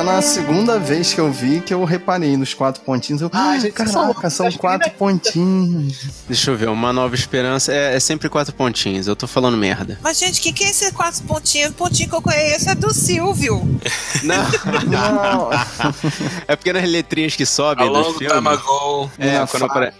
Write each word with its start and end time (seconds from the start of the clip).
Só 0.00 0.04
na 0.04 0.22
segunda 0.22 0.78
vez 0.78 1.12
que 1.12 1.20
eu 1.20 1.30
vi 1.30 1.60
que 1.60 1.74
eu 1.74 1.84
reparei 1.84 2.34
nos 2.34 2.54
quatro 2.54 2.80
pontinhos. 2.80 3.20
Eu, 3.20 3.30
ah, 3.34 3.58
gente, 3.58 3.72
caraca, 3.72 4.30
são 4.30 4.50
quatro 4.52 4.90
pontinhos. 4.92 6.22
Deixa 6.26 6.50
eu 6.50 6.56
ver, 6.56 6.70
uma 6.70 6.90
nova 6.90 7.14
esperança 7.14 7.70
é, 7.70 7.96
é, 7.96 8.00
sempre 8.00 8.30
quatro 8.30 8.54
pontinhos. 8.54 9.06
Eu 9.06 9.14
tô 9.14 9.26
falando 9.26 9.58
merda. 9.58 9.98
Mas, 10.02 10.18
gente, 10.18 10.40
o 10.40 10.42
que, 10.42 10.54
que 10.54 10.64
é 10.64 10.70
esse 10.70 10.90
quatro 10.92 11.22
pontinhos? 11.24 11.72
O 11.72 11.74
pontinho 11.74 12.08
que 12.08 12.14
eu 12.14 12.22
conheço 12.22 12.70
é 12.70 12.74
do 12.74 12.94
Silvio. 12.94 13.60
Não. 14.22 14.42
Não. 14.88 15.50
é 16.48 16.56
porque 16.56 16.72
nas 16.72 16.88
letrinhas 16.88 17.36
que 17.36 17.44
sobem 17.44 17.92
do 17.92 18.04
filme... 18.14 18.34
Time 18.34 18.48
ago. 18.48 19.10
É, 19.18 19.46
quando 19.46 19.64
aparece... 19.66 19.96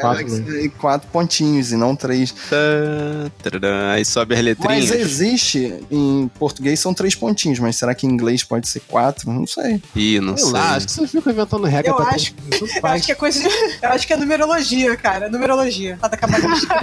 Quatro, 0.00 0.70
quatro 0.76 1.08
pontinhos 1.12 1.70
e 1.70 1.76
não 1.76 1.94
três. 1.94 2.34
Aí 3.94 4.04
sobe 4.04 4.34
as 4.34 4.42
letrinhas. 4.42 4.90
Mas 4.90 5.00
existe, 5.00 5.84
em 5.88 6.28
português 6.36 6.80
são 6.80 6.92
três 6.92 7.14
pontinhos, 7.14 7.60
mas 7.60 7.76
será 7.76 7.94
que 7.94 8.08
em 8.08 8.10
inglês 8.10 8.42
pode 8.42 8.66
ser 8.66 8.80
quatro? 8.80 9.19
Não 9.24 9.46
sei. 9.46 9.82
Ih, 9.94 10.20
não 10.20 10.36
sei. 10.36 10.50
Lá, 10.50 10.76
acho 10.76 10.86
que 10.86 10.92
vocês 10.92 11.10
ficam 11.10 11.32
inventando 11.32 11.64
regra 11.64 11.90
eu 11.90 11.96
pra 11.96 12.08
acho, 12.10 12.34
eu 12.50 12.88
acho 12.88 13.06
que 13.06 13.12
é 13.12 13.14
coisa 13.14 13.40
de, 13.40 13.48
Eu 13.82 13.90
acho 13.90 14.06
que 14.06 14.12
é 14.12 14.16
numerologia, 14.16 14.96
cara. 14.96 15.28
Numerologia. 15.28 15.98
Tá 16.00 16.10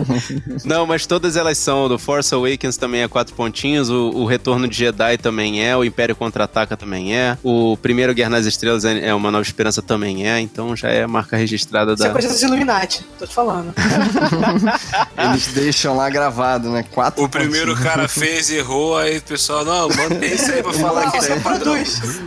não, 0.65 0.85
mas 0.85 1.05
todas 1.05 1.35
elas 1.35 1.57
são. 1.57 1.87
Do 1.87 1.97
Force 1.99 2.33
Awakens 2.33 2.77
também 2.77 3.01
é 3.01 3.07
quatro 3.07 3.35
pontinhos. 3.35 3.89
O, 3.89 4.09
o 4.09 4.25
Retorno 4.25 4.67
de 4.67 4.75
Jedi 4.75 5.17
também 5.17 5.63
é. 5.63 5.75
O 5.75 5.83
Império 5.83 6.15
Contra-Ataca 6.15 6.75
também 6.75 7.15
é. 7.15 7.37
O 7.43 7.77
primeiro 7.77 8.13
Guerra 8.13 8.31
nas 8.31 8.45
Estrelas 8.45 8.83
é, 8.85 9.07
é 9.07 9.13
Uma 9.13 9.31
Nova 9.31 9.43
Esperança 9.43 9.81
também 9.81 10.27
é. 10.27 10.39
Então 10.39 10.75
já 10.75 10.89
é 10.89 11.05
marca 11.05 11.37
registrada 11.37 11.93
Isso 11.93 12.03
da. 12.03 12.05
Isso 12.05 12.11
é 12.11 12.13
coisa 12.13 12.27
dos 12.29 12.41
Illuminati. 12.41 13.05
Tô 13.19 13.27
te 13.27 13.33
falando. 13.33 13.73
Eles 15.17 15.47
deixam 15.47 15.95
lá 15.95 16.09
gravado, 16.09 16.69
né? 16.69 16.83
Quatro 16.91 17.23
O 17.23 17.29
primeiro 17.29 17.75
cara 17.75 18.07
fez, 18.07 18.49
errou, 18.49 18.97
aí 18.97 19.17
o 19.17 19.21
pessoal, 19.21 19.63
não, 19.63 19.89
manda 19.89 20.25
esse 20.25 20.51
aí 20.51 20.63
pra 20.63 20.73
falar 20.73 21.11
que 21.11 21.17
esse 21.17 21.31
é 21.31 21.39
padrão. 21.39 21.75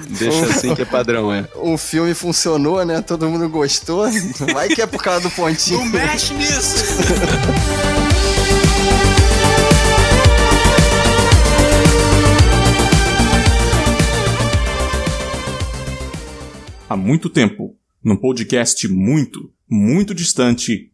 Deixa 0.08 0.46
assim 0.46 0.74
que 0.74 0.82
é 0.82 0.84
padrão, 0.84 1.32
é. 1.32 1.46
O 1.56 1.76
filme 1.76 2.14
funcionou, 2.14 2.84
né? 2.84 3.00
Todo 3.00 3.28
mundo 3.28 3.48
gostou. 3.48 4.06
Vai 4.52 4.68
que 4.68 4.82
é 4.82 4.86
por 4.86 5.02
causa 5.02 5.20
do 5.20 5.30
pontinho. 5.30 5.78
Não 5.78 5.86
mexe 5.86 6.34
nisso! 6.34 6.84
Há 16.88 16.96
muito 16.96 17.30
tempo, 17.30 17.76
num 18.02 18.16
podcast 18.16 18.88
muito, 18.88 19.52
muito 19.68 20.12
distante 20.12 20.90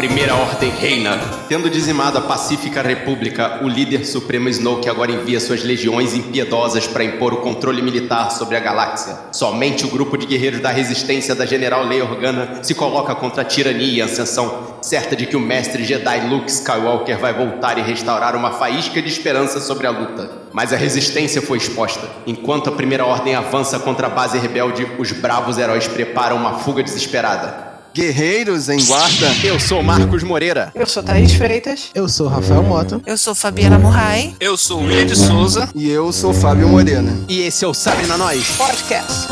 Primeira 0.00 0.34
Ordem 0.34 0.70
reina. 0.70 1.20
Tendo 1.46 1.68
dizimado 1.68 2.16
a 2.16 2.22
pacífica 2.22 2.80
república, 2.80 3.60
o 3.62 3.68
líder 3.68 4.06
supremo 4.06 4.48
Snoke 4.48 4.88
agora 4.88 5.12
envia 5.12 5.38
suas 5.38 5.62
legiões 5.62 6.14
impiedosas 6.14 6.86
para 6.86 7.04
impor 7.04 7.34
o 7.34 7.42
controle 7.42 7.82
militar 7.82 8.30
sobre 8.30 8.56
a 8.56 8.60
galáxia. 8.60 9.14
Somente 9.30 9.84
o 9.84 9.90
grupo 9.90 10.16
de 10.16 10.24
guerreiros 10.24 10.60
da 10.60 10.70
resistência 10.70 11.34
da 11.34 11.44
General 11.44 11.84
Leia 11.84 12.06
Organa 12.06 12.60
se 12.62 12.74
coloca 12.74 13.14
contra 13.14 13.42
a 13.42 13.44
tirania 13.44 13.98
e 13.98 14.00
ascensão, 14.00 14.78
certa 14.80 15.14
de 15.14 15.26
que 15.26 15.36
o 15.36 15.40
mestre 15.40 15.84
Jedi 15.84 16.28
Luke 16.30 16.50
Skywalker 16.50 17.18
vai 17.18 17.34
voltar 17.34 17.76
e 17.76 17.82
restaurar 17.82 18.34
uma 18.34 18.52
faísca 18.52 19.02
de 19.02 19.08
esperança 19.08 19.60
sobre 19.60 19.86
a 19.86 19.90
luta. 19.90 20.30
Mas 20.50 20.72
a 20.72 20.76
resistência 20.76 21.42
foi 21.42 21.58
exposta. 21.58 22.08
Enquanto 22.26 22.70
a 22.70 22.72
Primeira 22.72 23.04
Ordem 23.04 23.34
avança 23.34 23.78
contra 23.78 24.06
a 24.06 24.10
base 24.10 24.38
rebelde, 24.38 24.86
os 24.98 25.12
bravos 25.12 25.58
heróis 25.58 25.86
preparam 25.86 26.38
uma 26.38 26.54
fuga 26.54 26.82
desesperada. 26.82 27.69
Guerreiros 27.94 28.68
em 28.68 28.84
Guarda. 28.86 29.28
Eu 29.42 29.58
sou 29.58 29.82
Marcos 29.82 30.22
Moreira. 30.22 30.70
Eu 30.74 30.86
sou 30.86 31.02
Thaís 31.02 31.32
Freitas. 31.32 31.90
Eu 31.94 32.08
sou 32.08 32.28
Rafael 32.28 32.62
Moto. 32.62 33.02
Eu 33.06 33.18
sou 33.18 33.34
Fabiana 33.34 33.78
Murray. 33.78 34.34
Eu 34.40 34.56
sou 34.56 34.80
William 34.82 35.06
de 35.06 35.16
Souza. 35.16 35.68
E 35.74 35.88
eu 35.90 36.12
sou 36.12 36.32
Fábio 36.32 36.68
Morena. 36.68 37.16
E 37.28 37.40
esse 37.42 37.64
é 37.64 37.68
o 37.68 37.74
Sabe 37.74 38.06
na 38.06 38.16
Nós 38.16 38.46
Podcast. 38.56 39.28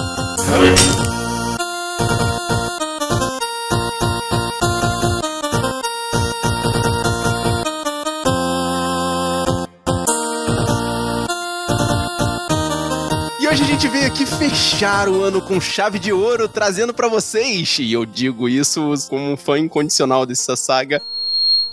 Gente 13.78 13.92
veio 13.92 14.08
aqui 14.08 14.26
fechar 14.26 15.08
o 15.08 15.22
ano 15.22 15.40
com 15.40 15.60
chave 15.60 16.00
de 16.00 16.12
ouro, 16.12 16.48
trazendo 16.48 16.92
para 16.92 17.06
vocês, 17.06 17.78
e 17.78 17.92
eu 17.92 18.04
digo 18.04 18.48
isso 18.48 18.92
como 19.08 19.30
um 19.30 19.36
fã 19.36 19.56
incondicional 19.56 20.26
dessa 20.26 20.56
saga, 20.56 21.00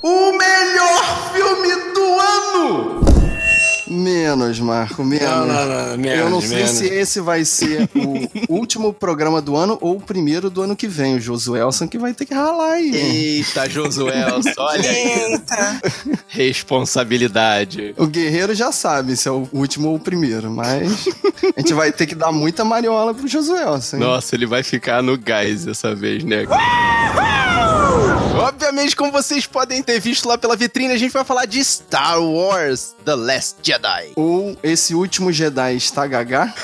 o 0.03 0.31
melhor 0.33 1.33
filme 1.33 1.93
do 1.95 2.19
ano! 2.19 3.04
Menos, 3.95 4.59
Marco, 4.59 5.03
menos. 5.03 5.25
Não, 5.27 5.47
não, 5.47 5.65
não, 5.89 5.97
menos 5.97 6.19
Eu 6.19 6.29
não 6.29 6.41
sei 6.41 6.57
menos. 6.57 6.71
se 6.71 6.85
esse 6.85 7.19
vai 7.21 7.45
ser 7.45 7.89
o 7.95 8.27
último 8.53 8.93
programa 8.93 9.41
do 9.41 9.55
ano 9.55 9.77
ou 9.81 9.97
o 9.97 10.01
primeiro 10.01 10.49
do 10.49 10.61
ano 10.61 10.75
que 10.75 10.87
vem. 10.87 11.15
O 11.15 11.21
Josuelson 11.21 11.87
que 11.87 11.97
vai 11.97 12.13
ter 12.13 12.25
que 12.25 12.33
ralar 12.33 12.73
aí. 12.73 12.93
Eita, 12.95 13.69
Josuelson, 13.69 14.51
olha 14.57 14.89
aí. 14.89 15.31
Eita. 15.31 15.81
Responsabilidade. 16.27 17.93
O 17.97 18.07
guerreiro 18.07 18.53
já 18.53 18.71
sabe 18.71 19.15
se 19.15 19.27
é 19.27 19.31
o 19.31 19.47
último 19.51 19.89
ou 19.89 19.95
o 19.95 19.99
primeiro, 19.99 20.51
mas 20.51 21.07
a 21.55 21.59
gente 21.59 21.73
vai 21.73 21.91
ter 21.91 22.05
que 22.05 22.15
dar 22.15 22.31
muita 22.31 22.63
mariola 22.65 23.13
pro 23.13 23.27
Josuelson. 23.27 23.97
Nossa, 23.97 24.35
ele 24.35 24.45
vai 24.45 24.63
ficar 24.63 25.01
no 25.01 25.17
gás 25.17 25.65
dessa 25.65 25.95
vez, 25.95 26.23
né? 26.23 26.45
Obviamente, 28.47 28.95
como 28.95 29.11
vocês 29.11 29.47
podem 29.47 29.81
ter 29.81 29.99
visto 29.99 30.27
lá 30.27 30.37
pela 30.37 30.55
vitrine, 30.55 30.93
a 30.93 30.97
gente 30.97 31.11
vai 31.11 31.23
falar 31.23 31.45
de 31.45 31.65
Star 31.65 32.21
Wars 32.21 32.95
The 33.03 33.15
Last 33.15 33.55
Jedi. 33.63 34.11
Ou 34.15 34.55
esse 34.61 34.93
último 34.93 35.31
Jedi 35.31 35.75
está 35.75 36.05
gaga? 36.05 36.53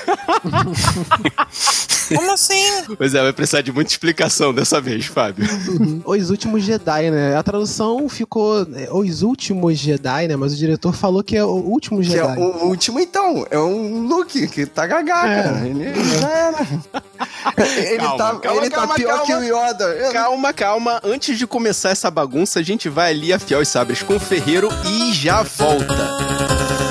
Como 2.15 2.31
assim? 2.31 2.63
Pois 2.97 3.13
é, 3.13 3.21
vai 3.21 3.33
precisar 3.33 3.61
de 3.61 3.71
muita 3.71 3.91
explicação 3.91 4.53
dessa 4.53 4.79
vez, 4.79 5.05
Fábio. 5.05 5.45
Os 6.05 6.29
últimos 6.29 6.63
Jedi, 6.63 7.11
né? 7.11 7.35
A 7.35 7.43
tradução 7.43 8.07
ficou 8.09 8.65
é, 8.75 8.89
Os 8.91 9.21
últimos 9.21 9.77
Jedi, 9.77 10.27
né? 10.27 10.35
Mas 10.35 10.53
o 10.53 10.55
diretor 10.55 10.93
falou 10.93 11.23
que 11.23 11.37
é 11.37 11.43
o 11.43 11.49
último 11.49 12.01
Jedi. 12.03 12.35
Que 12.35 12.41
é 12.41 12.45
o 12.45 12.65
último, 12.65 12.99
então. 12.99 13.45
É 13.49 13.57
o 13.57 14.05
Luke, 14.07 14.47
que 14.47 14.65
tá 14.65 14.85
gaga, 14.87 15.11
é. 15.11 15.43
cara. 15.43 15.67
Ele 15.67 15.93
já 16.19 16.29
era. 16.29 16.67
Ele 17.77 17.97
calma, 17.97 18.17
tá, 18.17 18.39
calma, 18.39 18.61
ele 18.61 18.69
tá 18.69 18.75
calma, 18.77 18.93
tá 18.93 18.95
pior 18.95 19.23
que 19.23 19.33
o 19.33 19.43
Yoda. 19.43 20.11
Calma, 20.11 20.53
calma. 20.53 21.01
Antes 21.03 21.37
de 21.37 21.45
começar 21.45 21.89
essa 21.89 22.09
bagunça, 22.09 22.59
a 22.59 22.63
gente 22.63 22.89
vai 22.89 23.11
ali 23.11 23.31
afiar 23.31 23.61
os 23.61 23.67
sabres 23.67 24.01
com 24.01 24.15
o 24.15 24.19
ferreiro 24.19 24.69
e 24.85 25.13
já 25.13 25.43
volta. 25.43 26.90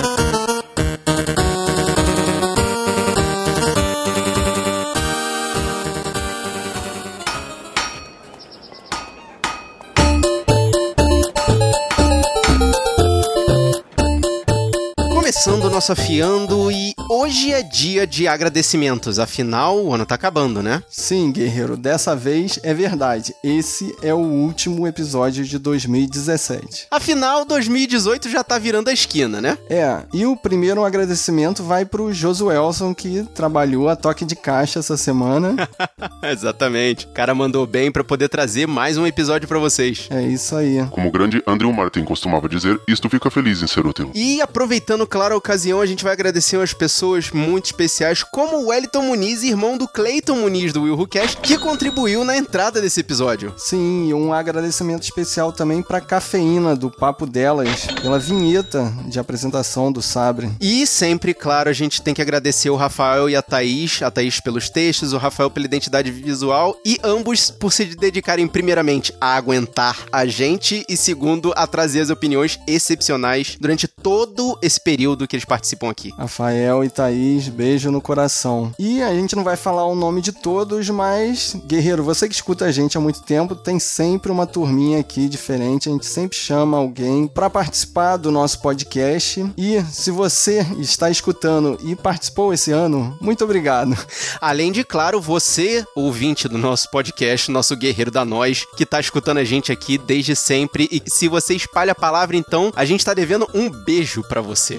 Nosso 15.80 15.92
afiando 15.92 16.70
e 16.70 16.92
hoje 17.08 17.54
é 17.54 17.62
dia 17.62 18.06
de 18.06 18.28
agradecimentos. 18.28 19.18
Afinal, 19.18 19.82
o 19.82 19.94
ano 19.94 20.04
tá 20.04 20.14
acabando, 20.14 20.62
né? 20.62 20.82
Sim, 20.90 21.32
guerreiro, 21.32 21.74
dessa 21.74 22.14
vez 22.14 22.60
é 22.62 22.74
verdade. 22.74 23.34
Esse 23.42 23.96
é 24.02 24.12
o 24.12 24.18
último 24.18 24.86
episódio 24.86 25.42
de 25.42 25.58
2017. 25.58 26.88
Afinal, 26.90 27.46
2018 27.46 28.28
já 28.28 28.44
tá 28.44 28.58
virando 28.58 28.90
a 28.90 28.92
esquina, 28.92 29.40
né? 29.40 29.56
É, 29.70 30.02
e 30.12 30.26
o 30.26 30.36
primeiro 30.36 30.84
agradecimento 30.84 31.62
vai 31.62 31.86
pro 31.86 32.12
Josuelson 32.12 32.94
que 32.94 33.26
trabalhou 33.34 33.88
a 33.88 33.96
toque 33.96 34.26
de 34.26 34.36
caixa 34.36 34.80
essa 34.80 34.98
semana. 34.98 35.56
Exatamente. 36.30 37.06
O 37.06 37.08
cara 37.10 37.34
mandou 37.34 37.66
bem 37.66 37.90
para 37.90 38.04
poder 38.04 38.28
trazer 38.28 38.66
mais 38.66 38.98
um 38.98 39.06
episódio 39.06 39.48
para 39.48 39.58
vocês. 39.58 40.08
É 40.10 40.20
isso 40.20 40.54
aí. 40.54 40.86
Como 40.90 41.08
o 41.08 41.10
grande 41.10 41.42
Andrew 41.46 41.72
Martin 41.72 42.04
costumava 42.04 42.50
dizer, 42.50 42.78
isto 42.86 43.08
fica 43.08 43.30
feliz 43.30 43.62
em 43.62 43.66
ser 43.66 43.86
útil. 43.86 44.10
E 44.14 44.42
aproveitando, 44.42 45.06
claro, 45.06 45.34
a 45.34 45.38
ocasião, 45.38 45.69
a 45.78 45.84
gente 45.84 46.02
vai 46.02 46.14
agradecer 46.14 46.56
umas 46.56 46.72
pessoas 46.72 47.30
muito 47.30 47.66
especiais, 47.66 48.22
como 48.22 48.56
o 48.56 48.68
Wellington 48.68 49.02
Muniz, 49.02 49.42
irmão 49.42 49.76
do 49.76 49.86
Clayton 49.86 50.36
Muniz 50.36 50.72
do 50.72 50.84
Will 50.84 50.94
Who 50.94 51.06
Cash, 51.06 51.34
que 51.34 51.58
contribuiu 51.58 52.24
na 52.24 52.34
entrada 52.34 52.80
desse 52.80 53.00
episódio. 53.00 53.52
Sim, 53.58 54.14
um 54.14 54.32
agradecimento 54.32 55.02
especial 55.02 55.52
também 55.52 55.82
pra 55.82 56.00
Cafeína, 56.00 56.74
do 56.74 56.90
Papo 56.90 57.26
Delas, 57.26 57.86
pela 58.00 58.18
vinheta 58.18 58.90
de 59.06 59.18
apresentação 59.18 59.92
do 59.92 60.00
Sabre. 60.00 60.50
E 60.58 60.86
sempre, 60.86 61.34
claro, 61.34 61.68
a 61.68 61.74
gente 61.74 62.00
tem 62.00 62.14
que 62.14 62.22
agradecer 62.22 62.70
o 62.70 62.76
Rafael 62.76 63.28
e 63.28 63.36
a 63.36 63.42
Thaís, 63.42 64.00
a 64.02 64.10
Thaís 64.10 64.40
pelos 64.40 64.70
textos, 64.70 65.12
o 65.12 65.18
Rafael 65.18 65.50
pela 65.50 65.66
identidade 65.66 66.10
visual, 66.10 66.74
e 66.86 66.98
ambos 67.04 67.50
por 67.50 67.72
se 67.72 67.84
dedicarem 67.84 68.48
primeiramente 68.48 69.14
a 69.20 69.36
aguentar 69.36 70.06
a 70.10 70.24
gente 70.24 70.84
e 70.88 70.96
segundo, 70.96 71.52
a 71.54 71.66
trazer 71.66 72.00
as 72.00 72.10
opiniões 72.10 72.58
excepcionais 72.66 73.56
durante 73.60 73.86
todo 73.86 74.58
esse 74.62 74.80
período 74.80 75.28
que 75.28 75.36
eles 75.36 75.44
participaram 75.44 75.59
participam 75.60 75.90
aqui. 75.90 76.10
Rafael 76.16 76.82
e 76.82 76.88
Thaís, 76.88 77.48
beijo 77.48 77.90
no 77.90 78.00
coração. 78.00 78.72
E 78.78 79.02
a 79.02 79.12
gente 79.12 79.36
não 79.36 79.44
vai 79.44 79.56
falar 79.56 79.84
o 79.84 79.94
nome 79.94 80.22
de 80.22 80.32
todos, 80.32 80.88
mas, 80.88 81.54
Guerreiro, 81.66 82.02
você 82.02 82.26
que 82.26 82.34
escuta 82.34 82.64
a 82.64 82.72
gente 82.72 82.96
há 82.96 83.00
muito 83.00 83.20
tempo, 83.20 83.54
tem 83.54 83.78
sempre 83.78 84.32
uma 84.32 84.46
turminha 84.46 84.98
aqui 84.98 85.28
diferente. 85.28 85.88
A 85.88 85.92
gente 85.92 86.06
sempre 86.06 86.38
chama 86.38 86.78
alguém 86.78 87.26
para 87.26 87.50
participar 87.50 88.16
do 88.16 88.30
nosso 88.30 88.60
podcast. 88.62 89.44
E 89.56 89.82
se 89.90 90.10
você 90.10 90.66
está 90.78 91.10
escutando 91.10 91.78
e 91.84 91.94
participou 91.94 92.54
esse 92.54 92.72
ano, 92.72 93.16
muito 93.20 93.44
obrigado. 93.44 93.94
Além 94.40 94.72
de, 94.72 94.82
claro, 94.82 95.20
você, 95.20 95.84
ouvinte 95.94 96.48
do 96.48 96.56
nosso 96.56 96.90
podcast, 96.90 97.50
nosso 97.50 97.76
guerreiro 97.76 98.10
da 98.10 98.24
nós, 98.24 98.66
que 98.76 98.84
está 98.84 98.98
escutando 98.98 99.38
a 99.38 99.44
gente 99.44 99.70
aqui 99.70 99.98
desde 99.98 100.34
sempre. 100.34 100.88
E 100.90 101.02
se 101.06 101.28
você 101.28 101.54
espalha 101.54 101.92
a 101.92 101.94
palavra, 101.94 102.34
então, 102.34 102.72
a 102.74 102.86
gente 102.86 103.00
está 103.00 103.12
devendo 103.12 103.46
um 103.52 103.68
beijo 103.68 104.22
para 104.22 104.40
você. 104.40 104.78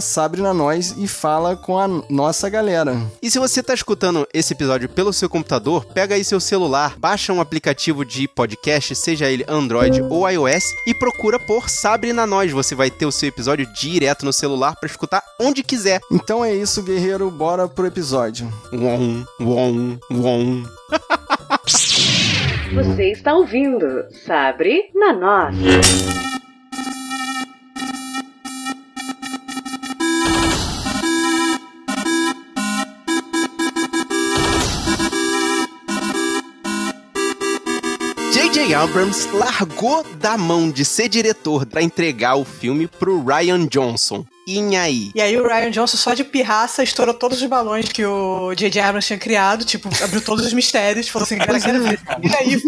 Nós 0.54 0.94
e 0.96 1.06
fala 1.06 1.56
com 1.56 1.78
a 1.78 1.88
nossa 2.08 2.48
galera. 2.48 2.96
E 3.22 3.30
se 3.30 3.38
você 3.38 3.62
tá 3.62 3.74
escutando 3.74 4.26
esse 4.32 4.52
episódio 4.52 4.88
pelo 4.88 5.12
seu 5.12 5.28
computador, 5.28 5.84
pega 5.86 6.14
aí 6.14 6.24
seu 6.24 6.40
celular, 6.40 6.96
baixa 6.98 7.32
um 7.32 7.40
aplicativo 7.40 8.04
de 8.04 8.28
podcast, 8.28 8.94
seja 8.94 9.30
ele 9.30 9.44
Android 9.48 10.02
ou 10.02 10.28
iOS, 10.28 10.64
e 10.86 10.94
procura 10.94 11.38
por 11.38 11.68
Sabre 11.68 12.12
na 12.12 12.26
Nós. 12.26 12.52
Você 12.52 12.74
vai 12.74 12.90
ter 12.90 13.06
o 13.06 13.12
seu 13.12 13.28
episódio 13.28 13.66
direto 13.72 14.24
no 14.24 14.32
celular 14.32 14.76
para 14.76 14.88
escutar 14.88 15.22
onde 15.38 15.62
quiser. 15.62 16.00
Então 16.10 16.44
é 16.44 16.54
isso, 16.54 16.82
guerreiro, 16.82 17.30
bora 17.30 17.68
pro 17.68 17.86
episódio. 17.86 18.52
Wom, 18.72 19.26
wom, 19.40 19.98
wom. 20.12 20.64
Você 22.72 23.10
está 23.10 23.34
ouvindo 23.34 24.04
Sabre 24.12 24.90
na 24.94 25.12
Nós. 25.12 25.56
J.J. 38.32 38.72
Abrams 38.74 39.26
largou 39.32 40.04
da 40.20 40.38
mão 40.38 40.70
de 40.70 40.84
ser 40.84 41.08
diretor 41.08 41.66
para 41.66 41.82
entregar 41.82 42.36
o 42.36 42.44
filme 42.44 42.86
pro 42.86 43.20
Ryan 43.24 43.66
Johnson. 43.66 44.24
E 44.46 44.76
aí? 44.76 45.10
E 45.14 45.20
aí 45.20 45.36
o 45.36 45.46
Ryan 45.46 45.70
Johnson, 45.70 45.96
só 45.96 46.14
de 46.14 46.24
pirraça, 46.24 46.82
estourou 46.82 47.14
todos 47.14 47.40
os 47.40 47.48
balões 47.48 47.88
que 47.88 48.04
o 48.04 48.54
J.J. 48.54 48.80
Abrams 48.80 49.06
tinha 49.06 49.18
criado, 49.18 49.64
tipo, 49.64 49.88
abriu 50.02 50.20
todos 50.20 50.44
os 50.44 50.52
mistérios, 50.52 51.08
falou 51.08 51.24
assim, 51.24 51.38
cara, 51.38 51.60
quero 51.60 51.82
ver. 51.82 52.00
E 52.22 52.34
aí? 52.34 52.60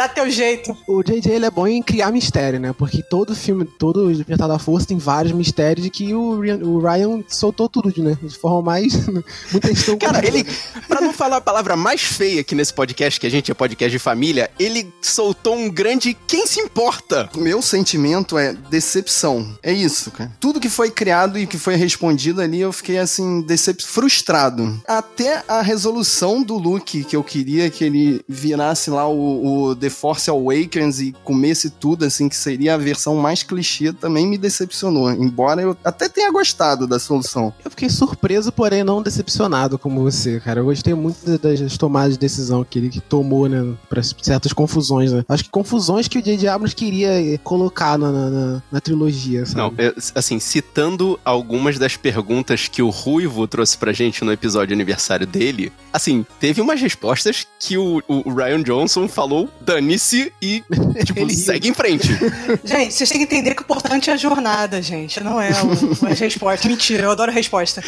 Dá 0.00 0.08
teu 0.08 0.30
jeito. 0.30 0.74
O 0.88 1.02
JJ 1.02 1.30
ele 1.30 1.44
é 1.44 1.50
bom 1.50 1.66
em 1.66 1.82
criar 1.82 2.10
mistério, 2.10 2.58
né? 2.58 2.72
Porque 2.72 3.02
todo 3.02 3.34
filme, 3.34 3.66
todo 3.66 4.10
Despertar 4.10 4.48
da 4.48 4.58
Força 4.58 4.86
tem 4.86 4.96
vários 4.96 5.34
mistérios 5.34 5.84
de 5.84 5.90
que 5.90 6.14
o 6.14 6.40
Ryan, 6.40 6.56
o 6.64 6.78
Ryan 6.80 7.22
soltou 7.28 7.68
tudo, 7.68 7.92
né? 8.02 8.16
De 8.22 8.34
forma 8.34 8.62
mais. 8.62 8.94
Muita 9.52 9.70
estão 9.70 9.98
Cara, 9.98 10.26
ele. 10.26 10.46
Pra 10.88 11.02
não 11.02 11.12
falar 11.12 11.36
a 11.36 11.40
palavra 11.42 11.76
mais 11.76 12.00
feia 12.00 12.40
aqui 12.40 12.54
nesse 12.54 12.72
podcast, 12.72 13.20
que 13.20 13.26
a 13.26 13.30
gente 13.30 13.50
é 13.50 13.54
podcast 13.54 13.90
de 13.90 13.98
família, 13.98 14.50
ele 14.58 14.90
soltou 15.02 15.54
um 15.54 15.68
grande 15.68 16.16
quem 16.26 16.46
se 16.46 16.60
importa. 16.60 17.28
Meu 17.36 17.60
sentimento 17.60 18.38
é 18.38 18.54
decepção. 18.54 19.54
É 19.62 19.70
isso, 19.70 20.10
cara. 20.12 20.32
Tudo 20.40 20.58
que 20.58 20.70
foi 20.70 20.79
criado 20.88 21.36
e 21.36 21.46
que 21.46 21.58
foi 21.58 21.74
respondido 21.74 22.40
ali, 22.40 22.60
eu 22.60 22.72
fiquei 22.72 22.98
assim, 22.98 23.42
decep... 23.42 23.84
frustrado. 23.84 24.80
Até 24.86 25.42
a 25.48 25.60
resolução 25.60 26.42
do 26.42 26.56
Luke, 26.56 27.02
que 27.02 27.16
eu 27.16 27.24
queria 27.24 27.68
que 27.68 27.82
ele 27.82 28.20
virasse 28.28 28.88
lá 28.88 29.08
o, 29.08 29.70
o 29.70 29.76
The 29.76 29.90
Force 29.90 30.30
Awakens 30.30 31.00
e 31.00 31.12
comesse 31.24 31.70
tudo, 31.70 32.04
assim, 32.04 32.28
que 32.28 32.36
seria 32.36 32.74
a 32.74 32.78
versão 32.78 33.16
mais 33.16 33.42
clichê, 33.42 33.92
também 33.92 34.26
me 34.26 34.38
decepcionou. 34.38 35.10
Embora 35.10 35.60
eu 35.60 35.76
até 35.84 36.08
tenha 36.08 36.30
gostado 36.30 36.86
da 36.86 36.98
solução. 36.98 37.52
Eu 37.64 37.70
fiquei 37.70 37.90
surpreso, 37.90 38.52
porém 38.52 38.84
não 38.84 39.02
decepcionado 39.02 39.78
como 39.78 40.02
você, 40.02 40.38
cara. 40.38 40.60
Eu 40.60 40.64
gostei 40.66 40.94
muito 40.94 41.38
das 41.38 41.76
tomadas 41.76 42.14
de 42.14 42.18
decisão 42.18 42.64
que 42.64 42.78
ele 42.78 43.00
tomou, 43.08 43.48
né, 43.48 43.74
pra 43.88 44.02
certas 44.02 44.52
confusões, 44.52 45.12
né. 45.12 45.24
Acho 45.28 45.44
que 45.44 45.50
confusões 45.50 46.06
que 46.06 46.18
o 46.18 46.22
J.J. 46.22 46.48
Abrams 46.48 46.74
queria 46.74 47.38
colocar 47.42 47.98
na, 47.98 48.10
na, 48.12 48.62
na 48.70 48.80
trilogia, 48.80 49.44
sabe? 49.46 49.58
Não, 49.58 49.74
eu, 49.84 49.94
assim, 50.14 50.38
citando 50.70 51.18
algumas 51.24 51.78
das 51.78 51.96
perguntas 51.96 52.68
que 52.68 52.80
o 52.80 52.90
Ruivo 52.90 53.48
trouxe 53.48 53.76
pra 53.76 53.92
gente 53.92 54.24
no 54.24 54.32
episódio 54.32 54.72
aniversário 54.72 55.26
dele, 55.26 55.72
assim, 55.92 56.24
teve 56.38 56.60
umas 56.60 56.80
respostas 56.80 57.44
que 57.58 57.76
o, 57.76 58.00
o 58.06 58.32
Ryan 58.32 58.62
Johnson 58.62 59.08
falou, 59.08 59.50
dane-se 59.60 60.32
e, 60.40 60.62
tipo, 61.04 61.28
segue 61.30 61.68
em 61.68 61.74
frente. 61.74 62.08
Gente, 62.64 62.94
vocês 62.94 63.10
têm 63.10 63.18
que 63.18 63.24
entender 63.24 63.54
que 63.56 63.62
o 63.62 63.64
importante 63.64 64.10
é 64.10 64.12
a 64.12 64.16
jornada, 64.16 64.80
gente. 64.80 65.22
Não 65.22 65.40
é 65.40 65.50
o, 65.50 66.06
as 66.06 66.20
respostas. 66.20 66.66
Mentira, 66.66 67.04
eu 67.04 67.10
adoro 67.10 67.32
resposta 67.32 67.82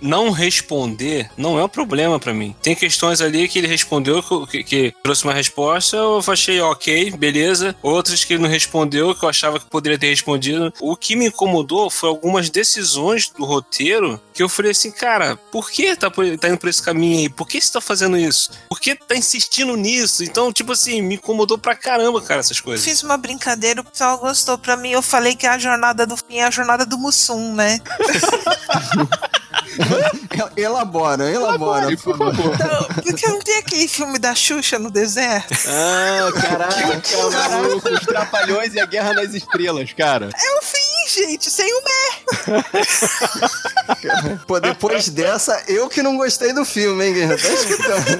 não 0.00 0.30
responder 0.30 1.30
não 1.36 1.58
é 1.58 1.64
um 1.64 1.68
problema 1.68 2.18
para 2.18 2.34
mim. 2.34 2.54
Tem 2.62 2.74
questões 2.74 3.20
ali 3.20 3.48
que 3.48 3.58
ele 3.58 3.66
respondeu, 3.66 4.22
que, 4.46 4.62
que, 4.64 4.94
trouxe 5.02 5.24
uma 5.24 5.34
resposta, 5.34 5.96
eu 5.96 6.22
achei 6.26 6.60
ok, 6.60 7.10
beleza. 7.12 7.74
Outras 7.82 8.24
que 8.24 8.34
ele 8.34 8.42
não 8.42 8.48
respondeu, 8.48 9.14
que 9.14 9.24
eu 9.24 9.28
achava 9.28 9.58
que 9.58 9.66
poderia 9.66 9.98
ter 9.98 10.08
respondido. 10.08 10.72
O 10.80 10.96
que 10.96 11.16
me 11.16 11.26
incomodou 11.26 11.90
foi 11.90 12.08
algumas 12.08 12.50
decisões 12.50 13.28
do 13.30 13.44
roteiro 13.44 14.20
que 14.32 14.42
eu 14.42 14.48
falei 14.48 14.70
assim, 14.70 14.90
cara, 14.90 15.36
por 15.50 15.70
que 15.70 15.96
tá, 15.96 16.10
tá 16.10 16.48
indo 16.48 16.58
por 16.58 16.68
esse 16.68 16.82
caminho 16.82 17.18
aí? 17.18 17.28
Por 17.28 17.48
que 17.48 17.60
você 17.60 17.72
tá 17.72 17.80
fazendo 17.80 18.16
isso? 18.16 18.50
Por 18.68 18.80
que 18.80 18.94
tá 18.94 19.16
insistindo 19.16 19.76
nisso? 19.76 20.22
Então, 20.22 20.52
tipo 20.52 20.72
assim, 20.72 21.02
me 21.02 21.16
incomodou 21.16 21.58
pra 21.58 21.74
caramba, 21.74 22.20
cara, 22.22 22.40
essas 22.40 22.60
coisas. 22.60 22.84
Fiz 22.84 23.02
uma 23.02 23.16
brincadeira, 23.16 23.80
o 23.80 23.84
pessoal 23.84 24.18
gostou. 24.18 24.56
Pra 24.56 24.76
mim, 24.76 24.90
eu 24.90 25.02
falei 25.02 25.34
que 25.34 25.46
a 25.46 25.58
jornada 25.58 26.06
do 26.06 26.16
fim 26.16 26.36
é 26.36 26.44
a 26.44 26.50
jornada 26.50 26.86
do 26.86 26.96
Mussum, 26.96 27.54
né? 27.54 27.80
elabora, 30.56 31.30
elabora, 31.30 31.96
por 31.96 32.16
favor. 32.16 32.54
Então, 32.54 32.84
porque 33.02 33.28
não 33.28 33.40
tem 33.40 33.58
aquele 33.58 33.88
filme 33.88 34.18
da 34.18 34.34
Xuxa 34.34 34.78
no 34.78 34.90
deserto? 34.90 35.54
Ah, 35.66 36.30
caraca, 36.40 37.02
maluco, 37.50 37.88
os 37.88 38.00
Trapalhões 38.00 38.74
e 38.74 38.80
a 38.80 38.86
Guerra 38.86 39.14
nas 39.14 39.34
Estrelas, 39.34 39.92
cara. 39.92 40.30
É 40.34 40.58
o 40.58 40.62
fim, 40.62 40.97
gente, 41.08 41.50
sem 41.50 41.66
o 41.72 41.82
Mer. 41.84 42.24
Pô, 44.46 44.60
depois 44.60 45.08
dessa, 45.08 45.62
eu 45.66 45.88
que 45.88 46.02
não 46.02 46.16
gostei 46.16 46.52
do 46.52 46.64
filme, 46.64 47.06
hein, 47.06 47.14
Guerra? 47.14 47.36
Tá 47.36 47.48
escutando? 47.48 48.18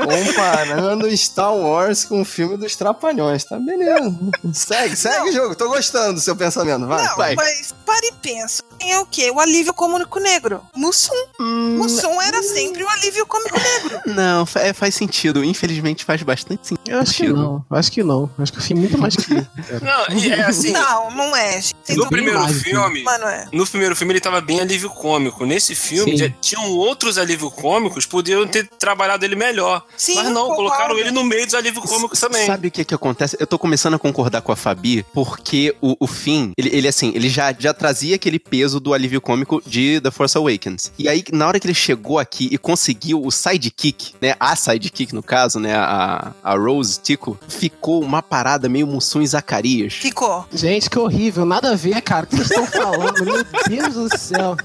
Comparando 0.00 1.16
Star 1.16 1.54
Wars 1.54 2.04
com 2.04 2.22
o 2.22 2.24
filme 2.24 2.56
dos 2.56 2.76
Trapalhões, 2.76 3.44
tá 3.44 3.58
beleza. 3.58 4.14
Segue, 4.52 4.96
segue 4.96 5.28
o 5.30 5.32
jogo, 5.32 5.54
tô 5.54 5.68
gostando 5.68 6.14
do 6.14 6.20
seu 6.20 6.34
pensamento, 6.36 6.86
vai. 6.86 7.04
Não, 7.04 7.16
vai. 7.16 7.34
mas 7.34 7.74
para 7.84 8.06
e 8.06 8.12
pensa. 8.12 8.62
É 8.80 8.98
o 8.98 9.04
quê? 9.04 9.30
O 9.30 9.38
alívio 9.38 9.74
cômico 9.74 10.18
negro. 10.18 10.62
Mussum. 10.74 11.14
Hum, 11.38 11.76
Mussum 11.76 12.20
era 12.22 12.42
sempre 12.42 12.82
o 12.82 12.88
alívio 12.88 13.26
cômico 13.26 13.58
negro. 13.58 14.00
Não, 14.06 14.46
é, 14.54 14.72
faz 14.72 14.94
sentido. 14.94 15.44
Infelizmente 15.44 16.04
faz 16.04 16.22
bastante 16.22 16.68
sentido. 16.68 16.90
Eu 16.90 17.00
acho 17.00 17.14
que 17.14 17.28
não. 17.28 17.64
Acho 17.70 17.92
que 17.92 18.02
não. 18.02 18.30
Acho 18.38 18.52
que 18.52 18.58
eu 18.58 18.62
fui 18.62 18.76
muito 18.76 18.96
mais 18.96 19.16
que 19.16 19.34
Não, 19.34 20.34
é 20.34 20.42
assim. 20.42 20.70
Não, 20.70 21.10
não 21.10 21.36
é. 21.36 21.60
No 21.88 22.08
primeiro 22.08 22.46
filme. 22.48 23.02
Mas 23.02 23.20
não 23.20 23.28
é. 23.28 23.48
No 23.52 23.66
primeiro 23.66 23.96
filme 23.96 24.12
ele 24.12 24.20
tava 24.20 24.40
bem 24.40 24.60
alívio 24.60 24.90
cômico. 24.90 25.44
Nesse 25.44 25.74
filme 25.74 26.16
já 26.16 26.28
tinham 26.40 26.70
outros 26.70 27.18
alívio 27.18 27.50
cômicos, 27.50 28.06
poderiam 28.06 28.46
ter 28.46 28.68
trabalhado 28.78 29.24
ele 29.24 29.36
melhor. 29.36 29.84
Sim, 29.96 30.14
Mas 30.16 30.30
não, 30.30 30.54
colocaram 30.54 30.98
ele 30.98 31.10
no 31.10 31.24
meio 31.24 31.44
dos 31.44 31.54
alívios 31.54 31.84
cômicos 31.84 32.18
também. 32.20 32.46
Sabe 32.46 32.68
o 32.68 32.70
que 32.70 32.84
que 32.84 32.94
acontece? 32.94 33.36
Eu 33.40 33.46
tô 33.46 33.58
começando 33.58 33.94
a 33.94 33.98
concordar 33.98 34.42
com 34.42 34.52
a 34.52 34.56
Fabi, 34.56 35.04
porque 35.12 35.74
o, 35.80 35.96
o 35.98 36.06
Finn, 36.06 36.52
ele, 36.56 36.70
ele 36.72 36.88
assim, 36.88 37.12
ele 37.14 37.28
já, 37.28 37.54
já 37.58 37.74
trazia 37.74 38.16
aquele 38.16 38.38
peso 38.38 38.80
do 38.80 38.94
alívio 38.94 39.20
cômico 39.20 39.62
de 39.66 40.00
The 40.00 40.10
Force 40.10 40.36
Awakens. 40.36 40.92
E 40.98 41.08
aí, 41.08 41.24
na 41.32 41.46
hora 41.46 41.58
que 41.58 41.66
ele 41.66 41.74
chegou 41.74 42.18
aqui 42.18 42.48
e 42.50 42.58
conseguiu 42.58 43.22
o 43.24 43.30
sidekick, 43.30 44.14
né, 44.20 44.34
a 44.38 44.54
sidekick 44.56 45.14
no 45.14 45.22
caso, 45.22 45.58
né, 45.58 45.74
a, 45.74 46.32
a 46.42 46.54
Rose 46.54 47.00
Tico, 47.00 47.38
ficou 47.48 48.02
uma 48.02 48.22
parada 48.22 48.68
meio 48.68 48.86
Mussum 48.86 49.22
e 49.22 49.26
Zacarias. 49.26 49.94
Ficou. 49.94 50.46
Gente, 50.52 50.88
que 50.88 50.98
horrível. 50.98 51.44
Nada 51.44 51.59
a 51.66 51.74
ver, 51.76 52.00
cara. 52.02 52.24
O 52.24 52.26
que 52.26 52.36
vocês 52.36 52.50
estão 52.50 52.66
falando? 52.66 53.24
Meu 53.24 53.44
Deus 53.68 53.94
do 53.94 54.18
céu. 54.18 54.56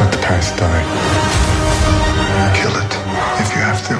Let 0.00 0.10
the 0.10 0.18
past 0.26 0.54
die. 0.56 0.84
Kill 2.54 2.70
it 2.70 2.94
if 3.40 3.54
you 3.54 3.62
have 3.62 3.80
to. 3.88 3.94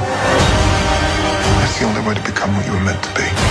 That's 1.60 1.78
the 1.78 1.86
only 1.86 2.00
way 2.06 2.14
to 2.14 2.22
become 2.22 2.54
what 2.56 2.66
you 2.66 2.72
were 2.72 2.84
meant 2.84 3.02
to 3.02 3.10
be. 3.14 3.43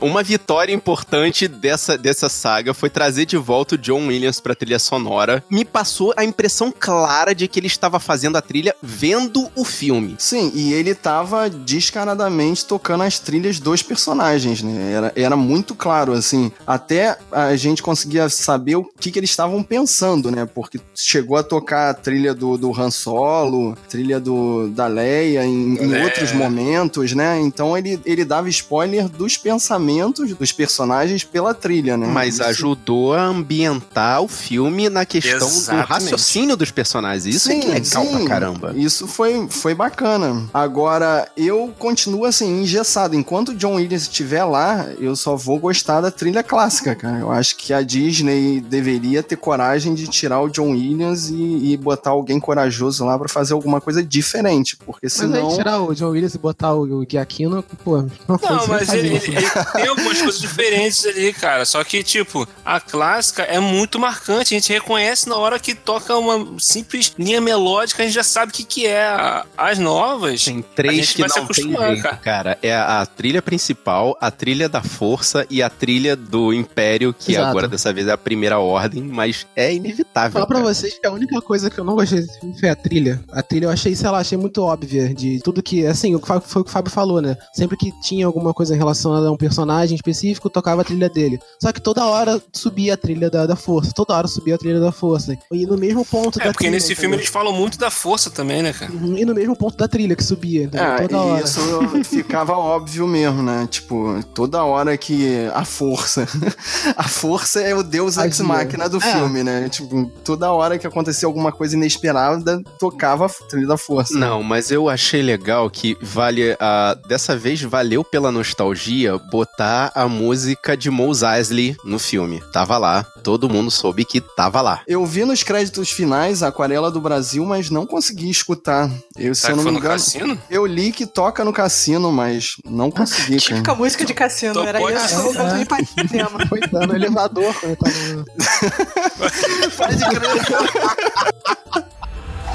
Uma 0.00 0.22
vitória 0.22 0.72
importante 0.72 1.48
dessa, 1.48 1.98
dessa 1.98 2.28
saga 2.28 2.72
foi 2.72 2.88
trazer 2.88 3.26
de 3.26 3.36
volta 3.36 3.74
o 3.74 3.78
John 3.78 4.06
Williams 4.06 4.40
pra 4.40 4.54
trilha 4.54 4.78
sonora. 4.78 5.42
Me 5.50 5.64
passou 5.64 6.14
a 6.16 6.24
impressão 6.24 6.72
clara 6.76 7.34
de 7.34 7.48
que 7.48 7.58
ele 7.58 7.66
estava 7.66 7.98
fazendo 7.98 8.36
a 8.36 8.42
trilha 8.42 8.76
vendo 8.80 9.50
o 9.56 9.64
filme. 9.64 10.14
Sim, 10.18 10.52
e 10.54 10.72
ele 10.72 10.94
tava 10.94 11.50
descaradamente 11.50 12.64
tocando 12.64 13.02
as 13.02 13.18
trilhas 13.18 13.58
dos 13.58 13.82
personagens, 13.82 14.62
né? 14.62 14.92
Era, 14.92 15.12
era 15.16 15.36
muito 15.36 15.74
claro, 15.74 16.12
assim. 16.12 16.52
Até 16.64 17.18
a 17.32 17.56
gente 17.56 17.82
conseguia 17.82 18.28
saber 18.28 18.76
o 18.76 18.84
que, 18.84 19.10
que 19.10 19.18
eles 19.18 19.30
estavam 19.30 19.62
pensando, 19.64 20.30
né? 20.30 20.46
Porque 20.46 20.80
chegou 20.94 21.36
a 21.36 21.42
tocar 21.42 21.90
a 21.90 21.94
trilha 21.94 22.32
do, 22.32 22.56
do 22.56 22.72
Han 22.72 22.90
Solo, 22.90 23.76
trilha 23.88 24.20
do, 24.20 24.68
da 24.68 24.86
Leia 24.86 25.44
em, 25.44 25.74
em 25.74 25.86
Leia. 25.86 26.04
outros 26.04 26.32
momentos, 26.32 27.12
né? 27.14 27.40
Então 27.40 27.76
ele, 27.76 28.00
ele 28.06 28.24
dava 28.24 28.48
spoiler 28.48 29.08
dos 29.08 29.36
pensamentos 29.36 29.87
dos 29.92 30.52
personagens 30.52 31.24
pela 31.24 31.54
trilha, 31.54 31.96
né? 31.96 32.06
Mas 32.06 32.34
Isso- 32.34 32.44
ajudou 32.44 33.14
a 33.14 33.22
ambientar 33.24 34.20
o 34.22 34.28
filme 34.28 34.88
na 34.88 35.04
questão 35.06 35.38
do 35.38 35.44
Exatamente. 35.46 35.88
raciocínio 35.88 36.56
dos 36.56 36.70
personagens. 36.70 37.24
Isso 37.34 37.50
é 37.50 37.56
que 37.56 37.66
é 37.66 37.74
legal 37.74 38.06
pra 38.06 38.24
caramba. 38.26 38.72
Isso 38.76 39.06
foi, 39.06 39.46
foi 39.48 39.74
bacana. 39.74 40.46
Agora, 40.52 41.28
eu 41.36 41.72
continuo 41.78 42.24
assim, 42.24 42.62
engessado. 42.62 43.14
Enquanto 43.16 43.50
o 43.50 43.54
John 43.54 43.74
Williams 43.76 44.02
estiver 44.02 44.44
lá, 44.44 44.86
eu 44.98 45.14
só 45.16 45.36
vou 45.36 45.58
gostar 45.58 46.00
da 46.00 46.10
trilha 46.10 46.42
clássica, 46.42 46.94
cara. 46.94 47.18
Eu 47.18 47.30
acho 47.32 47.56
que 47.56 47.72
a 47.72 47.82
Disney 47.82 48.60
deveria 48.60 49.22
ter 49.22 49.36
coragem 49.36 49.94
de 49.94 50.06
tirar 50.06 50.40
o 50.40 50.48
John 50.48 50.70
Williams 50.72 51.28
e, 51.30 51.72
e 51.72 51.76
botar 51.76 52.10
alguém 52.10 52.38
corajoso 52.40 53.04
lá 53.04 53.18
pra 53.18 53.28
fazer 53.28 53.52
alguma 53.54 53.80
coisa 53.80 54.02
diferente. 54.02 54.76
Porque 54.76 55.06
Mas 55.06 55.12
senão. 55.12 55.48
aí 55.50 55.56
tirar 55.56 55.80
o 55.80 55.94
John 55.94 56.10
Williams 56.10 56.34
e 56.34 56.38
botar 56.38 56.74
o, 56.74 56.82
o 57.00 57.06
Giacchino, 57.08 57.62
pô, 57.84 58.02
não, 58.28 58.38
foi 58.38 58.48
Não, 58.50 58.66
mas 58.68 58.88
ele- 58.92 59.08
ele 59.16 59.46
tem 59.80 59.88
algumas 59.88 60.18
coisas 60.20 60.40
diferentes 60.40 61.04
ali, 61.06 61.32
cara. 61.32 61.64
Só 61.64 61.82
que, 61.84 62.02
tipo, 62.02 62.46
a 62.64 62.80
clássica 62.80 63.42
é 63.42 63.58
muito 63.60 63.98
marcante. 63.98 64.54
A 64.54 64.58
gente 64.58 64.72
reconhece 64.72 65.28
na 65.28 65.36
hora 65.36 65.58
que 65.58 65.74
toca 65.74 66.16
uma 66.16 66.54
simples 66.58 67.12
linha 67.18 67.40
melódica, 67.40 68.02
a 68.02 68.06
gente 68.06 68.14
já 68.14 68.22
sabe 68.22 68.52
o 68.52 68.54
que, 68.54 68.64
que 68.64 68.86
é. 68.86 69.08
As 69.56 69.78
novas. 69.78 70.44
Tem 70.44 70.58
A 70.60 70.74
três 70.74 70.96
gente 70.96 71.14
que 71.14 71.20
vai 71.22 71.30
se 71.30 71.38
não 71.40 71.46
tem 71.46 71.64
jeito, 71.64 72.02
cara. 72.02 72.16
cara. 72.16 72.58
É 72.62 72.74
a, 72.74 73.04
trilha 73.06 73.40
principal, 73.42 74.16
a 74.20 74.30
trilha 74.30 74.68
da 74.68 74.82
força 74.82 75.46
e 75.50 75.62
a 75.62 75.68
trilha 75.70 76.14
do 76.16 76.52
Império, 76.52 77.14
que 77.16 77.32
Exato. 77.32 77.46
agora 77.48 77.68
dessa 77.68 77.92
vez 77.92 78.06
é 78.08 78.12
a 78.12 78.18
primeira 78.18 78.58
ordem, 78.58 79.02
mas 79.02 79.46
é 79.56 79.72
inevitável. 79.74 80.32
Falar 80.32 80.46
pra 80.46 80.60
vocês 80.60 80.98
que 80.98 81.06
a 81.06 81.12
única 81.12 81.40
coisa 81.40 81.70
que 81.70 81.78
eu 81.78 81.84
não 81.84 81.94
gostei 81.94 82.20
desse 82.20 82.38
filme 82.40 82.58
foi 82.58 82.68
a 82.68 82.76
trilha. 82.76 83.22
A 83.32 83.42
trilha 83.42 83.66
eu 83.66 83.70
achei, 83.70 83.94
sei 83.94 84.08
lá, 84.10 84.18
achei 84.18 84.36
muito 84.38 84.62
óbvia 84.62 85.14
de 85.14 85.40
tudo 85.42 85.62
que, 85.62 85.86
assim, 85.86 86.14
o 86.14 86.20
que 86.20 86.26
fa- 86.26 86.40
foi 86.40 86.62
o 86.62 86.64
que 86.64 86.70
o 86.70 86.72
Fábio 86.72 86.90
falou, 86.90 87.20
né? 87.20 87.36
Sempre 87.52 87.76
que 87.76 87.92
tinha 88.00 88.26
alguma 88.26 88.52
coisa 88.54 88.74
relacionada 88.76 89.28
a 89.28 89.32
um 89.32 89.36
personagem 89.36 89.67
específico, 89.94 90.48
tocava 90.50 90.82
a 90.82 90.84
trilha 90.84 91.08
dele. 91.08 91.38
Só 91.60 91.72
que 91.72 91.80
toda 91.80 92.04
hora 92.06 92.40
subia 92.52 92.94
a 92.94 92.96
trilha 92.96 93.30
da, 93.30 93.46
da 93.46 93.56
força, 93.56 93.92
toda 93.94 94.14
hora 94.14 94.26
subia 94.28 94.54
a 94.54 94.58
trilha 94.58 94.80
da 94.80 94.92
força. 94.92 95.36
E 95.52 95.66
no 95.66 95.76
mesmo 95.76 96.04
ponto 96.04 96.40
É, 96.40 96.44
da 96.44 96.50
porque 96.50 96.64
trilha, 96.64 96.72
nesse 96.72 96.94
filme 96.94 97.16
eles 97.16 97.28
falam 97.28 97.52
muito 97.52 97.78
da 97.78 97.90
força 97.90 98.30
também, 98.30 98.62
né, 98.62 98.72
cara? 98.72 98.92
Uhum, 98.92 99.16
E 99.18 99.24
no 99.24 99.34
mesmo 99.34 99.56
ponto 99.56 99.76
da 99.76 99.86
trilha 99.88 100.14
que 100.16 100.24
subia, 100.24 100.64
entendeu? 100.64 100.86
É, 100.86 101.02
toda 101.02 101.18
hora. 101.22 101.40
e 101.40 101.44
isso 101.44 102.04
ficava 102.04 102.52
óbvio 102.58 103.06
mesmo, 103.06 103.42
né? 103.42 103.66
Tipo, 103.70 104.22
toda 104.34 104.62
hora 104.64 104.96
que 104.96 105.46
a 105.54 105.64
força. 105.64 106.26
a 106.96 107.04
força 107.08 107.60
é 107.60 107.74
o 107.74 107.82
deus 107.82 108.16
ex 108.16 108.40
máquina 108.40 108.88
do 108.88 108.98
É. 108.98 109.00
filme, 109.00 109.42
né? 109.42 109.68
Tipo, 109.68 110.06
toda 110.24 110.50
hora 110.52 110.78
que 110.78 110.86
acontecia 110.86 111.26
alguma 111.26 111.52
coisa 111.52 111.76
inesperada, 111.76 112.62
tocava 112.78 113.26
a 113.26 113.28
trilha 113.48 113.66
da 113.66 113.76
força. 113.76 114.16
Não, 114.18 114.42
mas 114.42 114.70
eu 114.70 114.88
achei 114.88 115.22
legal 115.22 115.68
que 115.70 115.96
vale 116.00 116.56
a. 116.60 116.96
Dessa 117.08 117.36
vez 117.36 117.60
valeu 117.62 118.02
pela 118.04 118.30
nostalgia 118.32 119.18
botar 119.30 119.57
a 119.64 120.06
música 120.08 120.76
de 120.76 120.90
Mos 120.90 121.22
Eisley 121.22 121.76
no 121.84 121.98
filme. 121.98 122.40
Tava 122.52 122.78
lá, 122.78 123.04
todo 123.22 123.48
mundo 123.48 123.70
soube 123.70 124.04
que 124.04 124.20
tava 124.20 124.60
lá. 124.60 124.82
Eu 124.86 125.04
vi 125.04 125.24
nos 125.24 125.42
créditos 125.42 125.90
finais 125.90 126.42
a 126.42 126.48
Aquarela 126.48 126.90
do 126.90 127.00
Brasil, 127.00 127.44
mas 127.44 127.70
não 127.70 127.86
consegui 127.86 128.30
escutar. 128.30 128.90
Eu, 129.16 129.34
se 129.34 129.50
eu 129.50 129.56
não 129.56 129.64
me 129.64 129.70
no 129.70 129.78
engano. 129.78 129.94
cassino? 129.94 130.38
Eu 130.48 130.64
li 130.66 130.92
que 130.92 131.06
toca 131.06 131.44
no 131.44 131.52
cassino, 131.52 132.12
mas 132.12 132.56
não 132.64 132.90
consegui, 132.90 133.38
cara. 133.40 133.56
Típica 133.56 133.74
música 133.74 134.04
de 134.04 134.14
cassino, 134.14 134.62
era 134.62 134.80
isso 134.80 135.08
ser, 135.08 135.34
quando 135.34 135.50
eu 135.50 135.58
ia 135.58 135.66
pra 135.66 135.78
cinema. 135.84 136.38
Foi 136.48 136.60
tá 136.60 136.86
no 136.86 136.94
elevador 136.94 137.54
no... 137.62 138.24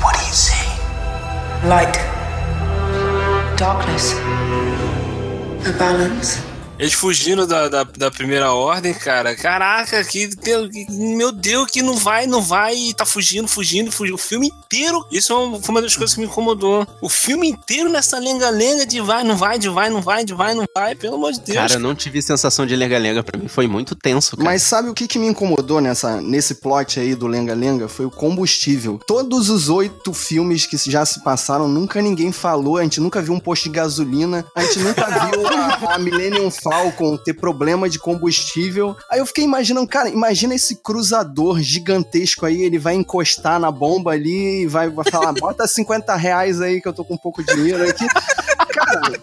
What 0.02 0.18
do 0.18 0.26
you 0.26 0.34
see? 0.34 0.54
Light. 1.68 1.98
Darkness. 3.58 4.16
A 5.66 5.72
balance. 5.78 6.53
Eles 6.80 6.94
fugindo 6.94 7.46
da, 7.46 7.70
da, 7.70 7.84
da 7.84 8.10
primeira 8.12 8.52
ordem, 8.52 8.94
cara. 8.94 9.36
Caraca, 9.36 10.04
que, 10.04 10.36
que- 10.36 10.92
meu 10.92 11.32
Deus, 11.32 11.70
que 11.70 11.82
não 11.82 11.96
vai, 11.96 12.26
não 12.26 12.42
vai, 12.42 12.76
e 12.76 12.94
tá 12.94 13.06
fugindo, 13.06 13.48
fugindo, 13.48 13.92
fugindo. 13.92 14.16
O 14.16 14.18
filme 14.18 14.48
inteiro. 14.48 15.06
Isso 15.12 15.32
é 15.32 15.60
foi 15.62 15.70
uma 15.70 15.82
das 15.82 15.96
coisas 15.96 16.16
que 16.16 16.20
me 16.22 16.26
incomodou. 16.28 16.86
O 17.00 17.08
filme 17.08 17.48
inteiro 17.48 17.90
nessa 17.90 18.18
lenga-lenga 18.18 18.86
de 18.86 19.00
vai, 19.02 19.24
não 19.24 19.38
vai, 19.38 19.60
de 19.60 19.70
vai, 19.70 19.90
não 19.90 20.02
vai, 20.02 20.26
de 20.26 20.34
vai, 20.34 20.56
não 20.56 20.66
vai. 20.76 20.96
Pelo 20.96 21.16
amor 21.16 21.32
de 21.32 21.42
Deus. 21.42 21.58
Cara, 21.58 21.74
eu 21.74 21.80
não 21.80 21.94
tive 21.94 22.22
sensação 22.22 22.66
de 22.66 22.76
lenga-lenga, 22.76 23.22
pra 23.24 23.40
mim 23.40 23.48
foi 23.48 23.68
muito 23.68 23.96
tenso, 23.96 24.36
cara. 24.36 24.44
Mas 24.44 24.64
sabe 24.64 24.90
o 24.90 24.94
que, 24.94 25.08
que 25.08 25.20
me 25.20 25.28
incomodou 25.28 25.80
nessa, 25.80 26.20
nesse 26.22 26.56
plot 26.56 27.00
aí 27.00 27.14
do 27.14 27.28
Lenga 27.28 27.54
Lenga? 27.54 27.88
Foi 27.88 28.06
o 28.06 28.12
combustível. 28.12 29.00
Todos 29.06 29.50
os 29.50 29.70
oito 29.70 30.12
filmes 30.14 30.66
que 30.66 30.78
já 30.90 31.06
se 31.06 31.24
passaram, 31.24 31.68
nunca 31.68 32.02
ninguém 32.02 32.32
falou, 32.32 32.78
a 32.78 32.84
gente 32.84 33.00
nunca 33.00 33.22
viu 33.22 33.34
um 33.34 33.40
posto 33.40 33.64
de 33.66 33.70
gasolina, 33.70 34.44
a 34.56 34.64
gente 34.64 34.80
nunca 34.80 35.06
viu 35.30 35.48
a, 35.48 35.96
a 35.96 36.00
Millennium 36.00 36.50
Falcon 36.64 37.18
ter 37.18 37.34
problema 37.34 37.90
de 37.90 38.00
combustível. 38.00 38.96
Aí 39.12 39.20
eu 39.20 39.26
fiquei 39.26 39.44
imaginando, 39.44 39.88
cara, 39.88 40.10
imagina 40.10 40.56
esse 40.56 40.78
cruzador 40.78 41.62
gigantesco 41.62 42.46
aí, 42.46 42.62
ele 42.62 42.80
vai 42.80 42.96
encostar 42.96 43.60
na 43.60 43.70
bomba 43.70 44.12
ali 44.12 44.64
e 44.64 44.68
vai, 44.68 44.90
vai 44.90 45.06
falar, 45.10 45.34
bota 45.34 45.68
50 45.68 46.16
reais 46.16 46.62
aí 46.62 46.82
que 46.82 46.88
eu 46.88 46.94
tô 46.94 47.04
com 47.04 47.16
um 47.16 47.18
pouco 47.18 47.44
de 47.44 47.54
dinheiro 47.54 47.88
aqui. 47.88 48.06
Cara, 48.74 49.20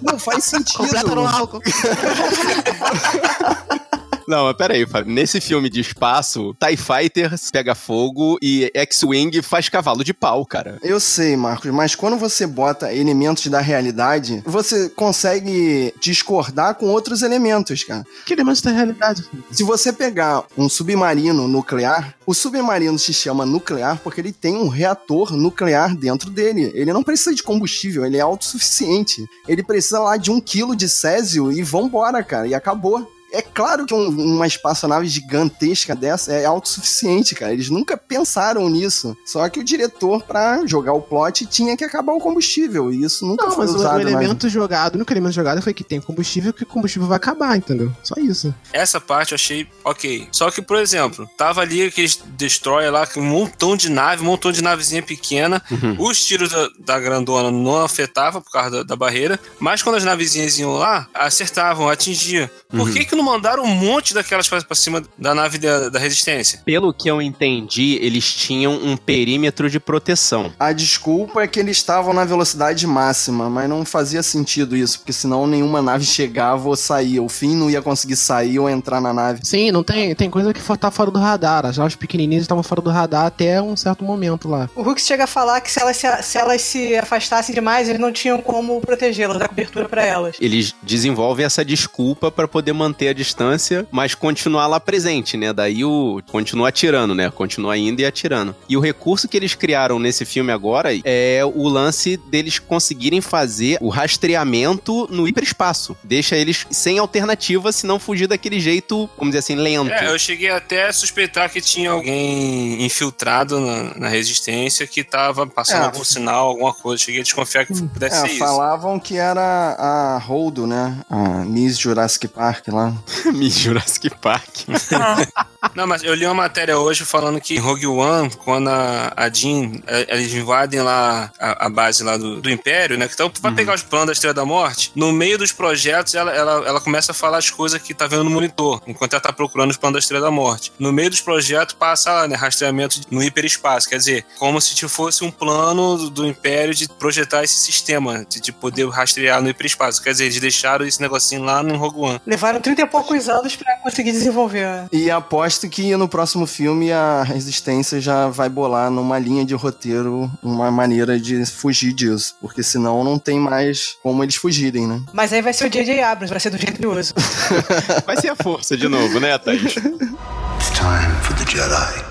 não 0.00 0.18
faz 0.18 0.44
sentido. 0.44 0.78
Completa 0.78 1.14
no 1.14 1.26
álcool. 1.26 1.60
Não, 4.26 4.44
mas 4.44 4.56
peraí, 4.56 4.86
Fábio. 4.86 5.12
Nesse 5.12 5.40
filme 5.40 5.68
de 5.68 5.80
espaço, 5.80 6.54
TIE 6.58 6.76
Fighter 6.76 7.32
pega 7.52 7.74
fogo 7.74 8.38
e 8.42 8.70
X-Wing 8.74 9.42
faz 9.42 9.68
cavalo 9.68 10.04
de 10.04 10.14
pau, 10.14 10.44
cara. 10.46 10.78
Eu 10.82 11.00
sei, 11.00 11.36
Marcos, 11.36 11.70
mas 11.72 11.94
quando 11.94 12.16
você 12.16 12.46
bota 12.46 12.92
elementos 12.92 13.46
da 13.46 13.60
realidade, 13.60 14.42
você 14.44 14.88
consegue 14.90 15.92
discordar 16.00 16.74
com 16.74 16.86
outros 16.86 17.22
elementos, 17.22 17.84
cara. 17.84 18.04
Que 18.26 18.32
elementos 18.32 18.62
da 18.62 18.70
realidade? 18.70 19.24
Se 19.50 19.62
você 19.62 19.92
pegar 19.92 20.44
um 20.56 20.68
submarino 20.68 21.48
nuclear, 21.48 22.14
o 22.26 22.34
submarino 22.34 22.98
se 22.98 23.12
chama 23.12 23.44
nuclear 23.44 23.98
porque 24.02 24.20
ele 24.20 24.32
tem 24.32 24.56
um 24.56 24.68
reator 24.68 25.32
nuclear 25.36 25.96
dentro 25.96 26.30
dele. 26.30 26.70
Ele 26.74 26.92
não 26.92 27.02
precisa 27.02 27.34
de 27.34 27.42
combustível, 27.42 28.04
ele 28.04 28.16
é 28.16 28.20
autossuficiente. 28.20 29.26
Ele 29.48 29.62
precisa 29.62 29.98
lá 29.98 30.16
de 30.16 30.30
um 30.30 30.40
quilo 30.40 30.76
de 30.76 30.88
césio 30.88 31.50
e 31.52 31.62
vambora, 31.62 32.22
cara, 32.22 32.46
e 32.46 32.54
acabou. 32.54 33.10
É 33.32 33.40
claro 33.42 33.86
que 33.86 33.94
um- 33.94 34.08
uma 34.36 34.46
espaçonave 34.46 35.08
gigantesca 35.08 35.94
dessa 35.94 36.32
é 36.32 36.44
autossuficiente, 36.44 37.34
cara. 37.34 37.52
Eles 37.52 37.70
nunca 37.70 37.96
pensaram 37.96 38.68
nisso. 38.68 39.16
Só 39.26 39.48
que 39.48 39.58
o 39.60 39.64
diretor, 39.64 40.22
pra 40.22 40.66
jogar 40.66 40.92
o 40.92 41.00
plot, 41.00 41.46
tinha 41.46 41.76
que 41.76 41.84
acabar 41.84 42.12
o 42.12 42.18
combustível. 42.20 42.92
E 42.92 43.02
isso 43.04 43.26
nunca 43.26 43.46
Não, 43.46 43.52
foi 43.52 43.64
mas 43.66 43.74
o, 43.74 43.78
usado. 43.78 44.00
o 44.00 44.04
na- 44.04 44.10
elemento 44.10 44.48
jogado, 44.48 44.94
o 44.94 44.96
único 44.96 45.12
elemento 45.12 45.34
jogado 45.34 45.62
foi 45.62 45.72
que 45.72 45.82
tem 45.84 46.00
combustível, 46.00 46.52
que 46.52 46.62
o 46.62 46.66
combustível 46.66 47.08
vai 47.08 47.16
acabar, 47.16 47.56
entendeu? 47.56 47.90
Só 48.02 48.14
isso. 48.20 48.54
Essa 48.72 49.00
parte 49.00 49.32
eu 49.32 49.36
achei 49.36 49.66
ok. 49.84 50.28
Só 50.30 50.50
que, 50.50 50.60
por 50.60 50.76
exemplo, 50.76 51.28
tava 51.36 51.60
ali 51.62 51.82
aqueles 51.84 52.20
destroyer 52.36 52.92
lá, 52.92 53.06
com 53.06 53.20
um 53.20 53.24
montão 53.24 53.76
de 53.76 53.88
nave, 53.88 54.22
um 54.22 54.26
montão 54.26 54.52
de 54.52 54.62
navezinha 54.62 55.02
pequena. 55.02 55.62
Os 55.98 56.24
tiros 56.24 56.50
da, 56.50 56.68
da 56.78 57.00
grandona 57.00 57.50
não 57.50 57.82
afetavam 57.82 58.42
por 58.42 58.50
causa 58.52 58.70
da, 58.70 58.82
da 58.82 58.96
barreira. 58.96 59.40
Mas 59.58 59.82
quando 59.82 59.96
as 59.96 60.04
navezinhas 60.04 60.58
iam 60.58 60.72
lá, 60.74 61.08
acertavam, 61.14 61.88
atingiam. 61.88 62.48
Por 62.70 62.80
Uhum. 62.80 62.92
que, 62.92 63.04
que 63.04 63.14
não 63.14 63.21
mandaram 63.22 63.62
um 63.62 63.74
monte 63.74 64.14
daquelas 64.14 64.48
pra, 64.48 64.62
pra 64.62 64.76
cima 64.76 65.02
da 65.16 65.34
nave 65.34 65.58
da, 65.58 65.88
da 65.88 65.98
resistência? 65.98 66.60
Pelo 66.64 66.92
que 66.92 67.08
eu 67.08 67.22
entendi, 67.22 67.98
eles 68.00 68.32
tinham 68.32 68.72
um 68.74 68.96
perímetro 68.96 69.70
de 69.70 69.78
proteção. 69.78 70.52
A 70.58 70.72
desculpa 70.72 71.42
é 71.42 71.46
que 71.46 71.60
eles 71.60 71.76
estavam 71.76 72.12
na 72.12 72.24
velocidade 72.24 72.86
máxima, 72.86 73.48
mas 73.48 73.68
não 73.68 73.84
fazia 73.84 74.22
sentido 74.22 74.76
isso, 74.76 74.98
porque 74.98 75.12
senão 75.12 75.46
nenhuma 75.46 75.82
nave 75.82 76.04
chegava 76.04 76.68
ou 76.68 76.76
saía. 76.76 77.22
O 77.22 77.28
fim 77.28 77.56
não 77.56 77.70
ia 77.70 77.82
conseguir 77.82 78.16
sair 78.16 78.58
ou 78.58 78.68
entrar 78.68 79.00
na 79.00 79.12
nave. 79.12 79.40
Sim, 79.44 79.70
não 79.70 79.82
tem, 79.82 80.14
tem 80.14 80.30
coisa 80.30 80.52
que 80.52 80.60
tá 80.78 80.90
fora 80.90 81.10
do 81.10 81.18
radar. 81.18 81.66
As 81.66 81.78
naves 81.78 81.96
pequenininhas 81.96 82.42
estavam 82.42 82.62
fora 82.62 82.80
do 82.80 82.90
radar 82.90 83.26
até 83.26 83.60
um 83.60 83.76
certo 83.76 84.04
momento 84.04 84.48
lá. 84.48 84.68
O 84.74 84.82
Hulk 84.82 85.00
chega 85.00 85.24
a 85.24 85.26
falar 85.26 85.60
que 85.60 85.70
se 85.70 85.80
elas 85.80 85.96
se, 85.96 86.22
se 86.22 86.38
elas 86.38 86.62
se 86.62 86.96
afastassem 86.96 87.54
demais, 87.54 87.88
eles 87.88 88.00
não 88.00 88.12
tinham 88.12 88.40
como 88.40 88.80
protegê-las, 88.80 89.38
dar 89.38 89.48
cobertura 89.48 89.88
pra 89.88 90.04
elas. 90.04 90.36
Eles 90.40 90.74
desenvolvem 90.82 91.44
essa 91.44 91.64
desculpa 91.64 92.30
pra 92.30 92.48
poder 92.48 92.72
manter 92.72 93.08
a 93.12 93.14
distância, 93.14 93.86
mas 93.90 94.14
continuar 94.14 94.66
lá 94.66 94.80
presente, 94.80 95.36
né? 95.36 95.52
Daí 95.52 95.84
o 95.84 96.20
continua 96.30 96.68
atirando, 96.68 97.14
né? 97.14 97.30
Continua 97.30 97.76
indo 97.78 98.00
e 98.00 98.04
atirando. 98.04 98.54
E 98.68 98.76
o 98.76 98.80
recurso 98.80 99.28
que 99.28 99.36
eles 99.36 99.54
criaram 99.54 99.98
nesse 99.98 100.24
filme 100.24 100.50
agora 100.52 100.88
é 101.04 101.40
o 101.44 101.68
lance 101.68 102.16
deles 102.16 102.58
conseguirem 102.58 103.20
fazer 103.20 103.78
o 103.80 103.88
rastreamento 103.88 105.06
no 105.10 105.26
hiperespaço. 105.28 105.96
Deixa 106.02 106.36
eles 106.36 106.66
sem 106.70 106.98
alternativa 106.98 107.70
se 107.72 107.86
não 107.86 107.98
fugir 107.98 108.26
daquele 108.26 108.58
jeito, 108.60 109.08
vamos 109.18 109.34
dizer 109.34 109.38
assim, 109.40 109.54
lento. 109.54 109.92
É, 109.92 110.08
eu 110.08 110.18
cheguei 110.18 110.50
até 110.50 110.88
a 110.88 110.92
suspeitar 110.92 111.50
que 111.50 111.60
tinha 111.60 111.90
alguém 111.90 112.82
infiltrado 112.84 113.60
na, 113.60 113.94
na 113.98 114.08
resistência 114.08 114.86
que 114.86 115.04
tava 115.04 115.46
passando 115.46 115.82
É. 115.82 115.86
algum 115.86 116.04
sinal, 116.04 116.48
alguma 116.48 116.72
coisa. 116.72 117.02
Cheguei 117.02 117.20
a 117.20 117.24
desconfiar 117.24 117.66
que 117.66 117.74
pudesse 117.82 118.16
É, 118.16 118.20
ser 118.20 118.26
isso. 118.28 118.38
falavam 118.38 118.98
que 118.98 119.16
era 119.16 119.76
a 119.78 120.18
Holdo, 120.18 120.66
né? 120.66 120.96
A 121.10 121.44
Miss 121.44 121.78
Jurassic 121.78 122.28
Park 122.28 122.68
lá. 122.68 122.94
Miss 123.34 123.58
Jurassic 123.58 124.10
Park. 124.20 124.48
Não, 125.74 125.86
mas 125.86 126.02
eu 126.02 126.14
li 126.14 126.26
uma 126.26 126.34
matéria 126.34 126.76
hoje 126.76 127.04
falando 127.04 127.40
que 127.40 127.54
em 127.54 127.58
Rogue 127.58 127.86
One, 127.86 128.30
quando 128.44 128.68
a, 128.68 129.12
a 129.16 129.28
Jean, 129.28 129.80
eh, 129.86 130.06
eles 130.08 130.34
invadem 130.34 130.80
lá 130.80 131.30
a, 131.38 131.66
a 131.66 131.70
base 131.70 132.02
lá 132.02 132.16
do, 132.16 132.40
do 132.40 132.50
Império, 132.50 132.98
né? 132.98 133.08
Então, 133.12 133.30
vai 133.40 133.54
pegar 133.54 133.74
os 133.74 133.82
planos 133.82 134.06
da 134.06 134.12
Estrela 134.12 134.34
da 134.34 134.44
Morte, 134.44 134.90
no 134.94 135.12
meio 135.12 135.38
dos 135.38 135.52
projetos, 135.52 136.14
ela, 136.14 136.32
ela, 136.32 136.66
ela 136.66 136.80
começa 136.80 137.12
a 137.12 137.14
falar 137.14 137.38
as 137.38 137.48
coisas 137.48 137.80
que 137.80 137.94
tá 137.94 138.06
vendo 138.06 138.24
no 138.24 138.30
monitor, 138.30 138.82
enquanto 138.86 139.12
ela 139.12 139.22
tá 139.22 139.32
procurando 139.32 139.70
os 139.70 139.76
planos 139.76 139.94
da 139.94 139.98
Estrela 140.00 140.24
da 140.24 140.30
Morte. 140.30 140.72
No 140.78 140.92
meio 140.92 141.10
dos 141.10 141.20
projetos, 141.20 141.74
passa 141.74 142.12
lá, 142.12 142.28
né? 142.28 142.34
Rastreamento 142.34 143.00
no 143.10 143.22
hiperespaço, 143.22 143.88
quer 143.88 143.98
dizer, 143.98 144.26
como 144.38 144.60
se 144.60 144.74
fosse 144.88 145.24
um 145.24 145.30
plano 145.30 145.96
do, 145.96 146.10
do 146.10 146.26
Império 146.26 146.74
de 146.74 146.88
projetar 146.88 147.44
esse 147.44 147.54
sistema, 147.54 148.26
de, 148.28 148.40
de 148.40 148.52
poder 148.52 148.88
rastrear 148.88 149.40
no 149.40 149.48
hiperespaço. 149.48 150.02
Quer 150.02 150.10
dizer, 150.10 150.24
eles 150.24 150.40
deixaram 150.40 150.84
esse 150.84 151.00
negocinho 151.00 151.42
lá 151.42 151.62
no 151.62 151.76
Rogue 151.76 152.00
One. 152.00 152.20
Levaram 152.26 152.60
30 152.60 152.80
e 152.80 152.84
poucos 152.92 153.28
anos 153.28 153.56
pra 153.56 153.76
conseguir 153.78 154.12
desenvolver. 154.12 154.86
E 154.92 155.10
aposto 155.10 155.68
que 155.68 155.96
no 155.96 156.06
próximo 156.06 156.46
filme 156.46 156.92
a 156.92 157.22
Resistência 157.22 158.00
já 158.00 158.28
vai 158.28 158.48
bolar 158.48 158.90
numa 158.90 159.18
linha 159.18 159.44
de 159.44 159.54
roteiro 159.54 160.30
uma 160.42 160.70
maneira 160.70 161.18
de 161.18 161.44
fugir 161.46 161.94
disso. 161.94 162.36
Porque 162.40 162.62
senão 162.62 163.02
não 163.02 163.18
tem 163.18 163.40
mais 163.40 163.96
como 164.02 164.22
eles 164.22 164.36
fugirem, 164.36 164.86
né? 164.86 165.00
Mas 165.12 165.32
aí 165.32 165.40
vai 165.40 165.52
ser 165.54 165.66
o 165.66 165.70
J.J. 165.70 166.02
Abrams, 166.02 166.30
vai 166.30 166.40
ser 166.40 166.50
do 166.50 166.58
jeito 166.58 166.82
uso. 166.88 167.14
Vai 168.04 168.16
ser 168.20 168.28
a 168.28 168.36
força 168.36 168.76
de 168.76 168.88
novo, 168.88 169.18
né, 169.20 169.38
Thaís? 169.38 169.62
It's 169.62 170.70
time 170.74 171.14
for 171.22 171.34
the 171.36 171.44
Jedi 171.50 172.04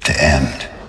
to 0.00 0.12
end. 0.12 0.79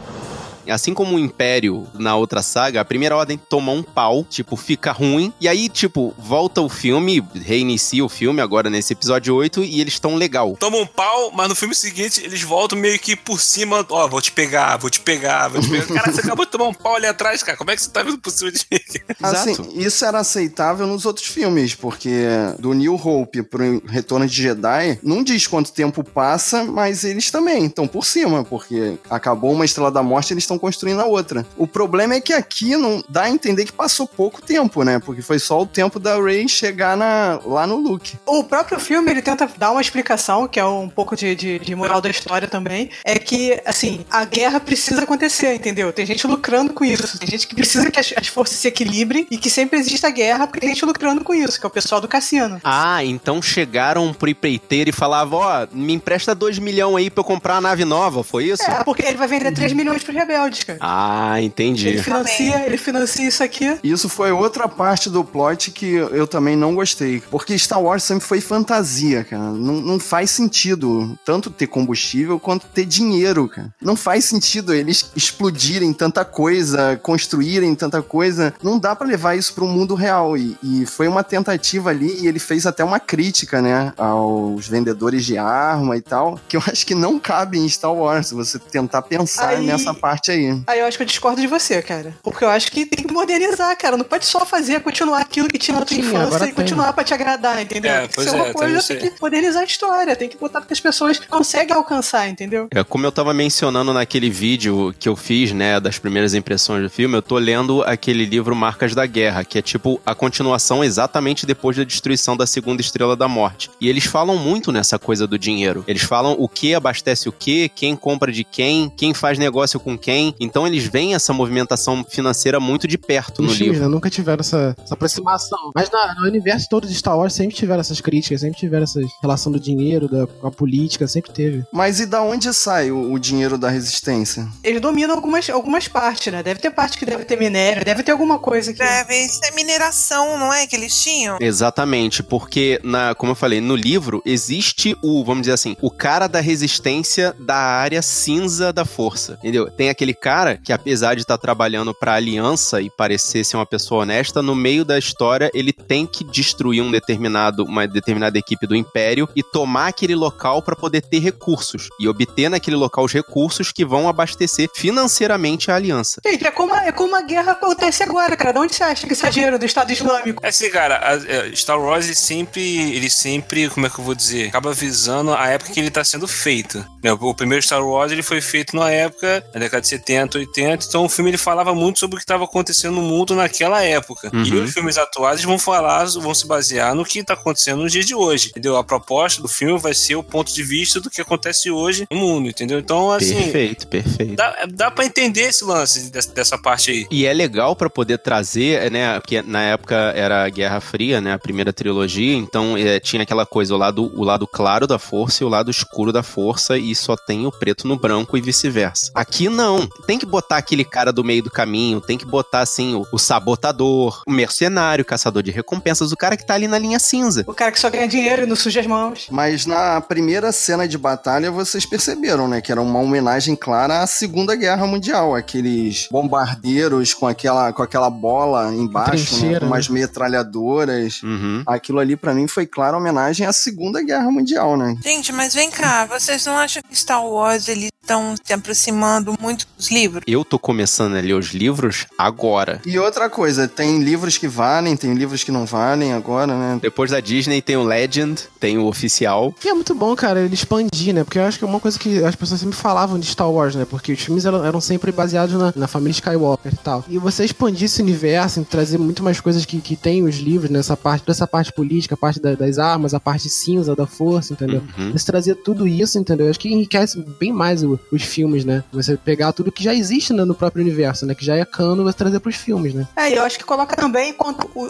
Assim 0.72 0.94
como 0.94 1.16
o 1.16 1.20
Império 1.20 1.88
na 1.94 2.16
outra 2.16 2.42
saga, 2.42 2.82
a 2.82 2.86
primeira 2.86 3.16
ordem 3.16 3.38
toma 3.38 3.72
um 3.72 3.84
pau, 3.84 4.26
tipo, 4.30 4.56
fica 4.56 4.92
ruim, 4.92 5.34
e 5.40 5.48
aí, 5.48 5.70
tipo, 5.70 6.14
volta 6.18 6.62
o 6.62 6.70
filme, 6.70 7.24
reinicia 7.36 8.04
o 8.04 8.10
filme 8.10 8.42
agora 8.42 8.70
nesse 8.70 8.94
episódio 8.94 9.36
8 9.36 9.64
e 9.64 9.82
eles 9.82 9.94
estão 9.94 10.16
legal. 10.16 10.56
Toma 10.60 10.78
um 10.78 10.88
pau, 10.88 11.32
mas 11.34 11.50
no 11.50 11.56
filme 11.56 11.76
seguinte 11.76 12.24
eles 12.24 12.42
voltam 12.42 12.78
meio 12.78 13.00
que 13.00 13.16
por 13.16 13.40
cima. 13.40 13.86
Ó, 13.90 14.08
vou 14.08 14.22
te 14.22 14.32
pegar, 14.32 14.78
vou 14.78 14.90
te 14.90 15.00
pegar, 15.00 15.48
vou 15.48 15.62
te 15.62 15.70
pegar. 15.70 15.88
Cara, 15.94 16.12
você 16.12 16.22
acabou 16.22 16.46
de 16.46 16.52
tomar 16.52 16.68
um 16.68 16.74
pau 16.74 16.96
ali 16.96 17.06
atrás, 17.06 17.44
cara. 17.44 17.58
Como 17.58 17.72
é 17.72 17.76
que 17.76 17.84
você 17.84 17.90
tá 17.90 18.04
vindo 18.04 18.18
por 18.18 18.32
cima 18.32 18.52
de 18.52 18.66
mim? 18.72 18.80
Assim, 19.22 19.56
isso 19.76 20.04
era 20.04 20.20
aceitável 20.20 20.88
nos 20.88 21.06
outros 21.06 21.28
filmes, 21.28 21.76
porque 21.76 22.26
do 22.60 22.74
New 22.74 22.96
Hope 22.96 23.44
pro 23.44 23.82
Retorno 23.86 24.28
de 24.28 24.42
Jedi, 24.42 25.00
não 25.04 25.24
diz 25.24 25.48
quanto 25.48 25.72
tempo 25.72 26.04
passa, 26.04 26.64
mas 26.64 27.04
eles 27.04 27.30
também 27.30 27.66
estão 27.66 27.88
por 27.88 28.06
cima, 28.06 28.44
porque 28.44 28.98
acabou 29.10 29.54
uma 29.54 29.66
Estrela 29.66 29.92
da 29.92 30.04
Morte 30.04 30.34
eles 30.34 30.44
estão 30.44 30.58
construindo 30.58 31.02
a 31.02 31.06
outra. 31.06 31.46
O 31.58 31.68
problema 31.68 32.16
é 32.16 32.22
que 32.22 32.34
aqui 32.34 32.76
não 32.76 33.04
dá 33.08 33.24
a 33.24 33.30
entender 33.30 33.66
que 33.66 33.72
passou 33.72 34.08
pouco 34.08 34.42
tempo, 34.42 34.84
né? 34.84 35.00
Porque 35.00 35.22
foi 35.22 35.40
só 35.40 35.62
o 35.62 35.66
tempo 35.66 36.00
da 36.00 36.22
Rey 36.22 36.48
chegar 36.48 36.98
na, 36.98 37.40
lá 37.46 37.66
no 37.68 37.78
Luke. 37.78 38.18
O 38.26 38.44
próprio 38.44 38.80
filme, 38.80 39.12
ele 39.12 39.22
tenta 39.22 39.50
dar 39.58 39.72
uma 39.72 39.82
explicação, 39.82 40.48
que 40.48 40.60
é 40.60 40.66
um 40.66 40.90
pouco 40.90 41.16
de, 41.16 41.36
de, 41.36 41.60
de 41.60 41.76
moral 41.76 42.02
da 42.02 42.10
história 42.10 42.48
também, 42.48 42.90
é 43.04 43.18
que, 43.18 43.60
assim, 43.66 44.06
a 44.10 44.26
guerra 44.26 44.60
precisa 44.60 45.04
acontecer, 45.04 45.54
entendeu? 45.54 45.92
Tem 45.94 46.06
gente 46.06 46.26
lucrando 46.28 46.74
com 46.74 46.84
isso, 46.84 47.18
tem 47.20 47.30
gente 47.30 47.48
que 47.48 47.56
precisa 47.56 47.90
que 47.90 48.00
as, 48.00 48.14
as 48.16 48.28
forças 48.28 48.58
se 48.58 48.68
equilibrem 48.68 48.81
e 49.30 49.38
que 49.38 49.50
sempre 49.50 49.80
exista 49.80 50.10
guerra, 50.10 50.48
porque 50.48 50.60
tem 50.60 50.70
gente 50.70 50.86
lucrando 50.86 51.24
com 51.24 51.34
isso, 51.34 51.60
que 51.60 51.66
é 51.66 51.68
o 51.68 51.72
pessoal 51.72 52.02
do 52.02 52.08
Cassiano. 52.08 52.60
Ah, 52.64 53.04
então 53.04 53.42
chegaram 53.42 54.14
pro 54.14 54.30
empreiteiro 54.30 54.90
e 54.90 54.94
falavam, 54.94 55.40
ó, 55.40 55.68
me 55.72 55.94
empresta 55.94 56.34
2 56.36 56.60
milhões 56.60 56.96
aí 56.96 57.10
pra 57.10 57.22
eu 57.22 57.26
comprar 57.26 57.56
uma 57.56 57.62
nave 57.62 57.86
nova, 57.86 58.24
foi 58.24 58.46
isso? 58.46 58.64
É, 58.64 58.84
porque 58.84 59.04
ele 59.04 59.18
vai 59.18 59.28
vender 59.28 59.52
3 59.52 59.74
milhões 59.74 60.04
pros 60.04 60.16
rebeldes, 60.16 60.64
cara. 60.64 60.80
Ah, 60.82 61.42
entendi. 61.42 61.88
Ele 61.88 62.04
financia, 62.04 62.66
ele 62.66 62.78
financia 62.78 63.28
isso 63.28 63.44
aqui. 63.44 63.78
Isso 63.84 64.10
foi 64.10 64.32
outra 64.32 64.68
parte 64.68 65.10
do 65.10 65.24
plot 65.24 65.72
que 65.72 65.94
eu 65.94 66.28
também 66.28 66.56
não 66.56 66.76
gostei. 66.76 67.22
Porque 67.30 67.58
Star 67.58 67.82
Wars 67.82 68.04
sempre 68.04 68.26
foi 68.26 68.42
fantasia, 68.42 69.24
cara. 69.24 69.44
Não, 69.44 69.82
não 69.82 70.00
faz 70.00 70.32
sentido 70.32 71.18
tanto 71.26 71.50
ter 71.50 71.68
combustível 71.68 72.40
quanto 72.40 72.66
ter 72.68 72.86
dinheiro, 72.86 73.48
cara. 73.48 73.74
Não 73.82 73.96
faz 73.96 74.26
sentido 74.26 74.74
eles 74.74 75.12
explodirem 75.16 75.94
tanta 75.94 76.26
coisa, 76.26 77.00
construírem 77.02 77.74
tanta 77.76 78.02
coisa. 78.02 78.54
Não 78.62 78.71
dá 78.80 78.96
pra 78.96 79.08
levar 79.08 79.36
isso 79.36 79.54
pro 79.54 79.66
mundo 79.68 79.96
real. 79.96 80.38
E, 80.38 80.58
e 80.64 80.86
foi 80.86 81.08
uma 81.08 81.24
tentativa 81.24 81.90
ali, 81.90 82.22
e 82.22 82.28
ele 82.28 82.40
fez 82.40 82.66
até 82.66 82.84
uma 82.84 83.00
crítica, 83.00 83.62
né, 83.62 83.94
aos 83.98 84.68
vendedores 84.68 85.26
de 85.26 85.38
arma 85.38 85.96
e 85.98 86.02
tal, 86.02 86.40
que 86.48 86.58
eu 86.58 86.64
acho 86.68 86.86
que 86.86 86.96
não 86.96 87.20
cabe 87.20 87.58
em 87.58 87.68
Star 87.68 87.94
Wars, 87.94 88.32
você 88.32 88.58
tentar 88.60 89.02
pensar 89.02 89.50
Aí- 89.50 89.66
nessa 89.66 89.94
parte 89.94 90.32
aí. 90.32 90.62
Aí 90.68 90.80
eu 90.80 90.86
acho 90.86 90.98
que 90.98 91.04
eu 91.04 91.08
discordo 91.08 91.42
de 91.42 91.48
você, 91.48 91.82
cara. 91.82 92.14
Porque 92.24 92.44
eu 92.44 92.50
acho 92.50 92.72
que 92.72 92.86
tem 92.86 93.06
que 93.06 93.14
modernizar, 93.14 93.76
cara. 93.78 93.98
Não 93.98 94.06
pode 94.06 94.26
só 94.26 94.46
fazer, 94.46 94.82
continuar 94.82 95.20
aquilo 95.20 95.48
que 95.48 95.58
tinha 95.58 95.78
na 95.80 95.86
tua 95.86 95.96
Sim, 95.96 96.02
infância 96.02 96.22
agora 96.28 96.48
e 96.48 96.54
continuar 96.54 96.94
pra 96.94 97.04
te 97.04 97.14
agradar, 97.14 97.62
entendeu? 97.62 97.92
É, 97.92 98.00
tem 98.02 98.08
que 98.10 98.16
pois 98.16 98.28
é, 98.28 98.32
uma 98.32 98.44
tem 98.46 98.54
coisa, 98.54 98.82
tem 98.96 99.12
que 99.12 99.22
modernizar 99.22 99.62
a 99.62 99.66
história, 99.66 100.16
tem 100.16 100.30
que 100.30 100.38
botar 100.38 100.62
que 100.62 100.74
as 100.74 100.80
pessoas 100.80 101.20
conseguem 101.20 101.76
alcançar, 101.76 102.28
entendeu? 102.30 102.68
É, 102.72 102.84
como 102.84 103.06
eu 103.06 103.12
tava 103.12 103.34
mencionando 103.34 103.94
naquele 103.94 104.30
vídeo 104.30 104.94
que 105.00 105.08
eu 105.10 105.16
fiz, 105.16 105.52
né, 105.52 105.80
das 105.80 105.98
primeiras 105.98 106.34
impressões 106.34 106.84
do 106.84 106.90
filme, 106.90 107.16
eu 107.18 107.22
tô 107.22 107.38
lendo 107.38 107.84
aquele 107.84 108.26
livro 108.26 108.51
Marcas 108.56 108.94
da 108.96 109.06
Guerra, 109.06 109.44
que 109.44 109.58
é 109.58 109.62
tipo 109.62 110.00
a 110.06 110.14
continuação 110.16 110.84
exatamente 110.84 111.46
depois 111.46 111.78
da 111.78 111.84
destruição 111.84 112.36
da 112.38 112.46
segunda 112.48 112.82
estrela 112.82 113.16
da 113.16 113.28
morte. 113.28 113.70
E 113.80 113.88
eles 113.90 114.06
falam 114.06 114.38
muito 114.38 114.72
nessa 114.72 114.98
coisa 115.00 115.26
do 115.28 115.38
dinheiro. 115.38 115.84
Eles 115.88 116.02
falam 116.04 116.36
o 116.38 116.48
que 116.48 116.74
abastece 116.76 117.28
o 117.28 117.32
que, 117.32 117.70
quem 117.70 117.96
compra 117.96 118.32
de 118.32 118.44
quem, 118.44 118.90
quem 118.90 119.14
faz 119.14 119.38
negócio 119.38 119.80
com 119.80 119.98
quem. 119.98 120.36
Então 120.40 120.66
eles 120.68 120.84
veem 120.86 121.16
essa 121.16 121.34
movimentação 121.34 122.04
financeira 122.04 122.60
muito 122.60 122.88
de 122.88 122.98
perto 122.98 123.42
no 123.42 123.52
livro. 123.54 123.80
né, 123.82 123.88
nunca 123.88 124.10
tiveram 124.10 124.42
essa, 124.42 124.76
essa 124.84 124.94
aproximação. 124.94 125.72
Mas 125.76 125.90
na- 125.90 126.16
no 126.20 126.28
universo 126.28 126.68
todo 126.70 126.88
de 126.88 126.94
Star 126.94 127.18
Wars 127.18 127.34
sempre 127.34 127.56
tiveram 127.56 127.82
essas 127.82 128.02
críticas, 128.02 128.42
sempre 128.42 128.60
tiveram 128.60 128.84
essa 128.84 129.00
relação 129.22 129.52
do 129.52 129.60
dinheiro, 129.60 130.08
da, 130.08 130.28
com 130.28 130.48
a 130.48 130.52
política, 130.52 131.08
sempre 131.08 131.32
teve. 131.32 131.64
Mas 131.72 132.00
e 132.00 132.06
da 132.06 132.22
onde 132.22 132.54
sai 132.54 132.92
o, 132.92 133.12
o 133.14 133.20
dinheiro 133.20 133.58
da 133.58 133.70
resistência? 133.70 134.48
Eles 134.64 134.82
dominam 134.82 135.16
algumas, 135.16 135.50
algumas 135.50 135.88
partes, 135.88 136.32
né? 136.32 136.42
Deve 136.44 136.60
ter 136.60 136.72
parte 136.72 136.98
que 136.98 137.06
deve 137.06 137.26
ter 137.26 137.38
minério, 137.38 137.84
deve 137.86 138.04
ter 138.04 138.12
alguma 138.12 138.40
coisa 138.42 138.74
que. 138.74 138.80
Deve 138.80 139.28
ser 139.28 139.52
mineração, 139.52 140.38
não 140.38 140.52
é? 140.54 140.68
Que 140.68 140.76
eles 140.76 141.02
tinham? 141.02 141.38
Exatamente, 141.40 142.24
porque, 142.24 142.80
na, 142.84 143.14
como 143.16 143.32
eu 143.32 143.36
falei, 143.36 143.62
no 143.62 143.76
livro 143.76 144.22
existe 144.26 144.98
o, 145.02 145.24
vamos 145.24 145.42
dizer 145.42 145.54
assim, 145.54 145.78
o 145.82 145.90
cara 145.90 146.28
da 146.28 146.42
resistência 146.42 147.36
da 147.40 147.56
área 147.56 148.02
cinza 148.02 148.74
da 148.74 148.84
força, 148.84 149.34
entendeu? 149.40 149.70
Tem 149.70 149.90
aquele 149.90 150.14
cara 150.14 150.58
que, 150.58 150.74
apesar 150.74 151.16
de 151.16 151.22
estar 151.22 151.38
trabalhando 151.38 151.94
pra 151.94 152.14
aliança 152.14 152.82
e 152.82 152.90
parecer 152.90 153.44
ser 153.46 153.58
uma 153.58 153.66
pessoa 153.66 154.02
honesta, 154.02 154.42
no 154.42 154.56
meio 154.56 154.84
da 154.84 154.98
história 154.98 155.52
ele 155.54 155.72
tem 155.72 156.06
que 156.06 156.24
destruir 156.24 156.82
um 156.82 156.92
determinado, 156.92 157.64
uma 157.64 157.88
determinada 157.88 158.38
equipe 158.38 158.66
do 158.66 158.76
Império 158.76 159.30
e 159.36 159.44
tomar 159.44 159.88
aquele 159.88 160.16
local 160.16 160.62
pra 160.62 160.76
poder 160.76 161.02
ter 161.02 161.20
recursos 161.20 161.90
e 162.00 162.08
obter 162.08 162.50
naquele 162.50 162.76
local 162.76 163.06
os 163.06 163.14
recursos 163.14 163.72
que 163.72 163.86
vão 163.86 164.08
abastecer 164.08 164.70
financeiramente 164.74 165.72
a 165.72 165.76
aliança. 165.76 166.22
Gente, 166.26 166.46
é 166.46 166.52
como, 166.52 166.76
é 166.76 166.92
como 166.92 167.16
a 167.16 167.22
guerra 167.22 167.54
acontece 167.54 168.04
agora, 168.04 168.31
cara. 168.38 168.54
De 168.54 168.60
onde 168.60 168.76
você 168.76 168.84
acha 168.84 169.06
que 169.08 169.14
esse 169.14 169.26
é 169.26 169.30
dinheiro 169.30 169.58
do 169.60 169.66
Estado 169.66 169.92
Islâmico? 169.92 170.44
É 170.46 170.50
assim, 170.50 170.70
cara, 170.70 170.98
a- 170.98 171.16
é, 171.32 171.56
Star 171.56 171.80
Wars 171.80 172.06
ele 172.06 172.16
sempre, 172.16 172.62
ele 172.96 173.10
sempre, 173.10 173.70
como 173.70 173.86
é 173.86 173.90
que 173.90 174.00
eu 174.00 174.04
vou 174.04 174.16
dizer, 174.16 174.48
acaba 174.50 174.74
visando 174.74 175.34
a 175.34 175.48
época 175.48 175.72
que 175.72 175.80
ele 175.80 175.90
tá 175.92 176.04
sendo 176.04 176.28
feito. 176.28 176.86
né? 177.04 177.12
O 177.14 177.34
primeiro 177.34 177.64
Star 177.64 177.84
Wars 177.86 178.12
ele 178.12 178.22
foi 178.24 178.42
feito 178.42 178.76
na 178.76 178.90
época, 178.92 179.44
na 179.54 179.60
década 179.60 179.82
de 179.82 179.88
70, 179.88 180.38
80, 180.38 180.86
então 180.88 181.06
o 181.06 181.10
filme 181.10 181.32
ele 181.32 181.38
falava 181.38 181.74
muito 181.74 182.00
sobre 182.00 182.16
o 182.16 182.18
que 182.18 182.24
estava 182.24 182.44
acontecendo 182.46 182.96
no 182.96 183.02
mundo 183.02 183.36
naquela 183.36 183.82
época. 183.84 184.30
Uhum. 184.34 184.44
E 184.44 184.54
os 184.56 184.72
filmes 184.74 184.98
atuais 184.98 185.44
vão 185.44 185.58
falar, 185.58 186.06
vão 186.06 186.34
se 186.34 186.46
basear 186.48 186.94
no 186.96 187.04
que 187.06 187.24
tá 187.24 187.34
acontecendo 187.34 187.82
nos 187.82 187.92
dias 187.92 188.06
de 188.06 188.14
hoje, 188.16 188.50
entendeu? 188.50 188.78
A 188.78 188.84
proposta 188.84 189.42
do 189.42 189.48
filme 189.48 189.80
vai 189.80 189.94
ser 189.94 190.16
o 190.16 190.24
ponto 190.24 190.54
de 190.54 190.64
vista 190.64 191.00
do 191.00 191.10
que 191.10 191.22
acontece 191.22 191.72
hoje 191.72 192.06
no 192.12 192.18
mundo, 192.18 192.50
entendeu? 192.50 192.78
Então, 192.80 193.12
assim, 193.12 193.36
Perfeito, 193.36 193.88
perfeito. 193.88 194.36
dá, 194.36 194.66
dá 194.72 194.92
para 194.92 195.06
entender 195.06 195.42
esse 195.50 195.64
lance 195.64 196.12
dessa, 196.12 196.32
dessa 196.32 196.58
parte 196.58 196.92
aí. 196.92 197.08
E 197.10 197.26
é 197.26 197.34
legal 197.34 197.76
pra 197.76 197.90
poder 197.90 198.18
trazer, 198.24 198.92
né, 198.92 199.20
porque 199.20 199.42
na 199.42 199.62
época 199.62 199.96
era 200.16 200.46
a 200.46 200.50
Guerra 200.50 200.80
Fria, 200.80 201.20
né, 201.20 201.34
a 201.34 201.40
primeira 201.40 201.74
trilogia, 201.74 202.36
então 202.36 202.78
é, 202.78 203.00
tinha 203.00 203.24
aquela 203.24 203.46
coisa, 203.46 203.74
o 203.74 203.78
lado, 203.78 204.12
o 204.16 204.24
lado 204.24 204.48
claro 204.48 204.86
da 204.88 205.00
força 205.00 205.44
e 205.44 205.46
o 205.46 205.50
lado 205.50 205.72
escuro 205.72 206.12
da 206.12 206.24
força, 206.24 206.78
e 206.78 206.94
só 206.96 207.16
tem 207.16 207.46
o 207.46 207.52
preto 207.52 207.88
no 207.88 207.98
branco 207.98 208.38
e 208.38 208.42
vice-versa. 208.42 209.12
Aqui 209.16 209.50
não, 209.50 209.88
tem 210.06 210.18
que 210.18 210.26
botar 210.26 210.58
aquele 210.58 210.84
cara 210.84 211.12
do 211.12 211.24
meio 211.24 211.44
do 211.44 211.50
caminho, 211.50 212.02
tem 212.02 212.18
que 212.18 212.26
botar, 212.26 212.62
assim, 212.62 212.96
o, 212.96 213.06
o 213.12 213.18
sabotador, 213.18 214.22
o 214.28 214.32
mercenário, 214.32 215.02
o 215.04 215.06
caçador 215.06 215.42
de 215.42 215.52
recompensas, 215.52 216.12
o 216.12 216.18
cara 216.18 216.38
que 216.38 216.46
tá 216.46 216.54
ali 216.54 216.68
na 216.68 216.78
linha 216.78 217.00
cinza. 217.00 217.44
O 217.48 217.54
cara 217.54 217.72
que 217.72 217.80
só 217.80 217.90
ganha 217.90 218.08
dinheiro 218.08 218.44
e 218.44 218.46
não 218.46 218.56
suja 218.56 218.82
as 218.82 218.88
mãos. 218.88 219.28
Mas 219.32 219.66
na 219.66 220.00
primeira 220.02 220.52
cena 220.52 220.88
de 220.88 220.98
batalha, 220.98 221.52
vocês 221.52 221.86
perceberam, 221.86 222.48
né, 222.48 222.62
que 222.62 222.72
era 222.72 222.82
uma 222.82 223.00
homenagem 223.00 223.56
clara 223.56 224.02
à 224.02 224.08
Segunda 224.08 224.56
Guerra 224.56 224.86
Mundial, 224.86 225.36
aqueles 225.36 226.08
bombardeiros 226.12 227.14
com 227.14 227.28
aquela, 227.28 227.72
com 227.74 227.82
aquela 227.82 228.11
bola 228.12 228.74
embaixo, 228.74 229.44
né, 229.46 229.60
com 229.60 229.66
umas 229.66 229.88
metralhadoras. 229.88 231.22
Uhum. 231.24 231.64
Aquilo 231.66 232.00
ali, 232.00 232.16
pra 232.16 232.34
mim, 232.34 232.48
foi 232.48 232.66
clara 232.66 232.98
homenagem 232.98 233.48
à 233.48 233.54
Segunda 233.54 234.04
Guerra 234.04 234.30
Mundial, 234.30 234.78
né? 234.78 234.96
Gente, 235.04 235.32
mas 235.32 235.54
vem 235.54 235.72
cá, 235.72 236.06
vocês 236.06 236.46
não 236.46 236.58
acham 236.58 236.84
que 236.88 236.96
Star 236.96 237.26
Wars 237.26 237.68
eles 237.68 237.91
estão 238.04 238.36
se 238.44 238.52
aproximando 238.52 239.36
muito 239.40 239.66
dos 239.78 239.92
livros? 239.92 240.24
Eu 240.28 240.44
tô 240.44 240.58
começando 240.58 241.16
a 241.16 241.22
ler 241.22 241.34
os 241.34 241.48
livros 241.54 242.08
agora. 242.18 242.82
E 242.86 242.98
outra 242.98 243.30
coisa, 243.30 243.68
tem 243.68 244.00
livros 244.04 244.38
que 244.38 244.48
valem, 244.48 244.98
tem 244.98 245.14
livros 245.14 245.44
que 245.44 245.52
não 245.52 245.66
valem 245.66 246.12
agora, 246.14 246.48
né? 246.58 246.80
Depois 246.82 247.12
da 247.12 247.20
Disney 247.20 247.62
tem 247.62 247.78
o 247.78 247.84
Legend, 247.84 248.42
tem 248.60 248.78
o 248.78 248.86
oficial. 248.86 249.54
E 249.64 249.70
é 249.70 249.74
muito 249.74 249.94
bom, 249.94 250.16
cara, 250.16 250.42
ele 250.42 250.54
expandir, 250.54 251.14
né? 251.14 251.24
Porque 251.24 251.38
eu 251.38 251.44
acho 251.44 251.60
que 251.60 251.64
é 251.64 251.68
uma 251.68 251.80
coisa 251.80 251.98
que 251.98 252.24
as 252.24 252.36
pessoas 252.36 252.60
sempre 252.60 252.76
falavam 252.76 253.20
de 253.20 253.28
Star 253.28 253.50
Wars, 253.50 253.76
né? 253.76 253.86
Porque 253.86 254.12
os 254.14 254.20
filmes 254.20 254.46
eram, 254.46 254.66
eram 254.66 254.82
sempre 254.82 255.12
baseados 255.12 255.54
na, 255.56 255.72
na 255.76 255.88
família 255.88 256.12
Skywalker 256.12 256.74
e 256.74 256.78
tal. 256.78 257.06
E 257.08 257.18
você 257.20 257.46
expandir 257.46 257.86
esse 257.86 258.02
universo, 258.02 258.66
trazer 258.66 258.98
muito 258.98 259.24
mais 259.24 259.40
coisas 259.40 259.64
que, 259.64 259.80
que 259.80 259.96
tem 259.96 260.24
os 260.24 260.38
livros, 260.38 260.72
nessa 260.72 260.98
parte, 260.98 261.22
toda 261.22 261.32
essa 261.34 261.48
parte 261.48 261.72
política, 261.72 262.16
a 262.16 262.18
parte 262.18 262.40
da- 262.40 262.56
das 262.56 262.80
armas, 262.80 263.14
a 263.14 263.20
parte 263.20 263.48
cinza 263.50 263.96
da 263.96 264.08
força, 264.08 264.54
entendeu? 264.54 264.82
Uhum. 264.98 265.12
Você 265.12 265.26
trazer 265.26 265.56
tudo 265.56 265.88
isso, 265.88 266.18
entendeu? 266.18 266.48
Eu 266.48 266.50
acho 266.50 266.60
que 266.60 266.70
enriquece 266.74 267.24
bem 267.40 267.52
mais 267.54 267.84
o- 267.84 267.91
os 268.12 268.24
filmes, 268.24 268.66
né? 268.66 268.84
Você 268.92 269.18
pegar 269.18 269.52
tudo 269.54 269.72
que 269.72 269.84
já 269.84 269.94
existe 269.94 270.34
né, 270.34 270.44
no 270.46 270.54
próprio 270.56 270.84
universo, 270.84 271.26
né? 271.26 271.34
Que 271.36 271.46
já 271.46 271.56
é 271.56 271.66
cano, 271.66 272.04
você 272.04 272.18
trazer 272.18 272.40
pros 272.40 272.56
filmes, 272.56 272.94
né? 272.94 273.08
É, 273.16 273.30
e 273.32 273.36
eu 273.36 273.44
acho 273.44 273.58
que 273.58 273.64
coloca 273.64 273.96
também 273.96 274.36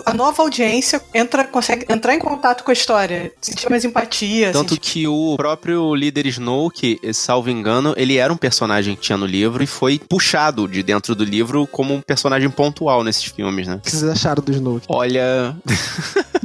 a 0.06 0.14
nova 0.14 0.42
audiência 0.44 1.02
entra, 1.14 1.44
consegue 1.44 1.86
entrar 1.90 2.16
em 2.16 2.20
contato 2.20 2.64
com 2.64 2.72
a 2.72 2.74
história, 2.74 3.32
sentir 3.42 3.70
mais 3.70 3.84
empatia. 3.86 4.52
Tanto 4.52 4.76
sentir- 4.76 4.82
que 4.92 5.08
o 5.08 5.36
próprio 5.38 5.94
líder 5.96 6.26
Snoke, 6.28 7.00
salvo 7.14 7.50
engano, 7.50 7.94
ele 7.98 8.18
era 8.18 8.32
um 8.32 8.38
personagem 8.38 8.96
que 8.96 9.02
tinha 9.02 9.18
no 9.18 9.26
livro 9.26 9.64
e 9.64 9.68
foi 9.68 10.00
puxado 10.00 10.68
de 10.68 10.82
dentro 10.84 11.16
do 11.16 11.24
livro 11.24 11.68
como 11.68 11.94
um 11.94 12.02
personagem 12.02 12.50
pontual 12.50 13.04
nesses 13.04 13.26
filmes, 13.26 13.68
né? 13.68 13.76
O 13.76 13.80
que 13.80 13.92
vocês 13.92 14.04
acharam 14.04 14.44
do 14.44 14.52
Snoke? 14.52 14.86
Olha. 14.90 15.56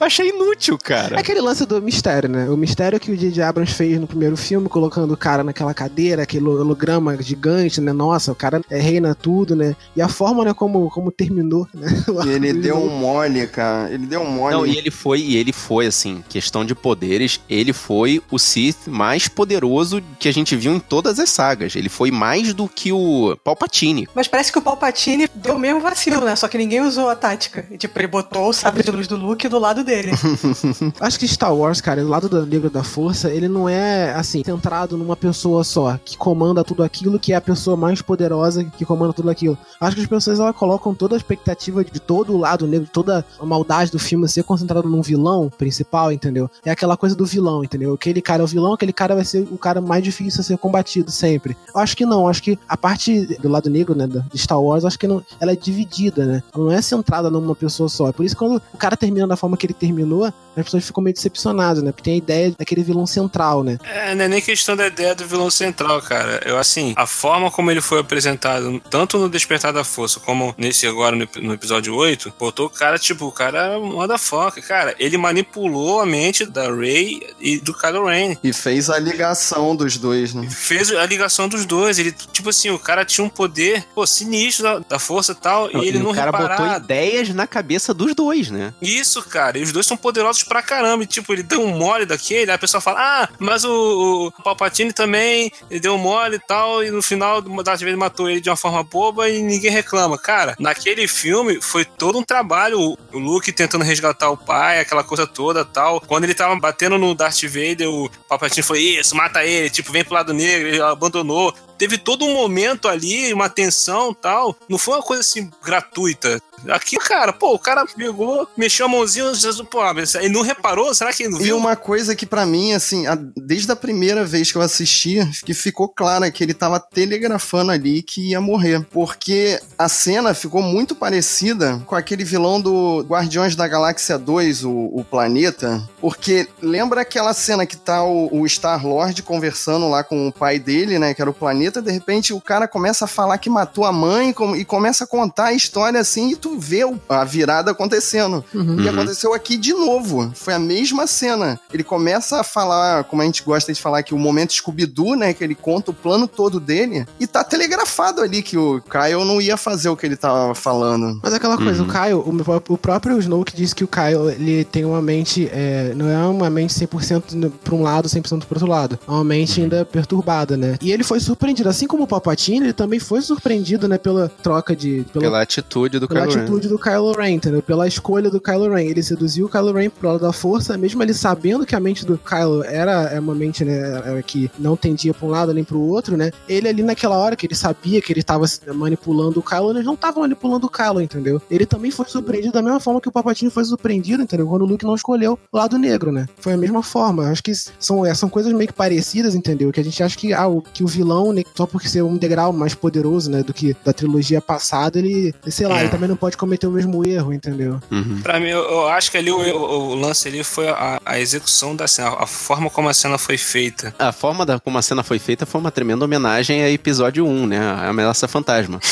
Eu 0.00 0.06
achei 0.06 0.28
inútil, 0.28 0.74
É 0.76 0.78
cara. 0.86 1.20
aquele 1.20 1.40
lance 1.40 1.64
do 1.66 1.80
mistério, 1.80 2.28
né? 2.28 2.48
O 2.48 2.56
mistério 2.56 2.98
que 3.00 3.10
o 3.10 3.16
J.J. 3.16 3.42
Abrams 3.42 3.72
fez 3.74 3.98
no 4.00 4.06
primeiro 4.06 4.36
filme, 4.36 4.68
colocando 4.68 5.12
o 5.12 5.16
cara 5.16 5.42
naquela 5.58 5.74
cadeira, 5.74 6.22
aquele 6.22 6.46
holograma 6.46 7.20
gigante, 7.20 7.80
né? 7.80 7.92
Nossa, 7.92 8.30
o 8.30 8.34
cara 8.34 8.60
é, 8.70 8.78
reina 8.78 9.14
tudo, 9.14 9.56
né? 9.56 9.74
E 9.96 10.00
a 10.00 10.08
forma, 10.08 10.44
né, 10.44 10.54
como, 10.54 10.88
como 10.90 11.10
terminou, 11.10 11.66
né? 11.74 11.88
O 12.08 12.24
E 12.24 12.30
ele 12.30 12.52
deu 12.52 12.76
um 12.76 12.88
mole, 12.88 13.46
cara. 13.46 13.92
Ele 13.92 14.06
deu 14.06 14.20
um 14.20 14.30
mole. 14.30 14.54
Não, 14.54 14.66
e 14.66 14.76
ele 14.76 14.90
foi, 14.90 15.20
e 15.20 15.36
ele 15.36 15.52
foi, 15.52 15.86
assim, 15.86 16.22
questão 16.28 16.64
de 16.64 16.74
poderes, 16.74 17.40
ele 17.48 17.72
foi 17.72 18.22
o 18.30 18.38
Sith 18.38 18.86
mais 18.86 19.28
poderoso 19.28 20.02
que 20.18 20.28
a 20.28 20.32
gente 20.32 20.56
viu 20.56 20.74
em 20.74 20.78
todas 20.78 21.18
as 21.18 21.30
sagas. 21.30 21.76
Ele 21.76 21.88
foi 21.88 22.10
mais 22.10 22.54
do 22.54 22.68
que 22.68 22.92
o 22.92 23.36
Palpatine. 23.44 24.08
Mas 24.14 24.28
parece 24.28 24.52
que 24.52 24.58
o 24.58 24.62
Palpatine 24.62 25.28
deu 25.34 25.56
o 25.56 25.58
mesmo 25.58 25.80
vacilo, 25.80 26.24
né? 26.24 26.34
Só 26.36 26.48
que 26.48 26.58
ninguém 26.58 26.80
usou 26.80 27.08
a 27.08 27.16
tática. 27.16 27.66
Tipo, 27.76 27.98
ele 27.98 28.08
botou 28.08 28.48
o 28.48 28.52
sabre 28.52 28.82
de 28.82 28.90
luz 28.90 29.06
do 29.06 29.16
Luke 29.16 29.48
do 29.48 29.58
lado 29.58 29.84
dele. 29.84 30.12
Acho 31.00 31.18
que 31.18 31.28
Star 31.28 31.54
Wars, 31.54 31.80
cara, 31.80 32.02
do 32.02 32.08
lado 32.08 32.28
do 32.28 32.40
livro 32.40 32.70
da 32.70 32.82
força, 32.82 33.30
ele 33.30 33.48
não 33.48 33.68
é, 33.68 34.12
assim, 34.14 34.42
centrado 34.44 34.96
numa 34.96 35.16
pessoa 35.48 35.64
só, 35.64 35.98
que 36.04 36.16
comanda 36.16 36.62
tudo 36.62 36.82
aquilo, 36.82 37.18
que 37.18 37.32
é 37.32 37.36
a 37.36 37.40
pessoa 37.40 37.76
mais 37.76 38.02
poderosa 38.02 38.64
que 38.64 38.84
comanda 38.84 39.12
tudo 39.12 39.30
aquilo. 39.30 39.56
Acho 39.80 39.96
que 39.96 40.02
as 40.02 40.08
pessoas, 40.08 40.38
elas 40.38 40.54
colocam 40.54 40.94
toda 40.94 41.14
a 41.14 41.16
expectativa 41.16 41.82
de 41.82 42.00
todo 42.00 42.34
o 42.34 42.36
lado 42.36 42.66
negro, 42.66 42.88
toda 42.92 43.24
a 43.40 43.46
maldade 43.46 43.90
do 43.90 43.98
filme 43.98 44.28
ser 44.28 44.42
concentrado 44.42 44.88
num 44.88 45.00
vilão 45.00 45.48
principal, 45.48 46.12
entendeu? 46.12 46.50
É 46.64 46.70
aquela 46.70 46.96
coisa 46.96 47.16
do 47.16 47.24
vilão, 47.24 47.64
entendeu? 47.64 47.94
Aquele 47.94 48.20
cara 48.20 48.42
é 48.42 48.44
o 48.44 48.46
vilão, 48.46 48.74
aquele 48.74 48.92
cara 48.92 49.14
vai 49.14 49.24
ser 49.24 49.46
o 49.50 49.56
cara 49.56 49.80
mais 49.80 50.04
difícil 50.04 50.40
a 50.40 50.44
ser 50.44 50.58
combatido 50.58 51.10
sempre. 51.10 51.56
Eu 51.74 51.80
acho 51.80 51.96
que 51.96 52.04
não, 52.04 52.28
acho 52.28 52.42
que 52.42 52.58
a 52.68 52.76
parte 52.76 53.38
do 53.38 53.48
lado 53.48 53.70
negro, 53.70 53.94
né, 53.94 54.06
de 54.06 54.38
Star 54.38 54.60
Wars, 54.60 54.84
acho 54.84 54.98
que 54.98 55.06
não, 55.06 55.24
ela 55.40 55.52
é 55.52 55.56
dividida, 55.56 56.26
né? 56.26 56.42
Ela 56.54 56.64
não 56.64 56.72
é 56.72 56.82
centrada 56.82 57.30
numa 57.30 57.54
pessoa 57.54 57.88
só. 57.88 58.12
Por 58.12 58.24
isso 58.24 58.36
quando 58.36 58.60
o 58.72 58.76
cara 58.76 58.96
termina 58.96 59.26
da 59.26 59.36
forma 59.36 59.56
que 59.56 59.66
ele 59.66 59.74
terminou, 59.74 60.24
as 60.24 60.64
pessoas 60.64 60.86
ficam 60.86 61.02
meio 61.02 61.14
decepcionadas, 61.14 61.82
né? 61.82 61.92
Porque 61.92 62.02
tem 62.02 62.14
a 62.14 62.18
ideia 62.18 62.54
daquele 62.58 62.82
vilão 62.82 63.06
central, 63.06 63.62
né? 63.62 63.78
É, 63.84 64.14
não 64.14 64.24
é 64.24 64.28
nem 64.28 64.42
questão 64.42 64.76
da 64.76 64.86
ideia 64.86 65.14
do 65.14 65.26
vilão 65.26 65.37
central, 65.50 66.00
cara. 66.02 66.42
Eu, 66.44 66.58
assim, 66.58 66.92
a 66.96 67.06
forma 67.06 67.50
como 67.50 67.70
ele 67.70 67.80
foi 67.80 68.00
apresentado, 68.00 68.80
tanto 68.90 69.18
no 69.18 69.28
Despertar 69.28 69.72
da 69.72 69.84
Força, 69.84 70.20
como 70.20 70.54
nesse 70.58 70.86
agora, 70.86 71.14
no, 71.14 71.28
no 71.42 71.52
episódio 71.52 71.94
8, 71.94 72.34
botou 72.38 72.66
o 72.66 72.70
cara, 72.70 72.98
tipo, 72.98 73.26
o 73.26 73.32
cara 73.32 73.78
motherfucker. 73.78 74.66
Cara, 74.66 74.94
ele 74.98 75.16
manipulou 75.16 76.00
a 76.00 76.06
mente 76.06 76.44
da 76.44 76.72
Rey 76.72 77.20
e 77.40 77.58
do 77.58 77.72
Kylo 77.72 78.06
Ren. 78.06 78.36
E 78.42 78.52
fez 78.52 78.90
a 78.90 78.98
ligação 78.98 79.74
dos 79.74 79.96
dois, 79.96 80.34
né? 80.34 80.48
Fez 80.50 80.90
a 80.90 81.06
ligação 81.06 81.48
dos 81.48 81.64
dois. 81.64 81.98
Ele, 81.98 82.12
tipo 82.12 82.50
assim, 82.50 82.70
o 82.70 82.78
cara 82.78 83.04
tinha 83.04 83.24
um 83.24 83.28
poder, 83.28 83.84
pô, 83.94 84.06
sinistro 84.06 84.64
da, 84.64 84.78
da 84.80 84.98
força 84.98 85.32
e 85.32 85.34
tal, 85.34 85.70
e 85.70 85.88
ele 85.88 85.98
e 85.98 86.02
não 86.02 86.10
o 86.10 86.14
cara 86.14 86.30
reparava. 86.30 86.62
botou 86.62 86.76
ideias 86.76 87.28
na 87.30 87.46
cabeça 87.46 87.92
dos 87.94 88.14
dois, 88.14 88.50
né? 88.50 88.72
Isso, 88.80 89.22
cara. 89.22 89.58
E 89.58 89.62
os 89.62 89.72
dois 89.72 89.86
são 89.86 89.96
poderosos 89.96 90.42
pra 90.42 90.62
caramba. 90.62 91.04
E, 91.04 91.06
tipo, 91.06 91.32
ele 91.32 91.42
deu 91.42 91.62
um 91.62 91.76
mole 91.76 92.06
daquele, 92.06 92.50
aí 92.50 92.54
a 92.54 92.58
pessoa 92.58 92.80
fala, 92.80 92.98
ah, 93.00 93.28
mas 93.38 93.64
o, 93.64 94.32
o 94.38 94.42
Palpatine 94.42 94.92
também 94.92 95.27
ele 95.70 95.80
deu 95.80 95.96
mole 95.98 96.36
e 96.36 96.38
tal, 96.38 96.82
e 96.82 96.90
no 96.90 97.02
final 97.02 97.40
Darth 97.40 97.80
Vader 97.80 97.96
matou 97.96 98.28
ele 98.28 98.40
de 98.40 98.48
uma 98.50 98.56
forma 98.56 98.82
boba 98.82 99.28
e 99.28 99.42
ninguém 99.42 99.70
reclama. 99.70 100.18
Cara, 100.18 100.54
naquele 100.58 101.06
filme 101.08 101.60
foi 101.60 101.84
todo 101.84 102.18
um 102.18 102.22
trabalho. 102.22 102.78
O- 102.80 102.98
Luke 103.18 103.50
tentando 103.52 103.84
resgatar 103.84 104.30
o 104.30 104.36
pai, 104.36 104.80
aquela 104.80 105.02
coisa 105.02 105.26
toda 105.26 105.64
tal. 105.64 106.00
Quando 106.00 106.24
ele 106.24 106.34
tava 106.34 106.54
batendo 106.56 106.98
no 106.98 107.14
Darth 107.14 107.42
Vader, 107.44 107.88
o 107.88 108.08
Palpatine 108.28 108.62
foi 108.62 108.80
isso, 108.80 109.16
mata 109.16 109.44
ele, 109.44 109.68
tipo, 109.70 109.90
vem 109.92 110.04
pro 110.04 110.14
lado 110.14 110.32
negro, 110.32 110.68
ele 110.68 110.80
abandonou. 110.80 111.52
Teve 111.78 111.96
todo 111.96 112.24
um 112.24 112.34
momento 112.34 112.88
ali, 112.88 113.32
uma 113.32 113.48
tensão 113.48 114.12
tal. 114.12 114.56
Não 114.68 114.76
foi 114.78 114.94
uma 114.94 115.02
coisa 115.02 115.20
assim 115.22 115.48
gratuita. 115.64 116.40
Aqui, 116.70 116.96
cara, 116.96 117.32
pô, 117.32 117.54
o 117.54 117.58
cara 117.58 117.86
pegou, 117.86 118.48
mexeu 118.56 118.86
a 118.86 118.88
mãozinha, 118.88 119.32
Jesus, 119.32 119.64
pô, 119.70 119.78
mas 119.94 120.16
ele 120.16 120.28
não 120.30 120.42
reparou? 120.42 120.92
Será 120.92 121.12
que 121.12 121.22
ele 121.22 121.30
não 121.32 121.40
E 121.40 121.44
viu? 121.44 121.56
uma 121.56 121.76
coisa 121.76 122.16
que 122.16 122.26
pra 122.26 122.44
mim, 122.44 122.72
assim, 122.72 123.06
a- 123.06 123.16
desde 123.36 123.70
a 123.70 123.76
primeira 123.76 124.24
vez 124.24 124.50
que 124.50 124.58
eu 124.58 124.62
assisti, 124.62 125.18
que 125.44 125.54
ficou 125.54 125.88
clara 125.88 126.32
que 126.32 126.42
ele 126.42 126.52
tava 126.52 126.80
telegrafando 126.80 127.70
ali 127.70 128.02
que 128.02 128.30
ia 128.30 128.40
morrer. 128.40 128.84
Porque 128.90 129.60
a 129.78 129.88
cena 129.88 130.34
ficou 130.34 130.60
muito 130.60 130.96
parecida 130.96 131.80
com 131.86 131.94
aquele 131.94 132.24
vilão 132.24 132.60
do 132.60 133.02
Guardiões 133.08 133.54
da 133.54 133.68
Galáxia 133.68 134.18
2, 134.18 134.64
o, 134.64 134.70
o 134.92 135.04
planeta. 135.08 135.88
Porque 136.00 136.48
lembra 136.60 137.02
aquela 137.02 137.32
cena 137.34 137.64
que 137.66 137.76
tá 137.76 138.02
o, 138.02 138.40
o 138.40 138.46
Star-Lord 138.48 139.22
conversando 139.22 139.88
lá 139.88 140.02
com 140.02 140.26
o 140.26 140.32
pai 140.32 140.58
dele, 140.58 140.98
né? 140.98 141.14
Que 141.14 141.22
era 141.22 141.30
o 141.30 141.34
planeta, 141.34 141.67
de 141.70 141.90
repente 141.90 142.32
o 142.32 142.40
cara 142.40 142.66
começa 142.66 143.04
a 143.04 143.08
falar 143.08 143.38
que 143.38 143.50
matou 143.50 143.84
a 143.84 143.92
mãe 143.92 144.34
e 144.56 144.64
começa 144.64 145.04
a 145.04 145.06
contar 145.06 145.46
a 145.46 145.52
história 145.52 146.00
assim, 146.00 146.30
e 146.32 146.36
tu 146.36 146.58
vê 146.58 146.84
o- 146.84 146.98
a 147.08 147.24
virada 147.24 147.70
acontecendo. 147.70 148.44
Uhum. 148.54 148.80
E 148.80 148.88
aconteceu 148.88 149.34
aqui 149.34 149.56
de 149.56 149.72
novo. 149.72 150.30
Foi 150.34 150.54
a 150.54 150.58
mesma 150.58 151.06
cena. 151.06 151.58
Ele 151.72 151.84
começa 151.84 152.40
a 152.40 152.44
falar, 152.44 153.04
como 153.04 153.22
a 153.22 153.24
gente 153.24 153.42
gosta 153.42 153.72
de 153.72 153.80
falar 153.80 153.98
aqui, 153.98 154.14
o 154.14 154.18
momento 154.18 154.52
Scooby-Doo, 154.52 155.14
né? 155.16 155.32
Que 155.32 155.44
ele 155.44 155.54
conta 155.54 155.90
o 155.90 155.94
plano 155.94 156.26
todo 156.26 156.58
dele. 156.60 157.06
E 157.20 157.26
tá 157.26 157.42
telegrafado 157.44 158.20
ali 158.20 158.42
que 158.42 158.56
o 158.56 158.80
Kyle 158.82 159.24
não 159.24 159.40
ia 159.40 159.56
fazer 159.56 159.88
o 159.88 159.96
que 159.96 160.06
ele 160.06 160.16
tava 160.16 160.54
falando. 160.54 161.20
Mas 161.22 161.32
aquela 161.34 161.56
coisa, 161.56 161.82
Uhum. 161.82 161.88
o 161.88 161.92
Kyle, 161.92 162.14
o, 162.14 162.74
o 162.74 162.78
próprio 162.78 163.18
Snoke 163.18 163.54
disse 163.56 163.74
que 163.74 163.84
o 163.84 163.88
Kyle, 163.88 164.30
ele 164.32 164.64
tem 164.64 164.84
uma 164.84 165.02
mente, 165.02 165.48
é, 165.52 165.92
não 165.94 166.08
é 166.08 166.18
uma 166.26 166.48
mente 166.50 166.72
100% 166.74 167.32
no- 167.34 167.50
pra 167.50 167.74
um 167.74 167.82
lado, 167.82 168.08
100% 168.08 168.46
pro 168.46 168.56
outro 168.56 168.68
lado. 168.68 168.98
É 169.06 169.10
uma 169.10 169.24
mente 169.24 169.60
ainda 169.60 169.84
perturbada, 169.84 170.56
né? 170.56 170.76
E 170.80 170.92
ele 170.92 171.02
foi 171.02 171.20
surpreendido, 171.20 171.57
assim 171.66 171.86
como 171.86 172.04
o 172.04 172.06
Palpatine, 172.06 172.66
ele 172.66 172.72
também 172.72 172.98
foi 173.00 173.20
surpreendido, 173.22 173.88
né, 173.88 173.98
pela 173.98 174.28
troca 174.28 174.76
de... 174.76 175.04
pela- 175.12 175.24
Pela 175.24 175.42
atitude 175.42 175.98
do 175.98 176.06
pela 176.06 176.20
Kylo 176.22 176.34
Ren. 176.34 176.40
atitude 176.42 176.68
do 176.68 176.78
Kylo 176.78 177.12
Ren, 177.12 177.30
entendeu? 177.34 177.62
Pela 177.62 177.86
escolha 177.88 178.30
do 178.30 178.40
Kylo 178.40 178.72
Ren. 178.72 178.84
Ele 178.86 179.02
seduziu 179.02 179.46
o 179.46 179.48
Kylo 179.48 179.72
Ren 179.72 179.88
pro 179.90 180.08
lado 180.08 180.20
da 180.20 180.32
força, 180.32 180.76
mesmo 180.76 181.02
ele 181.02 181.14
sabendo 181.14 181.64
que 181.66 181.74
a 181.74 181.80
mente 181.80 182.04
do 182.04 182.18
Kylo 182.18 182.62
era 182.64 183.04
é 183.08 183.18
uma 183.18 183.34
mente, 183.34 183.64
né, 183.64 183.78
era 184.04 184.22
que 184.22 184.50
não 184.58 184.76
tendia 184.76 185.14
pra 185.14 185.26
um 185.26 185.30
lado 185.30 185.52
nem 185.54 185.64
pro 185.64 185.80
outro, 185.80 186.16
né? 186.16 186.30
Ele 186.48 186.68
ali 186.68 186.82
naquela 186.82 187.16
hora 187.16 187.34
que 187.36 187.46
ele 187.46 187.54
sabia 187.54 188.00
que 188.00 188.12
ele 188.12 188.22
tava 188.22 188.44
manipulando 188.74 189.40
o 189.40 189.42
Kylo, 189.42 189.70
ele 189.70 189.82
não 189.82 189.96
tava 189.96 190.20
manipulando 190.20 190.66
o 190.66 190.70
Kylo, 190.70 191.00
entendeu? 191.00 191.40
Ele 191.50 191.66
também 191.66 191.90
foi 191.90 192.06
surpreendido 192.06 192.52
da 192.52 192.62
mesma 192.62 192.80
forma 192.80 193.00
que 193.00 193.08
o 193.08 193.12
Palpatine 193.12 193.50
foi 193.50 193.64
surpreendido, 193.64 194.22
entendeu? 194.22 194.46
Quando 194.46 194.62
o 194.62 194.66
Luke 194.66 194.84
não 194.84 194.94
escolheu 194.94 195.38
o 195.52 195.56
lado 195.56 195.78
negro, 195.78 196.12
né? 196.12 196.26
Foi 196.38 196.52
a 196.52 196.56
mesma 196.56 196.82
forma. 196.82 197.28
Acho 197.28 197.42
que 197.42 197.52
são, 197.78 198.04
é, 198.04 198.14
são 198.14 198.28
coisas 198.28 198.52
meio 198.52 198.68
que 198.68 198.74
parecidas, 198.74 199.34
entendeu? 199.34 199.70
Que 199.72 199.80
a 199.80 199.84
gente 199.84 200.02
acha 200.02 200.16
que, 200.16 200.32
ah, 200.32 200.46
o, 200.48 200.62
que 200.62 200.84
o 200.84 200.86
vilão, 200.86 201.32
né, 201.32 201.42
só 201.54 201.66
porque 201.66 201.88
ser 201.88 202.02
um 202.02 202.16
degrau 202.16 202.52
mais 202.52 202.74
poderoso, 202.74 203.30
né, 203.30 203.42
do 203.42 203.52
que 203.52 203.76
da 203.84 203.92
trilogia 203.92 204.40
passada, 204.40 204.98
ele, 204.98 205.34
sei 205.48 205.66
lá, 205.66 205.78
É. 205.78 205.80
ele 205.82 205.88
também 205.90 206.08
não 206.08 206.16
pode 206.16 206.36
cometer 206.36 206.66
o 206.66 206.70
mesmo 206.70 207.06
erro, 207.06 207.32
entendeu? 207.32 207.80
Pra 208.22 208.38
mim, 208.40 208.48
eu, 208.48 208.60
eu 208.62 208.88
acho 208.88 209.10
que 209.10 209.16
ali 209.16 209.30
o, 209.30 209.36
o- 209.38 209.88
o 209.90 209.94
lance 209.94 210.28
ali 210.28 210.42
foi 210.44 210.68
a, 210.68 211.00
a 211.04 211.18
execução 211.20 211.74
da 211.74 211.86
cena, 211.88 212.10
a 212.18 212.26
forma 212.26 212.70
como 212.70 212.88
a 212.88 212.94
cena 212.94 213.18
foi 213.18 213.36
feita. 213.38 213.94
A 213.98 214.12
forma 214.12 214.44
da, 214.46 214.58
como 214.60 214.78
a 214.78 214.82
cena 214.82 215.02
foi 215.02 215.18
feita 215.18 215.44
foi 215.46 215.60
uma 215.60 215.70
tremenda 215.70 216.04
homenagem 216.04 216.62
a 216.62 216.70
episódio 216.70 217.26
1, 217.26 217.46
né? 217.46 217.58
A 217.58 217.88
ameaça 217.88 218.26
fantasma. 218.28 218.80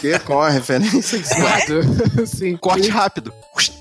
Que? 0.00 0.18
Qual 0.20 0.42
a 0.42 0.48
referência. 0.50 1.20
Sim. 2.26 2.56
Corte 2.56 2.88
rápido. 2.88 3.32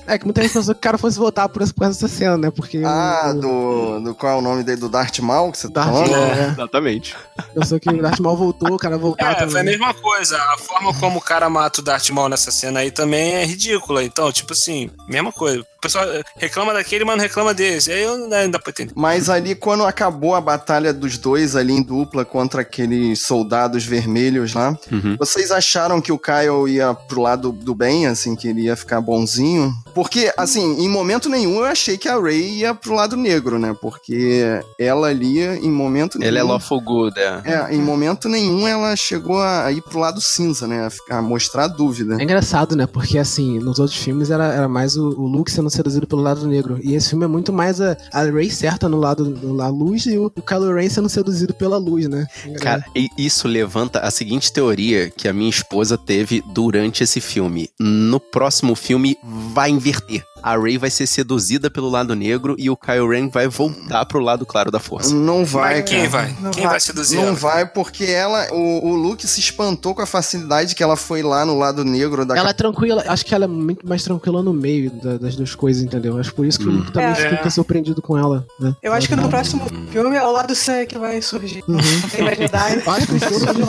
É 0.07 0.17
que 0.17 0.25
muita 0.25 0.41
gente 0.41 0.53
pensou 0.53 0.73
que 0.73 0.79
o 0.79 0.81
cara 0.81 0.97
fosse 0.97 1.17
voltar 1.17 1.47
por 1.49 1.61
essa, 1.61 1.73
por 1.73 1.85
essa 1.87 2.07
cena, 2.07 2.37
né? 2.37 2.51
Porque. 2.51 2.81
Ah, 2.85 3.31
o, 3.35 3.39
do, 3.39 3.99
do. 4.01 4.15
Qual 4.15 4.33
é 4.33 4.35
o 4.35 4.41
nome 4.41 4.63
dele? 4.63 4.79
Do 4.81 4.89
Darth 4.89 5.19
Maul 5.19 5.51
que 5.51 5.57
você 5.59 5.69
tá 5.69 5.85
Darth 5.85 5.93
falando? 5.93 6.11
Maul, 6.11 6.23
é. 6.33 6.47
Exatamente. 6.51 7.15
Pensou 7.53 7.79
que 7.79 7.89
o 7.89 7.93
Darth 8.11 8.19
Maul 8.19 8.37
voltou, 8.37 8.73
o 8.73 8.77
cara 8.77 8.97
voltar 8.97 9.31
É, 9.31 9.35
foi 9.35 9.43
a 9.43 9.47
também. 9.47 9.63
mesma 9.65 9.93
coisa. 9.93 10.37
A 10.37 10.57
forma 10.57 10.93
como 10.99 11.19
o 11.19 11.21
cara 11.21 11.49
mata 11.49 11.81
o 11.81 11.83
Darth 11.83 12.09
Maul 12.09 12.29
nessa 12.29 12.51
cena 12.51 12.81
aí 12.81 12.91
também 12.91 13.35
é 13.35 13.45
ridícula. 13.45 14.03
Então, 14.03 14.31
tipo 14.31 14.53
assim, 14.53 14.89
mesma 15.07 15.31
coisa. 15.31 15.61
O 15.61 15.81
pessoal 15.81 16.05
reclama 16.37 16.73
daquele, 16.73 17.03
mas 17.03 17.15
não 17.17 17.23
reclama 17.23 17.53
desse. 17.55 17.91
Aí 17.91 18.03
eu 18.03 18.15
não 18.17 18.29
dá 18.51 18.59
pra 18.59 18.69
entender. 18.69 18.93
Mas 18.95 19.29
ali, 19.29 19.55
quando 19.55 19.83
acabou 19.83 20.35
a 20.35 20.41
batalha 20.41 20.93
dos 20.93 21.17
dois 21.17 21.55
ali 21.55 21.73
em 21.73 21.81
dupla 21.81 22.23
contra 22.23 22.61
aqueles 22.61 23.21
soldados 23.23 23.83
vermelhos 23.83 24.53
lá, 24.53 24.77
Uhum. 24.91 25.15
vocês 25.17 25.49
acharam 25.51 25.99
que 25.99 26.11
o 26.11 26.19
Kyle 26.19 26.67
ia 26.71 26.93
pro 26.93 27.21
lado 27.21 27.51
do 27.51 27.73
bem, 27.73 28.05
assim, 28.05 28.35
que 28.35 28.47
ele 28.47 28.61
ia 28.63 28.75
ficar 28.75 29.01
bonzinho? 29.01 29.73
Porque, 29.95 30.31
assim, 30.37 30.83
em 30.83 30.87
momento 30.89 31.27
nenhum 31.29 31.55
eu 31.57 31.65
achei 31.65 31.97
que 31.97 32.07
a 32.07 32.19
Rey 32.19 32.59
ia 32.59 32.75
pro 32.75 32.93
lado 32.93 33.17
negro, 33.17 33.57
né? 33.57 33.75
Porque 33.81 34.43
ela 34.79 35.07
ali, 35.07 35.39
em 35.39 35.71
momento 35.71 36.19
nenhum. 36.19 36.29
Ele 36.29 36.39
é 36.39 36.43
lawful 36.43 36.79
good, 36.81 37.19
é. 37.19 37.41
É, 37.43 37.73
em 37.75 37.81
momento 37.91 38.27
nenhum 38.29 38.67
ela 38.67 38.95
chegou 38.95 39.39
a 39.41 39.71
ir 39.71 39.81
pro 39.81 39.99
lado 39.99 40.19
cinza, 40.21 40.67
né? 40.67 40.85
A, 40.85 40.89
ficar- 40.89 41.17
a 41.17 41.21
mostrar 41.21 41.67
dúvida. 41.67 42.15
É 42.19 42.23
engraçado, 42.23 42.75
né? 42.75 42.85
Porque 42.87 43.17
assim, 43.17 43.59
nos 43.59 43.79
outros 43.79 43.99
filmes 43.99 44.29
era, 44.31 44.45
era 44.53 44.67
mais 44.67 44.95
o, 44.97 45.09
o 45.09 45.27
Luke 45.27 45.51
sendo 45.51 45.69
seduzido 45.69 46.07
pelo 46.07 46.21
lado 46.21 46.47
negro. 46.47 46.79
E 46.83 46.93
esse 46.95 47.09
filme 47.09 47.25
é 47.25 47.27
muito 47.27 47.51
mais 47.53 47.79
a, 47.81 47.97
a 48.11 48.23
Rey 48.23 48.49
certa 48.49 48.87
no 48.89 48.97
lado 48.97 49.29
da 49.57 49.67
luz 49.67 50.05
e 50.05 50.17
o, 50.17 50.25
o 50.25 50.41
Kylo 50.41 50.73
Ren 50.73 50.89
sendo 50.89 51.09
seduzido 51.09 51.53
pela 51.53 51.77
luz, 51.77 52.07
né? 52.07 52.25
Cara, 52.59 52.83
e 52.95 53.09
isso 53.17 53.47
levanta 53.47 53.99
a 53.99 54.09
seguinte 54.11 54.51
teoria 54.51 55.09
que 55.09 55.27
a 55.27 55.33
minha 55.33 55.49
esposa 55.49 55.97
teve 55.97 56.43
durante 56.53 57.03
esse 57.03 57.19
filme. 57.21 57.69
No 57.79 58.19
próximo 58.19 58.75
filme 58.75 59.17
vai 59.53 59.69
inverter. 59.69 60.23
A 60.43 60.57
Rey 60.57 60.77
vai 60.77 60.89
ser 60.89 61.07
seduzida 61.07 61.69
pelo 61.69 61.89
lado 61.89 62.15
negro 62.15 62.55
e 62.57 62.69
o 62.69 62.75
Kylo 62.77 63.09
Ren 63.09 63.29
vai 63.29 63.47
voltar 63.47 64.05
pro 64.05 64.19
lado 64.19 64.45
claro 64.45 64.71
da 64.71 64.79
força. 64.79 65.13
Não 65.13 65.45
vai, 65.45 65.81
Mas 65.81 65.89
quem 65.89 65.97
cara. 65.99 66.09
vai? 66.09 66.35
Não 66.41 66.51
quem 66.51 66.63
vai. 66.63 66.71
vai 66.71 66.79
seduzir 66.79 67.17
Não 67.17 67.23
ela? 67.27 67.33
vai, 67.33 67.65
porque 67.65 68.05
ela. 68.05 68.47
O, 68.51 68.89
o 68.89 68.95
Luke 68.95 69.27
se 69.27 69.39
espantou 69.39 69.93
com 69.95 70.01
a 70.01 70.05
facilidade 70.05 70.73
que 70.75 70.81
ela 70.83 70.95
foi 70.95 71.21
lá 71.21 71.45
no 71.45 71.57
lado 71.57 71.83
negro 71.85 72.25
da 72.25 72.35
Ela 72.37 72.49
é 72.49 72.53
tranquila, 72.53 73.03
acho 73.07 73.25
que 73.25 73.33
ela 73.35 73.45
é 73.45 73.47
muito 73.47 73.87
mais 73.87 74.03
tranquila 74.03 74.41
no 74.41 74.53
meio 74.53 74.89
da- 74.91 75.17
das 75.17 75.35
duas 75.35 75.53
coisas, 75.55 75.83
entendeu? 75.83 76.17
Acho 76.17 76.33
por 76.33 76.45
isso 76.45 76.59
que 76.59 76.67
o 76.67 76.71
Luke 76.71 76.91
também 76.91 77.09
É. 77.09 77.15
fica 77.37 77.49
surpreendido 77.49 78.01
com 78.01 78.17
ela, 78.17 78.45
né? 78.59 78.75
Eu 78.81 78.93
acho 78.93 79.07
que 79.07 79.15
no 79.15 79.29
próximo 79.29 79.63
filme 79.91 80.15
é 80.15 80.23
o 80.23 80.31
lado 80.31 80.55
C 80.55 80.85
que 80.85 80.97
vai 80.97 81.21
surgir. 81.21 81.63
Tem 82.11 82.23
mais 82.23 82.37
Jedi. 82.37 82.81
Eu 82.85 82.91
acho 82.91 83.07
que 83.07 83.13
os 83.15 83.21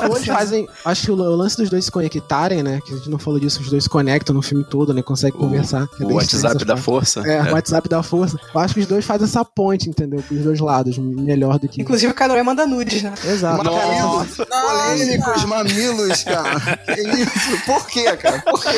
dois, 0.08 0.24
fazem. 0.26 0.66
Acho 0.84 1.02
que 1.02 1.10
o 1.10 1.14
lance 1.16 1.56
dos 1.56 1.68
dois 1.70 1.84
se 1.84 1.90
conectarem, 1.90 2.62
né? 2.62 2.80
Que 2.84 2.92
a 2.94 2.96
gente 2.96 3.10
não 3.10 3.18
falou 3.18 3.38
disso, 3.38 3.60
os 3.60 3.68
dois 3.68 3.84
se 3.84 3.90
conectam 3.90 4.34
no 4.34 4.42
filme 4.42 4.64
todo, 4.64 4.94
né? 4.94 5.02
Conseguem 5.02 5.38
conversar. 5.38 5.86
que 5.88 6.02
é 6.02 6.06
O 6.06 6.20
estranho 6.20 6.61
WhatsApp 6.62 6.66
da 6.66 6.74
parte. 6.74 6.84
força. 6.84 7.20
É, 7.28 7.42
o 7.42 7.52
WhatsApp 7.54 7.88
da 7.88 8.02
força. 8.02 8.38
Eu 8.54 8.60
acho 8.60 8.74
que 8.74 8.80
os 8.80 8.86
dois 8.86 9.04
fazem 9.04 9.26
essa 9.26 9.44
ponte, 9.44 9.88
entendeu? 9.88 10.22
Pros 10.22 10.40
dois 10.42 10.60
lados, 10.60 10.98
melhor 10.98 11.58
do 11.58 11.68
que. 11.68 11.82
Inclusive 11.82 12.12
o 12.12 12.32
Ren 12.34 12.42
manda 12.42 12.66
nudes, 12.66 13.02
né? 13.02 13.12
Exato. 13.24 13.62
Mamilos, 13.64 14.36
polêmicos, 14.36 15.44
mamilos, 15.44 16.24
cara. 16.24 16.60
Que 16.86 17.00
isso? 17.00 17.62
Por 17.66 17.86
quê, 17.86 18.16
cara? 18.16 18.40
Por 18.40 18.60
quê? 18.62 18.68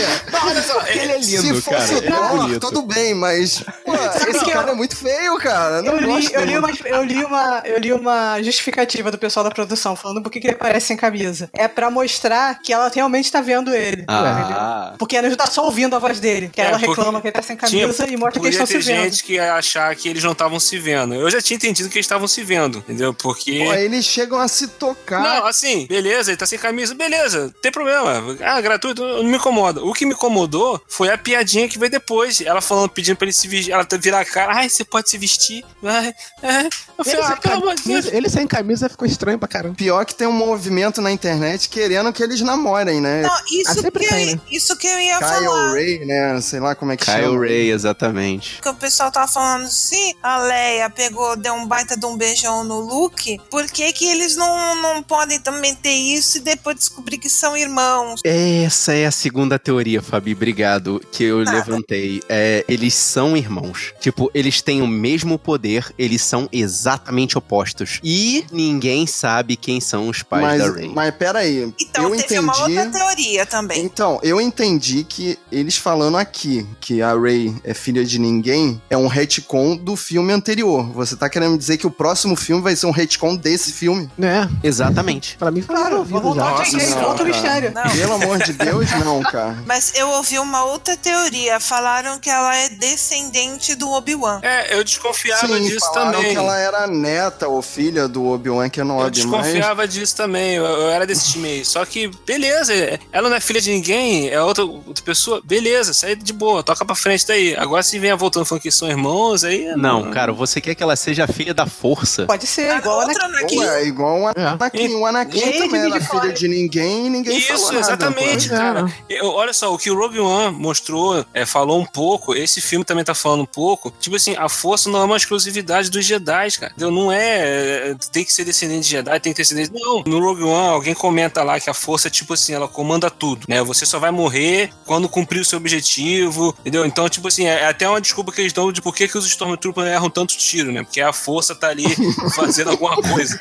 Olha 0.43 0.63
só, 0.63 0.81
ele 0.87 1.13
é 1.13 1.23
Se 1.23 1.37
lindo, 1.43 1.63
fosse 1.63 2.01
cara. 2.01 2.33
o 2.33 2.45
Ele 2.45 2.57
é 2.57 2.59
tudo 2.59 2.83
bem, 2.83 3.15
mas. 3.15 3.65
Pô, 3.85 3.95
esse 3.95 4.45
cara 4.51 4.73
é 4.73 4.75
muito 4.75 4.97
feio, 4.97 5.37
cara. 5.39 5.83
Não 5.83 5.95
Eu 5.95 6.01
li, 6.01 6.07
gosto 6.07 6.35
eu, 6.35 6.45
li 6.45 6.59
uma, 6.59 6.71
eu, 6.85 7.05
li 7.05 7.25
uma, 7.25 7.63
eu 7.65 7.79
li 7.79 7.93
uma 7.93 8.43
justificativa 8.43 9.11
do 9.11 9.19
pessoal 9.19 9.45
da 9.45 9.51
produção 9.51 9.95
falando 9.97 10.23
por 10.23 10.31
que 10.31 10.41
que 10.41 10.47
ele 10.49 10.55
aparece 10.55 10.87
sem 10.89 10.97
camisa. 10.97 11.49
É 11.53 11.69
pra 11.69 11.91
mostrar 11.91 12.61
que 12.61 12.73
ela 12.73 12.91
realmente 12.93 13.31
tá 13.31 13.41
vendo 13.41 13.75
ele. 13.75 14.05
Ah, 14.09 14.95
Porque 14.99 15.17
ela 15.17 15.29
não 15.29 15.37
tá 15.37 15.47
só 15.47 15.65
ouvindo 15.65 15.95
a 15.97 15.99
voz 15.99 16.21
dele. 16.21 16.49
Que 16.49 16.61
É, 16.61 16.67
ela 16.67 16.79
porque 16.79 16.89
reclama 16.89 17.21
que 17.21 17.27
ele 17.29 17.33
tá 17.33 17.43
sem 17.43 17.57
camisa 17.57 17.74
e 17.83 18.17
mostra 18.17 18.41
que 18.41 18.47
eles 18.47 18.55
estão 18.61 18.67
se 18.67 18.79
vendo. 18.79 19.03
gente 19.05 19.25
que 19.25 19.35
ia 19.35 19.55
achar 19.55 19.95
que 19.97 20.09
eles 20.09 20.23
não 20.23 20.33
estavam 20.33 20.59
se 20.61 20.79
vendo. 20.79 21.15
Eu 21.15 21.31
já 21.31 21.41
tinha 21.41 21.57
entendido 21.57 21.89
que 21.89 21.97
eles 21.97 22.07
estavam 22.07 22.27
se 22.29 22.43
vendo, 22.43 22.79
entendeu? 22.79 23.13
Porque. 23.15 23.59
Pô, 23.65 23.75
eles 23.75 24.05
chegam 24.05 24.39
a 24.39 24.49
se 24.49 24.69
tocar. 24.69 25.21
Não, 25.23 25.47
assim, 25.47 25.87
beleza, 25.87 26.31
ele 26.31 26.37
tá 26.37 26.47
sem 26.47 26.59
camisa, 26.59 26.95
beleza, 26.95 27.45
não 27.45 27.51
tem 27.63 27.73
problema. 27.73 28.37
Ah, 28.43 28.61
gratuito, 28.61 29.03
não 29.05 29.25
me 29.25 29.37
incomoda. 29.37 29.83
O 29.85 29.93
que 29.93 30.05
me 30.07 30.13
incomodou 30.15 30.81
foi 30.89 31.09
a 31.11 31.19
piadinha 31.19 31.69
que 31.69 31.79
veio 31.79 31.91
depois. 31.91 32.41
Ela 32.41 32.61
falando, 32.61 32.89
pedindo 32.91 33.17
pra 33.17 33.27
ele 33.27 33.33
se 33.33 33.47
vestir, 33.49 33.73
ela 33.73 33.87
virar 34.01 34.21
a 34.21 34.25
cara, 34.25 34.55
ai, 34.55 34.69
você 34.69 34.85
pode 34.85 35.09
se 35.11 35.17
vestir. 35.19 35.65
Ai, 35.83 36.13
é. 36.43 36.67
Eu 36.99 37.05
falei, 37.05 37.13
Ele 37.15 37.23
ah, 37.23 37.27
sem, 37.29 37.37
pelo 37.37 37.55
amor 37.55 37.75
de 37.75 37.83
Deus. 37.83 37.85
camisa, 38.05 38.17
ele 38.17 38.29
sem 38.29 38.47
camisa 38.47 38.89
ficou 38.89 39.07
estranho 39.07 39.39
pra 39.39 39.49
caramba. 39.49 39.75
Pior 39.77 40.05
que 40.05 40.15
tem 40.15 40.27
um 40.27 40.33
movimento 40.33 41.01
na 41.01 41.11
internet 41.11 41.69
querendo 41.69 42.13
que 42.13 42.23
eles 42.23 42.41
namorem, 42.41 43.01
né? 43.01 43.23
Não, 43.23 43.31
Ah, 43.31 43.43
isso, 43.51 43.75
sempre 43.81 44.05
que 44.05 44.09
tem, 44.09 44.31
eu, 44.31 44.37
né? 44.37 44.43
isso 44.51 44.77
que 44.77 44.87
eu 44.87 44.99
ia 45.01 45.19
Kyle 45.19 45.29
falar. 45.45 45.73
Ray, 45.73 46.05
né? 46.05 46.41
Sei 46.41 46.61
lá 46.61 46.75
como 46.75 46.93
é 46.93 46.97
que 46.97 47.05
Kyle 47.05 47.23
chama. 47.25 47.41
Ray, 47.41 47.64
exatamente. 47.71 48.61
Que 48.61 48.69
o 48.69 48.75
pessoal 48.75 49.11
tava 49.11 49.29
falando, 49.31 49.69
se 49.69 50.17
a 50.23 50.39
Leia 50.39 50.91
pegou, 50.91 51.37
deu 51.37 51.55
um 51.55 51.67
baita 51.67 51.97
de 51.97 52.07
um 52.07 52.17
beijão 52.17 52.65
no 52.65 52.81
Luke, 52.81 53.41
por 53.51 53.67
que 53.67 53.93
que 53.93 54.07
eles 54.07 54.37
não, 54.37 54.75
não 54.81 55.03
podem 55.03 55.39
também 55.41 55.75
ter 55.75 55.93
isso 55.93 56.39
e 56.39 56.41
depois 56.41 56.77
descobrir 56.77 57.19
que 57.19 57.29
são 57.29 57.57
irmãos? 57.57 58.21
Essa 58.25 58.93
é 58.95 59.07
a 59.07 59.11
segunda 59.11 59.59
teoria, 59.59 60.03
Fabi, 60.03 60.33
obrigado, 60.33 61.01
que 61.13 61.25
eu 61.25 61.45
Nada. 61.45 61.59
levantei. 61.59 62.23
É, 62.29 62.65
eles 62.69 62.95
são 62.95 63.37
irmãos. 63.37 63.93
Tipo, 64.01 64.31
eles 64.35 64.61
têm 64.63 64.83
o 64.83 64.87
mesmo 64.87 65.39
poder, 65.39 65.93
eles 65.99 66.23
são 66.23 66.49
exatamente 66.53 67.37
opostos. 67.39 68.01
E 68.03 68.45
ninguém 68.53 69.07
sabe 69.07 69.57
quem 69.57 69.81
são 69.81 70.09
os 70.09 70.23
pais 70.23 70.43
Mas, 70.43 70.59
da 70.59 70.71
Rey. 70.73 70.89
mas 70.95 71.15
peraí. 71.15 71.73
Então 71.81 72.05
eu 72.05 72.11
teve 72.11 72.25
entendi. 72.25 72.41
uma 72.41 72.63
outra 72.63 72.91
teoria 72.91 73.47
também. 73.47 73.85
Então, 73.85 74.19
eu 74.23 74.41
entendi 74.41 75.05
que 75.05 75.39
eles 75.51 75.77
falando 75.77 76.17
aqui 76.17 76.67
que 76.81 77.03
a 77.03 77.19
Rey 77.19 77.54
é 77.63 77.75
filha 77.75 78.05
de 78.05 78.19
ninguém 78.19 78.81
é 78.91 78.97
um 78.97 79.07
retcon 79.07 79.77
do 79.77 79.97
filme 79.97 80.33
anterior. 80.33 80.85
Você 80.93 81.17
tá 81.17 81.29
querendo 81.29 81.57
dizer 81.59 81.77
que 81.77 81.87
o 81.87 81.91
próximo 81.91 82.37
filme 82.37 82.63
vai 82.63 82.75
ser 82.77 82.87
um 82.87 82.91
retcon 82.91 83.37
desse 83.37 83.73
filme? 83.73 84.11
É, 84.21 84.49
Exatamente. 84.63 85.37
pra 85.37 85.51
mim 85.51 85.63
foi 85.63 85.75
Claro, 85.77 86.05
vamos 86.05 86.37
já. 86.37 86.43
não, 86.45 87.01
Volta 87.01 87.23
o 87.23 87.27
mistério. 87.27 87.73
Não. 87.73 87.83
Pelo 87.91 88.15
amor 88.15 88.39
de 88.43 88.53
Deus, 88.53 88.91
não, 89.05 89.23
cara. 89.23 89.57
Mas 89.67 89.93
eu 89.95 90.09
ouvi 90.09 90.39
uma 90.39 90.65
outra 90.65 90.97
teoria. 90.97 91.59
Falaram 91.61 92.19
que 92.19 92.31
ela 92.31 92.55
é 92.57 92.69
descendente 92.69 93.75
do 93.75 93.91
Obi-Wan. 93.91 94.41
É, 94.43 94.75
eu 94.77 94.83
desconfiava 94.85 95.47
Sim, 95.47 95.65
disso 95.65 95.81
falaram 95.93 96.13
também. 96.13 96.31
que 96.33 96.37
ela 96.37 96.59
era 96.59 96.87
neta 96.87 97.49
ou 97.49 97.61
filha 97.63 98.09
do 98.09 98.27
Obi-Wan 98.27 98.65
Eu 98.67 98.71
Kenobi, 98.71 99.03
mas... 99.03 99.13
desconfiava 99.13 99.87
disso 99.87 100.17
também, 100.17 100.55
eu, 100.55 100.65
eu 100.65 100.91
era 100.91 101.07
desse 101.07 101.33
time 101.33 101.49
aí. 101.49 101.65
Só 101.65 101.85
que, 101.85 102.09
beleza, 102.27 102.73
ela 103.13 103.29
não 103.29 103.37
é 103.37 103.41
filha 103.41 103.61
de 103.61 103.71
ninguém, 103.71 104.29
é 104.29 104.41
outra, 104.43 104.65
outra 104.65 105.05
pessoa, 105.05 105.41
beleza, 105.45 105.93
sai 105.93 106.17
de 106.17 106.33
boa, 106.33 106.63
toca 106.63 106.85
pra 106.85 106.95
frente 106.95 107.27
daí. 107.35 107.57
Agora 107.57 107.83
se 107.83 107.99
vem 107.99 108.15
voltando 108.15 108.45
falando 108.45 108.63
que 108.63 108.71
são 108.71 108.89
irmãos, 108.89 109.45
aí. 109.45 109.67
Não, 109.77 110.11
cara, 110.11 110.33
você 110.33 110.61
quer 110.61 110.75
que 110.75 110.83
ela 110.83 110.97
seja 110.97 111.27
filha 111.27 111.53
da 111.55 111.67
força? 111.67 112.27
Pode 112.27 112.47
ser, 112.47 112.71
A 112.71 112.79
igual 112.79 113.01
a 113.01 113.07
outra 113.07 113.25
Anakin. 113.27 113.59
Ué, 113.59 113.87
igual 113.87 114.21
o 114.21 114.27
Anakin. 114.29 114.95
O 114.95 115.07
Anakin 115.07 115.39
Gente, 115.39 115.59
também 115.59 115.81
era 115.81 115.91
de 115.91 116.07
filha 116.07 116.21
fora. 116.21 116.33
de 116.33 116.49
ninguém 116.49 117.07
e 117.07 117.11
ninguém 117.11 117.41
falou 117.41 117.63
Isso, 117.63 117.73
nada. 117.73 117.79
exatamente, 117.87 118.49
pô. 118.49 118.55
cara. 118.57 118.93
Eu- 119.09 119.27
olha 119.31 119.53
só, 119.53 119.73
o 119.73 119.79
que 119.79 119.91
o 119.91 119.97
Rogue 119.99 120.21
One 120.21 120.57
mostrou, 120.57 121.25
é, 121.35 121.45
falou 121.45 121.81
um 121.81 121.87
pouco, 121.87 122.35
esse 122.35 122.61
filme 122.61 122.85
também 122.85 123.05
tá 123.05 123.15
falando 123.15 123.43
um 123.43 123.47
pouco. 123.47 123.93
Tipo 124.01 124.17
assim, 124.17 124.35
a 124.37 124.49
força 124.49 124.89
não 124.89 125.01
é 125.01 125.05
uma 125.05 125.17
exclusividade 125.17 125.91
dos 125.91 126.05
Jedi, 126.05 126.51
cara. 126.59 126.73
Entendeu? 126.73 126.91
Não 126.91 127.11
é, 127.11 127.91
é, 127.91 127.95
tem 128.13 128.25
que 128.25 128.33
ser 128.33 128.45
descendente 128.45 128.83
de 128.83 128.91
Jedi, 128.91 129.21
tem 129.21 129.33
que 129.33 129.37
ter 129.37 129.43
descendente. 129.43 129.71
Não, 129.75 130.03
no 130.07 130.21
Rogue 130.21 130.43
One, 130.43 130.69
alguém 130.69 130.95
comenta 130.95 131.43
lá 131.43 131.59
que 131.59 131.69
a 131.71 131.75
força 131.75 132.09
é 132.09 132.11
tipo 132.11 132.35
assim, 132.35 132.53
ela 132.55 132.69
comanda 132.69 133.11
tudo, 133.11 133.45
né? 133.49 133.63
Você 133.63 133.85
só 133.87 133.99
vai 133.99 134.11
morrer 134.11 134.71
quando 134.85 135.09
cumprir 135.09 135.41
o 135.41 135.45
seu 135.45 135.59
objetivo, 135.59 136.55
entendeu? 136.61 136.85
Então, 136.85 137.09
tipo 137.09 137.24
assim, 137.29 137.47
é, 137.47 137.61
é 137.63 137.67
até 137.67 137.89
uma 137.89 138.01
desculpa 138.01 138.33
que 138.33 138.41
eles 138.41 138.53
dão 138.53 138.71
de 138.73 138.81
por 138.83 138.95
que, 138.95 139.09
que 139.09 139.17
os 139.19 139.27
Stormtroopers 139.27 139.89
erram 139.89 140.11
tanto 140.11 140.37
tiro, 140.37 140.73
né? 140.73 140.83
Porque 140.83 141.01
a 141.01 141.13
força 141.13 141.55
tá 141.55 141.69
ali 141.69 141.85
fazendo 142.35 142.71
alguma 142.71 142.97
coisa 142.97 143.37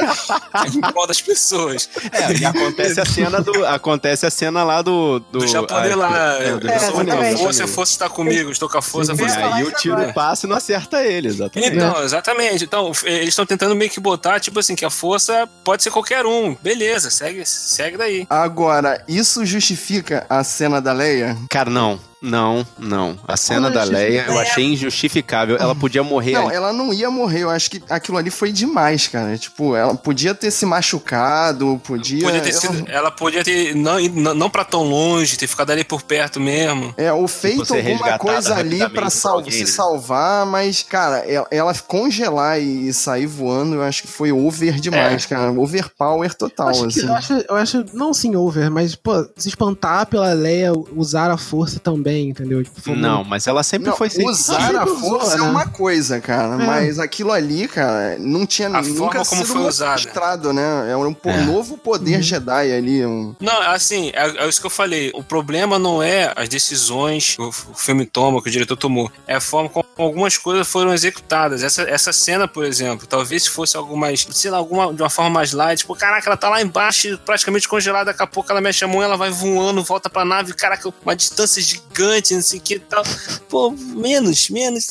em 0.74 0.82
prol 0.82 1.08
das 1.08 1.22
pessoas. 1.22 1.90
É, 2.12 2.34
e 2.34 2.46
acontece 2.46 3.00
a 3.00 3.06
cena 3.06 3.42
do. 3.42 3.66
Acontece 3.66 4.26
a 4.26 4.30
cena 4.30 4.64
lá 4.64 4.82
do. 4.82 5.20
Do, 5.32 5.40
Do 5.40 5.48
japonês 5.48 5.96
lá, 5.96 6.38
é, 6.40 6.58
do 6.58 6.68
eu 6.70 6.80
sou 6.80 6.92
com 6.92 7.12
a 7.12 7.38
força, 7.38 7.64
a 7.64 7.68
força 7.68 7.92
está 7.94 8.10
comigo, 8.10 8.52
estou 8.52 8.70
com 8.70 8.78
a 8.78 8.82
força, 8.82 9.12
a 9.12 9.16
E 9.16 9.18
força 9.18 9.36
falar 9.40 9.56
aí 9.56 9.64
o 9.64 9.68
isso 9.70 9.78
tiro 9.78 9.96
agora. 9.96 10.14
passa 10.14 10.46
e 10.46 10.50
não 10.50 10.56
acerta 10.58 11.04
ele, 11.04 11.28
exatamente. 11.28 11.76
Então, 11.76 12.04
exatamente. 12.04 12.64
Então, 12.64 12.92
eles 13.04 13.30
estão 13.30 13.46
tentando 13.46 13.76
meio 13.76 13.90
que 13.92 14.00
botar, 14.00 14.40
tipo 14.40 14.60
assim, 14.60 14.76
que 14.76 14.86
a 14.86 14.90
força 14.90 15.48
pode 15.64 15.84
ser 15.84 15.92
qualquer 15.92 16.26
um. 16.26 16.56
Beleza, 16.62 17.10
segue, 17.10 17.46
segue 17.46 17.98
daí. 17.98 18.26
Agora, 18.30 19.04
isso 19.08 19.46
justifica 19.46 20.26
a 20.30 20.44
cena 20.44 20.82
da 20.82 20.94
Leia? 20.94 21.38
Cara, 21.50 21.70
não. 21.70 22.00
Não, 22.24 22.66
não. 22.80 23.20
A 23.28 23.36
cena 23.36 23.70
da 23.70 23.84
eu 23.86 23.92
Leia 23.92 24.26
eu 24.28 24.40
achei 24.40 24.64
injustificável. 24.64 25.58
Ela 25.58 25.76
podia 25.76 26.02
morrer 26.04 26.32
Não, 26.32 26.48
ali. 26.48 26.56
ela 26.56 26.72
não 26.72 26.94
ia 26.94 27.12
morrer. 27.12 27.42
Eu 27.44 27.50
acho 27.50 27.70
que 27.70 27.84
aquilo 27.90 28.18
ali 28.18 28.30
foi 28.30 28.52
demais, 28.54 29.08
cara. 29.10 29.38
Tipo, 29.38 29.76
ela 29.76 29.94
podia 29.94 30.34
ter 30.34 30.50
se 30.50 30.66
machucado, 30.66 31.80
podia. 31.84 32.24
Podia 32.24 32.40
ter 32.42 32.52
ela- 32.52 32.60
sido, 32.62 32.86
ela 32.90 33.12
podia 33.12 33.44
ter, 33.44 33.76
não, 33.76 34.00
não, 34.00 34.34
não 34.34 34.50
pra 34.50 34.64
tão 34.64 34.84
longe, 34.84 35.38
ter 35.38 35.48
ficado 35.48 35.72
ali 35.72 35.84
por 35.84 36.02
perto 36.02 36.40
mesmo. 36.40 36.94
É, 36.96 37.12
ou 37.12 37.28
feito 37.28 37.74
alguma 37.74 38.18
coisa 38.18 38.56
ali 38.56 38.88
pra 38.90 39.10
sal- 39.10 39.34
alguém, 39.36 39.52
se 39.52 39.62
né? 39.62 39.66
salvar, 39.68 40.46
mas, 40.46 40.82
cara, 40.82 41.18
ela, 41.30 41.48
ela 41.52 41.74
congelar 41.74 42.58
e, 42.62 42.88
e 42.88 42.94
sair 42.94 43.26
voando, 43.26 43.76
eu 43.76 43.84
acho 43.84 44.04
que 44.04 44.08
foi 44.08 44.32
over 44.32 44.80
demais, 44.80 45.26
cara. 45.26 45.52
Overpower 45.52 46.34
total, 46.34 46.68
Eu 46.68 46.72
acho, 46.72 46.88
que- 46.88 47.00
assim. 47.00 47.08
eu, 47.10 47.14
acho, 47.16 47.34
eu 47.50 47.56
acho, 47.56 47.86
não 47.94 48.14
sim, 48.14 48.36
over, 48.36 48.72
mas, 48.72 48.96
pô, 48.96 49.28
se 49.36 49.50
espantar 49.50 50.06
pela 50.06 50.32
Leia, 50.34 50.72
usar 50.96 51.30
a 51.30 51.38
força 51.38 51.80
também, 51.80 52.13
entendeu? 52.20 52.64
Tipo, 52.64 52.82
foi 52.82 52.96
Não, 52.96 53.18
muito- 53.18 53.30
mas 53.30 53.48
ela 53.48 53.64
sempre 53.64 53.90
Não, 53.90 53.98
foi 53.98 54.10
sem. 54.10 54.28
usar 54.28 54.76
a 54.76 54.86
força 54.88 55.06
usou, 55.28 55.32
é 55.34 55.36
né? 55.38 55.42
uma 55.42 55.68
coisa, 55.68 56.20
cara, 56.20 56.56
É. 56.62 56.66
mas 56.66 57.00
aquilo 57.00 57.32
ali, 57.32 57.68
cara, 57.68 58.18
não 58.20 58.46
tinha 58.46 58.68
A 58.70 58.82
nunca 58.82 59.24
forma 59.24 59.26
como 59.26 59.42
sido 59.46 59.54
foi 59.54 59.68
usada. 59.68 59.92
mostrado, 59.92 60.54
né? 60.54 60.92
É 60.92 60.98
um 60.98 61.16
É. 61.26 61.42
novo 61.46 61.78
poder 61.78 62.16
Uhum. 62.18 62.22
Jedi 62.22 62.72
ali. 62.72 63.06
Um... 63.06 63.36
Não, 63.40 63.62
assim, 63.64 64.12
é, 64.14 64.44
é 64.46 64.48
isso 64.48 64.60
que 64.62 64.68
eu 64.68 64.72
falei. 64.72 65.12
O 65.14 65.24
problema 65.24 65.78
não 65.80 66.02
é 66.02 66.32
as 66.36 66.48
decisões 66.50 67.36
que 67.36 67.42
o, 67.42 67.50
o 67.50 67.74
filme 67.76 68.06
toma, 68.06 68.42
que 68.42 68.50
o 68.50 68.52
diretor 68.52 68.76
tomou. 68.78 69.12
É 69.28 69.36
a 69.36 69.42
forma 69.42 69.70
como 69.70 69.86
algumas 69.98 70.38
coisas 70.38 70.68
foram 70.68 70.94
executadas. 70.94 71.64
Essa, 71.64 71.84
essa 71.84 72.12
cena, 72.12 72.48
por 72.48 72.66
exemplo, 72.66 73.06
talvez 73.08 73.44
se 73.44 73.50
fosse 73.50 73.78
algo 73.78 73.96
mais, 73.98 74.26
sei 74.32 74.50
lá, 74.52 74.58
alguma, 74.58 74.94
de 74.94 75.02
uma 75.02 75.10
forma 75.10 75.30
mais 75.30 75.54
light. 75.54 75.80
Tipo, 75.80 75.96
caraca, 75.96 76.28
ela 76.30 76.38
tá 76.38 76.50
lá 76.50 76.62
embaixo, 76.62 77.18
praticamente 77.26 77.68
congelada. 77.68 78.06
Daqui 78.06 78.24
a 78.24 78.28
pouco 78.28 78.52
ela 78.52 78.60
mexe 78.62 78.84
a 78.84 78.88
mão, 78.88 79.02
ela 79.04 79.16
vai 79.18 79.30
voando, 79.30 79.84
volta 79.84 80.10
pra 80.10 80.26
nave. 80.26 80.54
Caraca, 80.54 80.92
uma 81.04 81.16
distância 81.16 81.62
gigante, 81.62 81.84
não 82.08 82.42
sei 82.42 82.60
o 82.60 82.62
que 82.62 82.76
e 82.76 82.80
tal. 82.80 83.04
Pô, 83.50 83.72
menos, 83.72 84.50
menos. 84.50 84.88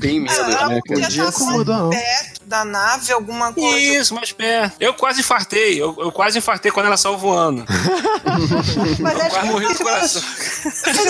Bem 0.00 0.20
menos, 0.20 0.36
né? 0.38 0.80
podia 0.86 1.06
Podia 1.06 1.08
estar 1.08 1.28
incomodar, 1.28 1.78
não. 1.78 1.88
mais 1.88 2.02
perto 2.02 2.40
da 2.46 2.64
nave, 2.64 3.12
alguma 3.12 3.52
coisa. 3.52 3.78
Isso, 3.78 4.14
mais 4.14 4.32
perto. 4.32 4.76
Eu 4.80 4.94
quase 4.94 5.20
infartei. 5.20 5.80
Eu, 5.80 5.94
eu 5.98 6.12
quase 6.12 6.38
infartei 6.38 6.70
quando 6.70 6.86
ela 6.86 6.96
saiu 6.96 7.18
voando. 7.18 7.64
Mas 9.00 9.20
acho 9.20 9.30
Quase 9.30 9.46
que 9.46 9.52
morri 9.52 9.68
do 9.68 9.78
coração. 9.78 10.22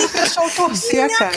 O 0.05 0.09
pessoal 0.09 0.49
torcer, 0.49 1.17
cara. 1.17 1.31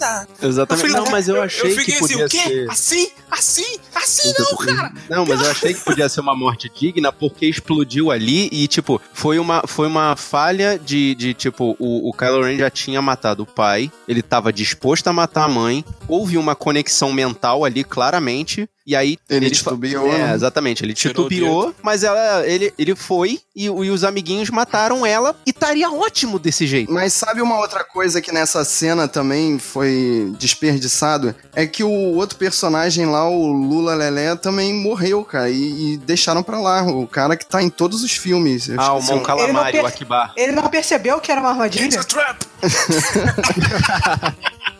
Essa. 0.00 0.26
Exatamente. 0.42 0.86
Eu 0.86 0.92
fui- 0.92 1.00
Não, 1.00 1.10
mas 1.10 1.28
eu 1.28 1.42
achei 1.42 1.70
eu 1.72 1.76
fiquei 1.76 1.94
que 1.94 2.00
podia 2.00 2.24
assim, 2.24 2.24
o 2.24 2.28
quê? 2.42 2.48
ser. 2.48 2.70
Assim? 2.70 3.10
Assim? 3.30 3.78
Assim 3.94 4.32
não, 4.38 4.56
cara! 4.56 4.92
Não, 5.08 5.26
mas 5.26 5.40
eu 5.42 5.50
achei 5.50 5.74
que 5.74 5.80
podia 5.80 6.08
ser 6.08 6.20
uma 6.20 6.34
morte 6.34 6.70
digna 6.74 7.12
porque 7.12 7.46
explodiu 7.46 8.10
ali 8.10 8.48
e, 8.50 8.66
tipo, 8.66 9.00
foi 9.12 9.38
uma, 9.38 9.62
foi 9.66 9.86
uma 9.86 10.16
falha 10.16 10.78
de, 10.78 11.14
de 11.14 11.34
tipo, 11.34 11.76
o, 11.78 12.08
o 12.08 12.12
Kylo 12.14 12.42
Ren 12.42 12.56
já 12.60 12.70
tinha 12.70 13.00
matado 13.00 13.42
o 13.42 13.46
pai, 13.46 13.90
ele 14.06 14.20
tava 14.20 14.52
disposto 14.52 15.08
a 15.08 15.12
matar 15.12 15.44
a 15.44 15.48
mãe, 15.48 15.84
houve 16.06 16.36
uma 16.36 16.54
conexão 16.54 17.12
mental 17.12 17.64
ali, 17.64 17.82
claramente, 17.82 18.68
e 18.86 18.94
aí... 18.96 19.18
Ele 19.28 19.48
fa- 19.50 19.54
titubeou, 19.70 20.12
É, 20.12 20.18
né? 20.18 20.34
exatamente, 20.34 20.84
ele 20.84 20.94
titubeou, 20.94 21.74
mas 21.82 22.02
ela, 22.04 22.46
ele, 22.46 22.72
ele 22.78 22.94
foi 22.94 23.40
e, 23.54 23.64
e 23.66 23.90
os 23.90 24.04
amiguinhos 24.04 24.50
mataram 24.50 25.04
ela 25.04 25.34
e 25.46 25.50
estaria 25.50 25.90
ótimo 25.90 26.38
desse 26.38 26.66
jeito. 26.66 26.92
Mas 26.92 27.12
sabe 27.12 27.42
uma 27.42 27.58
outra 27.58 27.84
coisa 27.84 28.20
que 28.20 28.32
nessa 28.32 28.64
cena 28.64 29.06
também 29.06 29.58
foi 29.58 30.32
desperdiçado? 30.38 31.34
É 31.54 31.66
que 31.66 31.84
o 31.84 31.90
outro 31.90 32.38
personagem 32.38 33.06
lá, 33.06 33.28
o 33.28 33.52
Lula 33.52 33.94
Lelé, 33.94 34.34
também 34.36 34.72
morreu, 34.72 35.24
cara. 35.24 35.50
E, 35.50 35.94
e 35.94 35.96
deixaram 35.98 36.42
pra 36.42 36.58
lá. 36.60 36.82
O 36.82 37.06
cara 37.06 37.36
que 37.36 37.44
tá 37.46 37.62
em 37.62 37.68
todos 37.68 38.02
os 38.02 38.12
filmes. 38.12 38.68
Eu 38.68 38.80
Ah, 38.80 38.94
o 38.94 39.02
Mon 39.02 39.16
Ele 39.16 39.24
Calamari, 39.24 39.78
o 39.80 39.86
Akibar. 39.86 40.32
Ele 40.36 40.52
não 40.52 40.68
percebeu 40.68 41.20
que 41.20 41.30
era 41.30 41.40
uma 41.40 41.50
armadilha? 41.50 42.02
Trap! 42.04 42.38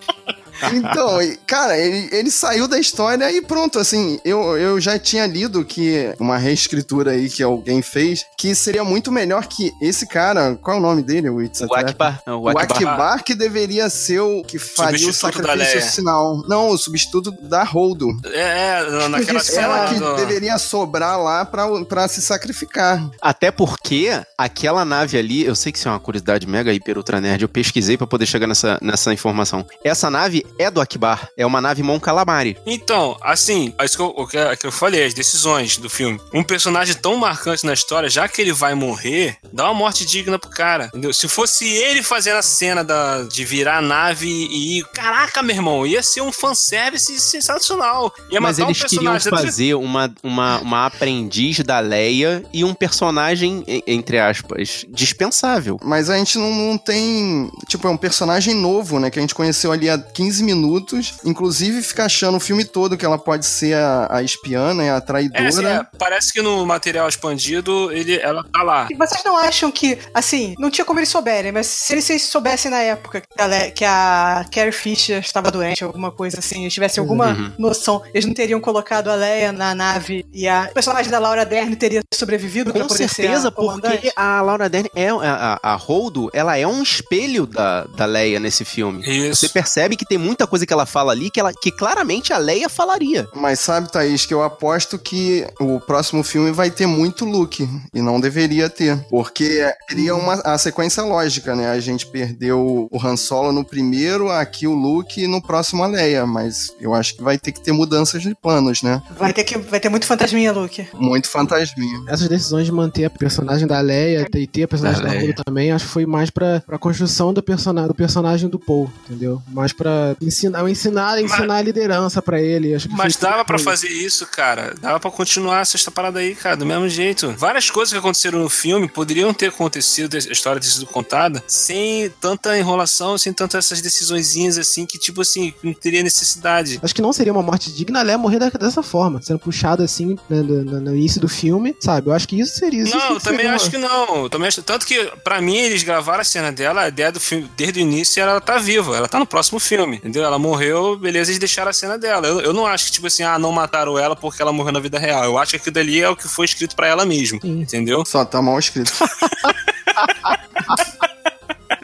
Então, 0.73 1.19
cara, 1.47 1.77
ele, 1.79 2.09
ele 2.13 2.31
saiu 2.31 2.67
da 2.69 2.79
história 2.79 3.31
e 3.31 3.41
pronto, 3.43 3.79
assim, 3.79 4.19
eu, 4.25 4.57
eu 4.59 4.81
já 4.81 4.99
tinha 4.99 5.27
lido 5.27 5.65
que 5.65 6.15
uma 6.19 6.37
reescritura 6.39 7.13
aí 7.13 7.29
que 7.29 7.43
alguém 7.43 7.83
fez, 7.83 8.25
que 8.39 8.55
seria 8.55 8.85
muito 8.85 9.11
melhor 9.13 9.47
que 9.47 9.73
esse 9.81 10.07
cara, 10.07 10.57
qual 10.63 10.77
é 10.77 10.81
o 10.81 10.83
nome 10.83 11.03
dele, 11.03 11.29
o 11.31 11.41
It's 11.43 11.63
a 11.63 11.67
O 11.67 12.49
Akibar 12.59 13.23
que 13.25 13.35
deveria 13.35 13.89
ser 13.91 14.21
o 14.21 14.43
que 14.43 14.59
faria 14.59 15.09
o 15.09 15.13
sacrifício 15.13 15.83
sinal. 15.83 16.43
Não, 16.49 16.69
o 16.71 16.79
substituto 16.79 17.31
da 17.43 17.63
Holdo. 17.65 18.09
É, 18.33 18.81
é, 18.81 19.09
naquela 19.09 19.31
Ela 19.31 19.41
cena. 19.41 19.89
que 19.89 19.95
do- 19.99 20.17
deveria 20.17 20.59
sobrar 20.59 21.21
lá 21.21 21.45
pra, 21.45 21.67
pra 21.85 22.09
se 22.09 22.21
sacrificar. 22.23 23.09
Até 23.21 23.51
porque 23.51 24.11
aquela 24.37 24.85
nave 24.85 25.19
ali, 25.19 25.45
eu 25.45 25.55
sei 25.55 25.73
que 25.73 25.79
isso 25.79 25.89
é 25.89 25.91
uma 25.91 26.01
curiosidade 26.01 26.47
mega 26.47 26.73
hiper 26.73 26.97
ultra 26.97 27.21
nerd, 27.21 27.43
eu 27.43 27.49
pesquisei 27.49 27.97
pra 27.97 28.07
poder 28.07 28.27
chegar 28.27 28.47
nessa, 28.47 28.79
nessa 28.83 29.13
informação. 29.13 29.65
Essa 29.85 30.11
nave 30.11 30.45
é 30.59 30.71
do 30.71 30.81
Akibar, 30.81 31.29
é 31.37 31.45
uma 31.45 31.61
nave 31.61 31.83
Mon 31.83 32.01
Calamari. 32.01 32.57
Então, 32.67 33.17
assim, 33.23 33.75
é 33.79 33.85
isso 33.85 33.97
que 33.97 34.03
eu, 34.03 34.15
o 34.17 34.27
que, 34.27 34.57
que 34.57 34.67
eu 34.67 34.73
falei, 34.73 35.05
as 35.05 35.15
decisões 35.15 35.77
do 35.77 35.89
filme. 35.89 36.21
Um 36.33 36.43
personagem 36.43 36.95
tão 36.95 37.17
marcante 37.17 37.65
na 37.67 37.73
história, 37.73 38.09
já 38.09 38.29
que 38.29 38.41
ele 38.41 38.53
vai 38.53 38.75
morrer, 38.75 39.37
dá 39.53 39.65
uma 39.65 39.75
morte 39.75 40.05
digna 40.05 40.39
pro 40.39 40.51
cara, 40.51 40.87
entendeu? 40.87 41.13
Se 41.13 41.29
fosse 41.29 41.67
ele 41.67 42.03
fazendo 42.03 42.37
a 42.37 42.43
cena 42.43 42.83
da, 42.85 43.23
de 43.23 43.45
virar 43.45 43.79
a 43.79 43.83
nave 43.83 44.29
e 44.29 44.79
ir. 44.79 44.85
Caraca, 44.93 45.43
meu 45.43 45.57
irmão, 45.57 45.87
ia 45.87 46.03
ser 46.03 46.21
um 46.21 46.33
fanservice 46.33 47.21
sensacional. 47.21 48.13
Ia 48.31 48.41
Mas 48.41 48.59
matar 48.59 48.71
eles 48.71 48.83
um 48.83 48.87
queriam 48.87 49.21
fazer 49.21 49.75
uma, 49.75 50.13
uma, 50.23 50.59
uma 50.61 50.87
aprendiz 50.87 51.61
da 51.61 51.81
Leia 51.81 52.45
e 52.53 52.65
um 52.65 52.75
personagem, 52.75 53.65
entre 53.87 54.19
aspas, 54.19 54.85
dispensável. 54.89 55.79
Mas 55.83 56.11
a 56.11 56.17
gente 56.17 56.39
não, 56.39 56.51
não 56.51 56.79
tem. 56.79 57.51
Tipo, 57.69 57.89
é 57.89 57.91
um 57.91 57.97
personagem 57.97 58.55
novo, 58.55 58.99
né? 58.99 59.11
Que 59.11 59.19
a 59.19 59.23
gente 59.23 59.35
conheceu 59.35 59.73
ali 59.73 59.89
há 59.89 59.99
15 59.99 60.40
minutos. 60.41 61.15
Inclusive, 61.25 61.83
fica 61.83 62.05
achando 62.05 62.37
o 62.37 62.41
filme 62.41 62.65
todo 62.65 62.97
que 62.97 63.05
ela 63.05 63.19
pode 63.19 63.47
ser 63.47 63.75
a, 63.77 64.09
a 64.11 64.23
espiã, 64.23 64.75
né? 64.75 64.93
A 64.93 65.01
traidora. 65.01 65.43
É, 65.45 65.47
assim, 65.49 65.65
é, 65.67 65.87
parece 65.99 66.33
que 66.33 66.41
no 66.43 66.65
material 66.67 67.09
expandido 67.09 67.91
ele, 67.93 68.17
ela 68.19 68.45
tá 68.45 68.63
lá. 68.63 68.89
E 68.91 68.95
vocês 68.97 69.23
não 69.25 69.37
acham 69.37 69.71
que, 69.71 69.99
assim, 70.15 70.55
não 70.59 70.71
tinha 70.71 70.85
como 70.85 70.99
eles 71.01 71.09
souberem, 71.09 71.53
mas 71.53 71.67
se 71.67 71.93
eles, 71.95 72.05
se 72.05 72.13
eles 72.13 72.23
soubessem 72.23 72.71
na 72.71 72.79
época 72.81 73.21
que 73.21 73.41
a, 73.41 73.47
Le- 73.47 73.71
que 73.71 73.85
a 73.85 74.45
Carrie 74.53 74.73
Fisher 74.73 75.21
estava 75.21 75.51
doente, 75.51 75.85
alguma 75.85 76.11
coisa 76.11 76.39
assim, 76.39 76.63
eles 76.63 76.75
tivessem 76.75 77.01
alguma 77.01 77.29
Uhum. 77.31 77.53
noção, 77.59 78.03
eles 78.13 78.25
não 78.25 78.35
teriam 78.35 78.61
colocado 78.61 79.09
a 79.09 79.15
Leia 79.15 79.53
na 79.53 79.75
nave 79.75 80.25
e 80.33 80.49
a 80.49 80.69
o 80.71 80.75
personagem 80.75 81.11
da 81.11 81.19
Laura 81.19 81.45
Dern 81.45 81.75
teria 81.77 82.01
sobrevivido 82.15 82.73
pra 82.73 82.83
Com 82.83 82.89
certeza, 82.89 83.49
a 83.49 83.53
porque 83.53 84.13
a 84.17 84.41
Laura 84.41 84.69
Dern 84.69 84.89
é 84.95 85.09
a, 85.11 85.59
a, 85.63 85.73
a 85.73 85.77
Holdo, 85.77 86.31
ela 86.33 86.57
é 86.57 86.67
um 86.67 86.83
espelho 86.83 87.47
da, 87.47 87.85
da 87.85 88.05
Leia 88.07 88.41
nesse 88.41 88.65
filme. 88.65 89.03
Isso. 89.07 89.37
Você 89.41 89.49
percebe 89.49 89.97
que 89.97 90.05
tem 90.05 90.19
muita 90.31 90.47
coisa 90.47 90.65
que 90.65 90.73
ela 90.73 90.87
fala 90.87 91.11
ali 91.11 91.29
que, 91.29 91.41
ela, 91.41 91.53
que 91.53 91.73
claramente 91.73 92.33
a 92.33 92.39
Leia 92.39 92.69
falaria. 92.69 93.27
Mas 93.35 93.59
sabe, 93.59 93.91
Thaís, 93.91 94.25
que 94.25 94.33
eu 94.33 94.43
aposto 94.43 94.97
que 94.97 95.45
o 95.59 95.81
próximo 95.81 96.23
filme 96.23 96.53
vai 96.53 96.71
ter 96.71 96.87
muito 96.87 97.25
Luke. 97.25 97.69
E 97.93 98.01
não 98.01 98.21
deveria 98.21 98.71
ter. 98.71 98.97
Porque 99.11 99.69
seria 99.89 100.15
uma, 100.15 100.35
a 100.45 100.57
sequência 100.57 101.03
lógica, 101.03 101.57
né? 101.57 101.69
A 101.69 101.81
gente 101.81 102.07
perdeu 102.07 102.89
o 102.91 103.05
Han 103.05 103.17
Solo 103.17 103.51
no 103.51 103.65
primeiro, 103.65 104.31
aqui 104.31 104.69
o 104.69 104.75
Luke 104.75 105.21
e 105.21 105.27
no 105.27 105.43
próximo 105.43 105.83
a 105.83 105.89
Leia. 105.89 106.25
Mas 106.25 106.73
eu 106.81 106.95
acho 106.95 107.17
que 107.17 107.23
vai 107.23 107.37
ter 107.37 107.51
que 107.51 107.61
ter 107.61 107.73
mudanças 107.73 108.23
de 108.23 108.35
planos, 108.35 108.83
né? 108.83 109.03
Vai 109.19 109.33
ter, 109.33 109.43
que, 109.43 109.59
vai 109.59 109.81
ter 109.81 109.89
muito 109.89 110.07
fantasminha, 110.07 110.53
Luke. 110.53 110.87
Muito 110.95 111.29
fantasminha. 111.29 112.05
Essas 112.07 112.29
decisões 112.29 112.67
de 112.67 112.73
manter 112.73 113.07
a 113.07 113.11
personagem 113.11 113.67
da 113.67 113.81
Leia 113.81 114.27
e 114.33 114.47
ter 114.47 114.63
a 114.63 114.69
personagem 114.69 115.03
Da 115.03 115.09
da, 115.09 115.15
Leia. 115.15 115.23
Rolo 115.23 115.35
também, 115.45 115.73
acho 115.73 115.87
que 115.87 115.93
foi 115.93 116.07
mais 116.07 116.31
pra, 116.31 116.61
pra 116.61 116.79
construção 116.79 117.35
do, 117.35 117.43
persona, 117.43 117.89
do 117.89 117.95
personagem 117.95 118.49
do 118.49 118.59
Paul, 118.59 118.89
entendeu? 119.05 119.43
Mais 119.49 119.73
pra 119.73 120.15
ensinar, 120.21 120.69
ensinar, 120.69 121.21
ensinar 121.23 121.57
a 121.57 121.63
liderança 121.63 122.21
pra 122.21 122.41
ele. 122.41 122.77
Mas 122.91 123.17
dava 123.17 123.45
pra 123.45 123.59
foi- 123.59 123.65
fazer 123.73 123.89
isso, 123.89 124.27
cara. 124.27 124.75
Dava 124.81 125.01
pra 125.01 125.11
continuar 125.11 125.61
essa 125.61 125.91
parada 125.91 126.19
aí, 126.21 126.35
cara, 126.35 126.57
do 126.57 126.67
mesmo 126.67 126.89
jeito. 126.89 127.35
Várias 127.39 127.71
coisas 127.71 127.93
que 127.93 127.99
aconteceram 127.99 128.39
no 128.41 128.49
filme 128.49 128.89
poderiam 128.89 129.33
ter 129.33 129.47
acontecido, 129.49 130.15
a 130.15 130.19
história 130.19 130.61
ter 130.61 130.69
sido 130.69 130.87
contada, 130.87 131.43
sem 131.47 132.11
tanta 132.21 132.59
enrolação, 132.59 133.17
sem 133.17 133.33
tantas 133.33 133.67
essas 133.67 133.81
decisõezinhas 133.81 134.59
assim, 134.59 134.87
que 134.87 134.99
tipo 134.99 135.21
assim, 135.23 135.53
não 135.63 135.73
teria 135.73 136.03
necessidade. 136.03 136.79
Acho 136.83 136.95
que 136.95 137.03
não 137.03 137.13
seria 137.13 137.33
uma 137.33 137.43
morte 137.43 137.73
digna 137.73 138.01
a 138.01 138.03
Leia 138.03 138.19
morrer 138.19 138.39
dessa 138.39 138.83
forma, 138.83 139.21
sendo 139.23 139.39
puxada 139.39 139.85
assim 139.85 140.17
né, 140.29 140.43
no, 140.43 140.81
no- 140.81 140.97
início 140.97 141.21
do 141.21 141.29
filme, 141.29 141.75
sabe? 141.81 142.09
Eu 142.09 142.13
acho 142.13 142.27
que 142.29 142.39
isso 142.39 142.57
seria. 142.59 142.83
isso 142.83 142.97
Não, 142.97 143.15
eu 143.15 143.21
também 143.21 143.39
seria 143.41 143.55
acho 143.55 143.71
que 143.71 143.79
não. 143.79 144.29
Também 144.29 144.49
acho, 144.49 144.63
tanto 144.63 144.85
que, 144.87 145.11
pra 145.25 145.41
mim, 145.41 145.57
eles 145.57 145.83
gravaram 145.83 146.21
a 146.21 146.25
cena 146.25 146.51
dela, 146.53 146.83
a 146.83 146.89
ideia 146.89 147.11
do 147.13 147.21
filme, 147.21 147.49
desde 147.57 147.81
o 147.81 147.83
início, 147.83 148.21
ela 148.21 148.41
tá 148.41 148.59
viva. 148.59 148.97
Ela 148.97 149.09
tá 149.09 149.19
no 149.19 149.27
próximo 149.27 149.59
filme, 149.61 150.01
entendeu? 150.11 150.25
Ela 150.25 150.39
morreu, 150.39 150.97
beleza, 150.97 151.31
eles 151.31 151.39
deixaram 151.39 151.71
a 151.71 151.73
cena 151.73 151.97
dela. 151.97 152.27
Eu, 152.27 152.41
eu 152.41 152.53
não 152.53 152.67
acho 152.67 152.87
que, 152.87 152.93
tipo 152.93 153.07
assim, 153.07 153.23
ah, 153.23 153.39
não 153.39 153.53
mataram 153.53 153.99
ela 153.99 154.15
porque 154.15 154.43
ela 154.43 154.53
morreu 154.53 154.73
na 154.73 154.81
vida 154.81 154.99
real. 154.99 155.25
Eu 155.25 155.39
acho 155.39 155.53
que 155.53 155.57
aquilo 155.57 155.75
dali 155.75 156.01
é 156.01 156.09
o 156.09 156.17
que 156.17 156.29
foi 156.29 156.45
escrito 156.45 156.77
pra 156.77 156.87
ela 156.87 157.07
mesmo, 157.07 157.41
Sim. 157.41 157.61
entendeu? 157.61 158.05
Só 158.05 158.25
tá 158.25 158.43
mal 158.43 158.59
escrito. 158.59 158.93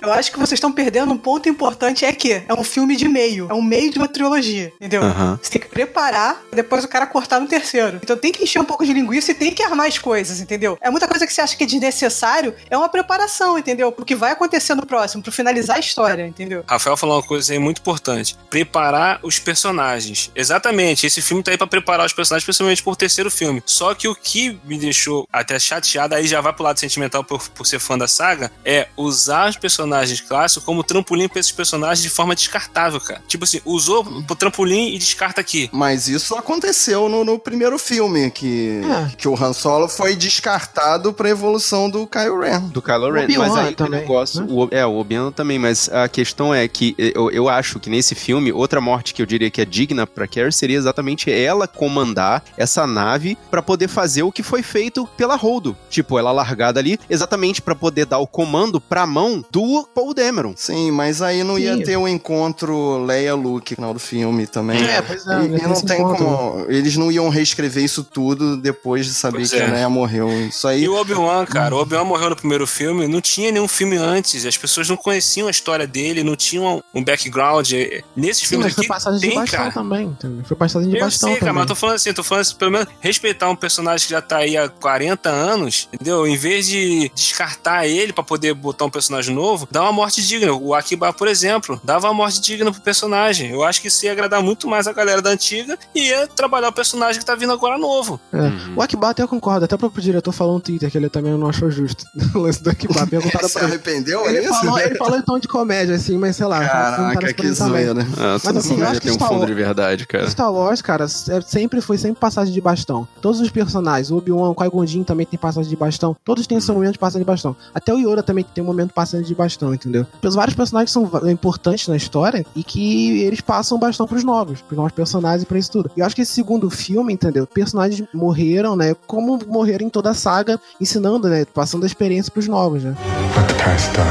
Eu 0.07 0.12
acho 0.12 0.31
que 0.31 0.38
vocês 0.38 0.53
estão 0.53 0.71
perdendo 0.71 1.12
um 1.12 1.19
ponto 1.19 1.49
importante, 1.49 2.05
é 2.05 2.12
que 2.12 2.33
é 2.33 2.55
um 2.57 2.62
filme 2.62 2.95
de 2.95 3.09
meio. 3.09 3.49
É 3.51 3.55
um 3.55 3.62
meio 3.62 3.90
de 3.90 3.99
uma 3.99 4.07
trilogia, 4.07 4.73
entendeu? 4.77 5.03
Você 5.42 5.51
tem 5.51 5.61
que 5.61 5.69
preparar, 5.69 6.40
depois 6.53 6.85
o 6.85 6.88
cara 6.88 7.07
cortar 7.07 7.40
no 7.40 7.49
terceiro. 7.49 7.99
Então 8.01 8.16
tem 8.16 8.31
que 8.31 8.45
encher 8.45 8.61
um 8.61 8.64
pouco 8.64 8.87
de 8.87 8.92
linguiça 8.92 9.33
e 9.33 9.35
tem 9.35 9.52
que 9.52 9.65
armar 9.65 9.88
as 9.88 9.98
coisas, 9.98 10.40
entendeu? 10.40 10.79
É 10.81 10.90
muita 10.90 11.09
coisa 11.09 11.27
que 11.27 11.33
você 11.33 11.40
acha 11.40 11.57
que 11.57 11.65
é 11.65 11.67
desnecessário, 11.67 12.54
é 12.71 12.77
uma 12.77 12.88
preparação, 12.88 13.59
entendeu? 13.59 13.90
Pro 13.90 14.04
que 14.04 14.15
vai 14.15 14.31
acontecer 14.31 14.77
no 14.77 14.87
próximo, 14.87 15.25
pro 15.25 15.33
finalizar 15.33 15.77
a 15.77 15.81
história, 15.81 16.25
entendeu? 16.25 16.65
Rafael 16.69 16.96
falou 16.96 17.17
uma 17.17 17.23
coisa 17.23 17.52
aí 17.52 17.59
muito 17.59 17.81
importante: 17.81 18.37
preparar 18.48 19.19
os 19.25 19.40
personagens. 19.40 20.31
Exatamente, 20.37 21.04
esse 21.04 21.21
filme 21.21 21.42
tá 21.42 21.50
aí 21.50 21.59
pra 21.59 21.67
preparar 21.67 22.07
os 22.07 22.13
personagens, 22.13 22.44
principalmente 22.44 22.83
por 22.83 22.94
terceiro 22.94 23.31
filme. 23.31 23.61
Só 23.67 23.92
que 23.92 24.07
o 24.07 24.15
que 24.15 24.57
me 24.65 24.79
deixou 24.79 25.27
até 25.33 25.59
chateado, 25.59 26.15
aí 26.15 26.29
já 26.29 26.40
vai 26.40 26.52
pro 26.52 26.63
lado 26.63 26.79
sentimental 26.79 27.25
por, 27.25 27.48
por 27.48 27.67
ser 27.67 27.81
fã 27.81 27.98
da 27.98 28.07
saga, 28.07 28.52
é 28.65 28.87
usar 28.96 29.50
os 29.50 29.57
personagens 29.57 29.96
clássicos 30.21 30.65
como 30.65 30.83
trampolim 30.85 31.29
pra 31.29 31.40
esses 31.40 31.53
personagens 31.53 32.03
de 32.03 32.09
forma 32.11 32.35
descartável, 32.35 33.01
cara. 33.01 33.23
Tipo 33.27 33.44
assim, 33.44 33.61
usou 33.65 34.05
pro 34.27 34.37
trampolim 34.37 34.94
e 34.94 34.99
descarta 34.99 35.40
aqui. 35.40 35.69
Mas 35.73 36.09
isso 36.09 36.35
aconteceu 36.35 37.09
no, 37.09 37.25
no 37.25 37.38
primeiro 37.38 37.79
filme, 37.79 38.31
que, 38.31 38.81
que 39.17 39.29
o 39.29 39.35
Han 39.35 39.53
Solo 39.53 39.88
foi 39.88 40.15
descartado 40.17 41.13
pra 41.13 41.29
evolução 41.29 41.88
do 41.90 42.07
Kylo 42.07 42.40
Ren. 42.40 42.61
Do 42.69 42.83
Kylo 42.83 43.11
Ren. 43.13 43.27
Mas 43.37 43.57
aí 43.57 43.75
também, 43.75 44.01
eu 44.03 44.07
gosto. 44.07 44.42
o- 44.49 44.69
é, 44.71 44.85
o 44.87 44.97
Obi-Wan 44.99 45.33
também, 45.33 45.59
mas 45.59 45.88
a 45.88 46.09
questão 46.09 46.55
é 46.55 46.67
que 46.69 46.94
eu, 46.99 47.31
eu 47.31 47.49
acho 47.49 47.79
que 47.81 47.90
nesse 47.90 48.15
filme, 48.15 48.53
outra 48.53 48.81
morte 48.81 49.13
que 49.15 49.23
eu 49.23 49.27
diria 49.27 49.51
que 49.51 49.61
é 49.61 49.65
digna 49.65 50.07
pra 50.07 50.27
Carrie 50.27 50.53
seria 50.53 50.77
exatamente 50.77 51.31
ela 51.31 51.67
comandar 51.67 52.42
essa 52.57 52.87
nave 52.87 53.37
pra 53.51 53.63
poder 53.63 53.88
fazer 53.88 54.23
o 54.23 54.33
que 54.33 54.42
foi 54.42 54.63
feito 54.63 55.07
pela 55.17 55.37
Holdo. 55.37 55.77
Tipo, 55.90 56.19
ela 56.19 56.33
largada 56.33 56.81
ali, 56.81 56.99
exatamente 57.09 57.61
pra 57.63 57.75
poder 57.75 58.07
dar 58.07 58.19
o 58.19 58.27
comando 58.27 58.81
pra 58.81 59.07
mão 59.07 59.44
do 59.51 59.85
Paul 59.94 60.12
Dameron. 60.14 60.52
Sim, 60.56 60.90
mas 60.90 61.22
aí 61.22 61.42
não 61.44 61.58
ia 61.58 61.76
Sim. 61.76 61.82
ter 61.82 61.96
o 61.96 62.06
encontro 62.08 63.04
Leia-Luke 63.04 63.72
no 63.72 63.76
final 63.76 63.94
do 63.94 64.00
filme 64.00 64.46
também. 64.46 64.82
É, 64.84 65.00
pois 65.02 65.26
é, 65.26 65.44
E, 65.44 65.48
né, 65.48 65.58
e 65.62 65.66
não 65.66 65.80
tem 65.80 65.96
ponto, 65.98 66.24
como... 66.24 66.66
Eles 66.68 66.96
não 66.96 67.10
iam 67.10 67.28
reescrever 67.28 67.82
isso 67.84 68.02
tudo 68.04 68.56
depois 68.56 69.06
de 69.06 69.14
saber 69.14 69.38
Pois 69.38 69.50
que 69.50 69.56
é. 69.58 69.66
a 69.66 69.72
Leia 69.72 69.88
morreu. 69.88 70.28
Isso 70.46 70.66
aí... 70.68 70.82
E 70.84 70.88
o 70.88 70.94
Obi-Wan, 70.94 71.44
cara, 71.46 71.74
o 71.74 71.78
Obi-Wan 71.78 72.04
morreu 72.04 72.30
no 72.30 72.37
primeiro 72.37 72.66
filme, 72.66 73.06
não 73.08 73.20
tinha 73.20 73.50
nenhum 73.52 73.68
filme 73.68 73.96
antes, 73.96 74.44
as 74.44 74.56
pessoas 74.56 74.88
não 74.88 74.96
conheciam 74.96 75.48
a 75.48 75.50
história 75.50 75.87
dele, 75.87 76.22
não 76.22 76.37
tinham 76.37 76.82
um 76.94 77.02
background. 77.02 77.70
Nesses 78.16 78.42
Sim, 78.42 78.48
filmes 78.48 78.66
mas 78.66 78.74
foi 78.74 78.82
aqui 78.84 78.88
passagem 78.88 79.20
de 79.20 79.28
tem, 79.28 79.38
bastão 79.38 79.58
cara. 79.58 79.72
também. 79.72 80.06
entendeu? 80.06 80.44
Foi 80.44 80.56
passagem 80.56 80.90
de 80.90 80.96
Eu 80.96 81.00
bastão 81.04 81.28
sei, 81.30 81.38
cara, 81.38 81.50
também. 81.50 81.54
mas 81.54 81.62
eu 81.62 81.68
tô 81.68 81.74
falando 81.74 81.96
assim, 81.96 82.08
eu 82.10 82.14
tô 82.14 82.22
falando 82.22 82.40
assim, 82.42 82.54
pelo 82.56 82.70
menos 82.70 82.88
respeitar 83.00 83.48
um 83.48 83.56
personagem 83.56 84.06
que 84.06 84.12
já 84.12 84.20
tá 84.22 84.38
aí 84.38 84.56
há 84.56 84.68
40 84.68 85.28
anos, 85.28 85.88
entendeu? 85.92 86.26
Em 86.26 86.37
vez 86.37 86.66
de 86.66 87.10
descartar 87.14 87.87
ele 87.87 88.12
pra 88.12 88.22
poder 88.24 88.54
botar 88.54 88.84
um 88.84 88.90
personagem 88.90 89.34
novo, 89.34 89.66
dá 89.77 89.83
uma 89.83 89.92
morte 89.92 90.22
digna. 90.22 90.52
O 90.52 90.74
Akiba, 90.74 91.12
por 91.12 91.29
exemplo, 91.29 91.81
dava 91.85 92.06
uma 92.08 92.14
morte 92.14 92.40
digna 92.40 92.72
pro 92.72 92.81
personagem. 92.81 93.50
Eu 93.50 93.62
acho 93.62 93.81
que 93.81 93.88
isso 93.88 94.04
ia 94.04 94.12
agradar 94.12 94.42
muito 94.42 94.66
mais 94.68 94.87
a 94.87 94.92
galera 94.92 95.20
da 95.20 95.31
antiga 95.31 95.79
e 95.94 96.08
ia 96.08 96.27
trabalhar 96.27 96.68
o 96.68 96.72
personagem 96.72 97.18
que 97.20 97.27
tá 97.27 97.35
vindo 97.35 97.52
agora 97.52 97.77
novo. 97.79 98.18
É. 98.33 98.50
O 98.77 98.83
Akbar 98.83 99.10
até 99.10 99.22
eu 99.22 99.29
concordo, 99.29 99.64
até 99.64 99.74
o 99.74 99.79
próprio 99.79 100.02
diretor 100.02 100.33
falou 100.33 100.54
no 100.54 100.60
Twitter 100.60 100.90
que 100.90 100.96
ele 100.96 101.08
também 101.10 101.33
não 101.37 101.48
achou 101.48 101.70
justo 101.70 102.04
o 102.35 102.38
lance 102.38 102.62
do 102.62 102.70
Akbar. 102.70 103.06
Perguntaram 103.08 103.48
Se 103.48 103.54
pra 103.54 103.64
ele. 103.64 103.72
arrependeu, 103.74 104.27
Ele 104.27 104.38
é 104.38 104.44
isso? 104.44 104.54
falou, 104.60 104.79
ele 104.79 104.94
falou 104.96 105.18
em 105.18 105.22
tom 105.22 105.38
de 105.38 105.48
comédia, 105.48 105.94
assim, 105.94 106.16
mas 106.18 106.37
sei 106.37 106.46
lá. 106.46 106.60
Caraca, 106.66 107.33
que 107.35 107.52
zoeira. 107.52 108.06
Ah, 108.18 108.38
Mas 108.42 108.56
assim, 108.56 108.81
eu 108.81 108.87
acho 108.87 109.00
que 109.00 109.06
tem 109.08 109.16
um 109.16 109.18
fundo 109.18 109.35
Wars- 109.40 109.46
de 109.46 109.54
verdade, 109.54 110.06
cara. 110.06 110.29
Star 110.31 110.52
Wars, 110.52 110.81
cara, 110.83 111.04
é- 111.04 111.40
sempre 111.42 111.81
foi 111.81 111.98
sempre 111.98 112.18
passagem 112.18 112.52
de 112.52 112.60
bastão. 112.60 113.06
Todos 113.20 113.40
os 113.40 113.50
personagens, 113.50 114.10
o 114.10 114.16
Obi-Wan, 114.16 114.50
o 114.50 114.54
Qui-Gon 114.54 115.04
também 115.04 115.27
tem 115.27 115.38
passagem 115.38 115.68
de 115.68 115.77
bastão. 115.77 116.16
Todos 116.24 116.46
têm 116.46 116.60
seu 116.60 116.74
momento 116.74 116.92
de 116.92 116.98
passagem 116.98 117.20
de 117.22 117.27
bastão. 117.27 117.54
Até 117.74 117.92
o 117.92 117.98
Yoda 117.98 118.22
também 118.22 118.44
tem 118.54 118.62
um 118.62 118.66
momento 118.66 118.88
de 118.88 118.94
passagem 118.94 119.27
de 119.27 119.35
bastão, 119.35 119.56
entendeu? 119.75 120.07
Os 120.23 120.35
vários 120.35 120.54
personagens 120.54 120.90
são 120.90 121.11
importantes 121.31 121.88
na 121.88 121.96
história 121.96 122.44
e 122.54 122.63
que 122.63 123.21
eles 123.23 123.40
passam 123.40 123.79
bastão 123.79 124.07
pros 124.07 124.25
novos, 124.25 124.61
pros 124.61 124.77
novos 124.77 124.92
personagens 124.92 125.42
e 125.42 125.46
pra 125.46 125.59
isso 125.59 125.71
tudo. 125.71 125.90
E 125.96 126.00
eu 126.00 126.07
acho 126.07 126.15
que 126.15 126.23
esse 126.23 126.33
segundo 126.33 126.69
filme, 126.71 127.13
entendeu? 127.13 127.46
Personagens 127.46 128.07
morreram, 128.13 128.77
né? 128.77 128.94
Como 129.07 129.38
morreram 129.46 129.87
em 129.87 129.90
toda 129.90 130.11
a 130.11 130.15
saga, 130.15 130.61
ensinando, 130.81 131.29
né? 131.29 131.44
Passando 131.44 131.85
a 131.85 131.87
experiência 131.87 132.31
pros 132.33 132.48
novos, 132.48 132.83
né? 132.85 132.94
Let 133.37 133.48
the 133.48 133.54
past 133.54 133.90
die. 133.92 134.02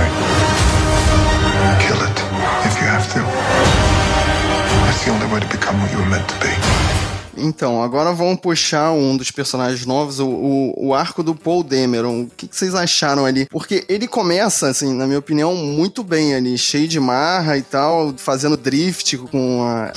Kill 1.79 2.01
it 2.01 2.21
if 2.65 2.81
you 2.81 2.87
have 2.87 3.07
to. 3.13 3.19
That's 4.85 5.03
the 5.03 5.11
only 5.11 5.27
way 5.33 5.39
to 5.41 5.47
become 5.47 5.81
what 5.81 5.91
you 5.91 5.99
were 5.99 6.09
meant 6.09 6.27
to 6.27 6.35
be. 6.39 6.64
Então, 7.45 7.83
agora 7.83 8.11
vamos 8.11 8.39
puxar 8.39 8.91
um 8.91 9.15
dos 9.15 9.29
personagens 9.29 9.85
novos, 9.85 10.19
o, 10.19 10.27
o, 10.27 10.87
o 10.87 10.93
arco 10.95 11.21
do 11.21 11.35
Paul 11.35 11.63
Dameron. 11.63 12.21
O 12.21 12.31
que, 12.35 12.47
que 12.47 12.55
vocês 12.55 12.73
acharam 12.73 13.23
ali? 13.23 13.45
Porque 13.45 13.85
ele 13.87 14.07
começa, 14.07 14.67
assim, 14.67 14.93
na 14.93 15.05
minha 15.05 15.19
opinião, 15.19 15.55
muito 15.55 16.03
bem 16.03 16.33
ali, 16.33 16.57
cheio 16.57 16.87
de 16.87 16.99
marra 16.99 17.57
e 17.57 17.61
tal, 17.61 18.13
fazendo 18.17 18.57
drift 18.57 19.17
com 19.17 19.63
a, 19.63 19.91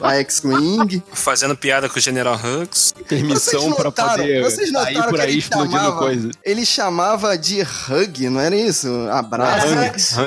a 0.00 0.14
X-Wing. 0.16 1.02
Fazendo 1.12 1.54
piada 1.56 1.88
com 1.88 1.98
o 1.98 2.02
General 2.02 2.34
Hux. 2.34 2.94
Permissão 3.06 3.72
pra 3.72 3.92
poder 3.92 4.42
vocês 4.42 4.70
sair 4.70 4.94
notaram 4.94 5.10
por 5.10 5.20
aí 5.20 5.38
explodindo 5.38 5.78
chamava, 5.78 5.98
coisa. 5.98 6.30
Ele 6.42 6.66
chamava 6.66 7.38
de 7.38 7.62
hug, 7.62 8.28
não 8.30 8.40
era 8.40 8.56
isso? 8.56 8.88
Abraço. 9.10 10.20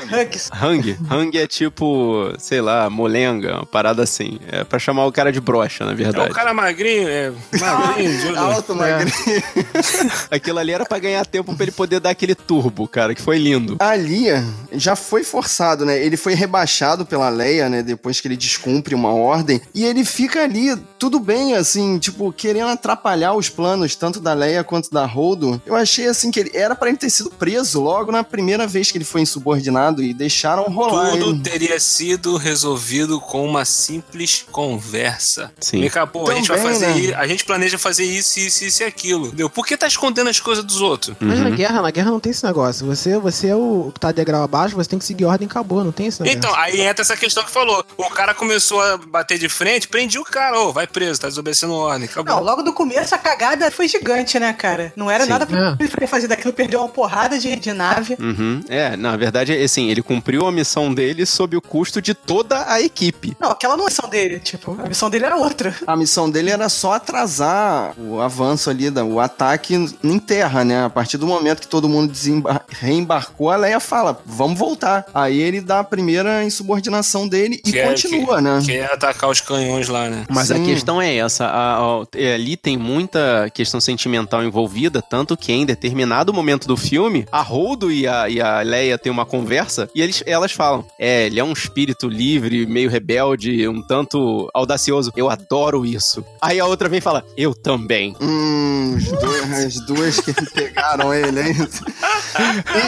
Hang. 0.53 0.97
Hang. 1.09 1.37
É 1.37 1.47
tipo, 1.47 2.33
sei 2.37 2.61
lá, 2.61 2.89
molenga, 2.89 3.55
uma 3.55 3.65
parada 3.65 4.03
assim. 4.03 4.39
É 4.51 4.63
pra 4.63 4.77
chamar 4.77 5.05
o 5.05 5.11
cara 5.11 5.31
de 5.31 5.41
brocha, 5.41 5.85
na 5.85 5.91
É 5.91 5.95
verdade. 5.95 6.31
o 6.31 6.33
cara 6.33 6.53
magrinho, 6.61 7.07
é 7.07 7.31
magrinho, 7.59 8.27
olho- 8.29 8.39
Alto, 8.39 8.75
magrinho. 8.75 9.13
Aquilo 10.29 10.59
ali 10.59 10.71
era 10.71 10.85
pra 10.85 10.99
ganhar 10.99 11.25
tempo 11.25 11.55
pra 11.55 11.63
ele 11.63 11.71
poder 11.71 11.99
dar 11.99 12.09
aquele 12.11 12.35
turbo, 12.35 12.87
cara, 12.87 13.15
que 13.15 13.21
foi 13.21 13.37
lindo. 13.37 13.77
Ali 13.79 14.25
já 14.73 14.95
foi 14.95 15.23
forçado, 15.23 15.85
né? 15.85 16.03
Ele 16.03 16.17
foi 16.17 16.33
rebaixado 16.33 17.05
pela 17.05 17.29
Leia, 17.29 17.69
né? 17.69 17.81
Depois 17.81 18.19
que 18.19 18.27
ele 18.27 18.37
descumpre 18.37 18.93
uma 18.95 19.13
ordem. 19.13 19.61
E 19.73 19.85
ele 19.85 20.03
fica 20.03 20.43
ali, 20.43 20.75
tudo 20.97 21.19
bem, 21.19 21.55
assim, 21.55 21.97
tipo, 21.99 22.31
querendo 22.31 22.69
atrapalhar 22.69 23.33
os 23.33 23.49
planos, 23.49 23.95
tanto 23.95 24.19
da 24.19 24.33
Leia 24.33 24.63
quanto 24.63 24.91
da 24.91 25.05
Holdo. 25.05 25.61
Eu 25.65 25.75
achei, 25.75 26.07
assim, 26.07 26.31
que 26.31 26.39
ele 26.39 26.51
era 26.53 26.75
pra 26.75 26.89
ele 26.89 26.97
ter 26.97 27.09
sido 27.09 27.29
preso 27.31 27.81
logo 27.81 28.11
na 28.11 28.23
primeira 28.23 28.67
vez 28.67 28.91
que 28.91 28.97
ele 28.97 29.05
foi 29.05 29.21
insubordinado 29.21 30.03
e 30.03 30.13
deixaram 30.13 30.63
rolar. 30.63 31.11
Tudo 31.11 31.31
ele. 31.31 31.39
teria 31.41 31.79
sido 31.79 32.35
resolvido 32.37 33.19
com 33.19 33.45
uma 33.45 33.65
simples 33.65 34.45
conversa. 34.51 35.51
Sim. 35.59 35.81
Vem 35.81 35.89
cá, 35.89 36.05
pô, 36.05 36.29
a 36.29 36.33
gente 36.39 36.47
vai 36.49 36.59
fazer 36.59 36.87
né? 36.87 36.97
isso, 36.99 37.15
a 37.15 37.27
gente 37.27 37.45
planeja 37.45 37.77
fazer 37.77 38.03
isso, 38.05 38.39
isso, 38.39 38.63
isso 38.65 38.83
e 38.83 38.85
aquilo. 38.85 39.27
Entendeu? 39.27 39.49
Por 39.49 39.65
que 39.65 39.77
tá 39.77 39.87
escondendo 39.87 40.29
as 40.29 40.39
coisas 40.39 40.63
dos 40.63 40.81
outros? 40.81 41.15
Mas 41.19 41.37
Uhum. 41.39 41.45
na 41.45 41.49
guerra, 41.51 41.81
na 41.81 41.91
guerra 41.91 42.11
não 42.11 42.19
tem 42.19 42.31
esse 42.31 42.43
negócio. 42.45 42.85
Você, 42.87 43.17
você 43.17 43.47
é 43.49 43.55
o 43.55 43.91
que 43.93 43.99
tá 43.99 44.11
degrau 44.11 44.43
abaixo, 44.43 44.75
você 44.75 44.89
tem 44.89 44.99
que 44.99 45.05
seguir 45.05 45.25
ordem 45.25 45.47
e 45.47 45.49
acabou, 45.49 45.83
não 45.83 45.91
tem 45.91 46.07
esse 46.07 46.21
negócio. 46.21 46.37
Então, 46.37 46.53
aí 46.55 46.81
entra 46.81 47.01
essa 47.03 47.15
questão 47.17 47.43
que 47.43 47.51
falou. 47.51 47.83
O 47.97 48.09
cara 48.09 48.33
começou 48.33 48.81
a 48.81 48.97
bater 48.97 49.37
de 49.37 49.49
frente, 49.49 49.87
prendi 49.87 50.17
o 50.19 50.23
cara, 50.23 50.59
ô, 50.59 50.71
vai 50.73 50.87
preso, 50.87 51.21
tá 51.21 51.27
desobedecendo 51.27 51.73
ordem, 51.73 52.05
acabou. 52.07 52.35
Não, 52.35 52.43
logo 52.43 52.61
no 52.63 52.73
começo 52.73 53.13
a 53.13 53.17
cagada 53.17 53.69
foi 53.71 53.87
gigante, 53.87 54.39
né, 54.39 54.53
cara? 54.53 54.93
Não 54.95 55.09
era 55.09 55.23
Sim. 55.25 55.29
nada 55.29 55.45
pra 55.45 55.77
É. 55.79 55.83
ele 55.83 56.07
fazer 56.07 56.27
daquilo, 56.27 56.53
perdeu 56.53 56.79
uma 56.79 56.89
porrada 56.89 57.37
de, 57.39 57.55
de 57.55 57.73
nave. 57.73 58.15
Uhum. 58.19 58.61
É, 58.69 58.95
na 58.95 59.15
verdade, 59.17 59.53
assim, 59.53 59.89
ele 59.89 60.01
cumpriu 60.01 60.47
a 60.47 60.51
missão 60.51 60.93
dele 60.93 61.25
sob 61.25 61.55
o 61.55 61.61
custo 61.61 62.01
de 62.01 62.13
toda 62.13 62.71
a 62.71 62.81
equipe. 62.81 63.35
Não, 63.39 63.51
aquela 63.51 63.75
não 63.77 63.83
é 63.83 63.87
a 63.87 63.89
missão 63.89 64.09
dele, 64.09 64.39
tipo, 64.39 64.77
a 64.83 64.87
missão 64.87 65.09
dele 65.09 65.25
era 65.25 65.35
outra. 65.35 65.75
A 65.85 65.95
missão 65.95 66.28
dele 66.31 66.49
era 66.51 66.69
só 66.69 66.93
atrasar 66.93 67.93
o 67.97 68.19
avanço 68.19 68.69
ali, 68.69 68.89
da- 68.89 69.03
o 69.03 69.19
ataque 69.19 69.75
em 70.03 70.19
terra, 70.19 70.63
né? 70.63 70.85
A 70.85 70.89
partir 70.89 71.17
do 71.17 71.27
momento 71.27 71.61
que 71.61 71.67
todo 71.67 71.87
mundo 71.89 72.11
desembar- 72.11 72.63
reembarcou, 72.69 73.49
a 73.49 73.55
Leia 73.55 73.79
fala, 73.79 74.19
vamos 74.25 74.57
voltar. 74.57 75.05
Aí 75.13 75.39
ele 75.39 75.61
dá 75.61 75.79
a 75.79 75.83
primeira 75.83 76.43
insubordinação 76.43 77.27
dele 77.27 77.61
e 77.65 77.71
Que 77.71 77.79
é- 77.79 77.87
continua, 77.87 78.37
que- 78.37 78.41
né? 78.41 78.61
Que 78.65 78.71
é 78.77 78.85
atacar 78.93 79.29
os 79.29 79.41
canhões 79.41 79.87
lá, 79.87 80.09
né? 80.09 80.25
Mas 80.29 80.51
a 80.51 80.55
Sim. 80.55 80.65
questão 80.65 81.01
é 81.01 81.15
essa, 81.17 81.45
a- 81.45 81.77
a- 81.79 82.05
é, 82.15 82.33
ali 82.35 82.55
tem 82.57 82.77
muita 82.77 83.49
questão 83.53 83.79
sentimental 83.79 84.43
envolvida, 84.43 85.01
tanto 85.01 85.35
que 85.37 85.51
em 85.51 85.65
determinado 85.65 86.33
momento 86.33 86.67
do 86.67 86.77
filme, 86.77 87.25
a 87.31 87.41
Holdo 87.41 87.91
e 87.91 88.07
a, 88.07 88.29
e 88.29 88.41
a 88.41 88.61
Leia 88.61 88.97
têm 88.97 89.11
uma 89.11 89.25
conversa 89.25 89.89
e 89.95 90.01
eles, 90.01 90.23
elas 90.25 90.51
falam, 90.51 90.85
é, 90.99 91.25
ele 91.25 91.39
é 91.39 91.43
um 91.43 91.53
espírito 91.53 92.07
livre, 92.07 92.65
meio 92.65 92.89
rebelde, 92.89 93.67
um 93.67 93.81
tanto 93.81 94.49
audacioso. 94.53 95.11
Eu 95.15 95.29
adoro 95.29 95.85
isso. 95.85 96.18
Aí 96.41 96.59
a 96.59 96.65
outra 96.65 96.87
vem 96.89 96.99
e 96.99 97.01
fala, 97.01 97.25
eu 97.37 97.53
também. 97.53 98.15
Hum, 98.21 98.95
os 98.97 99.05
dois- 99.05 99.65
as 99.65 99.85
duas 99.85 100.19
que 100.19 100.33
pegaram 100.53 101.13
ele, 101.13 101.41
hein? 101.41 101.55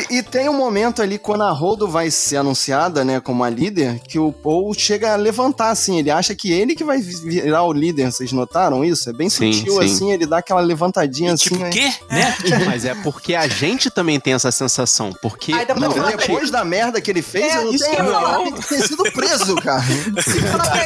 E, 0.10 0.18
e 0.18 0.24
tem 0.24 0.48
um 0.50 0.54
momento 0.58 1.02
ali, 1.02 1.18
quando 1.18 1.44
a 1.44 1.52
Holdo 1.52 1.88
vai 1.88 2.10
ser 2.12 2.38
anunciada, 2.38 3.04
né, 3.04 3.20
como 3.20 3.44
a 3.44 3.50
líder, 3.50 4.00
que 4.08 4.20
o 4.20 4.32
Paul 4.32 4.74
chega 4.74 5.14
a 5.14 5.16
levantar, 5.16 5.70
assim, 5.72 6.00
ele 6.00 6.12
acha 6.12 6.34
que 6.36 6.52
ele 6.52 6.76
que 6.76 6.84
vai 6.84 7.00
virar 7.00 7.64
o 7.64 7.74
líder, 7.74 8.12
vocês 8.12 8.32
notaram 8.32 8.84
isso? 8.86 9.10
É 9.10 9.14
bem 9.14 9.30
Sim, 9.30 9.52
sutil, 9.54 9.74
sim. 9.74 9.84
assim, 9.86 10.12
ele 10.12 10.26
dá 10.26 10.38
aquela 10.38 10.62
levantadinha, 10.62 11.36
Tipo, 11.36 11.56
assim, 11.56 11.64
o 11.64 11.66
né? 11.66 11.70
quê? 11.72 11.94
Né? 12.10 12.36
Mas 12.66 12.86
é 12.86 12.94
porque 12.96 13.36
a 13.36 13.48
gente 13.48 13.90
também 13.90 14.20
tem 14.20 14.34
essa 14.34 14.52
sensação, 14.52 15.12
porque... 15.22 15.52
Pra 15.66 15.76
Não, 15.76 15.90
depois 16.06 16.50
da 16.52 16.64
merda 16.64 17.02
que 17.02 17.10
ele 17.12 17.22
fez, 17.22 17.54
É, 17.54 17.58
eu 17.58 17.66
não 17.66 17.74
isso 17.74 17.86
tenho 17.86 17.98
falar. 18.12 18.42
ele 18.42 18.52
ter 18.52 18.88
sido 18.88 19.04
preso, 19.12 19.56
cara. 19.58 19.84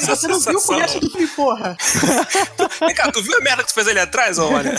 Você 0.08 0.28
não 0.28 0.40
viu 0.40 0.58
o 0.58 0.62
começo 0.62 1.00
do 1.00 1.10
filme, 1.10 1.28
porra. 1.28 1.76
Vem 2.80 2.94
cá, 2.96 3.12
tu 3.12 3.22
viu 3.22 3.38
a 3.38 3.42
merda 3.42 3.64
que 3.64 3.70
tu 3.70 3.74
fez 3.74 3.88
ali 3.88 4.00
atrás, 4.00 4.38
ô, 4.38 4.50
olha? 4.50 4.74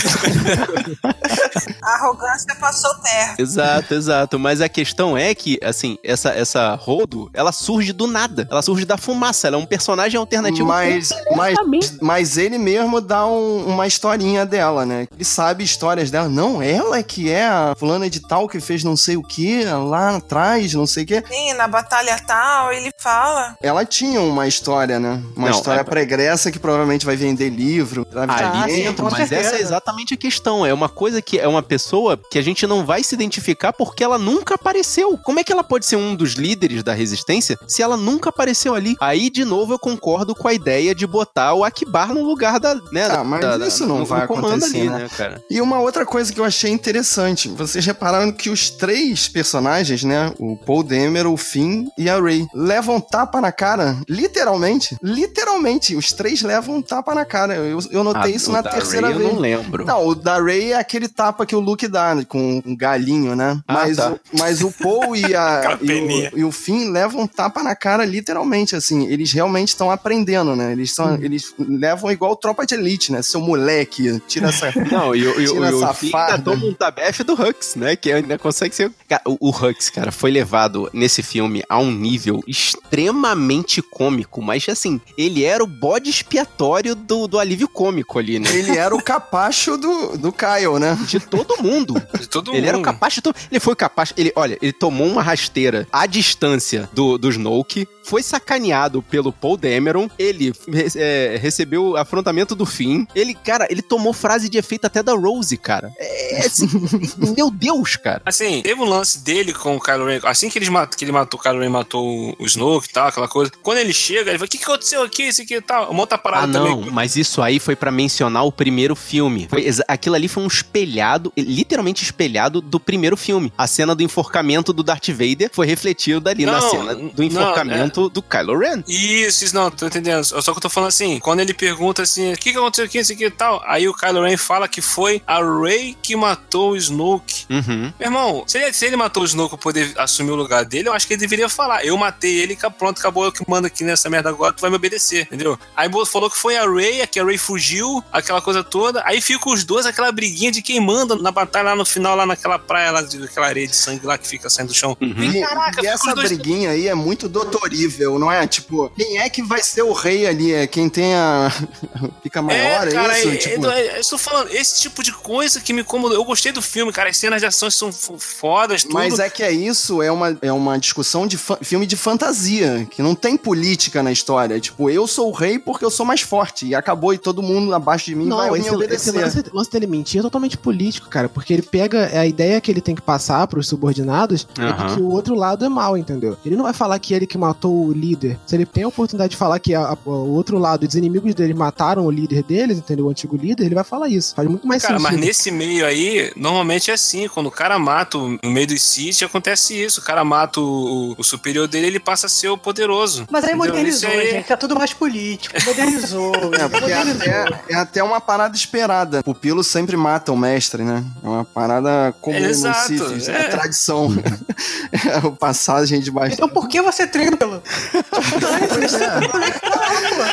A 1.83 1.95
arrogância 1.95 2.55
passou 2.57 2.95
terra. 2.97 3.35
Exato, 3.39 3.95
exato. 3.95 4.39
Mas 4.39 4.61
a 4.61 4.69
questão 4.69 5.17
é 5.17 5.35
que, 5.35 5.59
assim, 5.63 5.99
essa, 6.03 6.31
essa 6.31 6.75
Rodo, 6.75 7.31
ela 7.33 7.53
surge 7.53 7.93
do 7.93 8.07
nada. 8.07 8.47
Ela 8.51 8.63
surge 8.63 8.85
da 8.85 8.97
fumaça. 8.97 9.47
Ela 9.47 9.57
é 9.57 9.59
um 9.59 9.67
personagem 9.67 10.19
alternativo. 10.19 10.67
Mas, 10.69 11.09
mas, 11.37 11.99
mas 12.01 12.37
ele 12.37 12.59
mesmo 12.59 13.01
dá 13.01 13.27
um- 13.27 13.65
uma 13.67 13.87
historinha 13.87 14.45
dela, 14.45 14.85
né? 14.85 15.07
Ele 15.13 15.25
sabe 15.25 15.65
histórias 15.65 16.11
dela. 16.11 16.29
Não, 16.29 16.61
ela 16.63 17.03
que 17.03 17.31
é 17.31 17.47
a 17.47 17.75
fulana 17.79 18.09
de 18.11 18.21
tal 18.21 18.49
que 18.49 18.61
fez 18.61 18.83
não 18.85 18.97
sei 18.97 19.17
o 19.17 19.23
que 19.23 19.65
lá 19.65 20.17
atrás, 20.17 20.73
não 20.75 20.87
sei 20.87 21.05
o 21.05 21.07
que. 21.07 21.23
Sim, 21.29 21.53
na 21.55 21.69
batalha 21.69 22.19
tal, 22.27 22.73
ele 22.73 22.91
fala. 22.99 23.57
Ela 23.63 23.85
tinha 23.85 24.21
uma 24.21 24.47
história, 24.47 24.99
né? 24.99 25.23
Uma 25.37 25.51
Não, 25.51 25.57
história 25.57 25.81
é- 25.81 25.85
pregressa 25.85 26.51
que 26.51 26.59
provavelmente 26.59 27.07
vai 27.07 27.17
vender 27.17 27.46
livro. 27.51 28.07
vai 28.11 28.25
Ali 28.45 28.73
vender- 28.73 28.95
com 28.95 29.03
mas 29.05 29.15
certeza. 29.29 29.41
essa 29.41 29.57
é 29.57 29.61
exatamente 29.61 30.15
a 30.15 30.17
questão. 30.17 30.65
É 30.67 30.73
uma 30.73 30.89
coisa 30.89 31.21
que 31.23 31.39
é 31.39 31.47
uma 31.49 31.63
pessoa 31.63 32.19
que 32.31 32.39
a 32.39 32.43
gente 32.43 32.67
não 32.67 32.85
vai 32.85 33.03
se 33.03 33.15
identificar 33.15 33.73
porque 33.73 34.03
ela 34.05 34.19
nunca 34.19 34.55
apareceu. 34.55 35.17
Como 35.19 35.39
é 35.41 35.45
que 35.45 35.53
ela 35.53 35.65
pode 35.65 35.87
ser 35.87 35.97
um 35.97 36.15
dos 36.15 36.33
líderes 36.35 36.83
da 36.83 36.93
resistência 36.95 37.59
se 37.67 37.83
ela 37.83 37.97
nunca 37.97 38.31
apareceu 38.31 38.75
ali? 38.75 38.97
Aí, 39.01 39.31
de 39.31 39.45
novo, 39.45 39.73
eu 39.75 39.79
concordo 39.79 40.35
com 40.35 40.49
a 40.49 40.53
ideia 40.53 40.95
de 40.95 41.07
botar 41.07 41.55
o 41.55 41.65
Akbar 41.65 42.13
no 42.15 42.23
lugar 42.25 42.59
da. 42.61 42.75
Né, 42.93 43.05
Ah, 43.05 43.09
da- 43.09 43.25
mas 43.25 43.41
da- 43.59 43.67
isso 43.67 43.87
não 43.87 43.99
no- 43.99 44.05
vai 44.07 44.23
acontecer, 44.23 44.77
ali, 44.81 44.89
né? 44.91 44.99
né, 44.99 45.09
cara? 45.17 45.43
E 45.51 45.61
uma 45.61 45.81
outra 45.81 46.05
coisa 46.07 46.33
que 46.33 46.41
eu 46.41 46.45
achei 46.45 46.71
interessante, 46.71 47.49
vocês 47.49 47.85
repararam 47.85 48.31
que 48.33 48.51
os 48.51 48.71
três 48.71 49.29
personagens, 49.29 50.05
né, 50.05 50.33
o 50.39 50.57
Paul 50.57 50.83
Demer, 50.83 51.27
o 51.27 51.37
Finn 51.37 51.87
e 51.99 52.09
a 52.09 52.21
Ray, 52.21 52.47
levam 52.55 53.01
tapa 53.01 53.41
na 53.41 53.53
cara, 53.53 53.97
literalmente, 54.09 54.97
literalmente, 55.03 55.97
os 55.97 56.13
três 56.13 56.43
levam 56.43 56.81
tapa 56.83 57.15
na 57.15 57.25
cara. 57.25 57.36
Eu, 57.45 57.79
eu 57.91 58.05
notei 58.05 58.33
Ah, 58.33 58.37
isso 58.37 58.51
o 58.51 58.53
na 58.53 58.61
da 58.63 58.71
terceira 58.71 59.09
Rey 59.09 59.17
vez. 59.19 59.29
Eu 59.29 59.35
não 59.35 59.41
lembro. 59.41 59.85
Não, 59.85 60.07
o 60.07 60.15
da 60.15 60.41
Ray 60.41 60.73
é 60.73 60.79
aquele 60.79 61.09
tapa 61.09 61.45
que 61.45 61.55
o 61.55 61.61
Luke 61.61 61.87
dá 61.89 62.15
né, 62.15 62.25
com 62.27 62.63
um 62.65 62.75
galinho, 62.77 63.35
né? 63.37 63.59
Ah, 63.69 63.73
mas, 63.75 63.97
tá. 63.97 64.13
o, 64.13 64.21
mas 64.39 64.63
o 64.63 64.71
Paul 64.73 65.15
e, 65.17 65.35
a, 65.35 65.79
e, 65.83 65.93
o, 65.93 66.39
e 66.39 66.45
o 66.45 66.53
Finn 66.53 66.91
levam 66.91 67.27
tapa 67.27 67.63
na 67.63 67.75
cara, 67.77 68.05
literalmente, 68.05 68.75
assim. 68.75 69.07
Eles 69.07 69.33
realmente 69.33 69.69
estão 69.69 69.91
aprendendo, 69.91 70.57
né? 70.57 70.73
Eles, 70.73 70.95
são, 70.95 71.15
eles 71.17 71.55
levam 71.59 72.11
igual 72.11 72.35
tropa 72.37 72.65
de 72.67 72.75
elite, 72.75 73.13
né? 73.13 73.21
Seu 73.23 73.41
moleque, 73.41 74.21
tira 74.27 74.49
essa. 74.49 74.73
Não, 74.91 75.15
e, 75.15 75.27
o- 75.27 75.41
e, 75.41 75.49
o- 75.49 75.53
Tira 75.55 75.71
e 75.71 75.75
o 75.75 75.83
essa 75.85 75.95
Finn 75.95 76.11
farda. 76.11 76.35
ainda 76.37 76.51
toma 76.51 76.67
um 76.67 76.75
tabefe 76.75 77.23
do 77.25 77.35
Hux, 77.35 77.75
né? 77.77 77.97
Que 77.97 78.13
ainda 78.13 78.39
consegue 78.39 78.75
ser. 78.75 78.91
Cara, 79.09 79.23
o, 79.27 79.37
o 79.41 79.51
Hux, 79.51 79.91
cara, 79.91 80.11
foi 80.13 80.31
levado 80.31 80.89
nesse 80.93 81.23
filme 81.23 81.63
a 81.69 81.79
um 81.79 81.91
nível 81.91 82.43
extremamente 82.47 83.83
cômico, 83.83 84.41
mas 84.43 84.67
assim, 84.69 85.01
ele 85.19 85.45
era 85.45 85.63
o 85.63 85.67
bode 85.67 86.09
expiatório 86.11 86.95
do, 86.95 87.26
do 87.27 87.39
alívio 87.39 87.69
cômico 87.69 88.19
ali, 88.19 88.39
né? 88.39 88.49
Ele 88.55 88.77
era 88.77 88.95
o 88.95 89.03
capacho 89.03 89.77
do, 89.77 90.17
do 90.17 90.33
Kyle, 90.33 90.79
né? 90.81 90.97
De 91.07 91.19
todo 91.21 91.63
mundo. 91.63 91.95
De 92.19 92.29
todo 92.29 92.51
Ele 92.53 92.59
mundo. 92.61 92.69
era 92.69 92.79
o 92.79 92.83
capacho 92.83 93.17
de 93.17 93.23
todo. 93.23 93.37
Ele 93.51 93.61
foi 93.61 93.75
capaz. 93.77 94.13
Ele, 94.17 94.33
olha, 94.37 94.59
ele 94.63 94.73
tomou 94.73 95.07
uma 95.07 95.23
rasteira 95.23 95.87
à 95.93 96.07
distância 96.07 96.89
do, 96.93 97.19
do 97.19 97.29
Snoke. 97.31 97.89
Foi 98.05 98.23
sacaneado 98.23 99.03
pelo 99.03 99.33
Paul 99.33 99.57
Dameron. 99.57 100.09
Ele 100.19 100.53
é, 100.95 101.39
recebeu 101.41 101.85
o 101.91 101.97
afrontamento 101.97 102.55
do 102.55 102.65
Finn. 102.65 103.05
Ele, 103.15 103.35
cara, 103.35 103.67
ele 103.71 103.83
tomou 103.83 104.13
frase 104.13 104.49
de 104.49 104.59
efeito 104.59 104.85
até 104.87 105.03
da 105.03 105.13
Rose, 105.13 105.57
cara. 105.57 105.93
É, 105.99 106.47
assim, 106.47 106.69
meu 107.37 107.51
Deus, 107.51 107.97
cara. 107.97 108.23
Assim, 108.25 108.63
teve 108.63 108.81
um 108.81 108.85
lance 108.85 109.19
dele 109.25 109.53
com 109.53 109.77
o 109.77 109.81
Kylo 109.81 110.07
Ren. 110.07 110.21
Assim 110.25 110.49
que, 110.49 110.59
eles 110.59 110.69
mat- 110.69 110.95
que 110.95 111.05
ele 111.05 111.13
matou, 111.13 111.39
o 111.41 111.43
Kylo 111.43 111.61
Ren 111.61 111.69
matou 111.69 112.37
o 112.39 112.47
Snoke 112.47 112.89
e 112.89 112.93
tal, 112.93 113.09
aquela 113.09 113.27
coisa. 113.29 113.51
Quando 113.63 113.79
ele 113.79 113.93
chega, 113.93 114.31
ele 114.31 114.39
fala: 114.39 114.47
O 114.47 114.51
que, 114.51 114.59
que 114.59 114.65
aconteceu 114.65 115.03
aqui? 115.03 115.25
Isso 115.25 115.43
aqui 115.43 115.55
e 115.57 115.61
tal. 115.61 115.91
Uma 115.91 116.01
outra 116.01 116.17
parada 116.19 116.45
Ah, 116.45 116.47
não, 116.63 116.77
também. 116.79 116.91
mas 116.93 117.16
isso 117.17 117.43
aí 117.43 117.59
foi 117.59 117.77
pra 117.77 117.91
mencionar 117.91 118.45
o 118.45 118.53
primeiro 118.53 118.95
filme. 118.95 119.47
Foi 119.49 119.67
aquilo 119.89 120.15
ali 120.15 120.29
foi 120.29 120.43
um 120.43 120.47
espelhado, 120.47 121.33
literalmente 121.37 122.03
espelhado 122.03 122.61
do 122.61 122.79
primeiro 122.79 123.17
filme. 123.17 123.53
A 123.57 123.67
cena 123.67 123.95
do 123.95 124.03
enforcamento 124.03 124.73
do 124.73 124.83
Darth 124.83 125.09
Vader 125.09 125.51
foi 125.53 125.67
refletida 125.67 126.31
ali 126.31 126.47
na 126.47 126.61
Não, 126.61 126.71
cena 126.71 126.95
do 126.95 127.13
não, 127.17 127.25
enforcamento 127.25 128.09
do 128.09 128.23
Kylo 128.23 128.59
Ren. 128.59 128.83
Isso, 128.87 129.45
isso, 129.45 129.55
não, 129.55 129.71
tô 129.71 129.87
entendendo. 129.87 130.25
Só 130.25 130.41
que 130.41 130.59
eu 130.59 130.63
tô 130.63 130.69
falando 130.69 130.89
assim, 130.89 131.19
quando 131.19 131.41
ele 131.41 131.55
pergunta 131.55 132.03
assim, 132.03 132.33
o 132.33 132.37
que, 132.37 132.53
que 132.53 132.59
aconteceu 132.59 132.85
aqui, 132.85 132.99
isso 132.99 133.13
aqui 133.13 133.27
e 133.27 133.31
tal, 133.31 133.63
aí 133.67 133.89
o 133.89 133.95
Kylo 133.95 134.23
Ren 134.23 134.37
fala 134.37 134.69
que 134.69 134.81
foi 134.81 135.23
a 135.27 135.39
Rey 135.43 135.97
que 136.01 136.17
matou 136.17 136.73
o 136.73 136.77
Snoke. 136.77 137.47
Uhum. 137.51 137.93
Meu 137.99 138.09
irmão, 138.09 138.45
se 138.47 138.59
ele, 138.59 138.73
se 138.73 138.87
ele 138.87 138.97
matou 138.97 139.23
o 139.23 139.27
Snoke 139.27 139.51
pra 139.51 139.59
poder 139.59 139.93
assumir 139.97 140.31
o 140.31 140.37
lugar 140.37 140.65
dele, 140.65 140.89
eu 140.89 140.93
acho 140.93 141.07
que 141.07 141.15
ele 141.15 141.21
deveria 141.21 141.49
falar. 141.49 141.85
Eu 141.85 141.97
matei 141.97 142.39
ele, 142.39 142.57
pronto, 142.79 142.99
acabou 142.99 143.25
eu 143.25 143.33
que 143.33 143.45
mando 143.49 143.67
aqui 143.67 143.85
nessa 143.85 144.09
merda 144.09 144.29
agora, 144.29 144.53
tu 144.53 144.61
vai 144.61 144.71
me 144.71 144.77
obedecer, 144.77 145.23
entendeu? 145.23 145.59
Aí 145.77 145.89
falou 146.07 146.31
que 146.31 146.37
foi 146.37 146.57
a 146.57 146.69
Rey, 146.69 146.96
que 147.05 147.19
a 147.19 147.25
Rey 147.25 147.37
fugiu, 147.37 148.05
aquela 148.13 148.41
coisa 148.41 148.63
toda. 148.63 149.03
Aí 149.05 149.21
fica 149.21 149.51
os 149.51 149.65
dois, 149.65 149.87
aquela 149.87 150.13
briguinha 150.13 150.53
de 150.53 150.63
quem 150.63 150.79
manda 150.79 151.17
na 151.17 151.33
batalha 151.33 151.71
lá 151.71 151.75
no 151.77 151.85
final, 151.85 152.15
lá 152.15 152.25
naquela 152.25 152.61
praia, 152.61 152.93
lá, 152.93 153.01
aquela 153.01 153.47
areia 153.49 153.67
de 153.67 153.75
sangue 153.75 154.07
lá 154.07 154.17
que 154.17 154.29
fica 154.29 154.49
saindo 154.49 154.69
do 154.69 154.75
chão. 154.75 154.97
E, 155.01 155.41
Caraca, 155.41 155.71
e 155.73 155.75
fica 155.83 155.89
essa 155.95 156.15
dois- 156.15 156.29
briguinha 156.29 156.71
aí 156.71 156.87
é 156.87 156.95
muito 156.95 157.29
doutorível, 157.29 158.19
não 158.21 158.31
é? 158.31 158.47
Tipo, 158.47 158.89
quem 158.91 159.19
é 159.19 159.29
que 159.29 159.43
vai 159.43 159.61
ser 159.61 159.83
o 159.83 159.93
rei 159.93 160.27
ali? 160.29 160.53
É 160.53 160.67
quem 160.69 160.89
tem 160.89 161.13
a 161.15 161.51
pica 162.23 162.41
maior, 162.41 162.87
é, 162.87 162.93
cara, 162.93 163.19
isso? 163.19 163.29
é- 163.29 163.37
tipo, 163.37 163.67
é- 163.67 163.81
é- 163.81 163.97
eu 163.97 164.01
estou 164.01 164.19
falando, 164.19 164.51
esse 164.53 164.81
tipo 164.83 165.03
de 165.03 165.11
coisa 165.13 165.61
que 165.61 165.73
me 165.73 165.81
incomodou. 165.81 166.17
Eu 166.17 166.25
gostei 166.25 166.53
do 166.53 166.63
filme, 166.63 166.93
cara. 166.93 167.11
As 167.11 167.17
cenas 167.17 167.41
de 167.41 167.47
ação 167.47 167.71
são 167.71 167.91
fodas, 167.93 168.83
tudo. 168.83 168.95
Mas 168.95 169.19
é 169.19 169.29
que 169.31 169.43
é 169.43 169.51
isso, 169.51 170.03
é 170.03 170.13
uma, 170.13 170.37
é 170.43 170.53
uma 170.53 170.79
discussão 170.79 171.27
de 171.27 171.39
filme 171.63 171.87
de 171.87 171.97
fantasia, 171.97 172.87
que 172.91 173.03
não 173.03 173.15
tem 173.15 173.37
política 173.37 174.03
na 174.03 174.13
história. 174.13 174.61
Tipo, 174.61 174.91
eu 174.91 175.07
sou 175.07 175.29
o 175.29 175.33
rei 175.33 175.59
porque 175.59 175.85
eu 175.85 175.91
sou 175.91 176.05
mais 176.05 176.21
forte, 176.21 176.67
e 176.67 176.75
acabou, 176.87 177.13
e 177.13 177.19
todo 177.19 177.43
mundo 177.43 177.75
abaixo 177.75 178.07
de 178.07 178.15
mim 178.15 178.29
vai 178.29 178.47
Não, 178.47 178.53
me 178.53 178.59
esse, 178.61 178.69
esse 178.69 178.75
obedecer. 178.77 179.15
lance, 179.15 179.45
lance 179.53 179.71
dele 179.71 179.87
mentir 179.87 180.21
é 180.21 180.23
totalmente 180.23 180.57
político, 180.57 181.09
cara. 181.09 181.29
Porque 181.29 181.53
ele 181.53 181.63
pega 181.63 182.07
a 182.19 182.27
ideia 182.27 182.61
que 182.61 182.71
ele 182.71 182.81
tem 182.81 182.95
que 182.95 183.03
passar 183.03 183.47
pros 183.49 183.67
subordinados 183.69 184.47
é 184.59 184.63
Aham. 184.63 184.87
de 184.87 184.95
que 184.95 185.01
o 185.01 185.09
outro 185.11 185.35
lado 185.35 185.65
é 185.65 185.69
mal, 185.69 185.97
entendeu? 185.97 186.37
Ele 186.45 186.55
não 186.57 186.65
vai 186.65 186.73
falar 186.73 186.99
que 186.99 187.13
ele 187.13 187.27
que 187.27 187.37
matou 187.37 187.87
o 187.87 187.93
líder. 187.93 188.39
Se 188.47 188.55
ele 188.55 188.65
tem 188.65 188.85
a 188.85 188.89
oportunidade 188.89 189.31
de 189.33 189.37
falar 189.37 189.59
que 189.59 189.75
a- 189.75 189.81
a- 189.93 189.99
o 190.09 190.33
outro 190.35 190.59
lado, 190.59 190.87
os 190.87 190.95
inimigos 190.95 191.35
dele 191.35 191.55
mataram 191.55 192.07
o 192.07 192.11
líder 192.11 192.43
deles, 192.45 192.79
entendeu? 192.79 193.07
O 193.07 193.11
antigo 193.11 193.37
líder, 193.37 193.65
ele 193.67 193.75
vai 193.75 193.85
falar 193.85 194.09
isso. 194.09 194.35
Faz 194.35 194.49
muito 194.49 194.67
mais 194.67 194.83
Cara, 194.83 194.99
sentido. 194.99 195.13
mas 195.13 195.21
nesse 195.21 195.51
meio 195.51 195.85
aí, 195.85 196.31
normalmente 196.37 196.91
é 196.91 196.95
assim. 196.95 197.27
Quando 197.29 197.47
o 197.47 197.51
cara 197.51 197.79
mata 197.79 198.19
o- 198.19 198.39
no 198.43 198.51
meio 198.51 198.67
do 198.67 198.79
City, 198.79 199.25
acontece 199.25 199.75
isso. 199.75 200.01
O 200.01 200.05
cara 200.05 200.25
mata 200.25 200.61
o, 200.61 201.15
o 201.19 201.25
superior 201.25 201.67
dele, 201.67 201.87
ele 201.89 202.01
passa 202.01 202.27
a 202.27 202.29
ser 202.29 202.49
o 202.49 202.57
poderoso. 202.59 203.27
Mas 203.31 203.45
aí 203.45 203.51
Entendeu? 203.51 203.67
modernizou, 203.69 204.11
aí- 204.11 204.31
gente. 204.31 204.47
Tá 204.47 204.57
tudo 204.57 204.77
mais 204.77 204.93
político. 204.93 205.55
Modernizou. 205.65 206.33
É, 206.57 206.69
é 206.77 206.81
modernizou. 206.81 207.23
até, 207.23 207.73
é 207.73 207.75
até 207.77 208.03
uma 208.03 208.21
parada 208.21 208.57
esperada. 208.57 209.21
O 209.21 209.25
pupilo 209.25 209.63
sempre 209.65 209.97
mata 209.97 210.33
o 210.33 210.37
mestre, 210.37 210.83
né? 210.83 211.05
É 211.23 211.29
uma 211.29 211.45
parada 211.45 212.15
comum 212.21 212.37
É, 212.37 212.41
no 212.41 212.47
exato, 212.47 212.87
Sith. 212.87 213.29
É, 213.29 213.33
é. 213.33 213.45
tradição. 213.49 214.09
é 215.23 215.27
o 215.27 215.33
passagem 215.33 216.01
de 216.01 216.11
bastante. 216.11 216.35
Então 216.35 216.49
por 216.49 216.69
que 216.69 216.81
você 216.81 217.07
treina 217.07 217.37
pelo. 217.37 217.63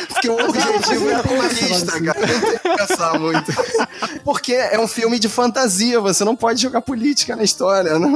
Porque 0.08 0.28
o 0.28 0.48
objetivo 0.48 1.10
é 1.10 1.22
comunista, 1.22 2.00
cara. 2.02 2.20
Não 2.26 2.40
tem 2.40 2.58
que 2.58 2.76
pensar 2.76 3.18
muito. 3.18 3.52
Porque 4.24 4.52
é 4.54 4.78
um 4.78 4.88
filme 4.88 5.18
de 5.18 5.28
fantasia, 5.28 6.00
você 6.00 6.24
não 6.24 6.34
pode 6.36 6.60
jogar 6.60 6.80
política 6.80 7.36
na 7.36 7.42
história, 7.42 7.98
né? 7.98 8.08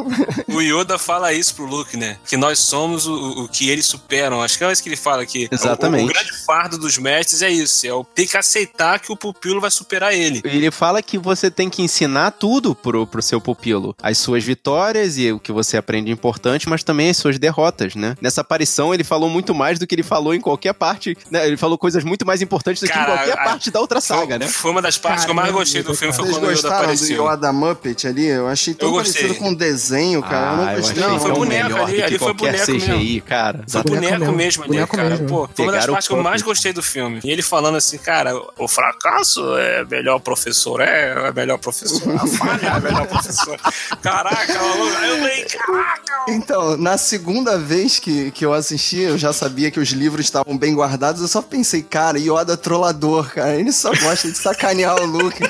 O 0.48 0.60
Yoda 0.60 0.98
fala 0.98 1.32
isso 1.32 1.54
pro 1.54 1.64
Luke, 1.64 1.96
né? 1.96 2.18
Que 2.26 2.36
nós 2.36 2.58
somos 2.60 3.06
o, 3.06 3.44
o 3.44 3.48
que 3.48 3.68
eles 3.68 3.86
superam. 3.86 4.42
Acho 4.42 4.58
que 4.58 4.64
é 4.64 4.72
isso 4.72 4.82
que 4.82 4.88
ele 4.88 4.96
fala 4.96 5.22
aqui. 5.22 5.48
Exatamente. 5.50 6.04
O, 6.04 6.06
o 6.06 6.08
grande 6.08 6.32
fardo 6.44 6.78
dos 6.78 6.98
mestres 6.98 7.42
é 7.42 7.50
isso. 7.50 7.86
É 7.86 7.92
o 7.92 8.04
ter 8.18 8.26
que 8.26 8.36
aceitar 8.36 8.98
que 8.98 9.12
o 9.12 9.16
pupilo 9.16 9.60
vai 9.60 9.70
superar 9.70 10.12
ele. 10.12 10.40
Ele 10.44 10.72
fala 10.72 11.00
que 11.00 11.16
você 11.16 11.48
tem 11.52 11.70
que 11.70 11.80
ensinar 11.82 12.32
tudo 12.32 12.74
pro, 12.74 13.06
pro 13.06 13.22
seu 13.22 13.40
pupilo. 13.40 13.94
As 14.02 14.18
suas 14.18 14.42
vitórias 14.42 15.16
e 15.18 15.30
o 15.30 15.38
que 15.38 15.52
você 15.52 15.76
aprende 15.76 16.10
é 16.10 16.12
importante, 16.12 16.68
mas 16.68 16.82
também 16.82 17.10
as 17.10 17.16
suas 17.16 17.38
derrotas, 17.38 17.94
né? 17.94 18.16
Nessa 18.20 18.40
aparição, 18.40 18.92
ele 18.92 19.04
falou 19.04 19.28
muito 19.30 19.54
mais 19.54 19.78
do 19.78 19.86
que 19.86 19.94
ele 19.94 20.02
falou 20.02 20.34
em 20.34 20.40
qualquer 20.40 20.72
parte. 20.74 21.16
Né? 21.30 21.46
Ele 21.46 21.56
falou 21.56 21.78
coisas 21.78 22.02
muito 22.02 22.26
mais 22.26 22.42
importantes 22.42 22.82
do 22.82 22.88
que 22.88 22.92
Cara, 22.92 23.12
em 23.12 23.16
qualquer 23.18 23.38
a- 23.38 23.44
parte 23.44 23.70
da 23.70 23.78
outra 23.78 24.00
saga, 24.00 24.36
né? 24.36 24.48
Foi 24.48 24.72
uma 24.72 24.82
das 24.82 24.98
partes 24.98 25.24
que 25.24 25.30
eu 25.30 25.34
mais 25.34 25.52
gostei 25.52 25.84
do 25.84 25.94
filme, 25.94 26.12
foi 26.12 26.24
Vocês 26.24 26.36
quando 26.38 26.42
o 26.48 26.50
Yoda 26.50 26.54
gostaram 26.54 26.76
do 26.76 26.82
apareceu. 26.82 27.24
Yoda 27.32 27.52
Muppet 27.52 28.06
ali? 28.08 28.26
Eu 28.26 28.48
achei 28.48 28.74
tão 28.74 28.88
Eu 28.88 28.92
gostei. 28.94 29.22
parecido 29.22 29.38
com 29.40 29.50
um 29.50 29.54
desenho, 29.54 30.20
cara. 30.22 30.50
eu 30.60 30.66
não 30.66 30.74
gostei. 30.74 31.02
Não, 31.02 31.10
não. 31.12 31.20
foi 31.20 31.32
boneco 31.32 31.68
melhor 31.68 31.86
ali, 31.88 31.96
que 31.98 32.02
ali 32.02 32.18
foi 32.18 32.32
boneco 32.34 32.66
CGI, 32.66 32.88
mesmo. 32.88 33.22
cara. 33.22 33.64
Foi 33.68 33.82
Boneco 33.84 34.04
boneco, 34.18 34.18
mesmo, 34.32 34.36
mesmo 34.36 34.62
ali, 34.64 34.72
boneco 34.72 34.96
cara. 34.96 35.10
mesmo. 35.10 35.28
Pô, 35.28 35.48
foi 35.54 35.64
uma 35.66 35.72
das 35.72 35.86
partes 35.86 36.08
que 36.08 36.14
eu 36.14 36.18
o 36.18 36.24
mais 36.24 36.42
gostei 36.42 36.72
do 36.72 36.82
filme. 36.82 37.20
E 37.22 37.30
ele 37.30 37.42
falando 37.42 37.76
assim, 37.76 37.96
cara, 38.08 38.32
o 38.56 38.66
fracasso 38.66 39.58
é 39.58 39.84
melhor 39.84 40.18
professor, 40.18 40.80
é, 40.80 41.28
é 41.28 41.32
melhor 41.32 41.58
professor. 41.58 42.10
A 42.14 42.26
falha 42.26 42.66
é 42.66 42.80
melhor 42.80 43.06
professor. 43.06 43.60
Caraca, 44.00 44.50
eu 44.50 44.90
falei, 44.92 45.44
caraca. 45.44 46.24
Então, 46.28 46.78
na 46.78 46.96
segunda 46.96 47.58
vez 47.58 47.98
que, 47.98 48.30
que 48.30 48.46
eu 48.46 48.54
assisti 48.54 49.00
eu 49.00 49.18
já 49.18 49.30
sabia 49.34 49.70
que 49.70 49.78
os 49.78 49.90
livros 49.90 50.24
estavam 50.24 50.56
bem 50.56 50.74
guardados, 50.74 51.20
eu 51.20 51.28
só 51.28 51.42
pensei, 51.42 51.82
cara, 51.82 52.18
Yoda 52.18 52.56
trollador, 52.56 53.30
cara. 53.30 53.54
Ele 53.56 53.72
só 53.72 53.90
gosta 53.90 54.30
de 54.30 54.38
sacanear 54.38 54.98
o 55.02 55.04
Luke. 55.04 55.42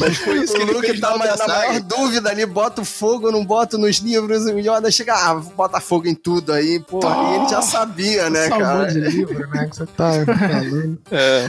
Mas 0.00 0.16
foi 0.16 0.44
isso 0.44 0.54
que 0.54 0.62
o 0.62 0.72
Luke 0.72 0.98
tá 0.98 1.18
na 1.18 1.36
na, 1.36 1.46
maior 1.46 1.80
dúvida 1.80 2.30
ali, 2.30 2.46
bota 2.46 2.80
o 2.80 2.86
fogo, 2.86 3.30
não 3.30 3.44
bota 3.44 3.76
nos 3.76 3.98
livros, 3.98 4.46
e 4.46 4.52
o 4.52 4.58
Yoda 4.58 4.90
chega, 4.90 5.14
ah, 5.14 5.34
bota 5.34 5.78
fogo 5.78 6.08
em 6.08 6.14
tudo 6.14 6.54
aí, 6.54 6.80
porra. 6.80 7.32
E 7.32 7.34
ele 7.36 7.48
já 7.50 7.60
sabia, 7.60 8.30
né, 8.30 8.48
cara? 8.48 8.86
de 8.86 8.98
livro, 8.98 9.46
né? 9.50 9.66
Que 9.68 9.76
você 9.76 9.86
tá 9.86 10.10
falando. 10.24 10.98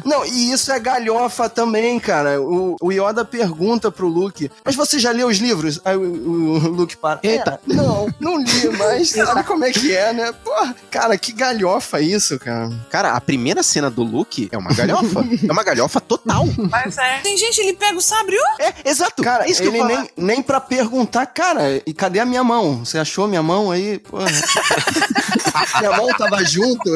Não, 0.04 0.26
e 0.26 0.33
isso 0.34 0.72
é 0.72 0.80
galhofa 0.80 1.50
também, 1.50 2.00
cara. 2.00 2.42
O, 2.42 2.76
o 2.82 2.92
Yoda 2.92 3.24
pergunta 3.26 3.92
pro 3.92 4.08
Luke, 4.08 4.50
mas 4.64 4.76
você 4.76 5.00
já 5.00 5.12
leu 5.12 5.28
os 5.28 5.38
livros? 5.38 5.80
Aí 5.84 5.96
o, 5.96 6.02
o 6.02 6.58
Luke 6.70 6.98
para. 6.98 7.20
Eita. 7.24 7.60
"É, 7.70 7.74
não, 7.74 8.08
não 8.20 8.38
li, 8.38 8.70
mas 8.78 9.10
sabe 9.12 9.44
como 9.44 9.66
é 9.66 9.72
que 9.72 9.96
é, 9.96 10.14
né? 10.14 10.32
Porra, 10.44 10.76
cara, 10.90 11.18
que 11.18 11.32
galhofa 11.32 12.02
isso, 12.02 12.40
cara. 12.40 12.72
Cara, 12.90 13.14
a 13.14 13.22
primeira 13.22 13.64
cena 13.64 13.90
do 13.90 14.04
Luke 14.04 14.50
é 14.52 14.58
uma 14.58 14.74
galhofa. 14.74 15.24
é 15.48 15.52
uma 15.52 15.64
galhofa 15.64 16.00
total. 16.02 16.46
Mas 16.70 16.98
é. 16.98 17.20
Tem 17.20 17.38
gente, 17.38 17.60
ele 17.60 17.74
pega 17.74 17.98
o 17.98 18.02
sabre. 18.02 18.36
É, 18.60 18.90
exato. 18.90 19.22
Cara, 19.24 19.46
é 19.46 19.52
isso 19.52 19.62
que 19.62 19.68
ele 19.68 19.80
eu 19.80 19.86
nem, 19.86 20.10
nem 20.18 20.42
pra 20.42 20.60
perguntar, 20.60 21.26
cara, 21.28 21.82
e 21.86 21.94
cadê 21.94 22.20
a 22.20 22.26
minha 22.26 22.44
mão? 22.44 22.84
Você 22.86 22.98
achou 22.98 23.28
minha 23.28 23.44
mão 23.44 23.72
aí? 23.72 24.00
Porra. 24.00 24.26
minha 25.80 25.92
mão 25.98 26.08
tava 26.18 26.44
junto. 26.44 26.90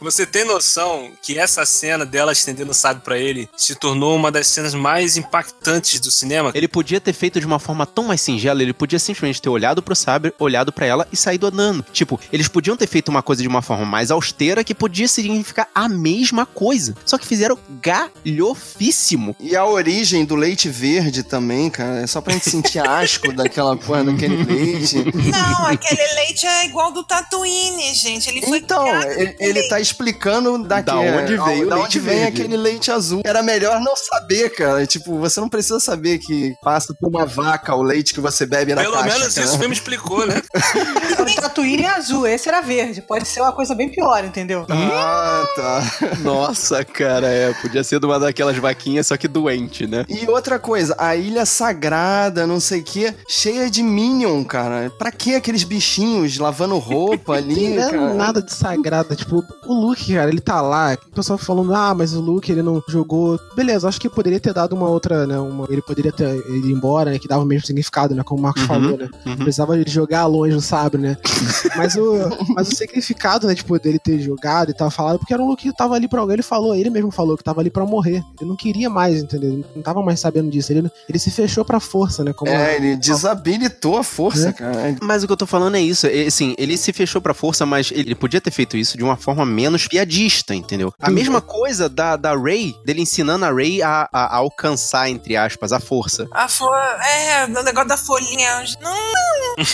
Você 0.00 0.26
tem 0.26 0.44
noção 0.44 1.10
que 1.22 1.38
essa 1.38 1.64
cena 1.66 2.04
dela 2.04 2.32
estendendo 2.32 2.70
o 2.70 2.74
sábio 2.84 3.02
pra 3.02 3.18
ele 3.18 3.48
se 3.56 3.74
tornou 3.74 4.14
uma 4.14 4.30
das 4.30 4.46
cenas 4.46 4.74
mais 4.74 5.16
impactantes 5.16 5.98
do 6.00 6.10
cinema? 6.10 6.50
Ele 6.54 6.68
podia 6.68 7.00
ter 7.00 7.14
feito 7.14 7.40
de 7.40 7.46
uma 7.46 7.58
forma 7.58 7.86
tão 7.86 8.04
mais 8.04 8.20
singela, 8.20 8.62
ele 8.62 8.74
podia 8.74 8.98
simplesmente 8.98 9.40
ter 9.40 9.48
olhado 9.48 9.82
pro 9.82 9.96
sabre, 9.96 10.34
olhado 10.38 10.70
pra 10.70 10.84
ela 10.84 11.08
e 11.10 11.16
saído 11.16 11.46
andando. 11.46 11.82
Tipo, 11.92 12.20
eles 12.30 12.46
podiam 12.46 12.76
ter 12.76 12.86
feito 12.86 13.08
uma 13.08 13.22
coisa 13.22 13.40
de 13.40 13.48
uma 13.48 13.62
forma 13.62 13.86
mais 13.86 14.10
austera 14.10 14.62
que 14.62 14.74
podia 14.74 15.08
significar 15.08 15.66
a 15.74 15.88
mesma 15.88 16.44
coisa. 16.44 16.94
Só 17.06 17.16
que 17.16 17.26
fizeram 17.26 17.58
galhofíssimo. 17.80 19.34
E 19.40 19.56
a 19.56 19.64
origem 19.64 20.24
do 20.26 20.34
leite 20.36 20.68
verde 20.68 21.22
também, 21.22 21.70
cara, 21.70 22.02
é 22.02 22.06
só 22.06 22.20
pra 22.20 22.34
gente 22.34 22.50
sentir 22.50 22.80
asco 22.86 23.32
daquela 23.34 23.76
porra, 23.76 24.04
daquele 24.04 24.44
leite. 24.44 24.96
Não, 24.96 25.66
aquele 25.66 26.14
leite 26.16 26.46
é 26.46 26.66
igual 26.66 26.92
do 26.92 27.02
Tatooine, 27.02 27.94
gente. 27.94 28.28
Ele 28.28 28.42
foi 28.42 28.58
Então, 28.58 28.86
ele, 29.12 29.36
ele 29.38 29.68
tá 29.68 29.80
explicando 29.80 30.58
daqui, 30.64 30.86
Da 30.86 30.96
onde 30.96 31.36
veio 31.36 31.66
o 31.66 31.70
da 31.70 31.76
leite 31.76 31.86
onde 31.86 32.00
vem 32.00 32.18
verde. 32.20 32.42
aquele 32.42 32.56
leite 32.56 32.73
azul. 32.90 33.22
Era 33.24 33.42
melhor 33.42 33.80
não 33.80 33.94
saber, 33.96 34.50
cara. 34.50 34.86
Tipo, 34.86 35.18
você 35.18 35.40
não 35.40 35.48
precisa 35.48 35.80
saber 35.80 36.18
que 36.18 36.54
passa 36.62 36.94
por 36.98 37.08
uma 37.08 37.24
vaca 37.26 37.74
o 37.74 37.82
leite 37.82 38.14
que 38.14 38.20
você 38.20 38.46
bebe 38.46 38.74
na 38.74 38.82
Pelo 38.82 38.94
caixa. 38.94 39.18
menos 39.18 39.34
cara. 39.34 39.46
isso 39.46 39.56
o 39.56 39.58
filme 39.58 39.74
explicou, 39.74 40.26
né? 40.26 40.40
O 41.24 41.34
Tatooine 41.40 41.82
é 41.84 41.88
azul, 41.90 42.26
esse 42.26 42.48
era 42.48 42.60
verde. 42.60 43.00
Pode 43.00 43.26
ser 43.26 43.40
uma 43.40 43.52
coisa 43.52 43.74
bem 43.74 43.88
pior, 43.90 44.24
entendeu? 44.24 44.66
Ah, 44.68 45.44
tá. 45.56 45.82
Nossa, 46.22 46.84
cara, 46.84 47.26
é. 47.28 47.52
Podia 47.54 47.82
ser 47.82 47.98
de 47.98 48.06
uma 48.06 48.18
daquelas 48.20 48.56
vaquinhas, 48.58 49.06
só 49.06 49.16
que 49.16 49.26
doente, 49.26 49.86
né? 49.86 50.04
E 50.08 50.28
outra 50.28 50.58
coisa, 50.58 50.94
a 50.98 51.16
ilha 51.16 51.46
sagrada, 51.46 52.46
não 52.46 52.60
sei 52.60 52.80
o 52.80 52.84
que, 52.84 53.14
cheia 53.28 53.70
de 53.70 53.82
Minion, 53.82 54.44
cara. 54.44 54.90
Pra 54.98 55.10
que 55.10 55.34
aqueles 55.34 55.64
bichinhos 55.64 56.36
lavando 56.38 56.78
roupa 56.78 57.34
ali, 57.36 57.70
Não 57.70 57.82
é 57.82 57.90
cara? 57.90 58.14
nada 58.14 58.42
de 58.42 58.52
sagrado. 58.52 59.16
Tipo, 59.16 59.42
o 59.66 59.72
Luke, 59.74 60.14
cara, 60.14 60.28
ele 60.30 60.40
tá 60.40 60.60
lá. 60.60 60.94
O 61.10 61.14
pessoal 61.14 61.38
falando, 61.38 61.74
ah, 61.74 61.94
mas 61.94 62.12
o 62.14 62.20
Luke, 62.20 62.50
ele 62.52 62.62
não 62.64 62.82
jogou. 62.88 63.38
Beleza, 63.54 63.88
acho 63.88 64.00
que 64.00 64.08
poderia 64.08 64.40
ter 64.40 64.52
dado 64.52 64.74
uma 64.74 64.88
outra, 64.88 65.26
né? 65.26 65.38
Uma... 65.38 65.66
Ele 65.70 65.82
poderia 65.82 66.12
ter 66.12 66.34
ido 66.50 66.68
embora, 66.70 67.10
né? 67.10 67.18
Que 67.18 67.28
dava 67.28 67.42
o 67.42 67.46
mesmo 67.46 67.66
significado, 67.66 68.14
né? 68.14 68.22
Como 68.24 68.40
o 68.40 68.42
Marcos 68.42 68.62
Uhum, 68.62 68.68
falou, 68.68 68.96
né? 68.98 69.08
Precisava 69.36 69.82
de 69.82 69.90
jogar 69.90 70.26
longe 70.26 70.56
o 70.56 70.60
sabre, 70.60 71.00
né? 71.00 71.16
mas, 71.76 71.94
o, 71.96 72.14
mas 72.54 72.68
o 72.68 72.74
significado, 72.74 73.46
né? 73.46 73.54
Tipo, 73.54 73.78
dele 73.78 73.98
ter 73.98 74.18
jogado 74.20 74.70
e 74.70 74.74
tal, 74.74 74.90
falado, 74.90 75.18
porque 75.18 75.32
era 75.34 75.42
um 75.42 75.46
Luke 75.48 75.62
que 75.68 75.76
tava 75.76 75.94
ali 75.94 76.08
pra 76.08 76.20
alguém. 76.20 76.34
Ele 76.34 76.42
falou, 76.42 76.74
ele 76.74 76.90
mesmo 76.90 77.10
falou 77.10 77.36
que 77.36 77.44
tava 77.44 77.60
ali 77.60 77.70
pra 77.70 77.84
morrer. 77.84 78.22
Ele 78.40 78.48
não 78.48 78.56
queria 78.56 78.88
mais, 78.90 79.22
entendeu? 79.22 79.50
Ele 79.52 79.64
não 79.76 79.82
tava 79.82 80.02
mais 80.02 80.20
sabendo 80.20 80.50
disso. 80.50 80.72
Ele, 80.72 80.88
ele 81.08 81.18
se 81.18 81.30
fechou 81.30 81.64
pra 81.64 81.78
força, 81.80 82.24
né? 82.24 82.32
Como 82.32 82.50
É, 82.50 82.76
ele 82.76 82.96
desabilitou 82.96 83.98
a 83.98 84.02
força, 84.04 84.48
É. 84.48 84.52
cara. 84.52 84.96
Mas 85.02 85.22
o 85.22 85.26
que 85.26 85.32
eu 85.32 85.36
tô 85.36 85.46
falando 85.46 85.76
é 85.76 85.80
isso. 85.80 86.06
é, 86.06 86.26
Assim, 86.26 86.54
ele 86.58 86.76
se 86.76 86.92
fechou 86.92 87.20
pra 87.20 87.34
força, 87.34 87.64
mas 87.66 87.90
ele 87.94 88.14
podia 88.14 88.40
ter 88.40 88.50
feito 88.50 88.76
isso 88.76 88.96
de 88.96 89.04
uma 89.04 89.16
forma 89.16 89.44
menos 89.44 89.86
piadista, 89.88 90.54
entendeu? 90.54 90.92
A 91.00 91.08
Sim. 91.08 91.14
mesma 91.14 91.40
coisa 91.40 91.88
da, 91.88 92.16
da 92.16 92.32
Ray, 92.44 92.76
dele 92.84 93.02
ensinando 93.02 93.44
a 93.44 93.50
Ray 93.50 93.82
a, 93.82 94.08
a- 94.12 94.24
a 94.26 94.36
alcançar, 94.36 95.08
entre 95.08 95.36
aspas, 95.36 95.72
a 95.72 95.80
força. 95.80 96.26
A 96.30 96.48
fo... 96.48 96.64
É, 96.74 97.44
o 97.46 97.62
negócio 97.62 97.88
da 97.88 97.96
folhinha. 97.96 98.64
Não, 98.80 98.94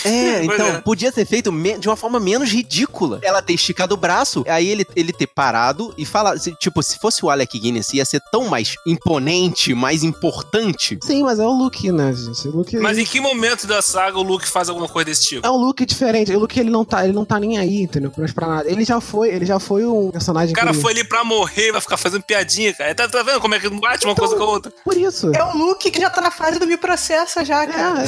É, 0.05 0.45
então, 0.45 0.67
é. 0.67 0.81
podia 0.81 1.11
ter 1.13 1.27
feito 1.27 1.51
de 1.79 1.89
uma 1.89 1.97
forma 1.97 2.21
menos 2.21 2.51
ridícula. 2.51 3.19
Ela 3.23 3.43
ter 3.43 3.55
esticado 3.55 3.95
o 3.95 3.99
braço, 3.99 4.45
aí 4.49 4.69
ele, 4.69 4.87
ele 4.95 5.13
ter 5.13 5.27
parado 5.27 5.93
e 5.97 6.05
falar. 6.05 6.39
Tipo, 6.59 6.83
se 6.83 6.99
fosse 6.99 7.25
o 7.25 7.31
Alec 7.31 7.59
Guinness, 7.59 7.93
ia 7.95 8.05
ser 8.05 8.21
tão 8.31 8.49
mais 8.49 8.75
imponente, 8.87 9.75
mais 9.75 10.03
importante. 10.03 10.99
Sim, 11.03 11.23
mas 11.23 11.39
é 11.39 11.45
o 11.47 11.51
Luke, 11.53 11.91
né, 11.93 12.13
gente? 12.13 12.49
O 12.49 12.59
Luke, 12.59 12.77
Mas 12.79 12.99
em 12.99 13.05
que 13.05 13.21
momento 13.21 13.67
da 13.67 13.83
saga 13.83 14.19
o 14.19 14.23
Luke 14.23 14.47
faz 14.49 14.69
alguma 14.69 14.89
coisa 14.89 15.07
desse 15.07 15.29
tipo? 15.29 15.47
É 15.47 15.51
um 15.51 15.57
look 15.57 15.85
diferente. 15.85 16.33
O 16.35 16.39
Luke 16.41 16.59
ele 16.59 16.71
não 16.71 16.85
tá, 16.85 17.05
ele 17.05 17.13
não 17.13 17.25
tá 17.25 17.39
nem 17.41 17.59
aí, 17.59 17.83
entendeu? 17.83 18.13
Mas 18.17 18.33
pra 18.33 18.47
nada. 18.47 18.71
Ele 18.71 18.85
já 18.85 19.01
foi, 19.01 19.29
ele 19.31 19.47
já 19.47 19.59
foi 19.59 19.85
um 19.87 20.11
personagem 20.11 20.53
O 20.53 20.57
cara 20.57 20.73
que- 20.73 20.79
foi 20.81 20.93
ali 20.93 21.05
pra 21.05 21.25
morrer, 21.25 21.73
vai 21.73 21.81
ficar 21.81 21.97
fazendo 21.97 22.23
piadinha, 22.23 22.60
cara. 22.77 22.95
Tá, 22.95 23.09
tá 23.09 23.23
vendo 23.23 23.41
como 23.41 23.55
é 23.55 23.61
que 23.61 23.69
não 23.69 23.81
bate 23.81 24.05
uma 24.07 24.15
coisa 24.15 24.37
com 24.37 24.43
a 24.43 24.47
outra? 24.47 24.73
Por 24.85 24.97
isso. 24.97 25.33
É 25.35 25.43
o 25.43 25.57
Luke 25.57 25.91
que 25.91 26.01
já 26.01 26.11
tá 26.11 26.21
na 26.21 26.31
fase 26.31 26.59
do 26.59 26.67
me 26.67 26.77
processa 26.77 27.45
já, 27.45 27.67
cara. 27.67 28.01
É. 28.01 28.05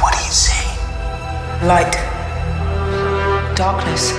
What 0.00 0.16
do 0.16 0.24
you 0.24 0.32
see? 0.32 0.68
Light. 1.66 1.96
Darkness. 3.56 4.14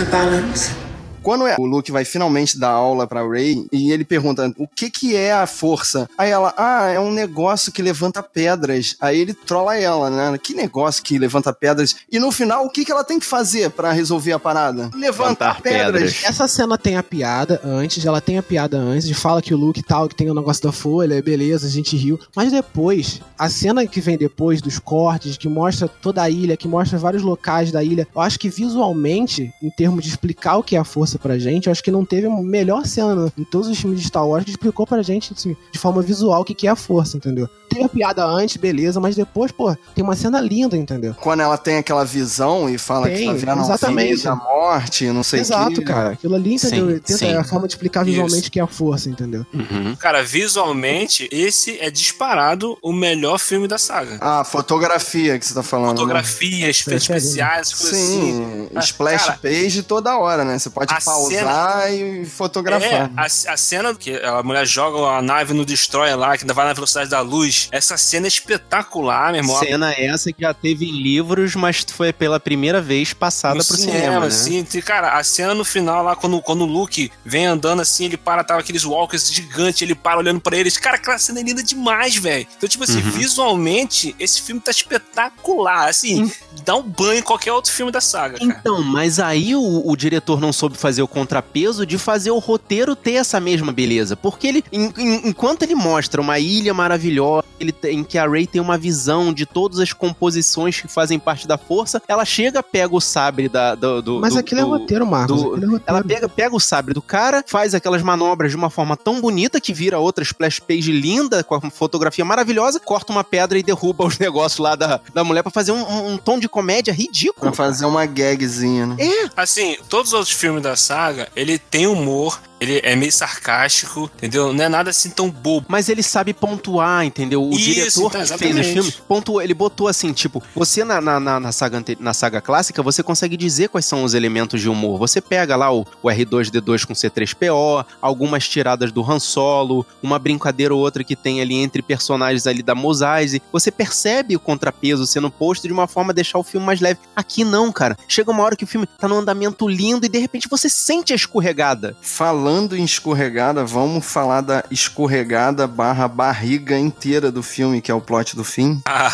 A 0.00 0.04
balance. 0.10 0.81
Quando 1.22 1.46
é, 1.46 1.54
o 1.58 1.64
Luke 1.64 1.92
vai 1.92 2.04
finalmente 2.04 2.58
dar 2.58 2.70
aula 2.70 3.06
pra 3.06 3.26
Rey 3.26 3.64
e 3.72 3.92
ele 3.92 4.04
pergunta 4.04 4.52
o 4.58 4.66
que 4.66 4.90
que 4.90 5.14
é 5.14 5.32
a 5.32 5.46
força? 5.46 6.08
Aí 6.18 6.30
ela, 6.30 6.52
ah, 6.56 6.88
é 6.88 6.98
um 6.98 7.12
negócio 7.12 7.70
que 7.70 7.80
levanta 7.80 8.22
pedras. 8.22 8.96
Aí 9.00 9.20
ele 9.20 9.32
trola 9.32 9.78
ela, 9.78 10.10
né? 10.10 10.36
Que 10.38 10.52
negócio 10.52 11.02
que 11.02 11.18
levanta 11.18 11.52
pedras? 11.52 11.94
E 12.10 12.18
no 12.18 12.32
final, 12.32 12.66
o 12.66 12.70
que 12.70 12.84
que 12.84 12.90
ela 12.90 13.04
tem 13.04 13.20
que 13.20 13.26
fazer 13.26 13.70
pra 13.70 13.92
resolver 13.92 14.32
a 14.32 14.38
parada? 14.38 14.90
Levantar 14.94 15.60
pedras. 15.60 15.92
pedras. 15.92 16.24
Essa 16.24 16.48
cena 16.48 16.76
tem 16.76 16.96
a 16.96 17.02
piada 17.02 17.60
antes, 17.62 18.04
ela 18.04 18.20
tem 18.20 18.36
a 18.38 18.42
piada 18.42 18.76
antes, 18.76 19.06
de 19.06 19.14
fala 19.14 19.40
que 19.40 19.54
o 19.54 19.56
Luke 19.56 19.78
e 19.78 19.82
tal, 19.82 20.08
que 20.08 20.16
tem 20.16 20.28
o 20.28 20.34
negócio 20.34 20.62
da 20.62 20.72
folha, 20.72 21.22
beleza, 21.22 21.68
a 21.68 21.70
gente 21.70 21.96
riu. 21.96 22.18
Mas 22.34 22.50
depois, 22.50 23.20
a 23.38 23.48
cena 23.48 23.86
que 23.86 24.00
vem 24.00 24.18
depois 24.18 24.60
dos 24.60 24.80
cortes, 24.80 25.36
que 25.36 25.48
mostra 25.48 25.86
toda 25.86 26.20
a 26.22 26.28
ilha, 26.28 26.56
que 26.56 26.66
mostra 26.66 26.98
vários 26.98 27.22
locais 27.22 27.70
da 27.70 27.82
ilha, 27.82 28.08
eu 28.12 28.20
acho 28.20 28.40
que 28.40 28.48
visualmente, 28.48 29.52
em 29.62 29.70
termos 29.70 30.02
de 30.02 30.10
explicar 30.10 30.56
o 30.56 30.62
que 30.64 30.74
é 30.74 30.78
a 30.78 30.84
força 30.84 31.11
pra 31.18 31.38
gente, 31.38 31.66
eu 31.66 31.72
acho 31.72 31.82
que 31.82 31.90
não 31.90 32.04
teve 32.04 32.26
uma 32.26 32.42
melhor 32.42 32.84
cena 32.86 33.32
em 33.38 33.44
todos 33.44 33.68
os 33.68 33.78
filmes 33.78 34.00
de 34.00 34.06
Star 34.08 34.26
Wars 34.26 34.44
que 34.44 34.50
explicou 34.50 34.86
pra 34.86 35.02
gente, 35.02 35.32
assim, 35.36 35.56
de 35.70 35.78
forma 35.78 36.02
visual, 36.02 36.40
o 36.40 36.44
que 36.44 36.54
que 36.54 36.66
é 36.66 36.70
a 36.70 36.76
força, 36.76 37.16
entendeu? 37.16 37.48
Tem 37.68 37.84
a 37.84 37.88
piada 37.88 38.24
antes, 38.26 38.56
beleza, 38.58 39.00
mas 39.00 39.16
depois, 39.16 39.50
pô, 39.50 39.74
tem 39.94 40.04
uma 40.04 40.14
cena 40.14 40.40
linda, 40.40 40.76
entendeu? 40.76 41.14
Quando 41.20 41.40
ela 41.40 41.56
tem 41.56 41.78
aquela 41.78 42.04
visão 42.04 42.68
e 42.68 42.76
fala 42.76 43.08
que 43.08 43.16
Tem, 43.16 43.26
tá 43.28 43.32
vendo 43.32 43.60
exatamente. 43.62 44.28
a 44.28 44.32
a 44.32 44.36
morte, 44.36 45.06
não 45.06 45.22
sei 45.22 45.40
o 45.40 45.42
Exato, 45.42 45.74
que. 45.76 45.82
cara. 45.84 46.10
Aquilo 46.10 46.34
ali, 46.34 46.54
entendeu? 46.54 46.90
Sim, 46.96 47.00
Tenta 47.00 47.18
sim. 47.18 47.26
é 47.28 47.36
a 47.36 47.44
forma 47.44 47.66
de 47.66 47.74
explicar 47.74 48.04
visualmente 48.04 48.40
Isso. 48.40 48.48
o 48.48 48.52
que 48.52 48.60
é 48.60 48.62
a 48.62 48.66
força, 48.66 49.08
entendeu? 49.08 49.44
Uhum. 49.54 49.96
Cara, 49.96 50.22
visualmente, 50.22 51.28
esse 51.32 51.78
é 51.80 51.90
disparado 51.90 52.76
o 52.82 52.92
melhor 52.92 53.38
filme 53.38 53.66
da 53.66 53.78
saga. 53.78 54.18
Ah, 54.20 54.44
fotografia 54.44 55.38
que 55.38 55.46
você 55.46 55.54
tá 55.54 55.62
falando. 55.62 55.90
né? 55.92 55.96
Fotografia, 55.96 56.68
efeitos 56.68 57.06
Percebe, 57.06 57.12
né? 57.20 57.26
especiais, 57.26 57.72
coisas 57.74 57.98
assim. 57.98 58.68
Sim, 58.72 58.78
splash 58.80 59.24
cara, 59.26 59.38
page 59.42 59.82
toda 59.82 60.16
hora, 60.18 60.44
né? 60.44 60.58
Você 60.58 60.70
pode 60.70 60.92
a 60.92 60.96
pausar 61.04 61.92
e 61.92 62.24
fotografar. 62.24 62.88
É, 62.92 63.10
a, 63.16 63.24
a 63.24 63.56
cena 63.56 63.94
que 63.94 64.16
a 64.16 64.42
mulher 64.42 64.66
joga 64.66 65.16
a 65.16 65.22
nave 65.22 65.52
no 65.54 65.64
Destroyer 65.64 66.16
lá, 66.16 66.36
que 66.36 66.44
ainda 66.44 66.54
vai 66.54 66.64
na 66.66 66.72
velocidade 66.72 67.10
da 67.10 67.20
luz. 67.20 67.68
Essa 67.72 67.96
cena 67.96 68.26
é 68.26 68.28
espetacular, 68.28 69.32
meu 69.32 69.40
irmão. 69.42 69.58
Cena 69.58 69.92
essa 69.92 70.32
que 70.32 70.42
já 70.42 70.54
teve 70.54 70.86
em 70.86 71.02
livros, 71.02 71.54
mas 71.54 71.84
foi 71.90 72.12
pela 72.12 72.38
primeira 72.40 72.80
vez 72.80 73.12
passada 73.12 73.56
no 73.56 73.64
pro 73.64 73.76
cinema, 73.76 74.20
né? 74.20 74.26
assim, 74.26 74.64
cara, 74.84 75.18
a 75.18 75.24
cena 75.24 75.54
no 75.54 75.64
final 75.64 76.02
lá, 76.04 76.16
quando, 76.16 76.40
quando 76.40 76.62
o 76.62 76.66
Luke 76.66 77.10
vem 77.24 77.46
andando 77.46 77.80
assim, 77.82 78.04
ele 78.06 78.16
para, 78.16 78.44
tava 78.44 78.60
aqueles 78.60 78.84
walkers 78.84 79.32
gigantes, 79.32 79.82
ele 79.82 79.94
para 79.94 80.18
olhando 80.18 80.40
pra 80.40 80.56
eles. 80.56 80.76
Cara, 80.76 80.96
aquela 80.96 81.18
cena 81.18 81.40
é 81.40 81.42
linda 81.42 81.62
demais, 81.62 82.16
velho. 82.16 82.46
Então, 82.56 82.68
tipo 82.68 82.84
assim, 82.84 83.02
Uhum. 83.02 83.10
visualmente, 83.10 84.14
esse 84.18 84.42
filme 84.42 84.60
tá 84.60 84.70
espetacular. 84.70 85.88
Assim, 85.88 86.30
dá 86.64 86.76
um 86.76 86.82
banho 86.82 87.18
em 87.18 87.22
qualquer 87.22 87.52
outro 87.52 87.72
filme 87.72 87.90
da 87.90 88.00
saga, 88.00 88.38
cara. 88.38 88.44
Então, 88.44 88.82
mas 88.82 89.18
aí 89.18 89.54
o, 89.56 89.82
o 89.84 89.96
diretor 89.96 90.40
não 90.40 90.52
soube 90.52 90.76
fazer 90.76 90.91
fazer 90.92 91.02
o 91.02 91.08
contrapeso 91.08 91.86
de 91.86 91.96
fazer 91.96 92.30
o 92.32 92.38
roteiro 92.38 92.94
ter 92.94 93.12
essa 93.14 93.40
mesma 93.40 93.72
beleza. 93.72 94.14
Porque 94.14 94.46
ele, 94.46 94.64
em- 94.70 94.92
em- 94.98 95.28
enquanto 95.28 95.62
ele 95.62 95.74
mostra 95.74 96.20
uma 96.20 96.38
ilha 96.38 96.74
maravilhosa, 96.74 97.46
ele 97.58 97.72
tem- 97.72 98.00
em 98.00 98.04
que 98.04 98.18
a 98.18 98.28
Rey 98.28 98.46
tem 98.46 98.60
uma 98.60 98.76
visão 98.76 99.32
de 99.32 99.46
todas 99.46 99.78
as 99.80 99.92
composições 99.94 100.78
que 100.80 100.88
fazem 100.88 101.18
parte 101.18 101.48
da 101.48 101.56
força, 101.56 102.02
ela 102.06 102.26
chega, 102.26 102.62
pega 102.62 102.94
o 102.94 103.00
sabre 103.00 103.48
da, 103.48 103.74
do, 103.74 104.02
do- 104.02 104.20
Mas 104.20 104.34
do- 104.34 104.40
aquilo 104.40 104.60
é 104.60 104.64
do- 104.64 104.68
roteiro, 104.70 105.06
Marcos. 105.06 105.40
do- 105.42 105.54
aquilo 105.54 105.64
é 105.64 105.66
roteiro. 105.78 105.82
ela 105.86 106.04
pega, 106.04 106.28
pega 106.28 106.54
o 106.54 106.60
sabre 106.60 106.92
do 106.92 107.00
cara, 107.00 107.42
faz 107.46 107.74
aquelas 107.74 108.02
manobras 108.02 108.50
de 108.50 108.56
uma 108.56 108.68
forma 108.68 108.94
tão 108.94 109.18
bonita 109.18 109.58
que 109.60 109.72
vira 109.72 109.98
outra 109.98 110.22
splash 110.22 110.60
page 110.60 110.92
linda, 110.92 111.42
com 111.42 111.54
a 111.54 111.70
fotografia 111.70 112.24
maravilhosa, 112.24 112.78
corta 112.78 113.10
uma 113.12 113.24
pedra 113.24 113.58
e 113.58 113.62
derruba 113.62 114.04
os 114.04 114.18
negócios 114.20 114.58
lá 114.58 114.76
da, 114.76 115.00
da 115.14 115.24
mulher 115.24 115.42
pra 115.42 115.50
fazer 115.50 115.72
um, 115.72 115.82
um- 115.82 116.12
um 116.12 116.18
tom 116.18 116.38
de 116.38 116.48
comédia 116.50 116.92
ridículo. 116.92 117.40
Pra 117.40 117.52
fazer 117.52 117.86
uma 117.86 118.04
gagzinha, 118.04 118.86
né? 118.86 118.96
Assim, 119.34 119.76
todos 119.88 120.08
os 120.12 120.14
outros 120.18 120.34
filmes 120.36 120.62
da 120.62 120.76
saga, 120.82 121.28
ele 121.34 121.58
tem 121.58 121.86
humor, 121.86 122.40
ele 122.62 122.80
é 122.84 122.94
meio 122.94 123.10
sarcástico, 123.12 124.10
entendeu? 124.16 124.52
Não 124.52 124.64
é 124.64 124.68
nada 124.68 124.90
assim 124.90 125.10
tão 125.10 125.28
bobo. 125.30 125.66
Mas 125.68 125.88
ele 125.88 126.02
sabe 126.02 126.32
pontuar, 126.32 127.04
entendeu? 127.04 127.42
O 127.42 127.50
Isso, 127.50 127.58
diretor 127.60 128.06
então, 128.06 128.22
que 128.22 128.38
fez 128.38 128.56
o 128.58 128.62
filme 128.72 128.92
pontuou, 129.08 129.42
ele 129.42 129.52
botou 129.54 129.88
assim, 129.88 130.12
tipo, 130.12 130.42
você 130.54 130.84
na, 130.84 131.00
na, 131.00 131.18
na- 131.18 131.40
na 131.40 131.50
saga, 131.52 131.82
na 131.98 132.14
saga 132.14 132.40
clássica, 132.40 132.82
você 132.82 133.02
consegue 133.02 133.36
dizer 133.36 133.68
quais 133.68 133.84
são 133.84 134.04
os 134.04 134.14
elementos 134.14 134.60
de 134.60 134.68
humor. 134.68 134.98
Você 134.98 135.20
pega 135.20 135.56
lá 135.56 135.72
o, 135.74 135.84
o 136.02 136.08
R2D2 136.08 136.86
com 136.86 136.94
C3PO, 136.94 137.84
algumas 138.00 138.48
tiradas 138.48 138.92
do 138.92 139.02
Han 139.02 139.18
Solo, 139.18 139.84
uma 140.02 140.18
brincadeira 140.18 140.72
ou 140.74 140.80
outra 140.80 141.02
que 141.02 141.16
tem 141.16 141.40
ali 141.40 141.56
entre 141.56 141.82
personagens 141.82 142.46
ali 142.46 142.62
da 142.62 142.74
Mos 142.74 143.00
Eisley. 143.00 143.42
Você 143.52 143.70
percebe 143.70 144.36
o 144.36 144.40
contrapeso 144.40 145.06
sendo 145.06 145.30
posto 145.30 145.66
de 145.66 145.72
uma 145.72 145.88
forma 145.88 146.12
a 146.12 146.14
deixar 146.14 146.38
o 146.38 146.44
filme 146.44 146.64
mais 146.64 146.80
leve. 146.80 147.00
Aqui 147.16 147.42
não, 147.44 147.72
cara. 147.72 147.96
Chega 148.06 148.30
uma 148.30 148.42
hora 148.44 148.54
que 148.56 148.64
o 148.64 148.66
filme 148.68 148.86
tá 148.86 149.08
num 149.08 149.18
andamento 149.18 149.66
lindo 149.68 150.06
e 150.06 150.08
de 150.08 150.18
repente 150.18 150.48
você 150.48 150.68
sente 150.68 151.12
a 151.12 151.16
escorregada. 151.16 151.96
Falando 152.00 152.51
em 152.76 152.84
escorregada, 152.84 153.64
vamos 153.64 154.04
falar 154.04 154.40
da 154.42 154.64
escorregada 154.70 155.66
barra 155.66 156.06
barriga 156.06 156.78
inteira 156.78 157.32
do 157.32 157.42
filme, 157.42 157.80
que 157.80 157.90
é 157.90 157.94
o 157.94 158.00
plot 158.00 158.36
do 158.36 158.44
fim. 158.44 158.80
Ah, 158.94 159.12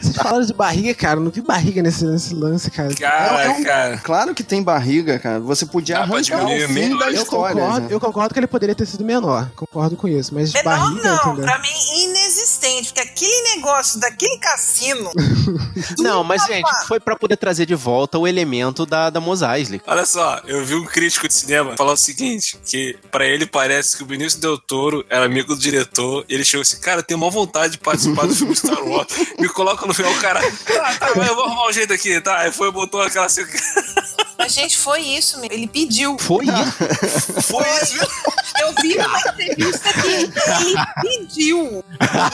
Vocês 0.00 0.16
falaram 0.16 0.44
de 0.44 0.52
barriga, 0.52 0.94
cara. 0.94 1.20
Não 1.20 1.30
vi 1.30 1.40
barriga 1.40 1.82
nesse, 1.82 2.04
nesse 2.04 2.34
lance, 2.34 2.70
cara. 2.70 2.92
cara, 2.94 3.44
É 3.44 3.48
um- 3.50 3.62
cara. 3.64 3.98
Claro 3.98 4.34
que 4.34 4.42
tem 4.42 4.62
barriga, 4.62 5.18
cara. 5.18 5.40
Você 5.40 5.64
podia 5.66 5.98
arrancar 5.98 6.44
o 6.44 6.48
fim 6.68 6.96
da 6.98 7.06
Eu 7.10 7.22
história. 7.22 7.54
concordo, 7.62 7.80
né? 7.80 7.86
eu 7.90 8.00
concordo 8.00 8.34
que 8.34 8.40
ele 8.40 8.46
poderia 8.46 8.74
ter 8.74 8.86
sido 8.86 9.04
menor. 9.04 9.50
Concordo 9.56 9.96
com 9.96 10.08
isso. 10.08 10.34
Mas 10.34 10.52
Menor 10.52 10.64
barriga, 10.64 11.02
não, 11.08 11.16
entendeu? 11.32 11.44
pra 11.44 11.58
mim 11.58 11.68
inexistente, 12.04 12.53
porque 12.86 13.00
aquele 13.00 13.56
negócio 13.56 14.00
daquele 14.00 14.38
cassino. 14.38 15.10
Não, 15.98 16.24
mas, 16.24 16.44
gente, 16.46 16.68
foi 16.86 16.98
pra 16.98 17.16
poder 17.16 17.36
trazer 17.36 17.66
de 17.66 17.74
volta 17.74 18.18
o 18.18 18.26
elemento 18.26 18.86
da, 18.86 19.10
da 19.10 19.20
Mos 19.20 19.42
Eisley. 19.42 19.80
Olha 19.86 20.06
só, 20.06 20.40
eu 20.46 20.64
vi 20.64 20.74
um 20.74 20.84
crítico 20.84 21.28
de 21.28 21.34
cinema 21.34 21.76
falar 21.76 21.92
o 21.92 21.96
seguinte, 21.96 22.58
que 22.64 22.96
pra 23.10 23.26
ele 23.26 23.46
parece 23.46 23.96
que 23.96 24.02
o 24.02 24.06
Benício 24.06 24.40
Del 24.40 24.58
Toro 24.58 25.04
era 25.10 25.24
amigo 25.26 25.54
do 25.54 25.60
diretor, 25.60 26.24
e 26.28 26.34
ele 26.34 26.44
chegou 26.44 26.62
assim, 26.62 26.80
cara, 26.80 27.00
eu 27.00 27.04
tenho 27.04 27.18
uma 27.18 27.30
vontade 27.30 27.72
de 27.72 27.78
participar 27.78 28.26
do 28.26 28.34
filme 28.34 28.56
Star 28.56 28.82
Wars, 28.82 29.08
me 29.38 29.48
coloca 29.48 29.86
no 29.86 29.94
final, 29.94 30.12
o 30.12 30.20
cara, 30.20 30.40
tá, 30.40 30.94
tá, 30.94 31.12
mas 31.16 31.28
eu 31.28 31.34
vou 31.34 31.44
arrumar 31.44 31.68
um 31.68 31.72
jeito 31.72 31.92
aqui, 31.92 32.20
tá, 32.20 32.38
aí 32.38 32.52
foi, 32.52 32.70
botou 32.70 33.02
aquela 33.02 33.28
cena, 33.28 33.48
A 34.38 34.48
gente 34.48 34.76
foi 34.76 35.00
isso, 35.00 35.40
mesmo. 35.40 35.54
ele 35.54 35.66
pediu. 35.68 36.16
Foi 36.18 36.44
isso. 36.44 37.42
foi 37.42 37.64
isso, 37.82 37.94
viu? 37.94 38.08
Eu 38.60 38.72
vi 38.80 38.96
numa 38.96 39.18
entrevista 39.20 39.92
que 39.92 40.06
ele 40.08 40.32
pediu. 41.02 41.84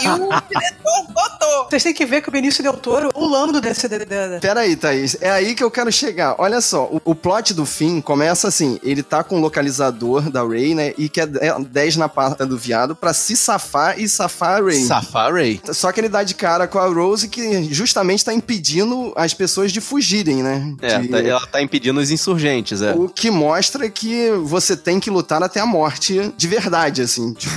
E 0.01 0.09
o 0.09 0.29
diretor 0.49 1.07
botou. 1.13 1.69
Vocês 1.71 1.83
têm 1.83 1.95
que 1.95 2.05
ver 2.07 2.21
que 2.23 2.29
o 2.29 2.33
Benício 2.33 2.63
Del 2.63 2.75
Toro, 2.75 3.11
o 3.15 3.27
lando 3.29 3.61
desse. 3.61 3.87
Da, 3.89 3.99
da- 3.99 4.41
Pera 4.41 4.61
aí, 4.61 4.77
Thaís. 4.77 5.17
É 5.21 5.31
aí 5.31 5.55
que 5.55 5.63
eu 5.63 5.71
quero 5.71 5.91
chegar. 5.93 6.35
Olha 6.39 6.61
só, 6.61 6.85
o, 6.85 7.01
o 7.05 7.15
plot 7.15 7.55
do 7.55 7.65
fim 7.67 8.01
começa 8.01 8.49
assim: 8.49 8.79
ele 8.83 9.03
tá 9.03 9.23
com 9.25 9.37
o 9.37 9.41
localizador 9.41 10.31
da 10.31 10.43
Ray, 10.43 10.75
né? 10.75 10.95
E 10.99 11.09
quer 11.09 11.27
10 11.27 11.97
na 11.97 12.09
pata 12.09 12.45
do 12.47 12.57
viado 12.59 12.95
pra 12.95 13.13
se 13.13 13.37
safar 13.37 13.99
e 13.99 14.09
safar 14.09 14.59
a 14.61 14.65
Ray. 14.65 14.85
Safari. 14.85 15.61
Só 15.73 15.91
que 15.93 16.01
ele 16.01 16.09
dá 16.09 16.23
de 16.23 16.35
cara 16.35 16.67
com 16.69 16.79
a 16.79 16.87
Rose 16.87 17.29
que 17.29 17.65
justamente 17.73 18.25
tá 18.25 18.33
impedindo 18.35 19.13
as 19.17 19.33
pessoas 19.35 19.73
de 19.73 19.81
fugirem, 19.81 20.43
né? 20.43 20.75
É, 20.83 20.99
De- 20.99 21.09
tá- 21.09 21.21
ela 21.21 21.47
tá 21.47 21.63
impedindo 21.63 21.90
os 21.99 22.11
insurgentes, 22.11 22.81
é. 22.83 22.93
O 22.95 23.09
que 23.09 23.31
mostra 23.31 23.89
que 23.91 24.31
você 24.45 24.77
tem 24.77 25.01
que 25.01 25.11
lutar 25.11 25.43
até 25.43 25.61
a 25.61 25.67
morte 25.67 26.33
de 26.37 26.49
verdade, 26.49 27.03
assim. 27.03 27.33
Tipo, 27.41 27.55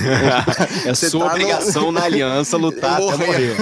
É 0.86 0.94
você 0.94 1.10
sua 1.10 1.22
tá 1.22 1.26
no- 1.28 1.32
obrigação 1.34 1.92
na 1.92 2.04
aliança 2.04 2.58
lutar 2.58 2.94
até 2.96 3.04
Morrer. 3.06 3.26
morrer. 3.26 3.56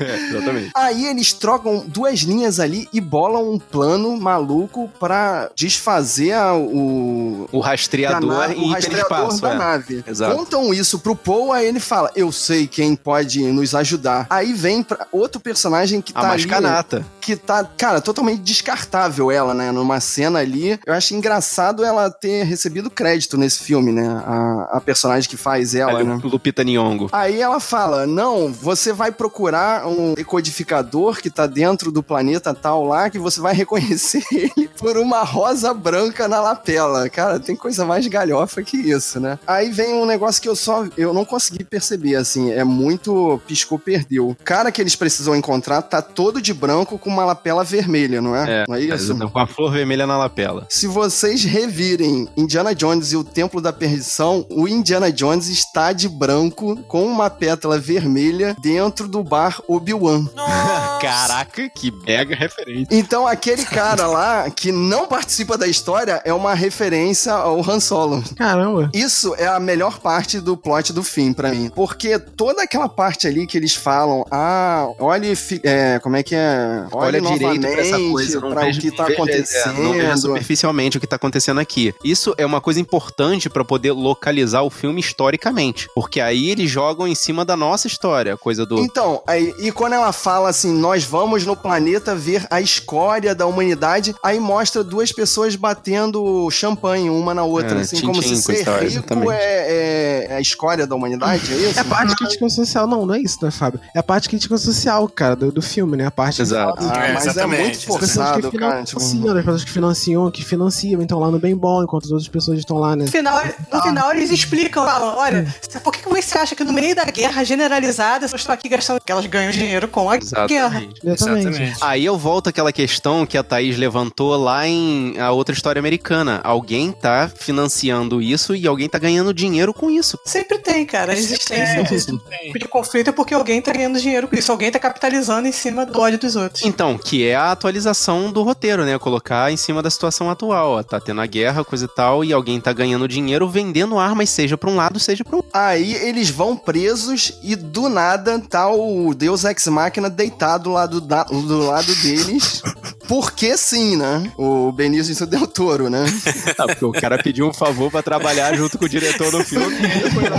É, 0.00 0.16
exatamente. 0.30 0.70
Aí 0.74 1.06
eles 1.06 1.32
trocam 1.32 1.84
duas 1.86 2.20
linhas 2.20 2.58
ali 2.60 2.88
e 2.92 3.00
bolam 3.00 3.52
um 3.52 3.58
plano 3.58 4.18
maluco 4.18 4.88
pra 4.98 5.50
desfazer 5.54 6.32
a- 6.32 6.54
o. 6.54 7.48
O 7.52 7.60
rastreador 7.60 8.28
na- 8.48 8.54
em 8.54 8.68
o 8.68 8.72
rastreador 8.72 9.40
da 9.40 9.50
é. 9.52 9.54
nave. 9.58 10.04
Exato. 10.06 10.36
Contam 10.36 10.72
isso 10.72 10.98
pro 10.98 11.14
Paul, 11.16 11.52
aí 11.52 11.66
ele 11.66 11.80
fala: 11.80 12.10
Eu 12.14 12.30
sei 12.32 12.66
quem 12.66 12.94
pode 12.94 13.40
nos 13.52 13.74
ajudar. 13.74 14.26
Aí 14.30 14.52
vem 14.52 14.82
pra 14.82 15.06
outro 15.12 15.40
personagem 15.40 16.00
que 16.00 16.12
A 16.14 16.20
tá 16.20 16.30
ali. 16.32 16.42
Mascanata. 16.46 17.04
Que 17.20 17.36
tá, 17.36 17.62
cara, 17.76 18.00
totalmente 18.00 18.40
descartável 18.40 19.30
ela, 19.30 19.52
né? 19.52 19.70
Numa 19.70 19.97
cena 20.00 20.38
ali. 20.40 20.78
Eu 20.86 20.94
acho 20.94 21.14
engraçado 21.14 21.84
ela 21.84 22.10
ter 22.10 22.44
recebido 22.44 22.90
crédito 22.90 23.36
nesse 23.36 23.62
filme, 23.62 23.92
né? 23.92 24.08
A, 24.26 24.76
a 24.78 24.80
personagem 24.80 25.28
que 25.28 25.36
faz 25.36 25.74
ela, 25.74 26.00
É, 26.00 26.04
né? 26.04 26.20
Lupita 26.22 26.62
Nyong'o. 26.64 27.08
Aí 27.12 27.40
ela 27.40 27.60
fala: 27.60 28.06
Não, 28.06 28.52
você 28.52 28.92
vai 28.92 29.10
procurar 29.10 29.86
um 29.86 30.14
decodificador 30.14 31.20
que 31.20 31.30
tá 31.30 31.46
dentro 31.46 31.90
do 31.90 32.02
planeta 32.02 32.54
tal 32.54 32.84
lá, 32.84 33.10
que 33.10 33.18
você 33.18 33.40
vai 33.40 33.54
reconhecer 33.54 34.22
ele 34.30 34.68
por 34.78 34.96
uma 34.96 35.22
rosa 35.22 35.72
branca 35.74 36.28
na 36.28 36.40
lapela. 36.40 37.08
Cara, 37.08 37.38
tem 37.40 37.56
coisa 37.56 37.84
mais 37.84 38.06
galhofa 38.06 38.62
que 38.62 38.76
isso, 38.76 39.20
né? 39.20 39.38
Aí 39.46 39.70
vem 39.70 39.94
um 39.94 40.06
negócio 40.06 40.40
que 40.40 40.48
eu 40.48 40.56
só 40.56 40.86
eu 40.96 41.12
não 41.12 41.24
consegui 41.24 41.64
perceber, 41.64 42.16
assim, 42.16 42.50
é 42.52 42.64
muito 42.64 43.40
piscou, 43.46 43.78
perdeu. 43.78 44.28
O 44.28 44.34
cara 44.44 44.70
que 44.70 44.80
eles 44.80 44.96
precisam 44.96 45.34
encontrar 45.34 45.82
tá 45.82 46.00
todo 46.02 46.40
de 46.40 46.52
branco 46.52 46.98
com 46.98 47.10
uma 47.10 47.24
lapela 47.24 47.64
vermelha, 47.64 48.20
não 48.20 48.34
é? 48.34 48.62
É, 48.62 48.64
não 48.68 48.74
é 48.74 48.80
isso? 48.80 49.16
Com 49.30 49.38
a 49.38 49.46
flor 49.46 49.72
vermelha 49.72 49.87
na 49.96 50.16
lapela. 50.16 50.66
Se 50.68 50.86
vocês 50.86 51.44
revirem 51.44 52.28
Indiana 52.36 52.74
Jones 52.74 53.12
e 53.12 53.16
o 53.16 53.24
Templo 53.24 53.60
da 53.60 53.72
Perdição, 53.72 54.46
o 54.50 54.68
Indiana 54.68 55.10
Jones 55.10 55.48
está 55.48 55.92
de 55.92 56.08
branco 56.08 56.76
com 56.88 57.06
uma 57.06 57.30
pétala 57.30 57.78
vermelha 57.78 58.56
dentro 58.60 59.08
do 59.08 59.22
bar 59.22 59.60
Obi-Wan. 59.66 60.26
Caraca, 61.00 61.68
que 61.68 61.90
mega 61.90 62.34
referência. 62.34 62.88
Então 62.90 63.26
aquele 63.26 63.64
cara 63.64 64.06
lá 64.06 64.50
que 64.50 64.72
não 64.72 65.06
participa 65.06 65.56
da 65.56 65.66
história 65.66 66.20
é 66.24 66.32
uma 66.32 66.54
referência 66.54 67.32
ao 67.32 67.60
Han 67.60 67.80
Solo. 67.80 68.22
Caramba. 68.36 68.90
Isso 68.92 69.34
é 69.36 69.46
a 69.46 69.60
melhor 69.60 69.98
parte 69.98 70.40
do 70.40 70.56
plot 70.56 70.92
do 70.92 71.02
fim 71.02 71.32
pra 71.32 71.50
mim, 71.50 71.70
porque 71.74 72.18
toda 72.18 72.62
aquela 72.62 72.88
parte 72.88 73.26
ali 73.26 73.46
que 73.46 73.56
eles 73.56 73.74
falam, 73.74 74.24
ah, 74.30 74.88
olhe, 74.98 75.32
é, 75.62 75.98
como 76.00 76.16
é 76.16 76.22
que 76.22 76.34
é? 76.34 76.84
Olha 76.92 77.20
direito 77.20 77.60
pra 77.60 77.70
essa 77.70 77.98
novamente 77.98 78.10
coisa, 78.10 78.40
pra 78.40 78.66
o 78.66 78.72
que 78.72 78.90
tá 78.90 79.06
acontecendo. 79.06 79.77
É, 79.78 79.82
não 79.82 79.92
veja 79.92 80.16
superficialmente 80.16 80.96
o 80.96 81.00
que 81.00 81.06
tá 81.06 81.16
acontecendo 81.16 81.58
aqui. 81.60 81.94
Isso 82.04 82.34
é 82.36 82.44
uma 82.44 82.60
coisa 82.60 82.80
importante 82.80 83.48
pra 83.48 83.64
poder 83.64 83.92
localizar 83.92 84.62
o 84.62 84.70
filme 84.70 85.00
historicamente, 85.00 85.88
porque 85.94 86.20
aí 86.20 86.50
eles 86.50 86.70
jogam 86.70 87.06
em 87.06 87.14
cima 87.14 87.44
da 87.44 87.56
nossa 87.56 87.86
história, 87.86 88.36
coisa 88.36 88.64
do 88.66 88.78
Então, 88.78 89.22
aí, 89.26 89.54
e 89.58 89.70
quando 89.72 89.94
ela 89.94 90.12
fala 90.12 90.48
assim, 90.48 90.72
nós 90.72 91.04
vamos 91.04 91.44
no 91.44 91.56
planeta 91.56 92.14
ver 92.14 92.46
a 92.50 92.60
escória 92.60 93.34
da 93.34 93.46
humanidade, 93.46 94.14
aí 94.22 94.38
mostra 94.38 94.82
duas 94.84 95.12
pessoas 95.12 95.56
batendo 95.56 96.48
champanhe 96.50 97.10
uma 97.10 97.34
na 97.34 97.44
outra, 97.44 97.78
É, 97.78 97.80
assim, 97.82 97.96
tchim, 97.96 98.06
como 98.06 98.20
tchim, 98.20 98.36
se 98.36 98.42
ser 98.42 98.52
história, 98.60 98.88
rico 98.88 98.92
exatamente. 98.92 99.32
é, 99.32 100.26
é 100.30 100.36
a 100.36 100.40
escória 100.40 100.86
da 100.86 100.94
humanidade, 100.94 101.52
é 101.52 101.56
isso? 101.56 101.78
É 101.78 101.82
a 101.82 101.84
parte 101.84 102.14
crítica 102.16 102.48
social. 102.48 102.86
Não, 102.86 103.06
não 103.06 103.14
é 103.14 103.20
isso, 103.20 103.38
né, 103.42 103.50
Fábio? 103.50 103.80
É 103.94 103.98
a 103.98 104.02
parte 104.02 104.28
crítica 104.28 104.56
social, 104.58 105.08
cara, 105.08 105.36
do, 105.36 105.52
do 105.52 105.62
filme, 105.62 105.96
né? 105.96 106.06
A 106.06 106.10
parte 106.10 106.40
Exato. 106.42 106.84
Ah, 106.90 107.06
É, 107.06 107.12
mas 107.12 107.26
é 107.26 107.30
exatamente, 107.30 107.62
muito 107.62 107.86
forçado, 107.86 108.50
que 108.50 108.58
cara. 108.58 108.82
Tipo, 108.84 109.00
financiam, 109.00 109.34
das 109.34 109.44
pessoas 109.44 109.64
que 109.68 109.74
financiam, 109.74 110.30
que 110.30 110.44
financiam, 110.44 111.02
então 111.02 111.18
lá 111.18 111.30
no 111.30 111.38
bem 111.38 111.54
bom, 111.54 111.82
enquanto 111.82 112.06
as 112.06 112.10
outras 112.10 112.28
pessoas 112.28 112.58
estão 112.58 112.78
lá, 112.78 112.96
né? 112.96 113.04
No 113.04 113.10
final, 113.10 113.40
no 113.72 113.82
final 113.82 114.12
eles 114.12 114.30
explicam, 114.30 114.84
falam, 114.84 115.16
olha, 115.16 115.54
por 115.84 115.92
que 115.92 116.08
você 116.08 116.38
acha 116.38 116.56
que 116.56 116.64
no 116.64 116.72
meio 116.72 116.96
da 116.96 117.04
guerra 117.04 117.44
generalizada 117.44 118.24
as 118.24 118.32
pessoas 118.32 118.40
estão 118.40 118.54
aqui 118.54 118.68
gastando, 118.68 119.00
que 119.04 119.12
elas 119.12 119.26
ganham 119.26 119.52
dinheiro 119.52 119.86
com 119.86 120.10
a 120.10 120.16
guerra? 120.16 120.82
Exatamente. 121.04 121.48
Exatamente. 121.48 121.76
Aí 121.80 122.04
eu 122.04 122.16
volto 122.16 122.48
àquela 122.48 122.72
questão 122.72 123.26
que 123.26 123.36
a 123.36 123.42
Thaís 123.42 123.76
levantou 123.76 124.36
lá 124.36 124.66
em 124.66 125.18
a 125.18 125.30
outra 125.30 125.54
história 125.54 125.78
americana. 125.78 126.40
Alguém 126.42 126.90
tá 126.92 127.30
financiando 127.34 128.22
isso 128.22 128.54
e 128.54 128.66
alguém 128.66 128.88
tá 128.88 128.98
ganhando 128.98 129.34
dinheiro 129.34 129.74
com 129.74 129.90
isso. 129.90 130.18
Sempre 130.24 130.58
tem, 130.58 130.86
cara. 130.86 131.12
A 131.12 131.16
existência 131.16 131.84
tipo 131.84 132.58
de 132.58 132.68
conflito 132.68 133.08
é 133.08 133.12
porque 133.12 133.34
alguém 133.34 133.60
tá 133.60 133.72
ganhando 133.72 134.00
dinheiro 134.00 134.26
com 134.26 134.36
isso, 134.36 134.50
alguém 134.50 134.70
tá 134.70 134.78
capitalizando 134.78 135.46
em 135.46 135.52
cima 135.52 135.84
do 135.84 136.00
ódio 136.00 136.18
dos 136.18 136.36
outros. 136.36 136.64
Então, 136.64 136.96
que 136.96 137.26
é 137.26 137.34
a 137.34 137.52
atualização 137.52 138.32
do 138.32 138.42
roteiro, 138.42 138.84
né? 138.84 138.98
Colocar 138.98 139.52
em 139.52 139.56
cima 139.58 139.82
da 139.82 139.90
situação 139.90 140.30
atual. 140.30 140.72
Ó, 140.72 140.82
tá 140.82 140.98
tendo 141.00 141.20
a 141.20 141.26
guerra, 141.26 141.64
coisa 141.64 141.84
e 141.84 141.88
tal, 141.88 142.24
e 142.24 142.32
alguém 142.32 142.60
tá 142.60 142.72
ganhando 142.72 143.06
dinheiro 143.06 143.48
vendendo 143.48 143.98
armas, 143.98 144.30
seja 144.30 144.56
pra 144.56 144.70
um 144.70 144.76
lado, 144.76 144.98
seja 144.98 145.24
pro 145.24 145.36
outro. 145.36 145.50
Aí 145.52 145.92
eles 145.94 146.30
vão 146.30 146.56
presos 146.56 147.32
e 147.42 147.54
do 147.56 147.88
nada 147.88 148.38
tá 148.40 148.70
o 148.70 149.12
Deus 149.14 149.44
Ex 149.44 149.66
Machina 149.66 150.08
deitado 150.08 150.70
lá 150.70 150.86
do, 150.86 151.00
da- 151.00 151.24
do 151.24 151.66
lado 151.66 151.94
deles. 151.96 152.62
Porque 153.08 153.56
sim, 153.56 153.96
né? 153.96 154.30
O 154.36 154.70
Benício 154.70 155.26
Del 155.26 155.46
Toro, 155.46 155.88
né? 155.88 156.04
Ah, 156.58 156.66
porque 156.66 156.84
o 156.84 156.92
cara 156.92 157.16
pediu 157.22 157.46
um 157.48 157.52
favor 157.54 157.90
pra 157.90 158.02
trabalhar 158.02 158.54
junto 158.54 158.76
com 158.76 158.84
o 158.84 158.88
diretor 158.88 159.30
do 159.30 159.42
filme. 159.44 159.76
e 159.76 160.10
foi 160.10 160.28
lá. 160.28 160.38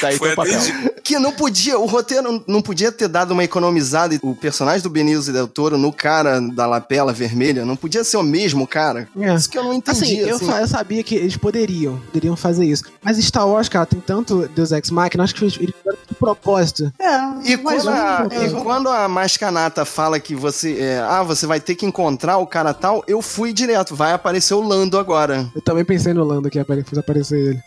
Tá 0.00 0.34
papel. 0.36 0.60
Que 1.02 1.18
não 1.18 1.32
podia, 1.32 1.78
o 1.78 1.86
roteiro 1.86 2.42
não 2.46 2.60
podia 2.60 2.90
ter 2.92 3.08
dado 3.08 3.30
uma 3.32 3.44
economizada. 3.44 4.18
O 4.22 4.34
personagem 4.34 4.82
do 4.82 4.90
Benício 4.90 5.32
Del 5.32 5.48
Toro 5.48 5.78
no 5.78 5.90
cara 5.92 6.40
da 6.40 6.66
lapela 6.66 7.12
vermelha 7.12 7.64
não 7.64 7.76
podia 7.76 8.04
ser 8.04 8.16
mesmo 8.22 8.66
cara. 8.66 9.08
É. 9.18 9.34
Isso 9.34 9.48
que 9.50 9.58
eu 9.58 9.64
não 9.64 9.74
entendi. 9.74 9.98
Assim, 9.98 10.16
eu, 10.18 10.36
assim. 10.36 10.46
fa- 10.46 10.60
eu 10.60 10.68
sabia 10.68 11.02
que 11.02 11.14
eles 11.14 11.36
poderiam, 11.36 11.98
poderiam 12.06 12.36
fazer 12.36 12.64
isso. 12.66 12.84
Mas 13.02 13.16
Star 13.18 13.46
Wars, 13.48 13.68
cara, 13.68 13.86
tem 13.86 14.00
tanto 14.00 14.48
Deus 14.54 14.72
Ex 14.72 14.90
Machina, 14.90 15.24
acho 15.24 15.34
que 15.34 15.44
eles 15.44 15.54
fizeram 15.54 15.98
propósito. 16.20 16.92
É, 17.00 17.52
E 17.52 17.56
quando, 17.56 17.88
a, 17.88 18.28
um- 18.30 18.44
e 18.44 18.62
quando 18.62 18.88
a 18.88 19.08
Mascanata 19.08 19.84
fala 19.84 20.20
que 20.20 20.34
você. 20.34 20.78
é, 20.78 21.00
ah, 21.00 21.22
você 21.22 21.46
vai 21.46 21.58
ter 21.58 21.74
que 21.74 21.86
encontrar 21.86 22.36
o 22.36 22.46
cara 22.46 22.72
tal, 22.74 23.02
eu 23.08 23.20
fui 23.22 23.52
direto. 23.52 23.96
Vai 23.96 24.12
aparecer 24.12 24.54
o 24.54 24.60
Lando 24.60 24.98
agora. 24.98 25.50
Eu 25.54 25.62
também 25.62 25.84
pensei 25.84 26.12
no 26.12 26.22
Lando 26.22 26.50
que 26.50 26.58
apare- 26.58 26.84
aparecer 26.96 27.38
ele. 27.38 27.62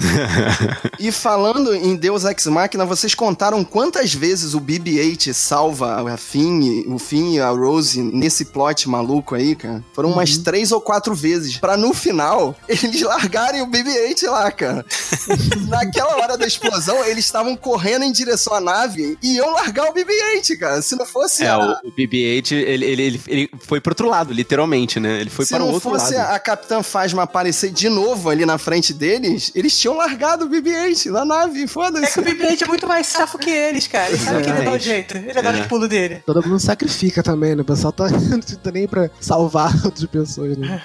E 1.00 1.12
falando 1.12 1.74
em 1.76 1.96
Deus 1.96 2.24
Ex 2.24 2.46
Machina, 2.48 2.86
vocês 2.86 3.16
contaram 3.16 3.64
quantas 3.64 4.14
vezes 4.14 4.54
o 4.54 4.60
BB-8 4.62 5.34
salva 5.34 6.14
a 6.14 6.18
Finn, 6.18 6.84
o 6.88 7.00
Finn 7.00 7.34
e 7.34 7.40
a 7.40 7.50
Rose 7.50 8.02
nesse 8.02 8.46
plot 8.46 8.88
maluco 8.88 9.34
aí, 9.36 9.56
cara? 9.56 9.84
Foram 9.94 10.12
umas 10.12 10.38
três 10.38 10.72
ou 10.72 10.80
quatro 10.80 11.16
vezes. 11.16 11.58
Pra 11.58 11.76
no 11.76 11.94
final, 11.94 12.56
eles 12.70 13.02
largarem 13.02 13.62
o 13.62 13.68
BB-8 13.68 14.30
lá, 14.30 14.52
cara. 14.52 14.86
Naquela 15.68 16.18
hora 16.18 16.38
da 16.38 16.46
explosão, 16.46 17.04
eles 17.06 17.26
estavam 17.26 17.56
correndo 17.56 18.04
em 18.04 18.12
direção 18.12 18.43
à 18.52 18.60
nave 18.60 19.18
e 19.22 19.36
iam 19.36 19.52
largar 19.52 19.90
o 19.90 19.94
BB-8, 19.94 20.58
cara. 20.58 20.82
Se 20.82 20.96
não 20.96 21.06
fosse 21.06 21.44
É, 21.44 21.50
a... 21.50 21.60
o, 21.60 21.72
o 21.88 21.92
BB-8, 21.92 22.52
ele, 22.54 22.86
ele, 22.86 23.02
ele, 23.04 23.22
ele 23.28 23.50
foi 23.60 23.80
pro 23.80 23.92
outro 23.92 24.10
lado, 24.10 24.34
literalmente, 24.34 25.00
né? 25.00 25.22
Ele 25.22 25.30
foi 25.30 25.46
Se 25.46 25.54
para 25.54 25.64
o 25.64 25.68
não 25.68 25.74
outro 25.76 25.90
fosse 25.92 26.16
lado. 26.16 26.34
a 26.34 26.40
Capitã 26.40 26.82
Phasma 26.82 27.24
aparecer 27.24 27.72
de 27.72 27.88
novo 27.90 28.30
ali 28.30 28.46
na 28.46 28.58
frente 28.58 28.94
deles, 28.94 29.52
eles 29.54 29.78
tinham 29.78 29.96
largado 29.96 30.46
o 30.46 30.50
BB-8 30.50 31.06
na 31.12 31.24
nave, 31.24 31.64
É 31.64 31.68
foda-se. 31.68 32.14
que 32.14 32.20
o 32.20 32.24
BB-8 32.24 32.62
é 32.64 32.66
muito 32.68 32.88
mais 32.88 33.08
safo 33.08 33.38
que 33.38 33.50
eles, 33.50 33.88
cara. 33.88 34.10
Ele 34.10 34.18
sabe 34.18 34.44
que 34.44 34.50
ele 34.50 34.62
dá 34.64 34.72
o 34.72 34.80
jeito. 34.80 35.18
Ele 35.18 35.42
dá 35.42 35.52
É. 35.56 35.62
os 35.62 35.68
pulos 35.68 35.88
dele. 35.90 36.24
Todo 36.26 36.42
mundo 36.42 36.60
sacrifica 36.60 37.22
também, 37.22 37.56
né? 37.56 37.62
O 37.62 37.66
pessoal 37.66 37.94
tá, 37.94 38.10
não 38.10 38.40
tá 38.40 38.72
nem 38.72 38.88
pra 38.88 39.10
salvar 39.20 39.74
outras 39.86 40.06
pessoas, 40.10 40.58
né? 40.58 40.82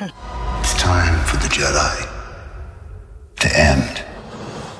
It's 0.60 0.74
time 0.74 1.18
for 1.26 1.38
the 1.40 1.48
Jedi 1.54 2.08
to 3.40 3.46
end. 3.46 4.07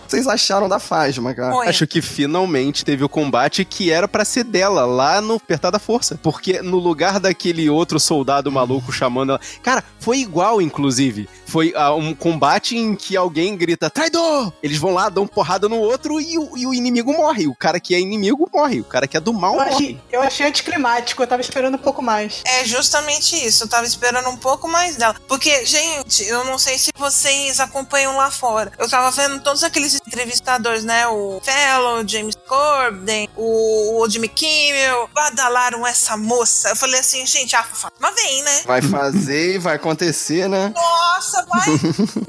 Vocês 0.09 0.27
acharam 0.27 0.71
da 0.71 0.79
Phasma, 0.79 1.35
cara? 1.35 1.55
Oi. 1.55 1.69
Acho 1.69 1.87
que 1.87 2.01
finalmente 2.01 2.83
teve 2.83 3.05
o 3.05 3.09
combate 3.11 3.63
que 3.63 3.91
era 3.91 4.09
pra 4.09 4.25
ser 4.25 4.43
dela, 4.43 4.87
lá 4.87 5.21
no 5.21 5.35
Apertar 5.35 5.71
da 5.71 5.79
Força. 5.79 6.19
Porque 6.23 6.63
no 6.63 6.79
lugar 6.79 7.21
daquele 7.21 7.69
outro 7.69 8.01
soldado 8.01 8.51
maluco 8.51 8.91
chamando 8.91 9.33
ela. 9.33 9.41
Cara, 9.63 9.85
foi 10.01 10.21
igual, 10.21 10.63
inclusive. 10.63 11.29
Foi 11.49 11.73
ah, 11.75 11.95
um 11.95 12.15
combate 12.15 12.77
em 12.77 12.95
que 12.95 13.17
alguém 13.17 13.57
grita, 13.57 13.89
traidor! 13.89 14.53
Eles 14.63 14.77
vão 14.77 14.93
lá, 14.93 15.09
dão 15.09 15.27
porrada 15.27 15.67
no 15.69 15.79
outro 15.79 16.21
e 16.21 16.37
o, 16.37 16.57
e 16.59 16.67
o 16.67 16.75
inimigo 16.75 17.13
morre. 17.13 17.47
O 17.47 17.55
cara 17.55 17.81
que 17.81 17.95
é 17.95 18.01
inimigo 18.01 18.49
morre. 18.53 18.81
O 18.81 18.85
cara 18.85 19.09
que 19.09 19.17
é 19.17 19.21
do 19.21 19.33
mal 19.33 19.55
Eu 19.55 19.59
morre. 19.61 19.71
achei, 19.75 20.01
eu 20.13 20.23
achei 20.23 20.47
anticlimático, 20.47 21.23
eu 21.23 21.27
tava 21.27 21.41
esperando 21.41 21.77
um 21.77 21.79
pouco 21.79 22.03
mais. 22.03 22.43
É 22.45 22.65
justamente 22.67 23.35
isso, 23.35 23.65
eu 23.65 23.69
tava 23.69 23.87
esperando 23.87 24.29
um 24.29 24.37
pouco 24.37 24.69
mais 24.69 24.97
dela. 24.97 25.17
Porque, 25.27 25.65
gente, 25.65 26.23
eu 26.25 26.45
não 26.45 26.59
sei 26.59 26.77
se 26.77 26.91
vocês 26.97 27.61
acompanham 27.61 28.15
lá 28.17 28.31
fora. 28.31 28.71
Eu 28.79 28.89
tava 28.89 29.11
vendo 29.11 29.41
todos 29.41 29.65
aqueles 29.65 29.95
entrevistadores, 29.95 30.85
né? 30.85 31.07
O 31.09 31.41
Fellow, 31.43 32.07
James 32.07 32.35
Corden, 32.47 33.29
o, 33.35 34.03
o 34.03 34.09
Jimmy 34.11 34.29
Kimmel, 34.29 35.09
badalaram 35.15 35.87
essa 35.87 36.15
moça. 36.17 36.69
Eu 36.71 36.77
falei 36.77 37.01
assim, 37.01 37.25
gente, 37.27 37.57
a 37.57 37.63
Fátima 37.63 38.13
vem, 38.13 38.43
né? 38.43 38.63
Vai 38.67 38.83
fazer 38.83 39.55
e 39.55 39.59
vai 39.59 39.77
acontecer, 39.77 40.49
né? 40.49 40.73
Nossa, 40.75 41.38
vai. 41.43 41.69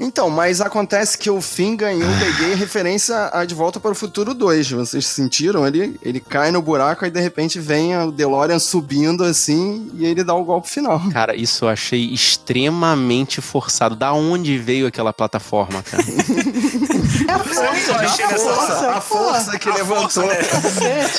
Então, 0.00 0.30
mas 0.30 0.60
acontece 0.60 1.16
que 1.16 1.30
o 1.30 1.40
Finn 1.40 1.76
ganhou, 1.76 2.08
peguei 2.18 2.54
referência 2.54 3.30
a 3.32 3.44
De 3.44 3.54
Volta 3.54 3.78
para 3.78 3.90
o 3.90 3.94
Futuro 3.94 4.34
2. 4.34 4.70
Vocês 4.72 5.06
sentiram 5.06 5.64
ali? 5.64 5.98
Ele 6.02 6.20
cai 6.20 6.50
no 6.50 6.62
buraco 6.62 7.04
e 7.04 7.10
de 7.10 7.20
repente 7.20 7.58
vem 7.58 7.96
o 7.96 8.10
DeLorean 8.10 8.58
subindo 8.58 9.24
assim 9.24 9.90
e 9.94 10.06
ele 10.06 10.24
dá 10.24 10.34
o 10.34 10.44
golpe 10.44 10.68
final. 10.68 11.00
Cara, 11.10 11.34
isso 11.36 11.64
eu 11.64 11.68
achei 11.68 12.12
extremamente 12.12 13.40
forçado. 13.40 13.94
Da 13.94 14.12
onde 14.12 14.56
veio 14.58 14.86
aquela 14.86 15.12
plataforma, 15.12 15.82
cara? 15.82 16.02
É 17.60 17.68
a 17.68 17.70
Sabe 17.70 17.80
o 17.80 17.84
que 17.84 17.90
eu 17.90 17.94
achei 17.94 18.24
A 18.24 18.28
nessa 18.28 18.44
força, 18.44 18.78
hora? 18.78 18.96
a 18.96 19.00
força 19.00 19.58
que 19.58 19.70
levantou. 19.70 20.24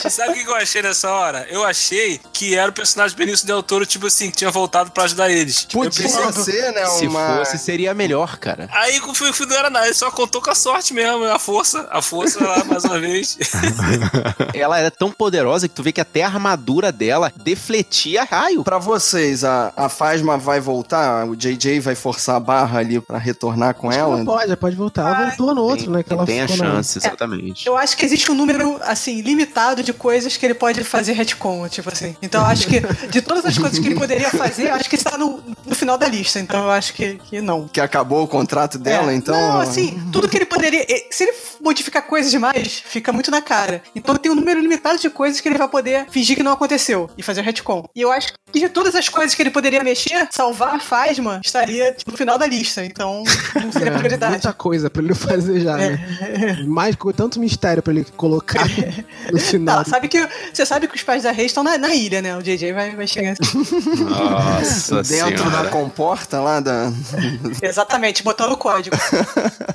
Sabe 0.10 0.32
o 0.32 0.44
que 0.44 0.50
eu 0.50 0.56
achei 0.56 0.82
nessa 0.82 1.10
hora? 1.12 1.48
Eu 1.50 1.64
achei 1.66 2.20
que 2.34 2.56
era 2.56 2.70
o 2.70 2.74
personagem 2.74 3.16
Benício 3.16 3.46
Del 3.46 3.62
Toro, 3.64 3.86
tipo 3.86 4.08
assim, 4.08 4.30
que 4.32 4.38
tinha 4.38 4.52
voltado 4.52 4.92
pra 4.92 5.04
ajudar 5.04 5.30
eles. 5.30 5.66
Podia 5.66 6.04
pensei- 6.04 6.44
ser, 6.44 6.72
né? 6.74 6.86
Se 6.88 7.08
uma... 7.08 7.38
fosse, 7.38 7.58
seria 7.58 7.94
melhor, 7.94 8.38
cara. 8.38 8.70
Aí 8.72 9.00
o 9.00 9.14
filme 9.14 9.34
não 9.48 9.58
era 9.58 9.70
nada, 9.70 9.86
ele 9.86 9.94
só 9.96 10.10
contou 10.12 10.42
com 10.42 10.50
a 10.50 10.56
sorte 10.56 10.94
mesmo, 10.94 11.24
a 11.26 11.40
força. 11.40 11.88
A 11.92 12.02
força 12.02 12.44
lá, 12.44 12.64
mais 12.64 12.84
uma 12.84 13.00
vez. 13.00 13.38
Ela 14.54 14.80
era 14.80 14.92
tão 14.92 15.12
poderosa 15.12 15.68
que 15.68 15.74
tu 15.76 15.84
vê 15.84 15.92
que 15.92 16.02
até 16.02 16.24
a 16.24 16.28
armadura 16.28 16.92
dela 16.92 17.32
defletia 17.36 18.24
raio. 18.24 18.64
Pra 18.64 18.78
vocês, 18.78 19.44
a, 19.44 19.72
a 19.76 19.90
Phasma 19.90 20.38
vai 20.38 20.60
voltar? 20.60 21.26
O 21.28 21.36
JJ 21.36 21.80
vai 21.80 21.96
forçar 21.96 22.36
a 22.36 22.40
barra 22.40 22.80
ali 22.80 23.00
pra 23.00 23.18
retornar 23.18 23.74
com 23.76 23.92
ela? 23.92 24.16
Ela 24.16 24.26
pode, 24.26 24.56
pode 24.58 24.76
voltar. 24.76 25.02
Ela 25.16 25.28
voltou 25.30 25.56
no 25.56 25.62
outro, 25.64 25.92
né? 25.92 26.04
Que 26.04 26.14
ela 26.14 26.26
Tem 26.32 26.42
a 26.42 26.48
chance, 26.48 26.98
exatamente. 26.98 27.68
Eu 27.68 27.78
acho 27.78 27.96
que 27.98 28.06
existe 28.06 28.32
um 28.32 28.36
número, 28.36 28.80
assim, 28.84 29.22
limitado 29.22 29.84
de 29.84 29.94
coisas 29.94 30.38
que 30.38 30.46
ele 30.46 30.54
pode 30.54 30.84
fazer 30.84 31.14
retcon, 31.14 31.68
tipo 31.68 31.90
assim. 31.92 32.16
Então 32.22 32.42
eu 32.42 32.48
acho 32.48 32.68
que, 32.68 32.80
de 33.10 33.22
todas 33.22 33.46
as 33.46 33.58
coisas 33.58 33.78
que 33.80 33.88
ele 33.88 33.96
poderia 33.96 34.30
fazer, 34.30 34.70
eu 34.70 34.76
acho 34.76 34.90
que 34.90 34.96
está 34.96 35.18
no, 35.18 35.44
no 35.66 35.76
final 35.76 35.98
da 35.98 36.08
lista. 36.08 36.40
Então 36.40 36.64
eu 36.64 36.72
acho 36.72 36.94
que, 36.94 37.16
que 37.30 37.42
não. 37.42 37.68
Que 37.68 37.82
acabou 37.82 38.24
o 38.24 38.28
contrato 38.28 38.78
dela, 38.78 39.12
É. 39.12 39.16
então. 39.16 39.36
Não, 39.36 39.60
assim, 39.60 40.02
tudo 40.12 40.28
que 40.30 40.38
ele 40.38 40.46
poderia. 40.46 40.86
Se 41.10 41.24
ele 41.24 41.34
modificar 41.62 42.04
coisas 42.04 42.32
demais, 42.32 42.82
fica 42.86 43.12
muito 43.12 43.30
na 43.32 43.42
cara. 43.42 43.82
Então 43.96 44.16
tem 44.16 44.32
um 44.32 44.36
número 44.36 44.60
limitado 44.60 45.00
de 45.00 45.10
coisas 45.10 45.40
que 45.42 45.48
ele 45.50 45.58
vai 45.58 45.68
poder 45.68 46.06
fingir 46.10 46.36
que 46.36 46.44
não 46.44 46.52
aconteceu 46.54 47.10
e 47.18 47.24
fazer 47.24 47.42
retcon. 47.42 47.88
E 47.96 48.02
eu 48.02 48.12
acho 48.12 48.30
que 48.52 48.60
de 48.60 48.70
todas 48.70 48.96
as 48.96 49.08
coisas 49.10 49.34
que 49.36 49.42
ele 49.42 49.50
poderia 49.52 49.84
mexer, 49.84 50.28
salvar 50.32 50.76
a 50.76 50.80
Phasma 50.80 51.42
estaria 51.44 51.92
tipo, 51.94 52.12
no 52.12 52.18
final 52.18 52.38
da 52.38 52.46
lista. 52.48 52.84
Então 52.86 53.24
não 53.56 53.72
seria 53.72 53.90
É, 53.92 53.98
prioridade. 53.98 54.32
muita 54.34 54.54
coisa 54.54 54.90
pra 54.90 55.02
ele 55.04 55.14
fazer 55.16 55.60
já, 55.62 55.76
né? 55.78 56.00
Mais 56.66 56.96
tanto 57.16 57.40
mistério 57.40 57.82
pra 57.82 57.94
ele 57.94 58.06
colocar 58.16 58.66
no 59.32 59.40
final. 59.40 59.78
Não, 59.78 59.86
sabe 59.86 60.08
que, 60.08 60.28
você 60.54 60.66
sabe 60.66 60.88
que 60.88 60.96
os 60.96 61.04
pais 61.04 61.24
da 61.24 61.32
Rei 61.32 61.46
estão 61.46 61.64
na, 61.64 61.78
na 61.78 61.94
ilha, 61.94 62.22
né? 62.22 62.38
O 62.38 62.42
JJ 62.42 62.74
vai, 62.74 62.96
vai 62.96 63.08
chegar 63.08 63.34
assim. 63.40 63.66
Nossa 64.04 65.04
Dentro 65.04 65.44
senhora. 65.44 65.64
da 65.64 65.70
comporta 65.70 66.40
lá 66.40 66.60
da. 66.60 66.92
Exatamente, 67.62 68.24
botando 68.24 68.52
o 68.52 68.58
código. 68.58 68.96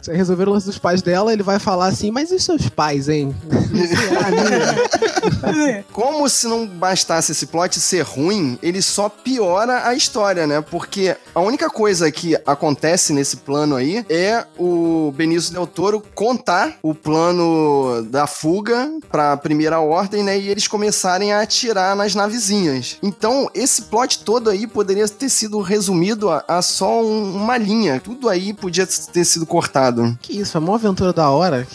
Se 0.03 0.12
resolver 0.12 0.49
o 0.49 0.53
lance 0.53 0.66
dos 0.66 0.78
pais 0.78 1.03
dela, 1.03 1.32
ele 1.32 1.42
vai 1.42 1.59
falar 1.59 1.86
assim, 1.86 2.11
mas 2.11 2.30
e 2.30 2.36
os 2.36 2.44
seus 2.44 2.68
pais, 2.68 3.09
hein? 3.09 3.34
Será, 3.88 4.30
né? 5.53 5.84
Como 5.92 6.28
se 6.28 6.47
não 6.47 6.66
bastasse 6.66 7.32
esse 7.32 7.47
plot 7.47 7.78
ser 7.80 8.03
ruim, 8.03 8.59
ele 8.62 8.80
só 8.82 9.09
piora 9.09 9.86
a 9.86 9.94
história, 9.94 10.47
né? 10.47 10.61
Porque 10.61 11.16
a 11.34 11.40
única 11.40 11.68
coisa 11.68 12.11
que 12.11 12.36
acontece 12.47 13.12
nesse 13.12 13.38
plano 13.38 13.76
aí 13.76 14.05
é 14.09 14.44
o 14.59 15.12
Benício 15.14 15.53
Del 15.53 15.66
Toro 15.66 16.03
contar 16.37 16.74
o 16.82 16.95
plano 16.95 18.03
da 18.11 18.26
fuga 18.26 18.91
pra 19.11 19.37
primeira 19.37 19.80
ordem, 19.80 20.22
né? 20.22 20.39
E 20.39 20.49
eles 20.49 20.68
começarem 20.68 21.32
a 21.32 21.41
atirar 21.41 21.97
nas 21.97 22.14
navezinhas. 22.14 22.99
Então, 23.03 23.51
esse 23.55 23.82
plot 23.82 24.18
todo 24.20 24.51
aí 24.51 24.66
poderia 24.66 25.09
ter 25.09 25.28
sido 25.30 25.61
resumido 25.61 26.28
a, 26.30 26.45
a 26.47 26.61
só 26.62 27.03
um- 27.03 27.37
uma 27.37 27.57
linha. 27.57 28.01
Tudo 28.03 28.28
aí 28.28 28.53
podia 28.53 28.87
ter 28.87 29.24
sido 29.24 29.47
cortado. 29.47 30.16
Que 30.20 30.39
isso, 30.39 30.59
a 30.59 30.61
maior 30.61 30.74
aventura 30.74 31.12
da 31.12 31.30
hora. 31.30 31.66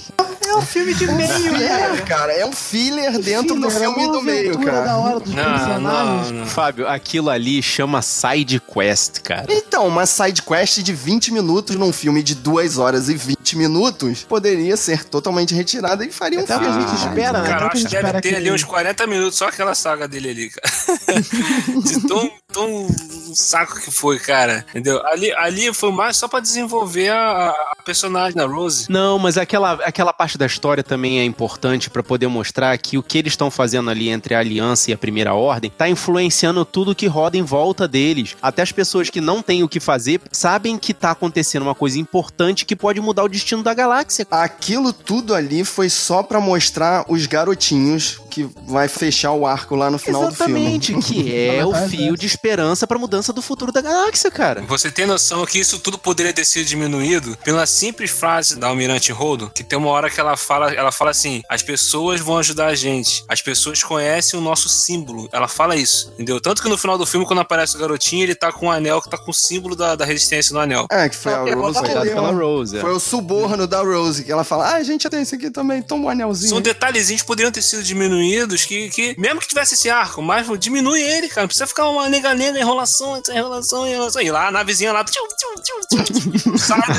É 0.43 0.55
um 0.57 0.61
filme 0.61 0.93
de 0.93 1.07
meio, 1.07 1.29
Filler, 1.29 1.91
né? 1.93 2.01
cara. 2.05 2.33
É 2.33 2.45
um 2.45 2.51
filler 2.51 3.17
dentro 3.19 3.55
do 3.55 3.69
Filler, 3.71 3.75
é 3.89 3.93
filme 3.93 4.03
uma 4.05 4.11
do 4.13 4.21
meio, 4.21 4.49
aventura 4.49 4.71
cara. 4.73 4.85
da 4.85 4.97
hora 4.97 5.19
dos 5.21 5.33
Não, 5.33 5.79
não, 5.79 6.31
não. 6.31 6.45
Fábio, 6.45 6.87
aquilo 6.89 7.29
ali 7.29 7.63
chama 7.63 8.01
side 8.01 8.59
quest, 8.59 9.21
cara. 9.21 9.45
Então, 9.49 9.87
uma 9.87 10.05
side 10.05 10.41
quest 10.41 10.79
de 10.79 10.91
20 10.91 11.31
minutos 11.31 11.77
num 11.77 11.93
filme 11.93 12.21
de 12.21 12.35
2 12.35 12.77
horas 12.77 13.07
e 13.07 13.13
20 13.15 13.55
minutos 13.57 14.25
poderia 14.41 14.75
ser 14.75 15.03
totalmente 15.03 15.53
retirada 15.53 16.03
e 16.03 16.11
faria 16.11 16.39
um 16.39 16.43
Até 16.43 16.55
o 16.55 16.59
que 16.59 16.65
filme. 16.65 16.83
a 16.83 16.87
gente 16.87 16.97
espera, 16.97 17.41
né? 17.41 17.47
Cara, 17.47 17.67
acho 17.67 17.85
que 17.85 17.91
deve 17.91 18.21
ter 18.21 18.29
que 18.29 18.35
ali 18.35 18.51
uns 18.51 18.63
40 18.63 19.05
minutos 19.05 19.37
só 19.37 19.47
aquela 19.47 19.75
saga 19.75 20.07
dele 20.07 20.31
ali, 20.31 20.49
cara. 20.49 21.21
De 21.21 22.07
tão, 22.07 22.31
tão 22.51 22.87
saco 23.35 23.79
que 23.79 23.91
foi, 23.91 24.17
cara. 24.17 24.65
Entendeu? 24.69 25.05
Ali, 25.05 25.31
ali 25.33 25.71
foi 25.73 25.91
mais 25.91 26.17
só 26.17 26.27
pra 26.27 26.39
desenvolver 26.39 27.09
a, 27.09 27.49
a 27.49 27.83
personagem 27.85 28.35
da 28.35 28.47
Rose. 28.47 28.87
Não, 28.89 29.19
mas 29.19 29.37
aquela, 29.37 29.73
aquela 29.73 30.11
parte 30.11 30.39
da 30.39 30.45
história 30.47 30.83
também 30.83 31.19
é 31.19 31.23
importante 31.23 31.89
pra 31.89 32.01
poder 32.01 32.27
mostrar 32.27 32.75
que 32.79 32.97
o 32.97 33.03
que 33.03 33.19
eles 33.19 33.33
estão 33.33 33.51
fazendo 33.51 33.91
ali 33.91 34.09
entre 34.09 34.33
a 34.33 34.39
Aliança 34.39 34.89
e 34.89 34.93
a 34.93 34.97
Primeira 34.97 35.35
Ordem 35.35 35.69
tá 35.69 35.87
influenciando 35.87 36.65
tudo 36.65 36.95
que 36.95 37.05
roda 37.05 37.37
em 37.37 37.43
volta 37.43 37.87
deles. 37.87 38.35
Até 38.41 38.63
as 38.63 38.71
pessoas 38.71 39.09
que 39.11 39.21
não 39.21 39.43
têm 39.43 39.63
o 39.63 39.69
que 39.69 39.79
fazer 39.79 40.19
sabem 40.31 40.79
que 40.79 40.95
tá 40.95 41.11
acontecendo 41.11 41.61
uma 41.61 41.75
coisa 41.75 41.99
importante 41.99 42.65
que 42.65 42.75
pode 42.75 42.99
mudar 42.99 43.23
o 43.23 43.29
destino 43.29 43.61
da 43.61 43.73
galáxia. 43.73 44.25
Aquilo 44.31 44.93
tudo 44.93 45.35
ali 45.35 45.65
foi 45.65 45.89
só 45.89 46.23
pra 46.23 46.39
mostrar 46.39 47.03
os 47.09 47.25
garotinhos 47.25 48.17
que 48.31 48.49
vai 48.65 48.87
fechar 48.87 49.33
o 49.33 49.45
arco 49.45 49.75
lá 49.75 49.91
no 49.91 49.99
final 49.99 50.27
Exatamente, 50.27 50.93
do 50.93 51.01
filme. 51.01 51.23
que 51.23 51.35
é 51.35 51.65
o 51.65 51.73
fio 51.89 52.15
de 52.15 52.25
esperança 52.25 52.87
pra 52.87 52.97
mudança 52.97 53.33
do 53.33 53.41
futuro 53.41 53.71
da 53.71 53.81
galáxia, 53.81 54.31
cara. 54.31 54.61
Você 54.61 54.89
tem 54.89 55.05
noção 55.05 55.45
que 55.45 55.59
isso 55.59 55.77
tudo 55.79 55.97
poderia 55.97 56.33
ter 56.33 56.45
sido 56.45 56.65
diminuído 56.65 57.37
pela 57.43 57.65
simples 57.65 58.09
frase 58.09 58.57
da 58.57 58.67
Almirante 58.67 59.11
Holdo, 59.11 59.51
que 59.53 59.63
tem 59.63 59.77
uma 59.77 59.89
hora 59.89 60.09
que 60.09 60.19
ela 60.19 60.37
fala, 60.37 60.73
ela 60.73 60.91
fala 60.91 61.11
assim: 61.11 61.41
as 61.49 61.61
pessoas 61.61 62.21
vão 62.21 62.37
ajudar 62.37 62.67
a 62.67 62.75
gente, 62.75 63.23
as 63.27 63.41
pessoas 63.41 63.83
conhecem 63.83 64.39
o 64.39 64.41
nosso 64.41 64.69
símbolo. 64.69 65.27
Ela 65.31 65.47
fala 65.47 65.75
isso, 65.75 66.09
entendeu? 66.13 66.39
Tanto 66.39 66.61
que 66.61 66.69
no 66.69 66.77
final 66.77 66.97
do 66.97 67.05
filme, 67.05 67.25
quando 67.25 67.39
aparece 67.39 67.75
o 67.75 67.79
garotinho, 67.79 68.23
ele 68.23 68.35
tá 68.35 68.51
com 68.51 68.67
um 68.67 68.71
anel 68.71 69.01
que 69.01 69.09
tá 69.09 69.17
com 69.17 69.31
o 69.31 69.33
símbolo 69.33 69.75
da, 69.75 69.95
da 69.95 70.05
resistência 70.05 70.53
no 70.53 70.59
anel. 70.59 70.87
É, 70.89 71.09
que 71.09 71.15
foi 71.15 71.33
a 71.33 71.41
Rose. 71.41 71.79
Foi 71.79 71.89
pela. 71.89 72.31
Rose, 72.31 72.77
é. 72.77 72.81
Foi 72.81 72.93
o 72.93 72.99
suborno 72.99 73.67
da 73.67 73.81
Rose, 73.81 74.23
que 74.23 74.31
ela 74.31 74.43
fala, 74.43 74.69
ah, 74.69 74.75
a 74.75 74.83
gente 74.83 75.03
já 75.03 75.09
tem 75.09 75.21
esse 75.21 75.35
aqui 75.35 75.49
também, 75.49 75.81
toma 75.81 76.05
um 76.05 76.09
anelzinho. 76.09 76.49
São 76.49 76.61
detalhezinhos 76.61 77.21
que 77.21 77.27
poderiam 77.27 77.51
ter 77.51 77.61
sido 77.61 77.83
diminuídos, 77.83 78.20
que, 78.67 78.89
que 78.89 79.15
mesmo 79.19 79.39
que 79.39 79.47
tivesse 79.47 79.75
esse 79.75 79.89
arco, 79.89 80.21
mas 80.21 80.47
diminui 80.59 81.01
ele, 81.01 81.27
cara. 81.27 81.41
Não 81.41 81.47
precisa 81.47 81.67
ficar 81.67 81.89
uma 81.89 82.09
nega-nega, 82.09 82.59
enrolação, 82.59 83.21
enrolação, 83.29 83.87
enrolação. 83.87 84.21
E 84.21 84.31
lá, 84.31 84.47
a 84.47 84.51
navezinha 84.51 84.93
lá, 84.93 85.03
tchum, 85.03 85.27
tchum, 85.27 85.61
tchum, 85.61 86.33
tchum, 86.37 86.57
sabe? 86.57 86.81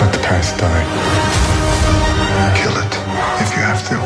Let 0.00 0.12
the 0.12 0.18
past 0.26 0.56
die. 0.58 0.84
Kill 2.56 2.76
it 2.76 2.94
if 3.42 3.56
you 3.56 3.62
have 3.62 3.82
to. 3.88 3.96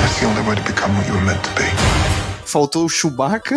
That's 0.00 0.20
the 0.20 0.26
only 0.26 0.42
way 0.48 0.56
to 0.56 0.62
become 0.62 0.96
what 0.96 1.06
you 1.06 1.14
were 1.14 1.24
meant 1.24 1.42
to 1.44 1.50
be. 1.54 2.03
Faltou 2.44 2.84
o 2.84 2.88
Chewbacca. 2.88 3.56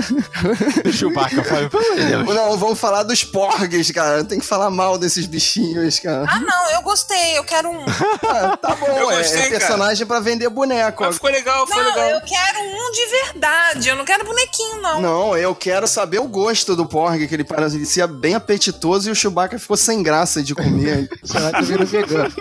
Chewbacca, 0.91 1.43
foi, 1.43 1.69
Não, 2.33 2.57
vamos 2.57 2.79
falar 2.79 3.03
dos 3.03 3.23
porgs, 3.23 3.91
cara. 3.91 4.23
Tem 4.23 4.39
que 4.39 4.45
falar 4.45 4.69
mal 4.69 4.97
desses 4.97 5.25
bichinhos, 5.25 5.99
cara. 5.99 6.25
Ah, 6.27 6.39
não, 6.39 6.71
eu 6.71 6.81
gostei, 6.81 7.37
eu 7.37 7.43
quero 7.43 7.69
um. 7.69 7.85
Ah, 8.27 8.57
tá 8.57 8.75
bom, 8.75 8.87
Eu 8.87 9.11
é- 9.11 9.17
gostei, 9.17 9.39
é, 9.39 9.43
cara. 9.49 9.59
personagem 9.59 10.05
pra 10.07 10.19
vender 10.19 10.49
boneco. 10.49 11.03
Mas 11.03 11.15
ficou 11.15 11.29
legal, 11.29 11.67
foi 11.67 11.77
Não, 11.77 11.89
legal. 11.89 12.09
eu 12.09 12.21
quero 12.21 12.59
um 12.59 12.91
de 12.91 13.05
verdade, 13.07 13.89
eu 13.89 13.95
não 13.95 14.05
quero 14.05 14.23
bonequinho, 14.25 14.81
não. 14.81 15.01
Não, 15.01 15.37
eu 15.37 15.53
quero 15.53 15.87
saber 15.87 16.19
o 16.19 16.27
gosto 16.27 16.75
do 16.75 16.85
porg, 16.85 17.27
que 17.27 17.33
ele 17.35 17.43
parecia 17.43 18.07
bem 18.07 18.35
apetitoso 18.35 19.09
e 19.09 19.11
o 19.11 19.15
Chewbacca 19.15 19.59
ficou 19.59 19.77
sem 19.77 20.01
graça 20.01 20.41
de 20.41 20.55
comer. 20.55 21.09
Chewbacca 21.25 21.61
vira 21.61 21.85
vegano. 21.85 22.33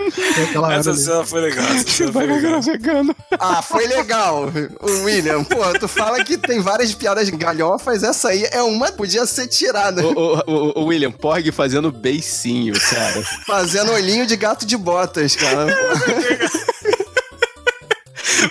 Essa 0.73 0.91
ali. 0.91 0.99
cena 1.01 1.25
foi 1.25 1.41
legal. 1.41 1.67
Foi 2.13 2.27
legal. 2.27 2.63
vegano. 2.63 3.17
ah, 3.39 3.63
foi 3.63 3.87
legal. 3.87 4.45
O 4.81 5.05
William, 5.05 5.45
pô, 5.45 5.57
tu 5.79 5.89
fala 5.89 6.23
que 6.25 6.36
tem 6.47 6.61
várias 6.61 6.95
piadas 6.95 7.29
galhofas, 7.31 8.03
essa 8.03 8.29
aí 8.29 8.47
é 8.53 8.63
uma 8.63 8.91
que 8.91 8.97
podia 8.97 9.25
ser 9.27 9.47
tirada. 9.47 10.05
O, 10.07 10.13
o- 10.13 10.43
o- 10.47 10.81
o 10.81 10.85
William 10.87 11.11
Porg 11.13 11.51
fazendo 11.53 11.91
beicinho, 11.93 12.75
cara. 12.81 13.23
Fazendo 13.47 13.93
olhinho 13.93 14.27
de 14.27 14.37
gato 14.37 14.65
de 14.67 14.77
botas, 14.77 15.35
cara. 15.37 15.67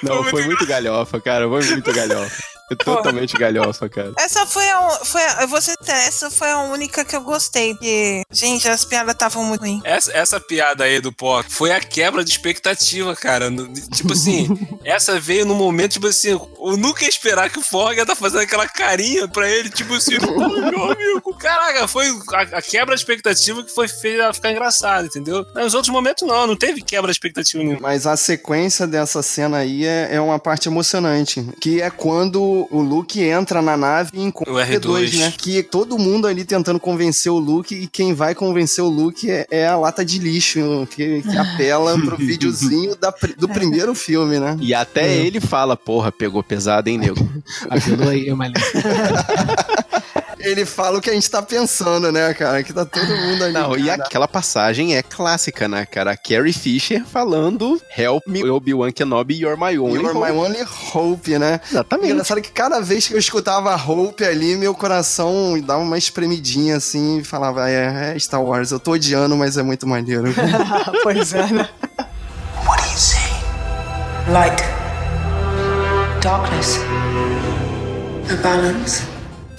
Não, 0.01 0.23
foi 0.25 0.43
muito 0.45 0.65
galhofa, 0.65 1.19
cara. 1.21 1.47
Foi 1.47 1.63
muito 1.65 1.93
galhofa. 1.93 2.43
Totalmente 2.83 3.37
galhofa, 3.37 3.87
cara. 3.89 4.13
Essa 4.17 4.45
foi 4.45 4.67
a, 4.69 4.89
foi 5.03 5.21
a, 5.21 5.41
eu 5.43 5.47
vou 5.47 5.61
ser 5.61 5.75
sincera, 5.79 5.99
essa 5.99 6.29
foi 6.31 6.49
a 6.49 6.59
única 6.63 7.03
que 7.05 7.15
eu 7.15 7.21
gostei, 7.21 7.73
porque, 7.73 8.23
gente, 8.31 8.67
as 8.67 8.83
piadas 8.85 9.13
estavam 9.13 9.43
muito 9.43 9.61
ruins. 9.61 9.81
Essa, 9.83 10.11
essa 10.13 10.39
piada 10.39 10.83
aí 10.83 10.99
do 10.99 11.11
Pock 11.11 11.51
foi 11.51 11.71
a 11.71 11.79
quebra 11.79 12.23
de 12.23 12.31
expectativa, 12.31 13.15
cara. 13.15 13.49
No- 13.49 13.65
Tipo 13.95 14.13
assim, 14.13 14.47
essa 14.83 15.19
veio 15.19 15.45
no 15.45 15.53
momento, 15.55 15.93
tipo 15.93 16.07
assim, 16.07 16.29
eu 16.29 16.77
nunca 16.77 17.03
ia 17.03 17.09
esperar 17.09 17.49
que 17.49 17.59
o 17.59 17.61
Forg 17.61 17.95
ia 17.97 18.01
estar 18.03 18.15
fazendo 18.15 18.41
aquela 18.41 18.67
carinha 18.67 19.27
pra 19.27 19.49
ele, 19.49 19.69
tipo 19.69 19.93
assim, 19.93 20.15
"Ai, 20.21 20.71
meu 20.71 20.91
amigo. 20.91 21.35
Caraca, 21.37 21.87
foi 21.87 22.07
a, 22.33 22.57
a 22.57 22.61
quebra 22.61 22.95
de 22.95 23.01
expectativa 23.01 23.63
que 23.63 23.73
foi 23.73 23.87
feita 23.87 24.23
ela 24.23 24.33
ficar 24.33 24.51
engraçada, 24.51 25.05
entendeu? 25.07 25.45
Nos 25.55 25.73
outros 25.73 25.91
momentos 25.91 26.27
não, 26.27 26.47
não 26.47 26.55
teve 26.55 26.81
quebra 26.81 27.11
de 27.11 27.15
expectativa 27.15 27.63
nenhuma. 27.63 27.79
Mas 27.81 28.07
a 28.07 28.15
sequência 28.17 28.87
dessa 28.87 29.21
cena 29.21 29.57
aí 29.57 29.85
é, 29.85 30.09
é 30.15 30.21
uma 30.21 30.39
parte 30.39 30.67
emocionante. 30.67 31.45
Que 31.59 31.81
é 31.81 31.89
quando 31.89 32.54
o 32.71 32.81
Luke 32.81 33.21
entra 33.21 33.61
na 33.61 33.75
nave 33.75 34.11
e 34.13 34.21
encontra 34.21 34.53
O 34.53 34.57
R2. 34.57 35.17
né? 35.19 35.33
Que 35.37 35.61
todo 35.63 35.97
mundo 35.97 36.27
ali 36.27 36.43
tentando 36.43 36.79
convencer 36.79 37.31
o 37.31 37.37
Luke 37.37 37.73
e 37.75 37.87
quem 37.87 38.13
vai 38.13 38.33
convencer 38.33 38.83
o 38.83 38.89
Luke 38.89 39.29
é, 39.29 39.45
é 39.49 39.67
a 39.67 39.77
lata 39.77 40.03
de 40.05 40.19
lixo 40.19 40.87
que, 40.91 41.21
que 41.21 41.37
apela 41.37 41.99
pro 41.99 42.17
videozinho 42.17 42.95
da 42.95 43.13
do 43.37 43.49
primeiro 43.49 43.95
filme, 43.95 44.39
né? 44.39 44.57
E 44.59 44.73
até 44.73 45.15
ele 45.17 45.39
fala, 45.39 45.75
porra, 45.75 46.11
pegou 46.11 46.43
pesado, 46.43 46.89
hein, 46.89 46.97
nego? 46.97 47.27
Apelou 47.69 48.09
aí, 48.09 48.31
Malinho. 48.33 48.55
Ele 50.45 50.63
fala 50.63 50.99
o 50.99 51.01
que 51.01 51.09
a 51.09 51.13
gente 51.13 51.29
tá 51.29 51.41
pensando, 51.41 52.11
né, 52.11 52.31
cara? 52.35 52.61
Que 52.61 52.71
tá 52.71 52.85
todo 52.85 53.07
mundo 53.07 53.43
ali. 53.43 53.53
Não, 53.53 53.75
e 53.75 53.89
aquela 53.89 54.27
passagem 54.27 54.95
é 54.95 55.01
clássica, 55.01 55.67
né, 55.67 55.87
cara? 55.87 56.11
A 56.11 56.17
Carrie 56.17 56.53
Fisher 56.53 57.03
falando 57.03 57.81
Help 57.97 58.27
me, 58.27 58.47
Obi-Wan 58.47 58.91
Kenobi, 58.91 59.39
you're 59.39 59.59
my 59.59 59.77
only 59.79 60.03
You're 60.03 60.13
my 60.13 60.31
hope." 60.31 60.45
only 60.45 60.63
hope, 60.93 61.39
né? 61.39 61.59
Exatamente. 61.67 62.11
Engraçado 62.11 62.41
que 62.41 62.51
cada 62.51 62.79
vez 62.79 63.07
que 63.07 63.15
eu 63.15 63.17
escutava 63.17 63.75
Hope 63.75 64.23
ali, 64.23 64.55
meu 64.55 64.75
coração 64.75 65.59
dava 65.61 65.81
uma 65.81 65.97
espremidinha 65.97 66.77
assim 66.77 67.19
e 67.19 67.23
falava: 67.23 67.67
é, 67.67 68.13
é 68.15 68.19
Star 68.19 68.43
Wars, 68.43 68.69
eu 68.69 68.79
tô 68.79 68.91
odiando, 68.91 69.35
mas 69.35 69.57
é 69.57 69.63
muito 69.63 69.87
maneiro. 69.87 70.25
pois 71.01 71.33
é, 71.33 71.47
né? 71.47 71.69
What 72.67 72.83
do 72.83 72.89
you 72.91 72.97
see? 72.97 73.17
Light. 74.31 74.63
Darkness. 76.21 76.79
A 78.29 78.35
balance. 78.41 79.14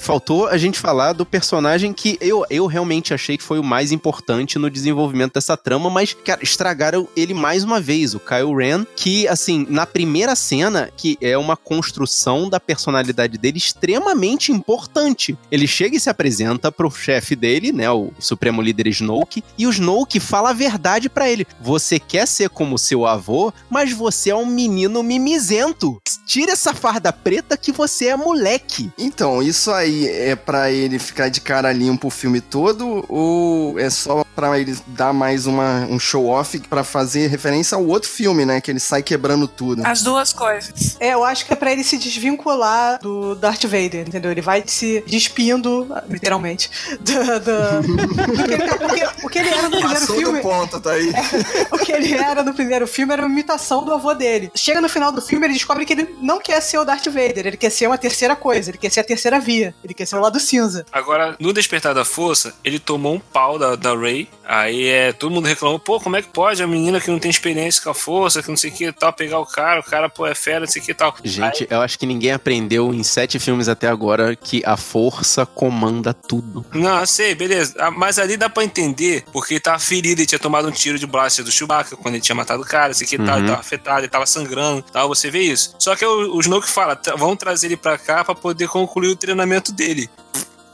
Faltou 0.07 0.47
a 0.47 0.57
gente 0.57 0.79
falar 0.79 1.15
do 1.15 1.27
personagem 1.27 1.93
que 1.93 2.17
eu, 2.21 2.47
eu 2.49 2.67
realmente 2.67 3.13
achei 3.13 3.37
que 3.37 3.43
foi 3.43 3.59
o 3.59 3.65
mais 3.65 3.91
importante 3.91 4.57
no 4.57 4.71
desenvolvimento 4.71 5.35
dessa 5.35 5.57
trama, 5.57 5.91
mas, 5.91 6.15
cara, 6.15 6.45
estragaram 6.45 7.09
ele 7.17 7.35
mais 7.35 7.65
uma 7.65 7.81
vez, 7.81 8.15
o 8.15 8.21
Kyle 8.21 8.55
Ren, 8.55 8.87
que, 8.95 9.27
assim, 9.27 9.67
na 9.69 9.85
primeira 9.85 10.37
cena, 10.37 10.93
que 10.97 11.19
é 11.21 11.37
uma 11.37 11.57
construção 11.57 12.49
da 12.49 12.61
personalidade 12.61 13.37
dele 13.37 13.59
extremamente 13.59 14.53
importante. 14.53 15.37
Ele 15.51 15.67
chega 15.67 15.97
e 15.97 16.01
se 16.01 16.09
apresenta 16.09 16.71
pro 16.71 16.89
chefe 16.89 17.35
dele, 17.35 17.73
né, 17.73 17.91
o 17.91 18.13
Supremo 18.21 18.63
Líder 18.63 18.87
Snoke, 18.87 19.43
e 19.59 19.67
o 19.67 19.71
Snoke 19.71 20.21
fala 20.21 20.51
a 20.51 20.55
verdade 20.55 21.09
pra 21.09 21.29
ele. 21.29 21.49
Você 21.61 21.99
quer 21.99 22.29
ser 22.29 22.49
como 22.49 22.79
seu 22.79 23.05
avô, 23.07 23.53
mas 23.69 23.93
você 23.93 24.31
é 24.31 24.37
um 24.37 24.47
menino 24.47 25.03
mimizento. 25.03 26.01
Tira 26.25 26.53
essa 26.53 26.73
farda 26.73 27.13
preta 27.13 27.57
que 27.57 27.73
você 27.73 28.07
é 28.07 28.17
moleque. 28.17 28.89
Então, 28.97 29.43
isso 29.43 29.73
aí 29.73 29.96
é 30.09 30.35
pra 30.37 30.71
ele 30.71 30.99
ficar 30.99 31.29
de 31.29 31.41
cara 31.41 31.73
limpa 31.73 32.07
o 32.07 32.11
filme 32.11 32.41
todo 32.41 33.05
ou 33.09 33.79
é 33.79 33.89
só 33.91 34.25
pra 34.35 34.59
ele 34.59 34.77
dar 34.89 35.13
mais 35.13 35.47
uma, 35.47 35.87
um 35.91 35.99
show-off 35.99 36.59
pra 36.69 36.85
fazer 36.85 37.29
referência 37.29 37.77
ao 37.77 37.87
outro 37.87 38.09
filme, 38.11 38.45
né? 38.45 38.61
Que 38.61 38.71
ele 38.71 38.81
sai 38.81 39.03
quebrando 39.03 39.49
tudo. 39.49 39.83
As 39.87 40.03
duas 40.03 40.33
coisas. 40.33 40.97
É, 41.01 41.15
eu 41.15 41.25
acho 41.25 41.47
que 41.47 41.53
é 41.53 41.57
pra 41.57 41.73
ele 41.73 41.83
se 41.85 41.97
desvincular 41.97 42.99
do 43.01 43.35
Darth 43.35 43.65
Vader, 43.65 44.07
entendeu? 44.07 44.31
Ele 44.31 44.41
vai 44.43 44.63
se 44.67 45.03
despindo, 45.07 45.89
literalmente, 46.09 46.71
do, 47.01 47.15
do- 47.41 48.37
do 48.37 48.43
que 48.45 48.53
ele- 48.53 48.69
porque 48.79 49.27
o 49.27 49.29
que 49.29 49.39
ele 49.39 49.49
era 49.49 49.63
no 49.63 49.71
primeiro 49.71 50.01
Passou 50.01 50.17
filme. 50.17 50.39
do 50.41 50.43
ponto, 50.43 50.81
tá 50.81 50.93
aí. 50.93 51.13
O 51.73 51.79
que 51.79 51.93
ele 51.93 52.15
era 52.15 52.43
no 52.43 52.53
primeiro 52.55 52.87
filme 52.87 53.13
era 53.13 53.23
uma 53.23 53.31
imitação 53.31 53.85
do 53.85 53.93
avô 53.93 54.13
dele. 54.15 54.51
Chega 54.55 54.81
no 54.81 54.89
final 54.89 55.13
do 55.13 55.21
filme, 55.23 55.47
ele 55.47 55.55
descobre 55.55 55.85
que 55.85 55.93
ele 55.93 56.17
não 56.21 56.41
quer 56.41 56.61
ser 56.61 56.79
o 56.79 56.85
Darth 56.85 57.07
Vader, 57.07 57.47
ele 57.47 57.57
quer 57.57 57.71
ser 57.71 57.87
uma 57.87 57.99
terceira 57.99 58.35
coisa, 58.35 58.71
ele 58.71 58.79
quer 58.79 58.91
ser 58.91 59.01
a 59.01 59.05
terceira 59.05 59.39
via, 59.39 59.75
ele 59.87 59.95
quer 59.95 60.07
ser 60.07 60.17
o 60.17 60.21
lado 60.21 60.39
cinza. 60.41 60.85
Agora, 60.93 61.37
no 61.41 61.53
Despertar 61.53 61.95
da 61.95 62.05
Força, 62.05 62.55
ele 62.65 62.79
tomou 62.79 63.15
um 63.15 63.19
pau 63.21 63.59
da, 63.59 63.75
da 63.77 63.95
Ray. 63.95 64.29
Aí 64.45 64.87
é, 64.87 65.13
todo 65.13 65.31
mundo 65.33 65.47
reclamou, 65.47 65.79
pô, 65.79 65.99
como 66.01 66.17
é 66.17 66.23
que 66.23 66.29
pode 66.29 66.63
a 66.63 66.67
menina 66.67 67.01
que 67.01 67.11
não 67.11 67.19
tem 67.19 67.31
experiência 67.31 67.83
com 67.83 67.91
a 67.91 67.95
força, 67.95 68.43
que 68.43 68.49
não 68.49 68.57
sei 68.57 68.71
o 68.71 68.73
que 68.75 68.85
e 68.87 68.93
tal, 68.93 69.13
pegar 69.13 69.39
o 69.41 69.47
cara, 69.47 69.81
o 69.81 69.83
cara, 69.83 70.09
pô, 70.09 70.27
é 70.27 70.35
fera, 70.35 70.61
não 70.61 70.67
sei 70.67 70.81
o 70.83 70.85
que 70.85 70.91
e 70.93 70.95
tal. 70.95 71.15
Gente, 71.25 71.67
eu 71.71 71.81
acho 71.81 71.99
que 71.99 72.07
ninguém 72.07 72.33
aprendeu 72.33 72.93
em 72.95 73.03
sete 73.03 73.39
filmes 73.39 73.69
até 73.69 73.89
agora 73.89 74.37
que 74.37 74.63
a 74.65 74.77
força 74.77 75.45
comanda 75.47 76.13
tudo. 76.15 76.65
Não, 76.73 77.01
eu 77.01 77.07
sei, 77.07 77.35
beleza. 77.35 77.75
Ah, 77.79 77.91
Mas 77.91 78.19
ali 78.19 78.37
dá 78.37 78.49
pra 78.49 78.63
entender, 78.65 79.25
porque 79.33 79.55
ele 79.55 79.61
tava 79.61 79.79
ferido, 79.79 80.21
ele 80.21 80.27
tinha 80.27 80.39
tomado 80.39 80.69
um 80.69 80.71
tiro 80.73 80.99
de 80.99 81.07
blaster 81.07 81.45
do 81.45 81.51
Chewbacca 81.51 81.97
quando 81.97 82.15
ele 82.15 82.23
tinha 82.23 82.35
matado 82.37 82.63
o 82.63 82.67
cara, 82.67 82.93
sei 82.95 83.07
que 83.07 83.17
tal, 83.17 83.27
Uhum. 83.27 83.39
ele 83.39 83.49
tava 83.49 83.61
afetado, 83.61 84.01
ele 84.01 84.09
tava 84.09 84.27
sangrando 84.27 84.83
tal, 84.93 85.09
você 85.09 85.31
vê 85.31 85.41
isso. 85.41 85.75
Só 85.79 85.95
que 85.97 86.05
o, 86.05 86.35
o 86.37 86.41
Snoke 86.41 86.69
fala, 86.69 86.95
"Tra- 86.97 87.17
vamos 87.17 87.37
trazer 87.37 87.67
ele 87.69 87.77
pra 87.77 87.99
cá 87.99 88.25
pra 88.25 88.35
poder 88.35 88.69
concluir 88.69 89.09
o 89.11 89.17
treinamento 89.17 89.73
dele. 89.77 90.09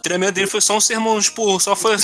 O 0.02 0.08
treinamento 0.12 0.32
dele 0.32 0.48
foi 0.48 0.60
só 0.60 0.76
um 0.76 0.80
sermão 0.80 1.16
esporro, 1.16 1.60
só 1.62 1.76
foi... 1.76 1.94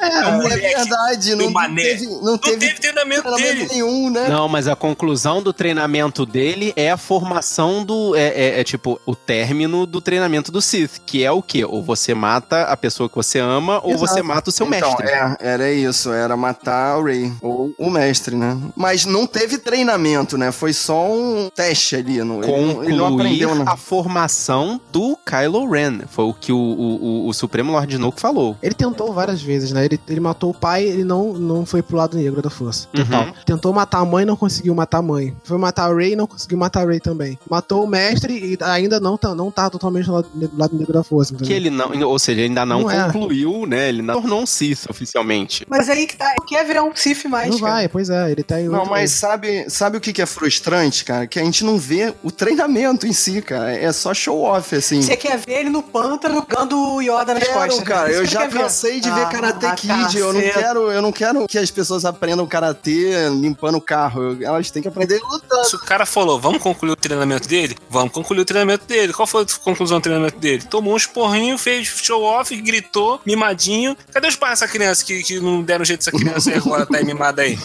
É, 0.00 0.26
um 0.28 0.42
é 0.46 0.56
verdade, 0.56 1.34
não, 1.34 1.50
mané. 1.50 1.82
teve, 1.82 2.06
não 2.06 2.22
Não 2.22 2.38
teve 2.38 2.58
teve 2.58 2.78
treinamento 2.78 3.22
treinamento 3.22 3.54
dele. 3.56 3.68
nenhum, 3.72 4.08
né? 4.10 4.28
Não, 4.28 4.48
mas 4.48 4.68
a 4.68 4.76
conclusão 4.76 5.42
do 5.42 5.52
treinamento 5.52 6.24
dele 6.24 6.72
é 6.76 6.92
a 6.92 6.96
formação 6.96 7.84
do. 7.84 8.14
É, 8.14 8.28
é- 8.28 8.60
é 8.60 8.64
tipo 8.64 9.00
o 9.04 9.16
término 9.16 9.84
do 9.86 10.00
treinamento 10.00 10.52
do 10.52 10.62
Sith, 10.62 11.00
que 11.04 11.24
é 11.24 11.32
o 11.32 11.42
quê? 11.42 11.64
Ou 11.64 11.82
você 11.82 12.14
mata 12.14 12.62
a 12.62 12.76
pessoa 12.76 13.08
que 13.08 13.16
você 13.16 13.40
ama, 13.40 13.80
ou 13.82 13.90
Exato. 13.94 14.06
você 14.06 14.22
mata 14.22 14.50
o 14.50 14.52
seu 14.52 14.66
então, 14.68 14.88
mestre. 14.88 15.08
É, 15.08 15.36
era 15.40 15.72
isso, 15.72 16.12
era 16.12 16.36
matar 16.36 16.98
o 16.98 17.04
Rey, 17.04 17.32
ou 17.42 17.74
o 17.76 17.90
mestre, 17.90 18.36
né? 18.36 18.56
Mas 18.76 19.04
não 19.04 19.26
teve 19.26 19.58
treinamento, 19.58 20.38
né? 20.38 20.52
Foi 20.52 20.72
só 20.72 21.10
um 21.10 21.50
teste 21.52 21.96
ali. 21.96 22.22
No, 22.22 22.44
ele, 22.44 22.52
não- 22.52 22.84
ele 22.84 22.96
não 22.96 23.08
Concluir 23.10 23.26
aprendeu, 23.42 23.54
né? 23.56 23.64
a 23.66 23.76
formação 23.76 24.80
do 24.92 25.18
Kylo 25.26 25.68
Ren. 25.68 26.02
Foi 26.08 26.24
o 26.24 26.32
que 26.32 26.52
o, 26.52 26.56
o, 26.56 27.07
o- 27.08 27.28
o 27.28 27.32
Supremo 27.32 27.72
Lord 27.72 27.92
Snoke 27.94 28.20
falou. 28.20 28.56
Ele 28.62 28.74
tentou 28.74 29.12
várias 29.12 29.40
vezes, 29.42 29.72
né? 29.72 29.84
Ele, 29.84 29.98
ele 30.08 30.20
matou 30.20 30.50
o 30.50 30.54
pai, 30.54 30.84
ele 30.84 31.04
não, 31.04 31.32
não 31.32 31.64
foi 31.66 31.82
pro 31.82 31.96
lado 31.96 32.16
negro 32.16 32.40
da 32.42 32.50
força. 32.50 32.88
Total. 32.92 33.24
Uhum. 33.26 33.32
Tentou 33.46 33.72
matar 33.72 33.98
a 34.00 34.04
mãe, 34.04 34.24
não 34.24 34.36
conseguiu 34.36 34.74
matar 34.74 34.98
a 34.98 35.02
mãe. 35.02 35.34
Foi 35.44 35.58
matar 35.58 35.90
o 35.90 35.96
Ray, 35.96 36.14
não 36.16 36.26
conseguiu 36.26 36.58
matar 36.58 36.84
o 36.84 36.88
Ray 36.88 37.00
também. 37.00 37.38
Matou 37.48 37.84
o 37.84 37.86
mestre 37.86 38.32
e 38.34 38.58
ainda 38.64 39.00
não 39.00 39.16
tá, 39.16 39.34
não 39.34 39.50
tá 39.50 39.68
totalmente 39.70 40.06
do 40.06 40.12
lado, 40.12 40.28
do 40.34 40.50
lado 40.58 40.76
negro 40.76 40.92
da 40.92 41.02
força. 41.02 41.34
Que 41.34 41.52
ele 41.52 41.70
não, 41.70 41.90
ou 42.08 42.18
seja, 42.18 42.40
ele 42.40 42.48
ainda 42.48 42.64
não, 42.66 42.82
Não 42.82 42.90
é. 42.90 43.04
concluiu, 43.10 43.66
né? 43.66 43.88
Ele 43.88 44.02
não 44.02 44.20
tornou 44.20 44.42
um 44.42 44.46
Sith 44.46 44.86
oficialmente. 44.88 45.64
Mas 45.68 45.88
aí 45.88 46.06
que 46.06 46.16
tá, 46.16 46.32
o 46.40 46.44
que 46.44 46.56
é 46.56 46.64
virar 46.64 46.82
um 46.84 46.94
Sif 46.94 47.26
mais, 47.28 47.50
Não 47.50 47.58
cara? 47.60 47.72
vai, 47.74 47.88
pois 47.88 48.10
é, 48.10 48.30
ele 48.30 48.42
tá 48.42 48.60
em 48.60 48.68
Não, 48.68 48.84
mas 48.86 49.10
sabe, 49.12 49.68
sabe 49.70 49.96
o 49.96 50.00
que, 50.00 50.12
que 50.12 50.22
é 50.22 50.26
frustrante, 50.26 51.04
cara? 51.04 51.26
Que 51.26 51.38
a 51.38 51.44
gente 51.44 51.64
não 51.64 51.78
vê 51.78 52.12
o 52.22 52.30
treinamento 52.30 53.06
em 53.06 53.12
si, 53.12 53.40
cara. 53.42 53.72
É 53.72 53.90
só 53.92 54.12
show 54.14 54.42
off, 54.42 54.74
assim. 54.74 55.00
Você 55.02 55.16
quer 55.16 55.38
ver 55.38 55.60
ele 55.60 55.70
no 55.70 55.82
pântano 55.82 56.34
jogando 56.36 56.97
o 56.98 57.02
Yoda 57.02 57.34
nas 57.34 57.42
Quero, 57.44 57.54
costas. 57.58 57.78
né? 57.78 57.84
cara, 57.84 58.10
eu 58.10 58.24
já 58.26 58.46
ver. 58.46 58.58
cansei 58.60 59.00
de 59.00 59.10
ver 59.10 59.22
Ah, 59.22 59.26
Karate 59.26 59.76
Kid. 59.76 60.18
Eu 60.18 60.32
não 60.32 60.40
quero, 60.40 60.90
eu 60.92 61.02
não 61.02 61.12
quero 61.12 61.46
que 61.46 61.58
as 61.58 61.70
pessoas 61.70 62.04
aprendam 62.04 62.46
karatê 62.46 63.28
limpando 63.30 63.76
o 63.76 63.80
carro. 63.80 64.42
Elas 64.42 64.70
têm 64.70 64.82
que 64.82 64.88
aprender 64.88 65.20
lutando. 65.22 65.64
Se 65.64 65.76
o 65.76 65.78
cara 65.78 66.04
falou, 66.06 66.38
vamos 66.40 66.62
concluir 66.62 66.92
o 66.92 66.96
treinamento 66.96 67.48
dele? 67.48 67.76
Vamos 67.88 68.12
concluir 68.12 68.40
o 68.40 68.44
treinamento 68.44 68.84
dele. 68.86 69.12
Qual 69.12 69.26
foi 69.26 69.42
a 69.42 69.46
conclusão 69.62 69.98
do 69.98 70.02
treinamento 70.02 70.38
dele? 70.38 70.62
Tomou 70.64 70.94
um 70.94 70.96
esporrinho, 70.96 71.56
fez 71.58 71.86
show 71.86 72.22
off, 72.22 72.54
gritou, 72.60 73.20
mimadinho. 73.24 73.96
Cadê 74.12 74.28
os 74.28 74.36
pais 74.36 74.58
dessa 74.60 74.68
criança 74.70 75.04
que, 75.04 75.22
que 75.22 75.40
não 75.40 75.62
deram 75.62 75.84
jeito 75.84 76.00
dessa 76.04 76.10
criança 76.16 76.50
e 76.50 76.54
agora 76.54 76.84
tá 76.86 76.98
aí 76.98 77.04
mimada 77.04 77.42
aí? 77.42 77.58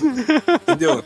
Entendeu? 0.62 1.04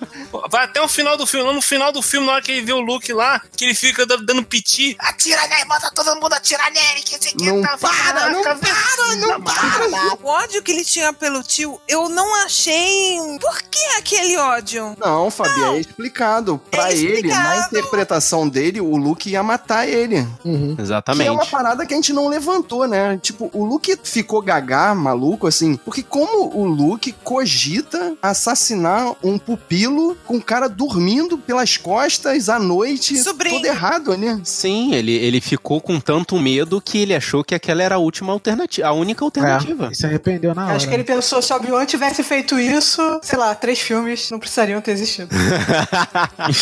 Vai 0.49 0.65
até 0.65 0.81
o 0.81 0.87
final 0.87 1.17
do 1.17 1.25
filme. 1.25 1.45
Lá 1.45 1.53
no 1.53 1.61
final 1.61 1.91
do 1.91 2.01
filme, 2.01 2.25
na 2.27 2.33
hora 2.33 2.41
que 2.41 2.51
ele 2.51 2.61
vê 2.61 2.73
o 2.73 2.79
Luke 2.79 3.11
lá, 3.13 3.41
que 3.55 3.65
ele 3.65 3.75
fica 3.75 4.05
dando, 4.05 4.43
piti. 4.43 4.95
Atira 4.99 5.47
nele, 5.47 5.65
bota 5.65 5.91
todo 5.93 6.15
mundo 6.19 6.33
atirar 6.33 6.71
nele. 6.71 7.01
Que 7.03 7.15
esse 7.15 7.29
aqui 7.29 7.45
Não 7.45 7.61
tá 7.61 7.77
para, 7.77 8.16
não 8.31 8.43
Caraca, 8.43 8.59
para, 8.59 9.15
não 9.17 9.41
para. 9.41 10.17
O 10.23 10.27
ódio 10.27 10.61
que 10.63 10.71
ele 10.71 10.83
tinha 10.83 11.13
pelo 11.13 11.41
tio, 11.43 11.79
eu 11.87 12.09
não 12.09 12.35
achei. 12.43 13.17
Por 13.39 13.61
que 13.63 13.79
aquele 13.97 14.37
ódio? 14.37 14.95
Não, 14.99 15.29
Fabi, 15.31 15.61
é 15.63 15.79
explicado. 15.79 16.59
Pra 16.71 16.91
É 16.91 16.95
ele, 16.97 17.27
na 17.29 17.55
explicado. 17.55 17.67
interpretação 17.67 18.47
dele, 18.49 18.81
o 18.81 18.95
Luke 18.97 19.29
ia 19.29 19.43
matar 19.43 19.87
ele. 19.87 20.27
Uhum. 20.43 20.75
Que 20.75 20.81
é 20.81 20.83
Exatamente. 20.83 21.29
uma 21.29 21.45
parada 21.45 21.85
que 21.85 21.93
a 21.93 21.97
gente 21.97 22.13
não 22.13 22.27
levantou, 22.27 22.87
né? 22.87 23.17
Tipo, 23.21 23.49
o 23.53 23.65
Luke 23.65 23.97
ficou 24.03 24.41
gagá, 24.41 24.93
maluco, 24.95 25.47
assim, 25.47 25.75
porque 25.75 26.03
como 26.03 26.49
o 26.57 26.65
Luke 26.65 27.11
cogita 27.23 28.15
assassinar 28.21 29.13
um 29.23 29.37
pupilo 29.37 30.15
com 30.25 30.37
o 30.37 30.41
cara 30.41 30.67
dormindo 30.67 31.37
pelas 31.37 31.77
costas 31.77 32.49
à 32.49 32.59
noite, 32.59 33.17
Sobrinho. 33.23 33.55
tudo 33.57 33.65
errado 33.67 34.11
ali. 34.11 34.39
Sim, 34.43 34.93
ele, 34.93 35.13
ele 35.13 35.39
ficou 35.41 35.79
com 35.81 35.99
tanto 35.99 36.37
medo 36.39 36.81
que 36.81 36.97
ele 36.99 37.15
achou 37.15 37.43
que 37.43 37.55
aquela 37.55 37.81
era 37.83 37.95
a 37.95 37.99
última 38.07 38.33
alternativa, 38.33 38.87
a 38.87 38.91
única 38.93 39.23
alternativa. 39.23 39.89
É, 39.91 39.93
se 39.93 40.05
arrependeu 40.05 40.55
na 40.55 40.65
hora. 40.65 40.75
Acho 40.75 40.87
que 40.87 40.93
ele 40.93 41.03
pensou, 41.03 41.41
se 41.41 41.51
o 41.53 41.55
Obi-Wan 41.55 41.85
tivesse 41.85 42.23
feito 42.23 42.59
isso, 42.59 43.01
sei 43.21 43.37
lá, 43.37 43.53
três 43.53 43.79
filmes 43.79 44.31
não 44.31 44.39
precisariam 44.39 44.81
ter 44.81 44.91
existido. 44.91 45.29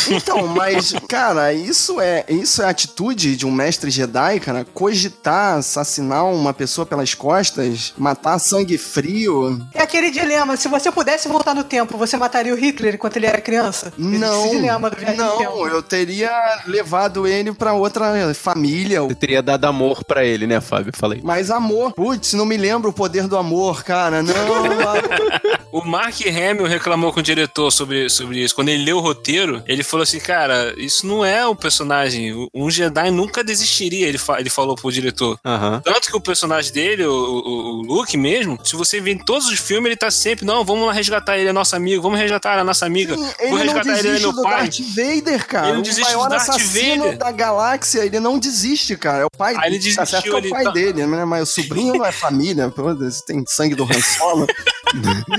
Então, 0.10 0.48
mas, 0.48 0.94
cara, 1.08 1.54
isso 1.54 2.00
é, 2.00 2.26
isso 2.28 2.62
é 2.62 2.66
a 2.66 2.70
atitude 2.70 3.36
de 3.36 3.46
um 3.46 3.52
mestre 3.52 3.90
Jedi, 3.90 4.40
cara, 4.40 4.66
cogitar 4.74 5.58
assassinar 5.58 6.26
uma 6.26 6.54
pessoa 6.54 6.86
pelas 6.86 7.14
costas, 7.14 7.94
matar 7.98 8.40
sangue 8.40 8.78
frio. 8.78 9.66
É 9.74 9.82
aquele 9.82 10.10
dilema, 10.10 10.58
se 10.58 10.68
você 10.68 10.92
pudesse 10.92 11.28
voltar 11.28 11.54
no 11.54 11.64
tempo, 11.64 11.98
você 11.98 12.18
mataria 12.18 12.54
o 12.54 12.58
Hitler 12.58 12.96
enquanto 12.96 13.18
ele 13.18 13.26
era 13.26 13.40
criança? 13.42 13.94
Não, 13.98 14.46
Esse 14.46 14.56
dilema 14.56 14.90
do 14.90 14.98
viagem 14.98 15.18
no 15.18 15.24
não, 15.26 15.38
tempo. 15.38 15.68
eu 15.68 15.82
teria 15.82 16.32
levado 16.66 17.28
ele 17.28 17.54
pra 17.54 17.74
outra 17.74 18.34
família, 18.34 19.02
Você 19.02 19.16
teria 19.16 19.42
dado 19.42 19.66
amor 19.66 20.04
pra 20.04 20.24
ele, 20.24 20.48
né, 20.48 20.60
Fábio? 20.62 20.92
Falei. 20.96 21.22
Mas 21.24 21.35
amor, 21.52 21.94
putz, 21.94 22.34
não 22.34 22.46
me 22.46 22.58
lembro 22.58 22.90
o 22.90 22.94
poder 22.94 23.28
do 23.28 23.38
amor, 23.38 23.84
cara. 23.84 24.22
Não, 24.24 24.34
O 25.72 25.84
Mark 25.84 26.16
Hamill 26.26 26.68
reclamou 26.68 27.12
com 27.12 27.20
o 27.20 27.24
diretor 27.24 27.70
sobre, 27.70 28.10
sobre 28.10 28.42
isso. 28.42 28.56
Quando 28.56 28.70
ele 28.70 28.86
leu 28.86 28.96
o 28.98 29.02
roteiro, 29.02 29.62
ele 29.68 29.84
falou 29.84 30.04
assim: 30.04 30.20
Cara, 30.22 30.74
isso 30.78 31.06
não 31.06 31.26
é 31.26 31.46
o 31.46 31.54
personagem. 31.54 32.48
Um 32.54 32.72
Jedi 32.72 33.12
nunca 33.12 33.44
desistiria, 33.44 34.08
ele, 34.08 34.18
fa- 34.18 34.40
ele 34.40 34.50
falou 34.50 34.76
pro 34.78 34.90
diretor. 34.90 35.38
Aham. 35.44 35.82
Tanto 35.84 36.08
que 36.10 36.16
o 36.16 36.22
personagem 36.22 36.72
dele, 36.72 37.04
o, 37.04 37.12
o, 37.12 37.50
o 37.50 37.82
Luke 37.82 38.16
mesmo, 38.16 38.58
se 38.64 38.74
você 38.78 39.02
vê 39.02 39.12
em 39.12 39.18
todos 39.18 39.48
os 39.50 39.60
filmes, 39.60 39.88
ele 39.88 39.98
tá 39.98 40.10
sempre: 40.10 40.46
Não, 40.46 40.64
vamos 40.64 40.88
lá 40.88 40.94
resgatar 40.94 41.38
ele, 41.38 41.50
é 41.50 41.54
nosso 41.54 41.76
amigo, 41.76 42.02
vamos 42.02 42.20
resgatar 42.20 42.58
a 42.58 42.64
nossa 42.64 42.86
amiga. 42.86 43.14
Vou 43.18 43.26
ele 43.42 43.52
não 43.66 43.74
resgatar 43.74 43.82
ele, 43.82 44.00
ele 44.00 44.08
é 44.08 44.12
desiste 44.12 44.22
meu 44.28 44.32
do 44.34 44.42
pai. 44.44 44.54
Darth 44.62 44.80
Vader, 44.80 45.48
cara. 45.48 45.66
Ele 45.68 45.74
não 45.74 45.80
o 45.82 45.84
desiste 45.84 46.02
do 46.12 46.18
maior 46.18 46.30
Darth 46.30 46.42
assassino 46.50 47.04
Vader. 47.04 47.18
da 47.18 47.32
galáxia, 47.34 48.06
ele 48.06 48.20
não 48.22 48.40
desiste, 48.40 48.96
cara. 48.96 49.24
É 49.24 49.26
o 49.26 49.30
pai 49.38 49.54
Aí 49.58 49.72
ele 49.74 49.80
dele. 49.80 49.96
Tá 49.96 50.06
certo 50.06 50.24
que 50.24 50.30
é 50.30 50.32
desistiu, 50.42 50.52
o 50.52 50.52
pai 50.54 50.62
ele 50.62 50.64
tá- 50.64 50.72
dele, 50.72 51.06
né? 51.06 51.15
Mas 51.24 51.50
o 51.50 51.62
sobrinho 51.62 51.94
não 51.96 52.06
é 52.06 52.12
família, 52.12 52.70
pô, 52.70 52.84
tem 53.26 53.44
sangue 53.48 53.76
do 53.76 53.84
Han 53.84 54.02
Solo. 54.02 54.48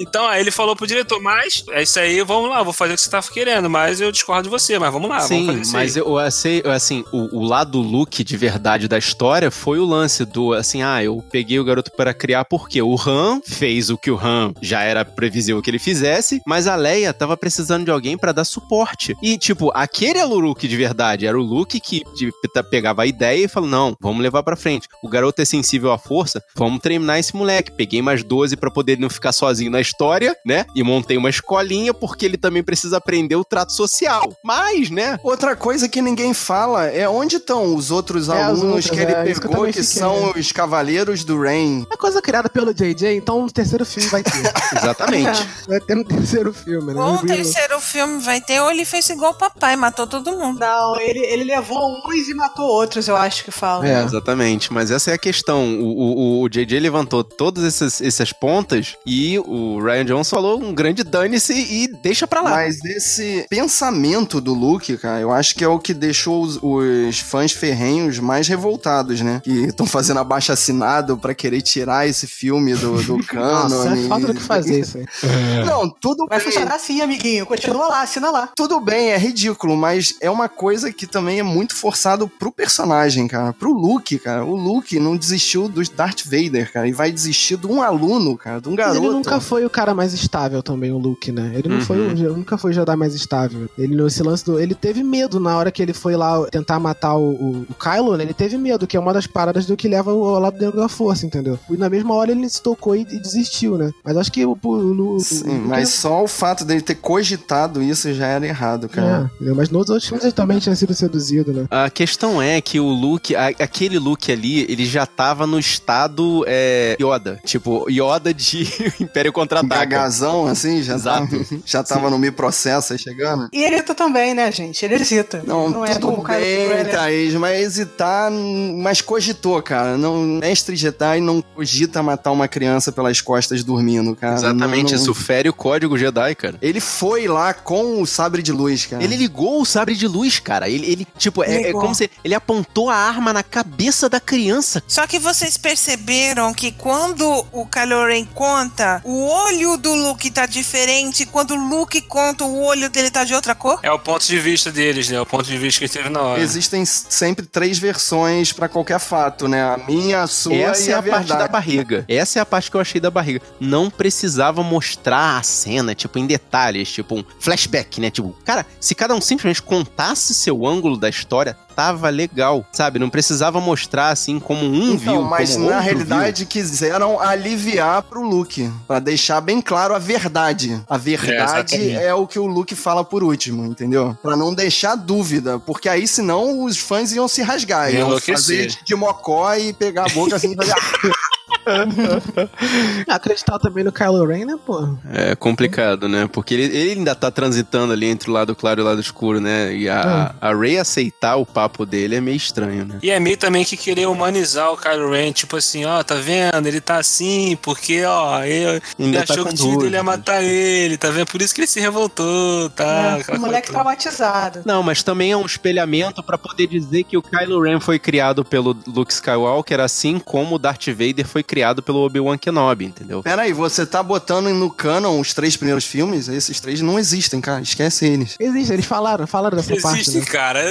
Então, 0.00 0.26
aí 0.26 0.40
ele 0.40 0.50
falou 0.50 0.74
pro 0.74 0.86
diretor: 0.86 1.20
Mas 1.20 1.64
é 1.70 1.82
isso 1.82 1.98
aí, 1.98 2.22
vamos 2.22 2.50
lá, 2.50 2.62
vou 2.62 2.72
fazer 2.72 2.92
o 2.92 2.96
que 2.96 3.02
você 3.02 3.10
tava 3.10 3.26
querendo, 3.30 3.68
mas 3.70 4.00
eu 4.00 4.10
discordo 4.10 4.44
de 4.44 4.48
você, 4.48 4.78
mas 4.78 4.92
vamos 4.92 5.08
lá, 5.08 5.18
vamos 5.18 5.28
Sim, 5.28 5.46
fazer 5.46 5.60
isso 5.60 5.72
mas 5.72 5.96
aí. 5.96 6.02
eu, 6.02 6.30
sei, 6.30 6.62
assim, 6.66 7.04
o, 7.12 7.38
o 7.38 7.44
lado 7.44 7.78
Luke 7.80 8.24
de 8.24 8.36
verdade 8.36 8.88
da 8.88 8.98
história 8.98 9.50
foi 9.50 9.78
o 9.78 9.84
lance 9.84 10.24
do, 10.24 10.52
assim, 10.54 10.82
ah, 10.82 11.02
eu 11.02 11.22
peguei 11.30 11.58
o 11.60 11.64
garoto 11.64 11.90
para 11.92 12.12
criar 12.14 12.44
porque 12.44 12.80
o 12.82 12.96
Han 13.06 13.40
fez 13.44 13.90
o 13.90 13.98
que 13.98 14.10
o 14.10 14.18
Han 14.18 14.52
já 14.60 14.82
era 14.82 15.04
previsível 15.04 15.62
que 15.62 15.70
ele 15.70 15.78
fizesse, 15.78 16.40
mas 16.46 16.66
a 16.66 16.74
Leia 16.74 17.12
tava 17.12 17.36
precisando 17.36 17.84
de 17.84 17.90
alguém 17.90 18.16
para 18.16 18.32
dar 18.32 18.44
suporte. 18.44 19.14
E, 19.22 19.38
tipo, 19.38 19.70
aquele 19.74 20.18
era 20.18 20.26
o 20.28 20.38
Luke 20.38 20.66
de 20.66 20.76
verdade, 20.76 21.26
era 21.26 21.38
o 21.38 21.42
Luke 21.42 21.78
que 21.80 22.02
de- 22.16 22.32
pe- 22.52 22.62
pegava 22.64 23.02
a 23.02 23.06
ideia 23.06 23.44
e 23.44 23.48
falou, 23.48 23.68
não, 23.68 23.94
vamos 24.00 24.22
levar 24.22 24.42
pra 24.42 24.51
frente. 24.56 24.88
O 25.02 25.08
garoto 25.08 25.40
é 25.42 25.44
sensível 25.44 25.92
à 25.92 25.98
força, 25.98 26.42
vamos 26.54 26.80
treinar 26.80 27.18
esse 27.18 27.34
moleque. 27.34 27.72
Peguei 27.72 28.02
mais 28.02 28.22
12 28.22 28.56
para 28.56 28.70
poder 28.70 28.98
não 28.98 29.10
ficar 29.10 29.32
sozinho 29.32 29.70
na 29.70 29.80
história, 29.80 30.36
né? 30.44 30.64
E 30.74 30.82
montei 30.82 31.16
uma 31.16 31.30
escolinha 31.30 31.92
porque 31.94 32.24
ele 32.24 32.36
também 32.36 32.62
precisa 32.62 32.96
aprender 32.96 33.36
o 33.36 33.44
trato 33.44 33.72
social. 33.72 34.36
Mas, 34.44 34.90
né? 34.90 35.18
Outra 35.22 35.56
coisa 35.56 35.88
que 35.88 36.00
ninguém 36.00 36.34
fala 36.34 36.86
é 36.86 37.08
onde 37.08 37.36
estão 37.36 37.74
os 37.74 37.90
outros 37.90 38.28
É, 38.28 38.42
alunos 38.42 38.62
outras, 38.62 38.90
que 38.90 39.00
ele 39.00 39.12
é, 39.12 39.24
que 39.34 39.40
pegou, 39.40 39.66
que, 39.66 39.72
fiquei, 39.72 39.82
são 39.84 40.32
os 40.36 40.52
Cavaleiros 40.52 41.24
do 41.24 41.40
Rain. 41.40 41.86
É 41.92 41.96
coisa 41.96 42.20
criada 42.20 42.48
pelo 42.48 42.72
JJ, 42.74 43.16
então 43.16 43.42
no 43.42 43.50
terceiro 43.50 43.84
filme 43.84 44.08
vai 44.08 44.22
ter. 44.22 44.32
Exatamente. 44.76 45.48
vai 45.68 45.80
ter 45.80 45.94
no 45.94 46.04
terceiro 46.04 46.52
filme, 46.52 46.94
né? 46.94 47.00
Ou 47.00 47.12
No 47.14 47.26
terceiro 47.26 47.80
filme 47.80 48.20
vai 48.22 48.40
ter, 48.40 48.60
ou 48.60 48.70
ele 48.70 48.84
fez 48.84 49.08
igual 49.10 49.32
o 49.32 49.34
papai, 49.34 49.76
matou 49.76 50.06
todo 50.06 50.32
mundo. 50.32 50.58
Não, 50.60 50.98
ele, 51.00 51.20
ele 51.20 51.44
levou 51.44 51.78
uns 52.06 52.28
e 52.28 52.34
matou 52.34 52.66
outros, 52.66 53.08
eu 53.08 53.16
acho 53.16 53.44
que 53.44 53.50
fala. 53.50 53.86
É. 53.86 54.02
Exatamente, 54.02 54.41
mas 54.70 54.90
essa 54.90 55.10
é 55.10 55.14
a 55.14 55.18
questão. 55.18 55.80
O, 55.80 56.40
o, 56.40 56.42
o 56.42 56.48
JJ 56.48 56.78
levantou 56.80 57.22
todas 57.22 57.64
essas, 57.64 58.00
essas 58.00 58.32
pontas 58.32 58.96
e 59.06 59.38
o 59.38 59.80
Ryan 59.80 60.04
Jones 60.04 60.30
falou 60.30 60.62
um 60.62 60.74
grande 60.74 61.02
dane-se 61.04 61.52
e 61.52 61.88
deixa 62.02 62.26
pra 62.26 62.40
lá. 62.40 62.50
Mas 62.50 62.84
esse 62.84 63.46
pensamento 63.48 64.40
do 64.40 64.52
Luke, 64.54 64.96
cara, 64.96 65.20
eu 65.20 65.30
acho 65.32 65.54
que 65.54 65.64
é 65.64 65.68
o 65.68 65.78
que 65.78 65.94
deixou 65.94 66.42
os, 66.42 66.58
os 66.62 67.20
fãs 67.20 67.52
ferrenhos 67.52 68.18
mais 68.18 68.48
revoltados, 68.48 69.20
né? 69.20 69.40
Que 69.44 69.66
estão 69.66 69.86
fazendo 69.86 70.20
abaixo 70.20 70.52
assinado 70.52 71.16
pra 71.16 71.34
querer 71.34 71.62
tirar 71.62 72.06
esse 72.08 72.26
filme 72.26 72.74
do, 72.74 73.02
do 73.02 73.16
Nossa, 73.34 73.76
cânone. 73.84 74.04
é 74.04 74.08
falta 74.08 74.26
do 74.28 74.34
que 74.34 74.42
fazer 74.42 74.80
isso 74.80 74.98
aí. 74.98 75.04
Não, 75.66 75.88
tudo 75.88 76.26
Vai 76.26 76.38
bem. 76.38 76.46
funcionar 76.46 76.74
assim, 76.74 77.00
amiguinho. 77.00 77.46
Continua 77.46 77.86
lá, 77.88 78.02
assina 78.02 78.30
lá. 78.30 78.48
Tudo 78.56 78.80
bem, 78.80 79.10
é 79.10 79.18
ridículo, 79.18 79.76
mas 79.76 80.14
é 80.20 80.30
uma 80.30 80.48
coisa 80.48 80.92
que 80.92 81.06
também 81.06 81.38
é 81.38 81.42
muito 81.42 81.74
forçado 81.76 82.28
pro 82.28 82.50
personagem, 82.52 83.28
cara. 83.28 83.52
Pro 83.52 83.72
Luke, 83.72 84.18
cara. 84.18 84.31
O 84.40 84.54
Luke 84.56 84.98
não 84.98 85.16
desistiu 85.16 85.68
do 85.68 85.82
Darth 85.90 86.22
Vader, 86.24 86.72
cara. 86.72 86.88
E 86.88 86.92
vai 86.92 87.10
desistir 87.12 87.56
de 87.56 87.66
um 87.66 87.82
aluno, 87.82 88.36
cara, 88.36 88.60
de 88.60 88.68
um 88.68 88.72
Mas 88.72 88.78
garoto. 88.86 88.98
ele 89.04 89.08
nunca 89.12 89.40
foi 89.40 89.64
o 89.64 89.70
cara 89.70 89.94
mais 89.94 90.12
estável 90.14 90.62
também, 90.62 90.92
o 90.92 90.98
Luke, 90.98 91.30
né? 91.32 91.52
Ele 91.54 91.68
não 91.68 91.76
Uhum. 91.76 91.82
foi, 91.82 91.98
o- 92.00 92.36
nunca 92.36 92.56
foi 92.56 92.70
o 92.70 92.74
Jedi 92.74 92.96
mais 92.96 93.14
estável. 93.14 93.68
Ele 93.76 93.94
nesse 93.94 94.22
lance 94.22 94.44
do, 94.44 94.58
ele 94.58 94.74
teve 94.74 95.02
medo 95.02 95.38
na 95.40 95.56
hora 95.56 95.70
que 95.72 95.82
ele 95.82 95.92
foi 95.92 96.16
lá 96.16 96.44
tentar 96.50 96.78
matar 96.78 97.16
o, 97.16 97.30
o, 97.30 97.66
o 97.70 97.74
Kylo, 97.74 98.16
né? 98.16 98.24
Ele 98.24 98.34
teve 98.34 98.56
medo, 98.56 98.86
que 98.86 98.96
é 98.96 99.00
uma 99.00 99.12
das 99.12 99.26
paradas 99.26 99.66
do 99.66 99.76
que 99.76 99.88
leva 99.88 100.10
ao 100.10 100.38
lado 100.38 100.58
negro 100.58 100.76
da 100.80 100.88
força, 100.88 101.26
entendeu? 101.26 101.58
E 101.70 101.76
na 101.76 101.88
mesma 101.88 102.14
hora 102.14 102.30
ele 102.30 102.48
se 102.48 102.62
tocou 102.62 102.94
e, 102.94 103.00
e 103.02 103.18
desistiu, 103.20 103.76
né? 103.76 103.90
Mas 104.04 104.16
acho 104.16 104.30
que 104.32 104.44
o, 104.44 104.56
o, 104.62 104.68
o, 104.68 105.16
o 105.16 105.20
Sim, 105.20 105.58
o- 105.58 105.68
mas 105.68 105.88
só 105.90 106.22
o 106.22 106.28
fato 106.28 106.64
dele 106.64 106.80
ter 106.80 106.94
cogitado 106.96 107.82
isso 107.82 108.12
já 108.12 108.26
era 108.26 108.46
errado, 108.46 108.88
cara. 108.88 109.30
É, 109.40 109.52
mas 109.52 109.70
nos 109.70 109.88
outros 109.88 110.06
filmes 110.06 110.24
ele 110.24 110.32
também 110.32 110.58
tinha 110.58 110.74
sido 110.76 110.94
seduzido, 110.94 111.52
né? 111.52 111.66
A 111.70 111.88
questão 111.90 112.40
é 112.42 112.60
que 112.60 112.78
o 112.78 112.88
Luke, 112.88 113.34
a- 113.34 113.48
aquele 113.48 113.98
Luke 113.98 114.21
ali, 114.30 114.60
ele 114.70 114.84
já 114.84 115.04
tava 115.06 115.46
no 115.46 115.58
estado 115.58 116.44
é, 116.46 116.96
Yoda. 117.00 117.40
Tipo, 117.44 117.88
Yoda 117.90 118.32
de 118.32 118.68
Império 119.00 119.32
Contra-Ataca. 119.32 119.84
Gagazão, 119.86 120.46
assim, 120.46 120.82
já, 120.82 120.94
Exato. 120.94 121.26
tava, 121.28 121.46
já 121.66 121.82
tava 121.82 122.10
no 122.10 122.18
Me 122.18 122.30
Processa 122.30 122.94
aí 122.94 122.98
chegando. 122.98 123.48
E 123.52 123.62
ele 123.64 123.76
hesita 123.76 123.94
também, 123.94 124.34
né, 124.34 124.52
gente? 124.52 124.84
Ele 124.84 124.94
hesita. 124.96 125.42
Não, 125.46 125.84
é 125.84 125.94
tudo 125.94 126.08
como 126.08 126.22
o 126.22 126.24
Kylo 126.24 126.40
bem, 126.40 126.68
né? 126.68 126.84
Thaís, 126.84 127.34
mas 127.34 127.60
hesitar, 127.60 128.30
mas 128.30 129.00
cogitou, 129.00 129.60
cara. 129.62 129.96
Não, 129.96 130.16
mestre 130.22 130.76
Jedi 130.76 131.20
não 131.20 131.42
cogita 131.42 132.02
matar 132.02 132.30
uma 132.32 132.46
criança 132.46 132.92
pelas 132.92 133.20
costas 133.20 133.64
dormindo, 133.64 134.14
cara. 134.14 134.34
Exatamente, 134.34 134.92
Não- 134.92 134.98
não- 134.98 135.02
isso 135.02 135.14
fere 135.14 135.48
o 135.48 135.52
código 135.52 135.96
Jedi, 135.98 136.34
cara. 136.34 136.56
Ele 136.60 136.80
foi 136.80 137.26
lá 137.26 137.54
com 137.54 138.00
o 138.02 138.06
sabre 138.06 138.42
de 138.42 138.52
luz, 138.52 138.86
cara. 138.86 139.02
Ele 139.02 139.16
ligou 139.16 139.60
o 139.60 139.64
sabre 139.64 139.94
de 139.94 140.06
luz, 140.06 140.38
cara. 140.38 140.68
Ele, 140.68 140.90
ele 140.90 141.06
tipo, 141.16 141.42
é, 141.42 141.70
é 141.70 141.72
como 141.72 141.94
se 141.94 142.10
ele 142.24 142.34
apontou 142.34 142.90
a 142.90 142.94
arma 142.96 143.32
na 143.32 143.42
cabeça 143.42 144.08
da 144.12 144.20
criança. 144.20 144.82
Só 144.86 145.06
que 145.06 145.18
vocês 145.18 145.56
perceberam 145.56 146.52
que 146.52 146.70
quando 146.70 147.46
o 147.50 147.66
Kylo 147.66 148.06
Ren 148.06 148.26
conta, 148.26 149.00
o 149.04 149.26
olho 149.26 149.78
do 149.78 149.94
Luke 149.94 150.30
tá 150.30 150.44
diferente, 150.44 151.24
quando 151.24 151.52
o 151.52 151.56
Luke 151.56 151.98
conta, 152.02 152.44
o 152.44 152.62
olho 152.62 152.90
dele 152.90 153.10
tá 153.10 153.24
de 153.24 153.34
outra 153.34 153.54
cor? 153.54 153.80
É 153.82 153.90
o 153.90 153.98
ponto 153.98 154.26
de 154.26 154.38
vista 154.38 154.70
deles, 154.70 155.08
né? 155.08 155.18
O 155.18 155.24
ponto 155.24 155.44
de 155.44 155.56
vista 155.56 155.78
que 155.78 155.86
ele 155.86 155.92
teve 155.92 156.10
na 156.10 156.20
hora. 156.20 156.42
Existem 156.42 156.84
sempre 156.84 157.46
três 157.46 157.78
versões 157.78 158.52
pra 158.52 158.68
qualquer 158.68 159.00
fato, 159.00 159.48
né? 159.48 159.62
A 159.62 159.78
minha, 159.78 160.22
a 160.22 160.26
sua 160.26 160.54
Essa 160.54 160.90
e 160.90 160.92
é 160.92 160.94
a, 160.94 160.98
a 160.98 161.02
parte 161.02 161.28
da 161.28 161.48
barriga. 161.48 162.04
Essa 162.06 162.38
é 162.38 162.42
a 162.42 162.46
parte 162.46 162.70
que 162.70 162.76
eu 162.76 162.80
achei 162.82 163.00
da 163.00 163.10
barriga. 163.10 163.40
Não 163.58 163.88
precisava 163.88 164.62
mostrar 164.62 165.38
a 165.38 165.42
cena, 165.42 165.94
tipo, 165.94 166.18
em 166.18 166.26
detalhes, 166.26 166.92
tipo, 166.92 167.14
um 167.14 167.24
flashback, 167.40 167.98
né? 167.98 168.10
Tipo, 168.10 168.36
cara, 168.44 168.66
se 168.78 168.94
cada 168.94 169.14
um 169.14 169.20
simplesmente 169.22 169.62
contasse 169.62 170.34
seu 170.34 170.66
ângulo 170.66 170.98
da 170.98 171.08
história, 171.08 171.56
tava 171.74 172.08
legal, 172.08 172.64
sabe? 172.72 172.98
Não 172.98 173.10
precisava 173.10 173.60
mostrar 173.60 174.10
assim 174.10 174.38
como 174.38 174.64
um 174.64 174.96
viu, 174.96 175.12
Então, 175.12 175.22
mas 175.22 175.54
como 175.54 175.68
na 175.68 175.76
outro 175.76 175.84
realidade 175.90 176.46
quiseram 176.46 177.20
aliviar 177.20 178.02
pro 178.02 178.22
Luke, 178.22 178.70
Pra 178.86 178.98
deixar 178.98 179.40
bem 179.40 179.60
claro 179.60 179.94
a 179.94 179.98
verdade. 179.98 180.80
A 180.88 180.96
verdade 180.96 181.74
exatamente. 181.74 181.96
é, 181.96 182.14
o 182.14 182.26
que 182.26 182.38
o 182.38 182.46
Luke 182.46 182.74
fala 182.74 183.04
por 183.04 183.22
último, 183.22 183.64
entendeu? 183.64 184.16
Pra 184.22 184.36
não 184.36 184.54
deixar 184.54 184.94
dúvida, 184.94 185.58
porque 185.58 185.88
aí 185.88 186.06
senão 186.06 186.64
os 186.64 186.78
fãs 186.78 187.12
iam 187.12 187.26
se 187.28 187.42
rasgar, 187.42 187.92
Ia 187.92 188.00
iam 188.00 188.18
fazer 188.20 188.66
de, 188.68 188.84
de 188.84 188.94
mocó 188.94 189.54
e 189.54 189.72
pegar 189.72 190.06
a 190.06 190.08
boca 190.10 190.36
assim 190.36 190.52
e 190.52 190.56
fazer 190.56 190.74
Acreditar 193.08 193.58
também 193.58 193.84
no 193.84 193.92
Kylo 193.92 194.26
Ren, 194.26 194.44
né, 194.44 194.58
pô? 194.64 194.96
É 195.12 195.34
complicado, 195.34 196.08
né? 196.08 196.28
Porque 196.30 196.54
ele, 196.54 196.64
ele 196.76 196.92
ainda 196.92 197.14
tá 197.14 197.30
transitando 197.30 197.92
ali 197.92 198.06
entre 198.06 198.30
o 198.30 198.32
lado 198.32 198.54
claro 198.54 198.80
e 198.80 198.82
o 198.82 198.86
lado 198.86 199.00
escuro, 199.00 199.40
né? 199.40 199.74
E 199.74 199.88
a, 199.88 200.34
a 200.40 200.54
Rey 200.54 200.78
aceitar 200.78 201.36
o 201.36 201.46
papo 201.46 201.86
dele 201.86 202.16
é 202.16 202.20
meio 202.20 202.36
estranho, 202.36 202.84
né? 202.84 202.98
E 203.02 203.10
é 203.10 203.18
meio 203.18 203.36
também 203.36 203.64
que 203.64 203.76
querer 203.76 204.06
humanizar 204.06 204.72
o 204.72 204.76
Kylo 204.76 205.10
Ren, 205.10 205.32
tipo 205.32 205.56
assim, 205.56 205.84
ó, 205.84 206.02
tá 206.02 206.16
vendo? 206.16 206.66
Ele 206.66 206.80
tá 206.80 206.96
assim, 206.98 207.56
porque, 207.62 208.04
ó, 208.04 208.42
ele, 208.42 208.82
ele 208.98 209.16
tá 209.16 209.32
achou 209.32 209.46
que 209.46 209.54
o 209.54 209.56
tio 209.56 209.78
dele 209.78 209.96
ia 209.96 210.02
matar 210.02 210.42
ele, 210.42 210.96
tá 210.96 211.10
vendo? 211.10 211.26
Por 211.26 211.40
isso 211.40 211.54
que 211.54 211.60
ele 211.60 211.68
se 211.68 211.80
revoltou, 211.80 212.70
tá? 212.70 213.18
É, 213.28 213.36
o 213.36 213.40
moleque 213.40 213.68
coisa 213.68 213.72
traumatizado. 213.72 214.62
Não, 214.64 214.82
mas 214.82 215.02
também 215.02 215.32
é 215.32 215.36
um 215.36 215.46
espelhamento 215.46 216.22
pra 216.22 216.36
poder 216.36 216.66
dizer 216.66 217.04
que 217.04 217.16
o 217.16 217.22
Kylo 217.22 217.62
Ren 217.62 217.80
foi 217.80 217.98
criado 217.98 218.44
pelo 218.44 218.76
Luke 218.86 219.12
Skywalker, 219.12 219.80
assim 219.80 220.18
como 220.18 220.56
o 220.56 220.58
Darth 220.58 220.88
Vader 220.88 221.26
foi 221.26 221.42
criado 221.42 221.51
pelo 221.82 221.98
Obi-Wan 222.04 222.38
Kenobi, 222.38 222.86
entendeu? 222.86 223.22
Peraí, 223.22 223.52
você 223.52 223.84
tá 223.84 224.02
botando 224.02 224.48
no 224.50 224.70
canon 224.70 225.20
os 225.20 225.34
três 225.34 225.56
primeiros 225.56 225.84
filmes? 225.84 226.28
Esses 226.28 226.60
três 226.60 226.80
não 226.80 226.98
existem, 226.98 227.40
cara. 227.40 227.60
Esquece 227.60 228.06
eles. 228.06 228.36
Existe, 228.40 228.72
eles 228.72 228.86
falaram, 228.86 229.26
falaram 229.26 229.56
dessa 229.56 229.76
parte, 229.80 230.00
Existe, 230.00 230.18
né? 230.20 230.24
cara. 230.26 230.62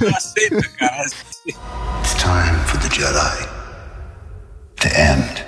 Não 0.00 0.08
aceita, 0.16 0.68
cara. 0.78 1.04
It's 1.46 2.14
time 2.14 2.58
for 2.66 2.78
the 2.80 2.88
Jedi 2.94 3.48
to 4.76 4.88
end. 4.88 5.44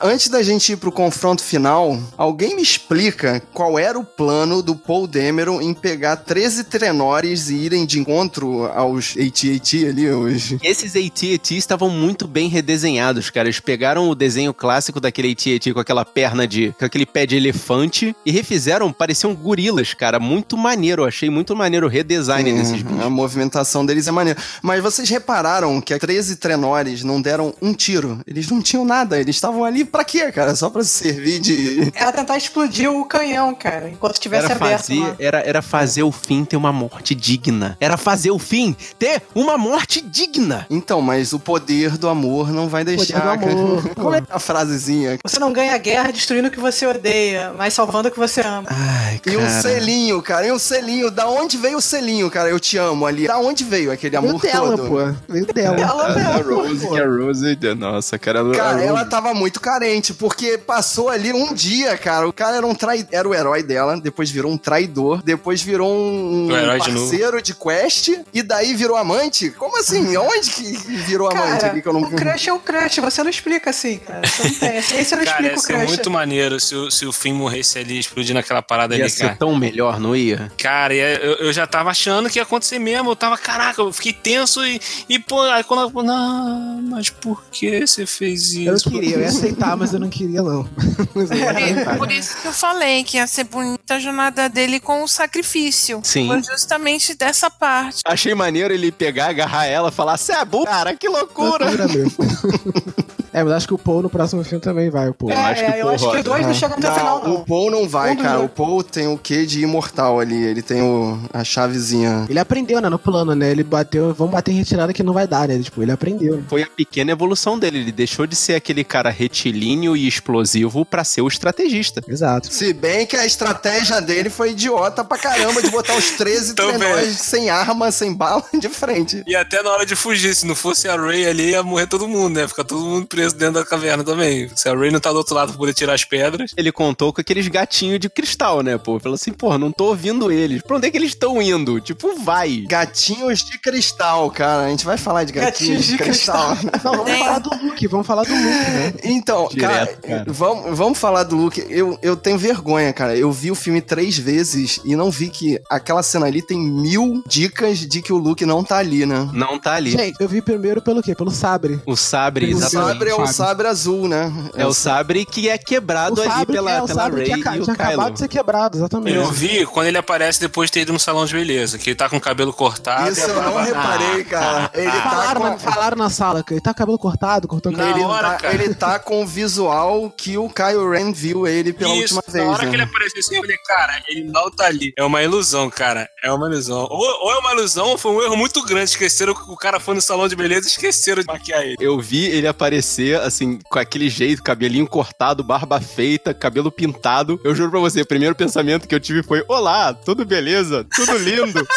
Antes 0.00 0.28
da 0.28 0.42
gente 0.42 0.72
ir 0.72 0.76
pro 0.76 0.92
confronto 0.92 1.42
final, 1.42 1.98
alguém 2.16 2.56
me 2.56 2.62
explica 2.62 3.42
qual 3.52 3.78
era 3.78 3.98
o 3.98 4.04
plano 4.04 4.62
do 4.62 4.74
Paul 4.74 5.06
Dameron 5.06 5.60
em 5.60 5.72
pegar 5.72 6.16
13 6.16 6.64
trenores 6.64 7.48
e 7.48 7.54
irem 7.54 7.86
de 7.86 7.98
encontro 7.98 8.66
aos 8.66 9.12
AT-AT 9.12 9.86
ali, 9.86 10.10
os... 10.10 10.54
Esses 10.62 10.94
AT-AT 10.96 11.56
estavam 11.56 11.88
muito 11.88 12.26
bem 12.26 12.48
redesenhados, 12.48 13.30
cara. 13.30 13.48
Eles 13.48 13.60
pegaram 13.60 14.08
o 14.08 14.14
desenho 14.14 14.52
clássico 14.52 15.00
daquele 15.00 15.32
AT-AT 15.32 15.72
com 15.72 15.80
aquela 15.80 16.04
perna 16.04 16.46
de... 16.46 16.74
com 16.78 16.84
aquele 16.84 17.06
pé 17.06 17.24
de 17.26 17.36
elefante 17.36 18.14
e 18.26 18.30
refizeram, 18.30 18.92
pareciam 18.92 19.34
gorilas, 19.34 19.94
cara. 19.94 20.18
Muito 20.18 20.56
maneiro, 20.56 21.02
eu 21.02 21.06
achei 21.06 21.30
muito 21.30 21.54
maneiro 21.54 21.86
o 21.86 21.90
redesign 21.90 22.50
Sim, 22.50 22.56
desses 22.56 22.82
bichos. 22.82 23.00
A 23.00 23.08
movimentação 23.08 23.86
deles 23.86 24.06
é 24.06 24.10
maneira. 24.10 24.40
Mas 24.62 24.82
vocês 24.82 25.08
repararam 25.08 25.80
que 25.80 25.96
13 25.96 26.36
trenores 26.36 27.02
não 27.02 27.22
deram 27.22 27.54
um 27.62 27.72
tiro? 27.72 28.20
Eles 28.26 28.48
não 28.50 28.60
tinham 28.60 28.84
nada, 28.84 29.20
eles 29.20 29.36
estavam 29.36 29.64
ali 29.64 29.83
pra 29.84 30.04
quê, 30.04 30.30
cara? 30.32 30.54
Só 30.54 30.70
pra 30.70 30.82
servir 30.84 31.38
de... 31.40 31.92
Era 31.94 32.12
tentar 32.12 32.36
explodir 32.36 32.90
o 32.90 33.04
canhão, 33.04 33.54
cara, 33.54 33.88
enquanto 33.88 34.18
tivesse 34.18 34.46
Era 34.46 34.54
aberto. 34.56 34.78
fazer, 34.82 34.98
lá. 35.00 35.16
era, 35.18 35.38
era 35.40 35.62
fazer 35.62 36.02
o 36.02 36.12
fim 36.12 36.44
ter 36.44 36.56
uma 36.56 36.72
morte 36.72 37.14
digna. 37.14 37.76
Era 37.80 37.96
fazer 37.96 38.30
o 38.30 38.38
fim 38.38 38.76
ter 38.98 39.22
uma 39.34 39.56
morte 39.58 40.00
digna. 40.00 40.66
Então, 40.70 41.00
mas 41.00 41.32
o 41.32 41.38
poder 41.38 41.96
do 41.98 42.08
amor 42.08 42.52
não 42.52 42.68
vai 42.68 42.84
deixar... 42.84 43.20
do 43.20 43.28
amor, 43.46 43.82
cara. 43.82 43.94
Como 43.94 44.14
é 44.14 44.22
a 44.30 44.38
frasezinha? 44.38 45.18
Você 45.24 45.38
não 45.38 45.52
ganha 45.52 45.74
a 45.74 45.78
guerra 45.78 46.10
destruindo 46.12 46.48
o 46.48 46.50
que 46.50 46.60
você 46.60 46.86
odeia, 46.86 47.52
mas 47.56 47.74
salvando 47.74 48.08
o 48.08 48.10
que 48.10 48.18
você 48.18 48.40
ama. 48.40 48.66
Ai, 48.68 49.20
E 49.26 49.36
um 49.36 49.48
selinho, 49.62 50.20
cara, 50.22 50.46
e 50.46 50.52
um 50.52 50.58
selinho. 50.58 51.10
Da 51.10 51.28
onde 51.28 51.56
veio 51.56 51.78
o 51.78 51.80
selinho, 51.80 52.30
cara? 52.30 52.48
Eu 52.48 52.58
te 52.60 52.76
amo 52.76 53.06
ali. 53.06 53.26
Da 53.26 53.38
onde 53.38 53.64
veio 53.64 53.90
aquele 53.92 54.18
Veio 54.18 54.28
amor 54.30 54.40
dela, 54.42 54.76
todo? 54.76 54.88
pô. 54.88 55.14
Veio 55.28 55.46
dela. 55.46 55.80
Ela 55.80 56.06
A 56.06 56.14
mesmo. 56.36 56.54
Rose, 56.54 56.88
que 56.88 57.00
a 57.00 57.06
Rose, 57.06 57.58
nossa, 57.78 58.18
cara, 58.18 58.40
a 58.40 58.54
Cara, 58.54 58.72
Rose- 58.74 58.84
ela 58.86 59.04
tava 59.04 59.34
muito 59.34 59.60
carente, 59.74 60.14
porque 60.14 60.56
passou 60.58 61.08
ali 61.08 61.32
um 61.32 61.52
dia, 61.52 61.96
cara. 61.98 62.28
O 62.28 62.32
cara 62.32 62.56
era 62.58 62.66
um 62.66 62.74
trai... 62.74 63.06
era 63.10 63.28
o 63.28 63.34
herói 63.34 63.62
dela, 63.62 64.00
depois 64.00 64.30
virou 64.30 64.50
um 64.52 64.56
traidor, 64.56 65.22
depois 65.22 65.60
virou 65.60 65.92
um 65.92 66.46
O 66.48 66.56
herói 66.56 66.80
de 66.80 66.90
parceiro 66.92 67.42
de, 67.42 67.54
quest, 67.54 68.10
e 68.32 68.42
daí 68.42 68.74
virou 68.74 68.96
amante? 68.96 69.50
Como 69.50 69.78
assim? 69.78 70.16
Onde 70.16 70.50
que 70.50 70.72
virou 71.06 71.28
amante 71.30 71.60
Cara, 71.60 71.70
ali 71.72 71.82
que 71.82 71.88
eu 71.88 71.92
não 71.92 72.02
o 72.02 72.10
crush 72.10 72.48
é 72.48 72.52
o 72.52 72.58
crush, 72.58 73.00
você 73.00 73.22
não 73.22 73.30
explica 73.30 73.70
assim, 73.70 73.98
cara. 73.98 74.26
Você 74.26 74.42
não 74.48 74.54
tem. 74.54 74.78
Assim, 74.78 75.04
você 75.04 75.16
não 75.16 75.24
Cara, 75.24 75.46
explica 75.46 75.52
ia 75.52 75.56
o 75.56 75.60
ser 75.60 75.72
crush. 75.74 75.86
muito 75.88 76.10
maneiro 76.10 76.60
se 76.60 76.74
o, 76.74 76.90
se 76.90 77.06
o 77.06 77.12
Finn 77.12 77.34
morresse 77.34 77.78
ali, 77.78 77.98
explodindo 77.98 78.38
aquela 78.38 78.62
parada 78.62 78.96
Ia 78.96 79.04
ali, 79.04 79.10
ser 79.10 79.24
cara. 79.24 79.36
tão 79.36 79.54
melhor, 79.56 79.98
não 79.98 80.14
ia? 80.14 80.52
Cara, 80.58 80.94
ia- 80.94 81.16
eu, 81.18 81.34
eu 81.46 81.52
já 81.52 81.66
tava 81.66 81.90
achando 81.90 82.28
que 82.30 82.38
ia 82.38 82.42
acontecer 82.42 82.78
mesmo. 82.78 83.10
Eu 83.10 83.16
tava, 83.16 83.36
caraca, 83.36 83.80
eu 83.80 83.92
fiquei 83.92 84.12
tenso 84.12 84.64
e, 84.64 84.80
e 85.08 85.18
pô, 85.18 85.40
aí 85.42 85.64
quando 85.64 85.80
ela 85.90 86.02
não, 86.04 86.82
mas 86.82 87.08
por 87.10 87.42
que 87.50 87.86
você 87.86 88.06
fez 88.06 88.52
isso? 88.54 88.88
Eu 88.88 88.92
queria, 88.92 89.16
eu 89.16 89.20
ia 89.20 89.28
aceitar, 89.28 89.63
mas 89.76 89.92
eu 89.92 90.00
não 90.00 90.08
queria, 90.08 90.42
não. 90.42 90.68
Mas 91.14 91.30
eu 91.30 91.36
ia 91.36 91.50
aceitar. 91.50 91.98
Por 91.98 92.10
isso 92.10 92.36
que 92.40 92.48
eu 92.48 92.52
falei 92.52 93.04
que 93.04 93.16
ia 93.16 93.26
ser 93.26 93.44
bonita 93.44 93.94
a 93.94 93.98
jornada 93.98 94.48
dele 94.48 94.80
com 94.80 95.02
o 95.02 95.08
sacrifício. 95.08 96.00
Sim. 96.02 96.26
Foi 96.28 96.42
justamente 96.42 97.14
dessa 97.14 97.50
parte. 97.50 98.00
Achei 98.04 98.34
maneiro 98.34 98.72
ele 98.74 98.90
pegar, 98.90 99.28
agarrar 99.28 99.66
ela 99.66 99.88
e 99.88 99.92
falar: 99.92 100.16
Cê 100.16 100.32
é 100.32 100.44
burro, 100.44 100.66
cara, 100.66 100.94
que 100.94 101.08
loucura! 101.08 101.66
Loucura 101.66 101.88
mesmo. 101.88 102.12
É, 103.34 103.42
mas 103.42 103.52
acho 103.52 103.66
que 103.66 103.74
o 103.74 103.78
Paul 103.78 104.00
no 104.02 104.08
próximo 104.08 104.44
filme 104.44 104.60
também 104.62 104.88
vai, 104.90 105.08
o 105.08 105.14
Paul. 105.14 105.32
É, 105.32 105.34
Eu 105.34 105.40
acho 105.40 105.64
que 105.64 105.70
é, 105.72 105.82
eu 105.82 105.86
o 105.86 105.88
acho 105.90 105.98
que 105.98 106.04
Paul 106.10 106.18
os 106.18 106.24
dois 106.24 106.46
não 106.46 106.54
chegam 106.54 106.78
até 106.78 106.88
o 106.90 106.94
final, 106.94 107.24
Não, 107.24 107.34
o 107.34 107.44
Paul 107.44 107.70
não 107.70 107.88
vai, 107.88 108.12
Um 108.12 108.16
cara. 108.16 108.36
dois. 108.38 108.46
O 108.46 108.48
Paul 108.48 108.82
tem 108.84 109.08
o 109.08 109.18
quê 109.18 109.44
de 109.44 109.60
imortal 109.60 110.20
ali. 110.20 110.40
Ele 110.40 110.62
tem 110.62 110.80
o, 110.82 111.18
a 111.32 111.42
chavezinha. 111.42 112.26
Ele 112.28 112.38
aprendeu, 112.38 112.80
né, 112.80 112.88
no 112.88 112.98
plano, 112.98 113.34
né? 113.34 113.50
Ele 113.50 113.64
bateu, 113.64 114.14
vamos 114.14 114.32
bater 114.32 114.52
em 114.52 114.58
retirada 114.58 114.92
que 114.92 115.02
não 115.02 115.12
vai 115.12 115.26
dar, 115.26 115.48
né? 115.48 115.58
Tipo, 115.58 115.82
ele 115.82 115.90
aprendeu. 115.90 116.42
Foi 116.48 116.62
a 116.62 116.66
pequena 116.68 117.10
evolução 117.10 117.58
dele. 117.58 117.78
Ele 117.78 117.90
deixou 117.92 118.24
de 118.24 118.36
ser 118.36 118.54
aquele 118.54 118.84
cara 118.84 119.10
retilíneo 119.10 119.96
e 119.96 120.06
explosivo 120.06 120.84
pra 120.84 121.02
ser 121.02 121.22
o 121.22 121.26
estrategista. 121.28 122.00
Exato. 122.06 122.52
Se 122.54 122.72
bem 122.72 123.04
que 123.04 123.16
a 123.16 123.26
estratégia 123.26 124.00
dele 124.00 124.30
foi 124.30 124.50
idiota 124.52 125.02
pra 125.04 125.18
caramba 125.18 125.60
de 125.60 125.70
botar 125.70 125.96
os 125.96 126.12
13 126.12 126.54
Também. 126.54 126.78
trenóis 126.78 127.16
sem 127.18 127.50
arma, 127.50 127.90
sem 127.90 128.14
bala 128.14 128.44
de 128.60 128.68
frente. 128.68 129.24
E 129.26 129.34
até 129.34 129.60
na 129.62 129.70
hora 129.70 129.84
de 129.84 129.96
fugir, 129.96 130.34
se 130.36 130.46
não 130.46 130.54
fosse 130.54 130.88
a 130.88 130.94
Ray 130.96 131.26
ali, 131.26 131.50
ia 131.50 131.62
morrer 131.64 131.88
todo 131.88 132.06
mundo, 132.06 132.34
né? 132.38 132.46
Ficar 132.46 132.62
todo 132.64 132.84
mundo 132.84 133.06
preso 133.06 133.23
dentro 133.32 133.54
da 133.54 133.64
caverna 133.64 134.04
também. 134.04 134.48
Se 134.54 134.68
a 134.68 134.74
Ray 134.74 134.90
não 134.90 135.00
tá 135.00 135.10
do 135.10 135.18
outro 135.18 135.34
lado 135.34 135.48
pra 135.50 135.58
poder 135.58 135.74
tirar 135.74 135.94
as 135.94 136.04
pedras. 136.04 136.52
Ele 136.56 136.70
contou 136.72 137.12
com 137.12 137.20
aqueles 137.20 137.48
gatinhos 137.48 137.98
de 138.00 138.08
cristal, 138.08 138.62
né, 138.62 138.76
pô? 138.78 138.98
Falou 138.98 139.14
assim, 139.16 139.32
pô, 139.32 139.56
não 139.58 139.72
tô 139.72 139.86
ouvindo 139.86 140.30
eles. 140.30 140.62
Pra 140.62 140.76
onde 140.76 140.86
é 140.88 140.90
que 140.90 140.96
eles 140.96 141.10
estão 141.10 141.40
indo? 141.40 141.80
Tipo, 141.80 142.18
vai. 142.22 142.64
Gatinhos 142.68 143.44
de 143.44 143.58
cristal, 143.58 144.30
cara. 144.30 144.66
A 144.66 144.70
gente 144.70 144.84
vai 144.84 144.96
falar 144.96 145.24
de 145.24 145.32
gatinhos, 145.32 145.54
Gatinhos 145.54 145.84
de, 145.86 145.92
de 145.92 145.98
cristal. 145.98 146.56
Não, 146.84 146.92
vamos 147.04 147.18
falar 147.18 147.38
do 147.38 147.50
Luke, 147.64 147.86
vamos 147.88 148.06
falar 148.06 148.22
do 148.24 148.32
Luke, 148.34 148.70
né? 148.70 148.94
Então, 149.04 149.48
Direto, 149.50 150.00
cara, 150.00 150.18
cara. 150.18 150.24
Vamos, 150.28 150.76
vamos 150.78 150.98
falar 150.98 151.22
do 151.22 151.36
Luke. 151.36 151.64
Eu, 151.68 151.98
eu 152.02 152.16
tenho 152.16 152.38
vergonha, 152.38 152.92
cara. 152.92 153.16
Eu 153.16 153.30
vi 153.32 153.50
o 153.50 153.54
filme 153.54 153.80
três 153.80 154.18
vezes 154.18 154.80
e 154.84 154.96
não 154.96 155.10
vi 155.10 155.28
que 155.28 155.60
aquela 155.70 156.02
cena 156.02 156.26
ali 156.26 156.42
tem 156.42 156.58
mil 156.58 157.22
dicas 157.26 157.78
de 157.78 158.02
que 158.02 158.12
o 158.12 158.16
Luke 158.16 158.44
não 158.44 158.62
tá 158.64 158.78
ali, 158.78 159.06
né? 159.06 159.28
Não 159.32 159.58
tá 159.58 159.74
ali. 159.74 159.90
Gente, 159.92 160.16
eu 160.20 160.28
vi 160.28 160.42
primeiro 160.42 160.80
pelo 160.82 161.02
quê? 161.02 161.14
Pelo 161.14 161.30
sabre. 161.30 161.80
O 161.86 161.96
sabre, 161.96 162.46
O 162.46 162.50
exatamente. 162.50 162.88
sabre 162.92 163.10
é 163.10 163.13
o 163.14 163.26
Fábio. 163.26 163.32
sabre 163.34 163.66
azul, 163.68 164.08
né? 164.08 164.32
É 164.54 164.66
o 164.66 164.72
sabre 164.74 165.24
que 165.24 165.48
é 165.48 165.56
quebrado 165.58 166.20
ali 166.22 166.46
pela, 166.46 166.70
é, 166.72 166.82
o 166.82 166.86
pela 166.86 167.02
sabre 167.02 167.20
Rey 167.22 167.32
tinha, 167.32 167.42
ca- 167.44 167.56
e 167.56 167.60
o 167.60 167.64
tinha 167.64 167.74
acabado 167.74 167.96
Kylo. 167.96 168.10
de 168.12 168.18
ser 168.18 168.28
quebrado, 168.28 168.76
exatamente. 168.78 169.16
Eu 169.16 169.30
vi 169.30 169.64
quando 169.66 169.86
ele 169.86 169.98
aparece 169.98 170.40
depois 170.40 170.68
de 170.68 170.74
ter 170.74 170.80
ido 170.80 170.92
no 170.92 170.98
salão 171.00 171.24
de 171.26 171.32
beleza, 171.34 171.78
que 171.78 171.90
ele 171.90 171.96
tá 171.96 172.08
com 172.08 172.16
o 172.16 172.20
cabelo 172.20 172.52
cortado. 172.52 173.10
Isso 173.10 173.24
a 173.24 173.28
eu 173.28 173.42
não 173.42 173.62
reparei, 173.62 174.24
cara. 174.24 174.70
Ele 174.74 174.90
tá 174.90 175.00
Falaram, 175.10 175.40
com... 175.40 175.48
na, 175.48 175.58
falaram 175.58 175.96
na 175.96 176.10
sala 176.10 176.42
que 176.44 176.54
ele 176.54 176.60
tá 176.60 176.70
com 176.72 176.76
o 176.76 176.78
cabelo 176.78 176.98
cortado, 176.98 177.48
cortou 177.48 177.72
o 177.72 177.76
Na 177.76 177.78
cabelo. 177.84 177.98
Ele, 177.98 178.04
hora, 178.06 178.30
tá, 178.30 178.36
cara. 178.36 178.54
ele 178.54 178.74
tá 178.74 178.98
com 178.98 179.22
o 179.22 179.26
visual 179.26 180.10
que 180.16 180.36
o 180.38 180.48
Kylo 180.48 180.90
Ren 180.90 181.12
viu 181.12 181.46
ele 181.46 181.72
pela 181.72 181.94
Isso, 181.94 182.14
última 182.16 182.22
na 182.26 182.32
vez. 182.32 182.48
hora 182.48 182.64
né? 182.64 182.70
que 182.70 182.76
ele 182.76 182.82
apareceu 182.82 183.20
assim, 183.20 183.36
eu 183.36 183.42
falei, 183.42 183.56
cara, 183.66 184.02
ele 184.08 184.24
não 184.24 184.50
tá 184.50 184.66
ali. 184.66 184.92
É 184.98 185.04
uma 185.04 185.22
ilusão, 185.22 185.70
cara. 185.70 186.08
É 186.22 186.32
uma 186.32 186.46
ilusão. 186.48 186.86
Ou, 186.90 187.24
ou 187.26 187.32
é 187.32 187.38
uma 187.38 187.52
ilusão, 187.52 187.86
ou 187.88 187.98
foi 187.98 188.12
um 188.12 188.22
erro 188.22 188.36
muito 188.36 188.62
grande. 188.64 188.90
Esqueceram 188.90 189.34
que 189.34 189.42
o 189.50 189.56
cara 189.56 189.78
foi 189.80 189.94
no 189.94 190.00
salão 190.00 190.28
de 190.28 190.36
beleza 190.36 190.66
e 190.66 190.70
esqueceram 190.70 191.22
de 191.22 191.26
maquiar 191.26 191.62
ele. 191.62 191.76
Eu 191.80 191.98
vi 192.00 192.24
ele 192.26 192.46
aparecer, 192.46 193.03
assim, 193.12 193.58
com 193.68 193.78
aquele 193.78 194.08
jeito, 194.08 194.42
cabelinho 194.42 194.86
cortado, 194.86 195.42
barba 195.44 195.80
feita, 195.80 196.32
cabelo 196.32 196.70
pintado. 196.70 197.40
Eu 197.44 197.54
juro 197.54 197.70
pra 197.70 197.80
você, 197.80 198.00
o 198.00 198.06
primeiro 198.06 198.34
pensamento 198.34 198.88
que 198.88 198.94
eu 198.94 199.00
tive 199.00 199.22
foi: 199.22 199.44
Olá, 199.48 199.92
tudo 199.92 200.24
beleza? 200.24 200.86
Tudo 200.94 201.18
lindo? 201.18 201.66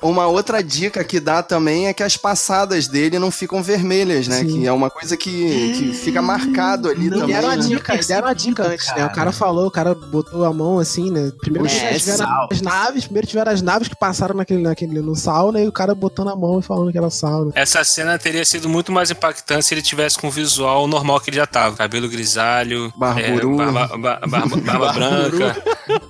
Uma 0.00 0.26
outra 0.26 0.62
dica 0.62 1.02
que 1.02 1.18
dá 1.18 1.42
também 1.42 1.88
é 1.88 1.92
que 1.92 2.02
as 2.02 2.16
passadas 2.16 2.86
dele 2.86 3.18
não 3.18 3.30
ficam 3.30 3.62
vermelhas, 3.62 4.28
né? 4.28 4.38
Sim. 4.40 4.46
Que 4.60 4.66
é 4.66 4.72
uma 4.72 4.88
coisa 4.90 5.16
que, 5.16 5.72
que 5.76 5.92
fica 5.92 6.22
marcado 6.22 6.88
ali 6.88 7.06
E 7.06 7.10
também. 7.10 7.26
deram 7.26 7.48
a 7.50 7.56
né? 7.56 7.62
dica, 7.66 7.96
deram 7.96 8.28
a 8.28 8.32
dica 8.32 8.62
antes, 8.66 8.86
né? 8.94 9.04
O 9.06 9.10
cara 9.12 9.32
falou, 9.32 9.66
o 9.66 9.70
cara 9.70 9.94
botou 9.94 10.44
a 10.44 10.52
mão 10.52 10.78
assim, 10.78 11.10
né? 11.10 11.32
Primeiro 11.40 11.66
É, 11.68 11.94
tiveram 11.98 12.18
sal. 12.18 12.48
as 12.52 12.60
naves, 12.60 13.04
primeiro 13.04 13.26
tiveram 13.26 13.50
as 13.52 13.60
naves 13.62 13.88
que 13.88 13.96
passaram 13.96 14.34
naquele, 14.36 14.62
naquele, 14.62 15.00
no 15.00 15.16
sauna 15.16 15.60
e 15.60 15.66
o 15.66 15.72
cara 15.72 15.94
botando 15.94 16.28
a 16.28 16.36
mão 16.36 16.60
e 16.60 16.62
falando 16.62 16.92
que 16.92 16.98
era 16.98 17.10
sauna. 17.10 17.50
Essa 17.54 17.82
cena 17.82 18.18
teria 18.18 18.44
sido 18.44 18.68
muito 18.68 18.92
mais 18.92 19.10
impactante 19.10 19.66
se 19.66 19.74
ele 19.74 19.82
tivesse 19.82 20.18
com 20.18 20.28
o 20.28 20.30
visual 20.30 20.86
normal 20.86 21.20
que 21.20 21.30
ele 21.30 21.36
já 21.38 21.46
tava. 21.46 21.76
Cabelo 21.76 22.08
grisalho, 22.08 22.92
Barburu. 22.96 23.60
é, 23.62 23.72
barba, 23.72 23.96
ba- 23.98 24.20
barba- 24.26 24.56
barba 24.56 24.92
branca. 24.94 25.56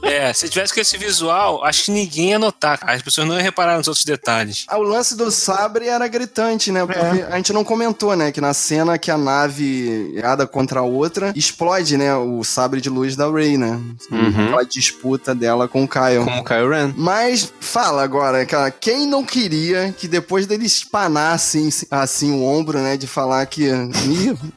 É, 0.02 0.32
se 0.32 0.48
tivesse 0.48 0.74
com 0.74 0.80
esse 0.80 0.96
visual, 0.98 1.64
acho 1.64 1.84
que 1.84 1.90
ninguém 1.90 2.30
ia 2.30 2.38
notar. 2.38 2.78
As 2.82 3.00
pessoas 3.02 3.26
não 3.26 3.34
iam 3.34 3.42
reparar 3.42 3.77
nos 3.78 3.88
outros 3.88 4.04
detalhes. 4.04 4.64
Ah, 4.68 4.78
O 4.78 4.82
lance 4.82 5.16
do 5.16 5.30
sabre 5.30 5.86
era 5.86 6.06
gritante, 6.08 6.70
né? 6.70 6.84
Porque 6.84 7.22
a 7.22 7.36
gente 7.36 7.52
não 7.52 7.64
comentou, 7.64 8.14
né? 8.16 8.30
Que 8.32 8.40
na 8.40 8.54
cena 8.54 8.98
que 8.98 9.10
a 9.10 9.18
nave 9.18 10.12
irada 10.14 10.46
contra 10.46 10.80
a 10.80 10.82
outra, 10.82 11.32
explode, 11.34 11.96
né? 11.96 12.14
O 12.16 12.42
sabre 12.44 12.80
de 12.80 12.88
luz 12.88 13.16
da 13.16 13.30
Rey, 13.30 13.56
né? 13.56 13.80
Uhum. 14.10 14.46
Aquela 14.46 14.64
disputa 14.64 15.34
dela 15.34 15.68
com 15.68 15.84
o 15.84 15.88
Kyle. 15.88 16.24
Como 16.24 16.40
o 16.40 16.44
Kyle 16.44 16.68
Ren. 16.68 16.92
Mas 16.96 17.52
fala 17.60 18.02
agora, 18.02 18.44
cara, 18.46 18.70
quem 18.70 19.06
não 19.06 19.24
queria 19.24 19.94
que 19.96 20.06
depois 20.08 20.46
dele 20.46 20.66
espanar 20.66 21.34
assim, 21.34 21.68
assim 21.90 22.32
o 22.32 22.44
ombro, 22.44 22.78
né, 22.78 22.96
de 22.96 23.06
falar 23.06 23.44
que 23.46 23.68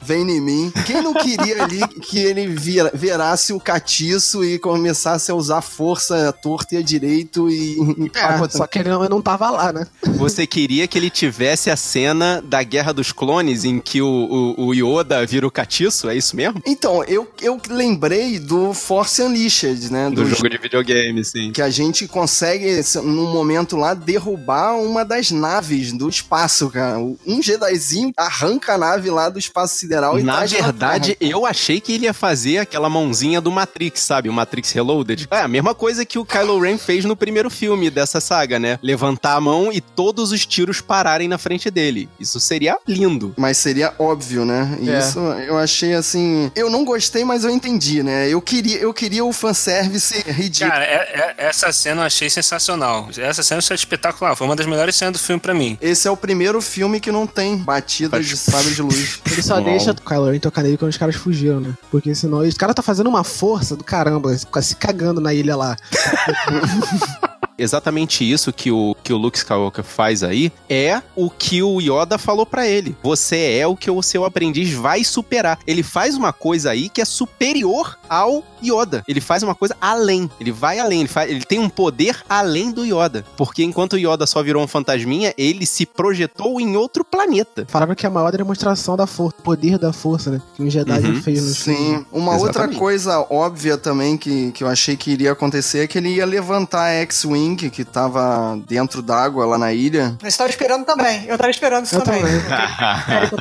vem 0.00 0.22
em 0.30 0.40
mim, 0.40 0.72
quem 0.86 1.02
não 1.02 1.14
queria 1.14 1.62
ali 1.64 1.86
que 2.00 2.18
ele 2.18 2.46
vira, 2.46 2.90
virasse 2.94 3.52
o 3.52 3.60
catiço 3.60 4.44
e 4.44 4.58
começasse 4.58 5.30
a 5.30 5.34
usar 5.34 5.60
força 5.62 6.28
à 6.28 6.32
torta 6.32 6.74
e 6.74 6.78
à 6.78 6.82
direito 6.82 7.48
e, 7.50 7.76
e 7.78 8.10
É, 8.14 8.48
só 8.48 8.66
que 8.66 8.78
ele 8.78 8.88
não, 8.88 9.11
não 9.12 9.20
tava 9.22 9.50
lá, 9.50 9.72
né? 9.72 9.86
Você 10.16 10.46
queria 10.46 10.86
que 10.88 10.96
ele 10.98 11.10
tivesse 11.10 11.70
a 11.70 11.76
cena 11.76 12.42
da 12.42 12.62
Guerra 12.62 12.92
dos 12.92 13.12
Clones 13.12 13.64
em 13.64 13.78
que 13.78 14.00
o, 14.00 14.54
o, 14.56 14.66
o 14.68 14.74
Yoda 14.74 15.24
vira 15.26 15.46
o 15.46 15.50
catiço? 15.50 16.08
É 16.08 16.16
isso 16.16 16.34
mesmo? 16.34 16.62
Então, 16.66 17.04
eu, 17.04 17.28
eu 17.40 17.60
lembrei 17.68 18.38
do 18.38 18.72
Force 18.72 19.20
Unleashed, 19.22 19.90
né? 19.90 20.08
Do 20.10 20.24
jogo 20.26 20.48
de 20.48 20.56
videogame, 20.58 21.24
sim. 21.24 21.52
Que 21.52 21.60
a 21.60 21.68
gente 21.70 22.08
consegue, 22.08 22.82
se- 22.82 23.00
num 23.00 23.30
momento 23.32 23.76
lá, 23.76 23.92
derrubar 23.94 24.76
uma 24.76 25.04
das 25.04 25.30
naves 25.30 25.92
do 25.92 26.08
espaço, 26.08 26.70
cara. 26.70 26.98
Um 27.26 27.42
Jedizinho 27.42 28.12
arranca 28.16 28.74
a 28.74 28.78
nave 28.78 29.10
lá 29.10 29.28
do 29.28 29.38
espaço 29.38 29.76
sideral 29.76 30.18
e 30.18 30.22
Na 30.22 30.44
verdade, 30.46 31.16
eu 31.20 31.44
achei 31.44 31.80
que 31.80 31.92
ele 31.92 32.04
ia 32.04 32.14
fazer 32.14 32.58
aquela 32.58 32.88
mãozinha 32.88 33.40
do 33.40 33.50
Matrix, 33.50 34.00
sabe? 34.00 34.28
O 34.28 34.32
Matrix 34.32 34.72
Reloaded. 34.72 35.28
É 35.30 35.40
a 35.40 35.48
mesma 35.48 35.74
coisa 35.74 36.04
que 36.04 36.18
o 36.18 36.24
Kylo 36.24 36.58
Ren 36.60 36.78
fez 36.78 37.04
no 37.04 37.14
primeiro 37.16 37.50
filme 37.50 37.90
dessa 37.90 38.20
saga, 38.20 38.58
né? 38.58 38.78
Levantar 39.02 39.34
a 39.34 39.40
mão 39.40 39.72
e 39.72 39.80
todos 39.80 40.30
os 40.30 40.46
tiros 40.46 40.80
pararem 40.80 41.26
na 41.26 41.36
frente 41.36 41.68
dele. 41.72 42.08
Isso 42.20 42.38
seria 42.38 42.76
lindo. 42.86 43.34
Mas 43.36 43.56
seria 43.56 43.92
óbvio, 43.98 44.44
né? 44.44 44.78
É. 44.86 44.98
Isso 45.00 45.18
eu 45.18 45.58
achei 45.58 45.92
assim. 45.94 46.52
Eu 46.54 46.70
não 46.70 46.84
gostei, 46.84 47.24
mas 47.24 47.42
eu 47.42 47.50
entendi, 47.50 48.00
né? 48.00 48.28
Eu 48.28 48.40
queria, 48.40 48.78
eu 48.78 48.94
queria 48.94 49.24
o 49.24 49.32
fanservice 49.32 50.22
ridículo. 50.30 50.70
Cara, 50.70 50.84
é- 50.84 51.34
é- 51.36 51.46
essa 51.48 51.72
cena 51.72 52.02
eu 52.02 52.06
achei 52.06 52.30
sensacional. 52.30 53.08
Essa 53.18 53.42
cena 53.42 53.60
foi 53.60 53.74
espetacular. 53.74 54.36
Foi 54.36 54.46
uma 54.46 54.54
das 54.54 54.66
melhores 54.66 54.94
cenas 54.94 55.14
do 55.14 55.18
filme 55.18 55.40
pra 55.40 55.52
mim. 55.52 55.76
Esse 55.80 56.06
é 56.06 56.10
o 56.10 56.16
primeiro 56.16 56.62
filme 56.62 57.00
que 57.00 57.10
não 57.10 57.26
tem 57.26 57.56
batidas 57.56 58.24
de 58.24 58.36
sabre 58.36 58.72
de 58.72 58.82
luz. 58.82 59.20
Ele 59.32 59.42
só 59.42 59.54
Uau. 59.54 59.64
deixa 59.64 59.90
o 59.90 59.94
Kylo 60.00 60.30
Ren 60.30 60.38
tocar 60.38 60.62
nele 60.62 60.76
quando 60.78 60.92
os 60.92 60.96
caras 60.96 61.16
fugiram, 61.16 61.58
né? 61.60 61.74
Porque 61.90 62.14
senão 62.14 62.38
os 62.38 62.54
cara 62.54 62.72
tá 62.72 62.82
fazendo 62.82 63.08
uma 63.08 63.24
força 63.24 63.74
do 63.74 63.82
caramba, 63.82 64.36
se 64.38 64.76
cagando 64.76 65.20
na 65.20 65.34
ilha 65.34 65.56
lá. 65.56 65.76
Exatamente 67.58 68.30
isso 68.30 68.52
que 68.52 68.70
o, 68.70 68.96
que 69.02 69.12
o 69.12 69.16
Luke 69.16 69.36
Skywalker 69.38 69.84
faz 69.84 70.22
aí 70.22 70.52
é 70.68 71.00
o 71.14 71.30
que 71.30 71.62
o 71.62 71.80
Yoda 71.80 72.18
falou 72.18 72.46
pra 72.46 72.66
ele. 72.66 72.96
Você 73.02 73.58
é 73.58 73.66
o 73.66 73.76
que 73.76 73.90
o 73.90 74.02
seu 74.02 74.24
aprendiz 74.24 74.72
vai 74.72 75.04
superar. 75.04 75.58
Ele 75.66 75.82
faz 75.82 76.16
uma 76.16 76.32
coisa 76.32 76.70
aí 76.70 76.88
que 76.88 77.00
é 77.00 77.04
superior 77.04 77.98
ao 78.08 78.42
Yoda. 78.64 79.02
Ele 79.08 79.20
faz 79.20 79.42
uma 79.42 79.54
coisa 79.54 79.76
além. 79.80 80.30
Ele 80.40 80.52
vai 80.52 80.78
além. 80.78 81.00
Ele, 81.00 81.08
faz, 81.08 81.30
ele 81.30 81.44
tem 81.44 81.58
um 81.58 81.68
poder 81.68 82.22
além 82.28 82.70
do 82.70 82.84
Yoda. 82.84 83.24
Porque 83.36 83.62
enquanto 83.62 83.94
o 83.94 83.98
Yoda 83.98 84.26
só 84.26 84.42
virou 84.42 84.62
um 84.62 84.68
fantasminha, 84.68 85.34
ele 85.36 85.66
se 85.66 85.84
projetou 85.84 86.60
em 86.60 86.76
outro 86.76 87.04
planeta. 87.04 87.66
Falaram 87.68 87.94
que 87.94 88.06
é 88.06 88.08
a 88.08 88.12
maior 88.12 88.30
demonstração 88.32 88.96
da 88.96 89.06
força, 89.06 89.36
poder 89.42 89.78
da 89.78 89.92
força, 89.92 90.30
né? 90.30 90.42
Que 90.56 90.62
um 90.62 90.70
Jedi 90.70 90.92
Uhum. 91.02 91.22
fez 91.22 91.42
nos 91.42 91.58
Sim, 91.58 92.04
uma 92.12 92.32
outra 92.32 92.50
Exatamente. 92.50 92.78
coisa 92.78 93.26
óbvia 93.30 93.76
também 93.76 94.16
que, 94.16 94.52
que 94.52 94.62
eu 94.62 94.68
achei 94.68 94.96
que 94.96 95.10
iria 95.10 95.32
acontecer 95.32 95.80
é 95.80 95.86
que 95.86 95.98
ele 95.98 96.10
ia 96.16 96.24
levantar 96.26 96.84
a 96.84 96.92
X-Wing 97.02 97.51
que 97.56 97.84
tava 97.84 98.58
dentro 98.66 99.02
d'água 99.02 99.44
lá 99.46 99.58
na 99.58 99.72
ilha. 99.72 100.16
Eu 100.22 100.28
estava 100.28 100.48
esperando 100.50 100.84
também. 100.84 101.24
Eu 101.26 101.34
estava 101.34 101.50
esperando 101.50 101.84
isso 101.84 101.96
Eu 101.96 102.02
também. 102.02 102.22
também. 102.22 102.40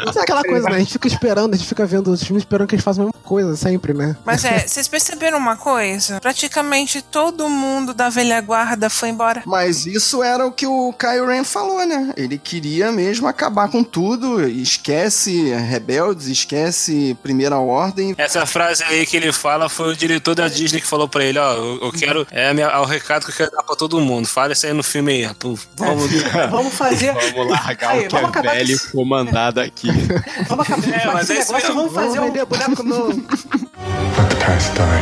Mas 0.05 0.15
é 0.15 0.21
aquela 0.21 0.43
coisa, 0.43 0.69
né? 0.69 0.75
A 0.75 0.79
gente 0.79 0.93
fica 0.93 1.07
esperando, 1.07 1.53
a 1.53 1.57
gente 1.57 1.67
fica 1.67 1.85
vendo 1.85 2.11
os 2.11 2.23
filmes 2.23 2.41
esperando 2.41 2.67
que 2.67 2.75
eles 2.75 2.83
façam 2.85 3.03
a 3.03 3.05
mesma 3.07 3.21
coisa 3.23 3.55
sempre, 3.55 3.93
né? 3.93 4.15
Mas 4.25 4.43
é, 4.45 4.59
vocês 4.67 4.88
perceberam 4.88 5.38
uma 5.38 5.55
coisa? 5.55 6.19
Praticamente 6.19 7.01
todo 7.01 7.49
mundo 7.49 7.93
da 7.93 8.09
velha 8.09 8.39
guarda 8.41 8.89
foi 8.89 9.09
embora. 9.09 9.43
Mas 9.45 9.85
isso 9.85 10.23
era 10.23 10.45
o 10.45 10.51
que 10.51 10.65
o 10.67 10.93
Kylo 10.93 11.27
Ren 11.27 11.43
falou, 11.43 11.85
né? 11.85 12.13
Ele 12.17 12.38
queria 12.38 12.91
mesmo 12.91 13.27
acabar 13.27 13.69
com 13.69 13.83
tudo, 13.83 14.41
esquece 14.47 15.53
rebeldes, 15.55 16.27
esquece 16.27 17.15
Primeira 17.21 17.57
Ordem. 17.57 18.15
Essa 18.17 18.45
frase 18.45 18.83
aí 18.83 19.05
que 19.05 19.17
ele 19.17 19.31
fala 19.31 19.69
foi 19.69 19.91
o 19.91 19.95
diretor 19.95 20.35
da 20.35 20.47
Disney 20.47 20.81
que 20.81 20.88
falou 20.88 21.07
pra 21.07 21.23
ele, 21.23 21.38
ó, 21.39 21.53
eu, 21.53 21.79
eu 21.83 21.91
quero, 21.91 22.27
é, 22.31 22.53
minha- 22.53 22.67
é 22.67 22.77
o 22.77 22.85
recado 22.85 23.25
que 23.25 23.31
eu 23.31 23.35
quero 23.35 23.51
dar 23.51 23.63
pra 23.63 23.75
todo 23.75 23.90
mundo. 23.99 24.27
Fala 24.27 24.53
isso 24.53 24.65
aí 24.65 24.73
no 24.73 24.84
filme 24.84 25.11
aí, 25.11 25.26
ó. 25.26 25.34
Pum, 25.38 25.55
Vamos, 25.76 26.09
Vamos 26.51 26.73
fazer. 26.76 27.13
Vamos 27.35 27.51
largar 27.51 27.89
Aí, 27.91 28.05
o 28.05 28.07
que 28.07 28.15
vamos 28.15 28.27
é 28.27 28.30
acabar 28.30 28.53
velho 28.55 28.80
com- 28.80 28.91
comandado 28.99 29.59
aqui. 29.59 29.89
Vamos 30.47 30.65
acabar 30.69 30.88
É, 30.95 30.99
com 31.11 31.19
esse 31.19 31.31
é 31.34 31.35
negócio 31.35 31.53
mesmo. 31.53 31.76
vamos 31.76 31.93
fazer 31.93 32.19
um. 32.19 32.26
vender 32.27 32.45
boneco 32.45 32.84
novo. 32.84 33.09
Let 33.09 34.30
the 34.30 34.35
past 34.45 34.72
die. 34.76 35.01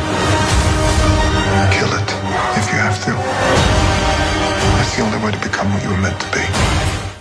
Kill 1.72 1.88
it 1.88 2.10
if 2.58 2.72
you 2.72 2.78
have 2.80 2.98
to. 3.04 3.12
That's 4.78 4.96
the 4.96 5.02
only 5.02 5.18
way 5.24 5.32
to 5.32 5.38
become 5.38 5.72
what 5.72 5.82
you 5.84 5.90
were 5.90 6.00
meant 6.00 6.18
to 6.18 6.26
be. 6.32 6.40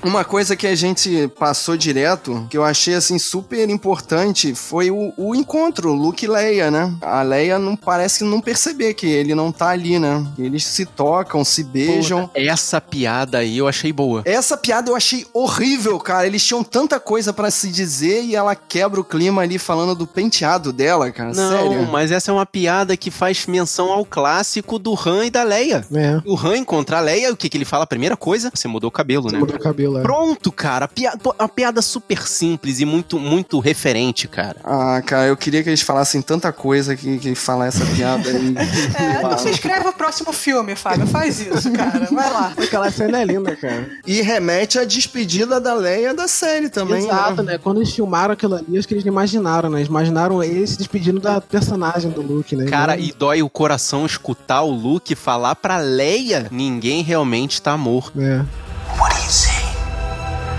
Uma 0.04 0.24
coisa 0.24 0.56
que 0.56 0.66
a 0.66 0.76
gente 0.76 1.28
passou 1.38 1.76
direto, 1.76 2.48
que 2.50 2.58
eu 2.58 2.64
achei 2.64 2.96
assim 2.96 3.20
super 3.20 3.70
importante, 3.70 4.56
foi 4.56 4.90
o, 4.90 5.14
o 5.18 5.36
encontro, 5.36 5.94
Luke 5.94 6.24
e 6.24 6.28
Leia, 6.28 6.72
né? 6.72 6.94
A 7.02 7.22
Leia 7.22 7.60
não 7.60 7.76
parece 7.76 8.24
não 8.24 8.40
perceber 8.40 8.94
que 8.94 9.06
ele 9.08 9.36
não 9.36 9.52
tá 9.52 9.70
ali, 9.70 10.00
né? 10.00 10.26
Eles 10.38 10.66
se 10.66 10.86
tocam, 10.86 11.44
se 11.44 11.64
beijam. 11.64 12.30
Essa 12.34 12.80
piada 12.80 13.40
aí 13.40 13.58
eu 13.58 13.68
achei 13.68 13.92
boa. 13.92 14.22
Essa 14.26 14.56
piada 14.56 14.90
eu 14.90 14.96
achei 14.96 15.26
horrível, 15.34 16.00
cara. 16.00 16.26
Eles 16.26 16.46
tinham 16.46 16.64
tanta 16.64 17.00
coisa 17.00 17.34
pra 17.34 17.52
se 17.52 17.70
dizer 17.70 18.24
e 18.24 18.36
ela 18.36 18.56
quebra 18.56 19.00
o 19.00 19.04
clima 19.04 19.42
ali 19.42 19.58
falando 19.58 19.96
do 19.96 20.08
penteado 20.08 20.72
dela, 20.72 21.12
cara. 21.12 21.34
Não, 21.34 21.72
Sério. 21.72 21.88
mas 21.92 22.12
essa 22.12 22.32
é 22.32 22.34
uma 22.34 22.46
piada 22.46 22.96
que 22.96 23.12
faz 23.12 23.46
menção 23.46 23.92
ao 23.92 24.06
clássico 24.06 24.80
do 24.80 24.98
Han 25.06 25.26
e 25.26 25.30
da 25.30 25.44
Leia. 25.44 25.86
É. 25.94 26.22
O 26.26 26.38
Han 26.38 26.58
encontra 26.58 26.98
a 26.98 27.02
Leia, 27.02 27.32
o 27.32 27.38
que, 27.38 27.50
que 27.50 27.58
ele 27.58 27.66
fala? 27.66 27.84
A 27.84 27.88
primeira 27.88 28.16
coisa, 28.16 28.52
você 28.54 28.68
mudou 28.68 28.88
o 28.88 28.92
cabelo, 28.92 29.32
né? 29.32 29.40
Mudou 29.40 29.56
o 29.56 29.60
cabelo, 29.60 29.89
é. 29.98 30.02
Pronto, 30.02 30.52
cara. 30.52 30.88
Pia- 30.88 31.18
pô, 31.18 31.34
Uma 31.40 31.50
piada 31.50 31.82
super 31.82 32.28
simples 32.28 32.80
e 32.80 32.86
muito, 32.86 33.20
muito 33.20 33.60
referente, 33.60 34.28
cara. 34.28 34.58
Ah, 34.64 35.02
cara, 35.06 35.28
eu 35.28 35.38
queria 35.38 35.64
que 35.64 35.70
eles 35.70 35.82
falassem 35.82 36.22
tanta 36.22 36.52
coisa 36.52 36.96
que, 36.96 37.18
que 37.18 37.34
falar 37.36 37.68
essa 37.68 37.86
piada 37.96 38.30
aí. 38.30 38.54
É, 39.00 39.22
você 39.30 39.50
escreve 39.52 39.88
o 39.88 39.94
próximo 39.94 40.32
filme, 40.34 40.76
Fábio. 40.76 41.08
Faz 41.08 41.40
isso, 41.40 41.72
cara. 41.72 42.08
Vai 42.12 42.30
lá. 42.32 42.54
Aquela 42.62 42.92
cena 42.92 43.22
é 43.22 43.26
linda, 43.26 43.56
cara. 43.56 43.90
E 44.06 44.22
remete 44.22 44.78
à 44.78 44.84
despedida 44.84 45.60
da 45.60 45.74
Leia 45.74 46.14
da 46.14 46.28
série 46.28 46.70
também. 46.70 47.06
Exato, 47.06 47.42
né? 47.44 47.54
né? 47.54 47.58
Quando 47.58 47.78
eles 47.78 47.94
filmaram 47.94 48.34
aquilo 48.34 48.56
ali, 48.56 48.78
acho 48.78 48.88
que 48.88 48.94
eles 48.94 49.04
não 49.06 49.12
imaginaram, 49.12 49.70
né? 49.70 49.80
Eles 49.80 49.88
imaginaram 49.90 50.44
ele 50.44 50.66
se 50.68 50.78
despedindo 50.78 51.20
da 51.20 51.40
personagem 51.40 52.12
do 52.12 52.22
Luke, 52.22 52.56
né? 52.56 52.66
Cara, 52.66 52.96
Então, 52.96 53.06
e 53.08 53.12
dói 53.14 53.42
o 53.42 53.50
coração 53.50 54.06
escutar 54.06 54.62
o 54.62 54.72
Luke 54.72 55.16
falar 55.16 55.56
pra 55.56 55.78
Leia: 55.78 56.48
ninguém 56.52 57.02
realmente 57.02 57.62
tá 57.62 57.78
morto. 57.78 58.20
É. 58.20 58.44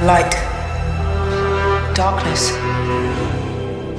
Light. 0.02 0.32
Darkness. 1.94 2.52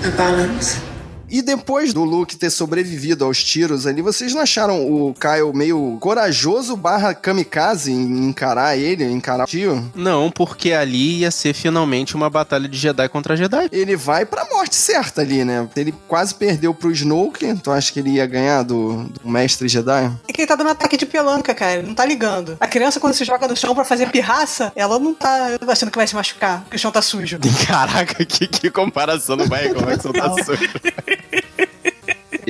A 0.03 0.11
balance. 0.17 0.90
E 1.31 1.41
depois 1.41 1.93
do 1.93 2.03
Luke 2.03 2.35
ter 2.35 2.49
sobrevivido 2.49 3.23
aos 3.23 3.41
tiros 3.41 3.87
ali, 3.87 4.01
vocês 4.01 4.33
não 4.33 4.41
acharam 4.41 4.85
o 4.85 5.13
Kyle 5.13 5.53
meio 5.53 5.97
corajoso 6.01 6.75
barra 6.75 7.13
kamikaze 7.13 7.89
em 7.89 8.27
encarar 8.27 8.77
ele, 8.77 9.05
encarar 9.05 9.45
o 9.45 9.47
tio? 9.47 9.89
Não, 9.95 10.29
porque 10.29 10.73
ali 10.73 11.19
ia 11.19 11.31
ser 11.31 11.53
finalmente 11.53 12.15
uma 12.15 12.29
batalha 12.29 12.67
de 12.67 12.77
Jedi 12.77 13.07
contra 13.07 13.37
Jedi. 13.37 13.69
Ele 13.71 13.95
vai 13.95 14.25
pra 14.25 14.45
morte 14.51 14.75
certa 14.75 15.21
ali, 15.21 15.45
né? 15.45 15.69
Ele 15.73 15.93
quase 16.05 16.35
perdeu 16.35 16.73
pro 16.73 16.91
Snoke. 16.91 17.55
Tu 17.63 17.71
acha 17.71 17.93
que 17.93 17.99
ele 17.99 18.09
ia 18.11 18.27
ganhar 18.27 18.63
do, 18.63 19.03
do 19.03 19.29
mestre 19.29 19.69
Jedi? 19.69 20.11
É 20.27 20.33
que 20.33 20.41
ele 20.41 20.47
tá 20.47 20.55
dando 20.55 20.71
ataque 20.71 20.97
de 20.97 21.05
pelanca, 21.05 21.55
cara. 21.55 21.75
Ele 21.75 21.87
não 21.87 21.95
tá 21.95 22.03
ligando. 22.03 22.57
A 22.59 22.67
criança, 22.67 22.99
quando 22.99 23.13
se 23.13 23.23
joga 23.23 23.47
no 23.47 23.55
chão 23.55 23.73
pra 23.73 23.85
fazer 23.85 24.09
pirraça, 24.09 24.73
ela 24.75 24.99
não 24.99 25.13
tá 25.13 25.57
achando 25.65 25.91
que 25.91 25.97
vai 25.97 26.07
se 26.07 26.15
machucar, 26.15 26.61
porque 26.63 26.75
o 26.75 26.79
chão 26.79 26.91
tá 26.91 27.01
sujo. 27.01 27.39
Caraca, 27.65 28.25
que, 28.25 28.47
que 28.47 28.69
comparação 28.69 29.37
não 29.37 29.47
vai 29.47 29.73
como 29.73 29.89
é 29.89 29.95
que 29.95 30.03
você 30.03 30.11
tá 30.11 30.29
sujo. 30.43 30.69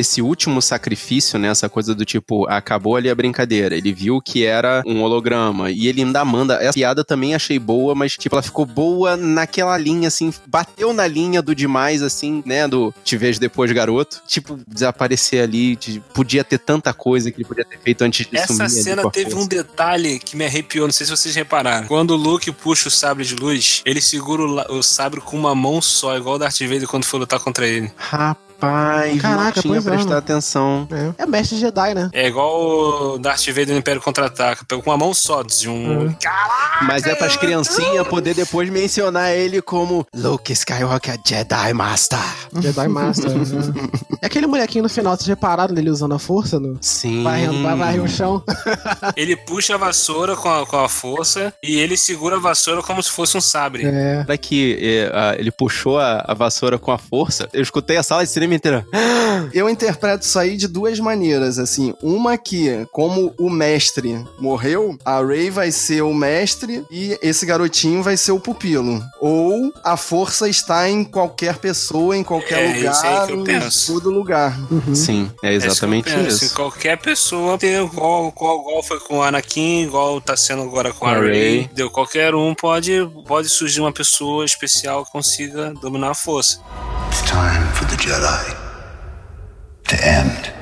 esse 0.01 0.21
último 0.21 0.61
sacrifício, 0.61 1.39
né? 1.39 1.47
Essa 1.47 1.69
coisa 1.69 1.95
do 1.95 2.05
tipo, 2.05 2.47
acabou 2.49 2.95
ali 2.95 3.09
a 3.09 3.15
brincadeira. 3.15 3.75
Ele 3.75 3.93
viu 3.93 4.21
que 4.21 4.45
era 4.45 4.83
um 4.85 5.01
holograma. 5.01 5.71
E 5.71 5.87
ele 5.87 6.01
ainda 6.01 6.23
manda. 6.25 6.55
Essa 6.55 6.73
piada 6.73 7.03
também 7.03 7.33
achei 7.33 7.57
boa, 7.57 7.95
mas, 7.95 8.13
tipo, 8.17 8.35
ela 8.35 8.43
ficou 8.43 8.65
boa 8.65 9.15
naquela 9.15 9.77
linha, 9.77 10.07
assim, 10.07 10.33
bateu 10.47 10.93
na 10.93 11.07
linha 11.07 11.41
do 11.41 11.55
demais, 11.55 12.01
assim, 12.01 12.43
né? 12.45 12.67
Do 12.67 12.93
te 13.03 13.17
vejo 13.17 13.39
depois, 13.39 13.71
garoto. 13.71 14.21
Tipo, 14.27 14.59
desaparecer 14.67 15.43
ali. 15.43 15.75
De, 15.75 16.01
podia 16.13 16.43
ter 16.43 16.57
tanta 16.57 16.93
coisa 16.93 17.31
que 17.31 17.37
ele 17.37 17.47
podia 17.47 17.65
ter 17.65 17.79
feito 17.79 18.03
antes 18.03 18.25
de 18.25 18.45
sumir. 18.45 18.61
Essa 18.61 18.69
cena 18.69 19.09
teve 19.09 19.31
força. 19.31 19.45
um 19.45 19.47
detalhe 19.47 20.19
que 20.19 20.35
me 20.35 20.45
arrepiou, 20.45 20.87
não 20.87 20.93
sei 20.93 21.05
se 21.05 21.11
vocês 21.11 21.35
repararam. 21.35 21.87
Quando 21.87 22.11
o 22.11 22.17
Luke 22.17 22.51
puxa 22.51 22.87
o 22.87 22.91
sabre 22.91 23.23
de 23.23 23.35
luz, 23.35 23.81
ele 23.85 24.01
segura 24.01 24.43
o, 24.43 24.77
o 24.77 24.83
sabre 24.83 25.21
com 25.21 25.37
uma 25.37 25.55
mão 25.55 25.81
só, 25.81 26.17
igual 26.17 26.35
o 26.35 26.39
Darth 26.39 26.59
Vader 26.59 26.87
quando 26.87 27.05
foi 27.05 27.19
lutar 27.19 27.39
contra 27.39 27.67
ele. 27.67 27.91
Rapaz, 27.95 28.50
Caraca, 29.19 29.43
não 29.55 29.61
tinha 29.61 29.81
pois 29.81 30.05
é, 30.05 30.13
atenção. 30.13 30.87
É, 31.17 31.23
é 31.23 31.25
mestre 31.25 31.57
Jedi, 31.57 31.93
né? 31.93 32.09
É 32.13 32.27
igual 32.27 32.61
o 33.13 33.17
Darth 33.19 33.45
Vader 33.47 33.69
no 33.69 33.77
Império 33.77 34.01
Contra-Ataca, 34.01 34.63
pegou 34.67 34.83
com 34.83 34.89
uma 34.91 34.97
mão 34.97 35.13
só, 35.13 35.43
de 35.43 35.67
um... 35.69 36.13
Mas 36.83 37.05
é 37.05 37.15
pras 37.15 37.35
criancinhas 37.37 38.07
poder 38.07 38.33
depois 38.33 38.69
mencionar 38.69 39.31
ele 39.31 39.61
como 39.61 40.05
Luke 40.15 40.51
Skywalker 40.53 41.17
Jedi 41.25 41.73
Master. 41.73 42.19
Jedi 42.59 42.87
Master. 42.87 43.29
né? 43.31 43.73
É 44.21 44.27
aquele 44.27 44.45
molequinho 44.45 44.83
no 44.83 44.89
final, 44.89 45.15
vocês 45.15 45.25
repararam 45.25 45.73
dele 45.73 45.89
usando 45.89 46.13
a 46.13 46.19
força? 46.19 46.59
No... 46.59 46.77
Sim. 46.79 47.23
Varrendo, 47.23 47.63
vai 47.63 47.75
varrer 47.75 48.03
o 48.03 48.07
chão. 48.07 48.43
Ele 49.17 49.35
puxa 49.35 49.73
a 49.73 49.77
vassoura 49.79 50.35
com 50.35 50.47
a, 50.47 50.63
com 50.63 50.77
a 50.77 50.87
força 50.87 51.51
e 51.63 51.79
ele 51.79 51.97
segura 51.97 52.35
a 52.35 52.39
vassoura 52.39 52.83
como 52.83 53.01
se 53.01 53.09
fosse 53.09 53.35
um 53.35 53.41
sabre. 53.41 53.83
É. 53.83 54.23
Que 54.37 54.77
é, 54.79 55.11
a- 55.11 55.35
ele 55.39 55.51
puxou 55.51 55.99
a, 55.99 56.23
a 56.27 56.33
vassoura 56.35 56.77
com 56.77 56.91
a 56.91 56.99
força. 56.99 57.49
Eu 57.51 57.61
escutei 57.63 57.97
a 57.97 58.03
sala 58.03 58.23
de 58.23 58.29
cinema 58.29 58.50
inteira. 58.55 58.85
Eu 59.53 59.69
interpreto 59.69 60.25
isso 60.25 60.37
aí 60.37 60.55
de 60.57 60.67
duas 60.67 60.99
maneiras, 60.99 61.57
assim. 61.57 61.93
Uma 62.01 62.37
que, 62.37 62.85
como 62.91 63.33
o 63.39 63.49
mestre 63.49 64.23
morreu, 64.39 64.97
a 65.05 65.23
Rey 65.23 65.49
vai 65.49 65.71
ser 65.71 66.01
o 66.01 66.13
mestre 66.13 66.85
e 66.91 67.17
esse 67.21 67.45
garotinho 67.45 68.03
vai 68.03 68.17
ser 68.17 68.31
o 68.31 68.39
pupilo. 68.39 69.01
Ou 69.19 69.71
a 69.83 69.95
força 69.97 70.47
está 70.49 70.89
em 70.89 71.03
qualquer 71.03 71.57
pessoa, 71.57 72.15
em 72.15 72.23
qualquer 72.23 72.59
É, 72.59 72.77
isso 72.79 73.05
aí 73.05 73.11
lugar, 73.13 73.27
que 73.27 73.33
eu 73.33 73.39
em 73.39 73.43
penso. 73.43 73.93
todo 73.93 74.09
lugar. 74.11 74.57
Sim, 74.93 75.31
é 75.43 75.53
exatamente 75.53 76.07
isso. 76.07 76.15
que 76.15 76.19
eu 76.21 76.25
penso. 76.25 76.45
isso. 76.45 76.55
Qualquer 76.55 76.97
pessoa 76.97 77.57
tem 77.57 77.83
igual, 77.83 78.29
igual, 78.35 78.59
igual 78.61 78.83
foi 78.83 78.99
com 78.99 79.17
o 79.19 79.23
Anakin, 79.23 79.83
igual 79.83 80.19
tá 80.21 80.35
sendo 80.37 80.61
agora 80.63 80.91
com, 80.91 80.99
Com 80.99 81.07
a 81.07 81.11
a 81.15 81.19
Rey. 81.19 81.31
Rey. 81.31 81.69
Deu 81.73 81.89
qualquer 81.89 82.35
um 82.35 82.53
pode 82.53 82.91
pode 83.25 83.49
surgir 83.49 83.79
uma 83.81 83.91
pessoa 83.91 84.43
especial 84.45 85.05
que 85.05 85.11
consiga 85.11 85.73
dominar 85.81 86.11
a 86.11 86.15
força. 86.15 86.59
It's 87.11 87.23
time 87.23 87.73
for 87.73 87.83
the 87.83 87.97
Jedi 87.97 88.57
to 89.89 90.07
end. 90.07 90.60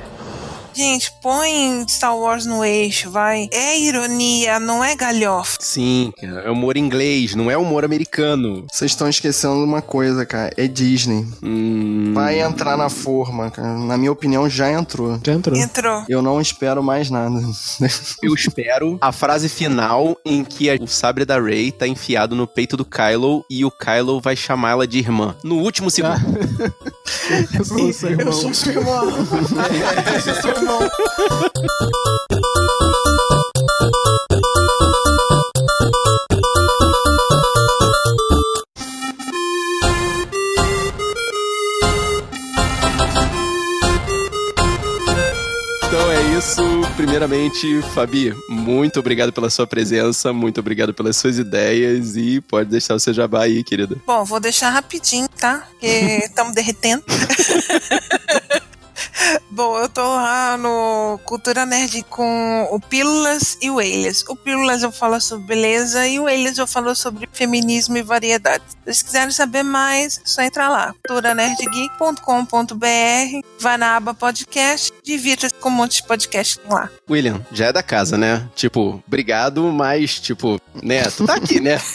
Gente, 0.74 1.12
põe 1.22 1.84
Star 1.88 2.16
Wars 2.16 2.46
no 2.46 2.64
eixo, 2.64 3.10
vai. 3.10 3.48
É 3.52 3.78
ironia, 3.78 4.58
não 4.60 4.82
é 4.84 4.94
galhofa. 4.94 5.58
Sim, 5.60 6.12
cara, 6.20 6.40
é 6.42 6.50
humor 6.50 6.76
inglês, 6.76 7.34
não 7.34 7.50
é 7.50 7.56
humor 7.56 7.84
americano. 7.84 8.66
Vocês 8.70 8.90
estão 8.92 9.08
esquecendo 9.08 9.62
uma 9.64 9.82
coisa, 9.82 10.24
cara. 10.24 10.52
É 10.56 10.66
Disney. 10.66 11.26
Hum, 11.42 12.12
Vai 12.14 12.40
entrar 12.40 12.76
na 12.76 12.88
forma, 12.88 13.50
cara. 13.50 13.74
Na 13.78 13.96
minha 13.98 14.12
opinião, 14.12 14.48
já 14.48 14.70
entrou. 14.70 15.18
Já 15.24 15.32
entrou. 15.32 15.56
Entrou. 15.56 16.04
Eu 16.08 16.22
não 16.22 16.40
espero 16.40 16.82
mais 16.82 17.10
nada. 17.10 17.40
Eu 18.22 18.34
espero 18.34 18.98
a 19.00 19.12
frase 19.12 19.48
final 19.48 20.16
em 20.24 20.44
que 20.44 20.70
o 20.80 20.86
sabre 20.86 21.24
da 21.24 21.40
Rey 21.40 21.70
tá 21.72 21.86
enfiado 21.86 22.34
no 22.34 22.46
peito 22.46 22.76
do 22.76 22.84
Kylo 22.84 23.44
e 23.50 23.64
o 23.64 23.70
Kylo 23.70 24.20
vai 24.20 24.36
chamá-la 24.36 24.86
de 24.86 24.98
irmã. 24.98 25.34
No 25.42 25.56
último 25.56 25.90
segundo. 25.90 26.14
Eu 27.58 27.64
sou 27.64 27.92
seu 27.92 28.10
irmão. 28.10 28.26
Eu 28.26 28.32
sou 28.32 28.54
seu 28.54 28.72
irmão. 28.72 29.10
Irmão. 30.60 30.78
Então 45.86 46.12
é 46.12 46.38
isso. 46.38 46.62
Primeiramente, 46.96 47.80
Fabi, 47.94 48.34
muito 48.48 49.00
obrigado 49.00 49.32
pela 49.32 49.48
sua 49.48 49.66
presença, 49.66 50.32
muito 50.32 50.60
obrigado 50.60 50.92
pelas 50.92 51.16
suas 51.16 51.38
ideias 51.38 52.16
e 52.16 52.40
pode 52.42 52.68
deixar 52.68 52.94
o 52.94 53.00
seu 53.00 53.14
jabá 53.14 53.44
aí, 53.44 53.64
querida. 53.64 53.96
Bom, 54.06 54.24
vou 54.24 54.38
deixar 54.38 54.68
rapidinho, 54.70 55.28
tá? 55.28 55.66
Porque 55.70 55.86
estamos 56.28 56.54
derretendo. 56.54 57.02
Bom, 59.50 59.78
eu 59.78 59.88
tô 59.88 60.02
lá 60.02 60.56
no 60.56 61.18
Cultura 61.24 61.66
Nerd 61.66 62.04
com 62.08 62.68
o 62.70 62.80
Pílulas 62.80 63.58
e 63.60 63.70
o 63.70 63.80
Elias. 63.80 64.24
O 64.28 64.36
Pílulas 64.36 64.82
eu 64.82 64.92
falo 64.92 65.20
sobre 65.20 65.46
beleza 65.46 66.06
e 66.06 66.18
o 66.18 66.28
Elias 66.28 66.58
eu 66.58 66.66
falo 66.66 66.94
sobre 66.94 67.28
feminismo 67.32 67.96
e 67.96 68.02
variedade. 68.02 68.62
Se 68.68 68.76
vocês 68.84 69.02
quiserem 69.02 69.30
saber 69.30 69.62
mais, 69.62 70.18
é 70.18 70.20
só 70.24 70.42
entrar 70.42 70.68
lá, 70.68 70.94
culturanerdgeek.com.br, 71.06 73.46
vai 73.58 73.76
na 73.76 73.96
aba 73.96 74.14
podcast, 74.14 74.92
divirta-se 75.02 75.54
com 75.54 75.68
um 75.68 75.72
monte 75.72 75.96
de 75.96 76.06
podcast 76.06 76.60
lá. 76.68 76.88
William, 77.08 77.44
já 77.52 77.66
é 77.66 77.72
da 77.72 77.82
casa, 77.82 78.16
né? 78.16 78.48
Tipo, 78.54 79.02
obrigado, 79.06 79.62
mas, 79.72 80.18
tipo, 80.20 80.60
né? 80.82 81.02
Tu 81.04 81.26
tá 81.26 81.34
aqui, 81.34 81.60
né? 81.60 81.80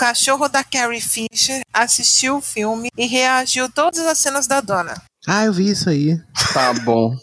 Cachorro 0.07 0.47
da 0.47 0.63
Carrie 0.63 1.01
Fisher 1.01 1.61
assistiu 1.73 2.38
o 2.38 2.41
filme 2.41 2.89
e 2.97 3.05
reagiu 3.05 3.65
a 3.65 3.69
todas 3.69 3.99
as 3.99 4.17
cenas 4.17 4.47
da 4.47 4.61
dona. 4.61 4.93
Ah, 5.27 5.43
eu 5.43 5.51
vi 5.51 5.69
isso 5.69 5.89
aí. 5.89 6.17
Tá 6.53 6.73
bom. 6.73 7.13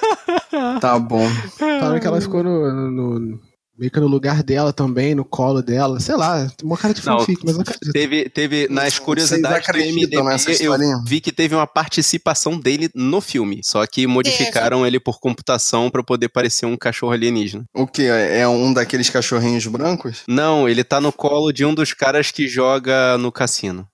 tá 0.80 0.98
bom. 0.98 1.28
Falaram 1.58 2.00
que 2.00 2.06
ela 2.06 2.20
ficou 2.20 2.42
no, 2.42 2.90
no- 2.90 3.40
Meio 3.76 3.90
que 3.90 3.98
no 3.98 4.06
lugar 4.06 4.42
dela 4.42 4.72
também, 4.72 5.14
no 5.16 5.24
colo 5.24 5.60
dela. 5.60 5.98
Sei 5.98 6.14
lá, 6.14 6.46
tem 6.56 6.64
uma 6.64 6.76
cara 6.76 6.94
de 6.94 7.04
Não, 7.04 7.18
fanfic, 7.18 7.40
mas 7.44 7.56
eu 7.56 7.62
acredito. 7.62 7.92
Teve, 7.92 8.28
teve 8.28 8.68
nas 8.70 8.98
curiosidades 9.00 9.66
do 9.66 9.78
MDB, 9.78 10.22
nessa 10.22 10.52
eu 10.62 10.72
vi 11.04 11.20
que 11.20 11.32
teve 11.32 11.54
uma 11.56 11.66
participação 11.66 12.58
dele 12.58 12.88
no 12.94 13.20
filme. 13.20 13.60
Só 13.64 13.84
que 13.86 14.06
modificaram 14.06 14.86
ele 14.86 15.00
por 15.00 15.18
computação 15.18 15.90
pra 15.90 16.04
poder 16.04 16.28
parecer 16.28 16.66
um 16.66 16.76
cachorro 16.76 17.12
alienígena. 17.12 17.64
O 17.74 17.86
que? 17.86 18.04
É 18.04 18.46
um 18.46 18.72
daqueles 18.72 19.10
cachorrinhos 19.10 19.66
brancos? 19.66 20.22
Não, 20.28 20.68
ele 20.68 20.84
tá 20.84 21.00
no 21.00 21.12
colo 21.12 21.50
de 21.52 21.64
um 21.64 21.74
dos 21.74 21.92
caras 21.92 22.30
que 22.30 22.46
joga 22.46 23.18
no 23.18 23.32
cassino. 23.32 23.88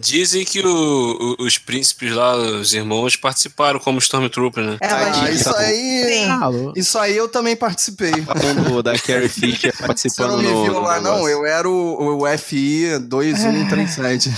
Dizem 0.00 0.44
que 0.44 0.60
o- 0.60 1.36
o- 1.38 1.44
os 1.44 1.58
príncipes 1.58 2.12
lá, 2.12 2.36
os 2.36 2.72
irmãos, 2.72 3.14
participaram 3.16 3.78
como 3.78 3.98
Stormtrooper, 3.98 4.64
né? 4.64 4.76
É, 4.80 4.88
mas 4.90 5.18
Ah, 5.22 5.30
isso 5.30 5.54
aí. 5.56 6.24
Alô? 6.40 6.72
Isso 6.76 6.98
aí 6.98 7.16
eu 7.16 7.28
também 7.28 7.54
participei. 7.56 8.10
Do- 8.12 8.82
da 8.92 8.98
Carrie 8.98 9.28
Fisher 9.28 9.72
Você 9.76 9.86
participando 9.86 10.30
não 10.32 10.38
me 10.38 10.48
no, 10.50 10.64
viu 10.64 10.72
no 10.74 10.80
lá, 10.80 11.00
não? 11.00 11.14
negócio. 11.14 11.28
Eu 11.28 11.46
era 11.46 11.68
o, 11.68 12.22
o 12.22 12.38
FI 12.38 12.98
2137. 13.00 14.30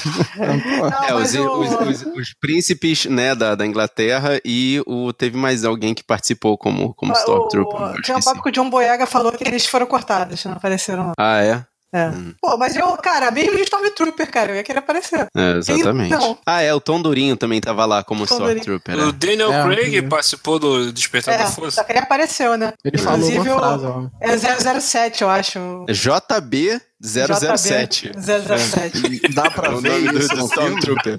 Pô, 0.78 0.90
Não, 0.90 1.05
É, 1.05 1.14
os, 1.14 1.35
o- 1.35 1.60
os- 1.60 1.72
os- 2.02 2.06
os 2.16 2.35
príncipes, 2.40 3.05
né, 3.06 3.35
da, 3.35 3.55
da 3.55 3.66
Inglaterra 3.66 4.40
e 4.44 4.82
o, 4.86 5.12
teve 5.12 5.36
mais 5.36 5.64
alguém 5.64 5.94
que 5.94 6.02
participou 6.05 6.56
como, 6.59 6.94
como 6.94 7.12
o- 7.12 7.16
Stormtrooper. 7.16 7.97
eu 7.97 8.02
Tinha 8.02 8.16
um 8.16 8.22
papo 8.22 8.43
que 8.43 8.48
o 8.48 8.52
John 8.52 8.70
Boyega 8.70 9.06
falou 9.06 9.32
que 9.32 9.44
eles 9.47 9.66
foram 9.66 9.86
cortados, 9.86 10.44
não 10.44 10.52
apareceram 10.52 11.09
lá. 11.09 11.12
Ah, 11.18 11.43
é? 11.43 11.64
É. 11.94 12.10
Pô, 12.42 12.56
mas 12.56 12.74
eu, 12.74 12.88
cara, 12.96 13.30
mesmo 13.30 13.54
de 13.56 13.62
Stormtrooper, 13.62 14.28
cara, 14.30 14.50
eu 14.52 14.56
ia 14.56 14.64
querer 14.64 14.80
aparecer. 14.80 15.28
É, 15.36 15.58
exatamente. 15.58 16.12
Então. 16.12 16.36
Ah, 16.44 16.60
é, 16.60 16.74
o 16.74 16.80
Tom 16.80 17.00
Durinho 17.00 17.36
também 17.36 17.60
tava 17.60 17.84
lá 17.86 18.02
como. 18.02 18.24
Stormtrooper. 18.24 18.94
O 18.96 19.06
né? 19.06 19.12
Daniel 19.16 19.52
É, 19.52 19.62
Craig 19.62 20.02
participou 20.08 20.58
do 20.58 20.92
Despertar 20.92 21.38
da 21.38 21.44
É, 21.44 21.46
Força. 21.46 21.76
só 21.76 21.84
que 21.84 21.92
ele 21.92 22.00
apareceu, 22.00 22.56
né? 22.58 22.72
Ele 22.84 22.98
falou 22.98 23.18
Inclusive, 23.20 23.48
uma 23.48 23.56
o- 23.56 23.58
frase, 23.60 23.86
ó. 23.86 24.06
É 24.20 24.80
007, 24.80 25.22
eu 25.22 25.30
acho. 25.30 25.84
JB 25.88 26.80
007. 27.05 28.09
JB 28.09 28.22
007. 28.22 29.35
Dá 29.35 29.51
pra 29.51 29.68
É 29.68 29.70
o 29.70 29.78
ver 29.78 29.90
nome 29.90 30.09
do, 30.12 30.18
isso 30.18 30.28
do 30.28 30.36
no 30.36 30.48
filme? 30.48 30.68
Stormtrooper. 30.78 31.18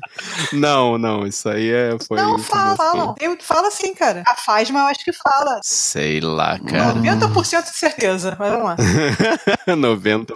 Não, 0.53 0.97
não, 0.97 1.27
isso 1.27 1.47
aí 1.47 1.69
é, 1.71 1.95
foi. 2.07 2.17
Não, 2.17 2.39
fala, 2.39 2.75
fala. 2.75 3.13
Tem- 3.15 3.37
Fala 3.39 3.69
sim, 3.71 3.93
cara. 3.93 4.23
A 4.27 4.35
Fasma 4.35 4.79
eu 4.79 4.85
acho 4.85 5.03
que 5.03 5.13
fala. 5.13 5.59
Sei 5.63 6.19
lá, 6.21 6.57
cara. 6.59 6.95
90% 6.95 7.63
de 7.71 7.77
certeza, 7.77 8.35
mas 8.39 8.51
vamos 8.51 8.65
lá. 8.65 8.75
90. 9.75 10.35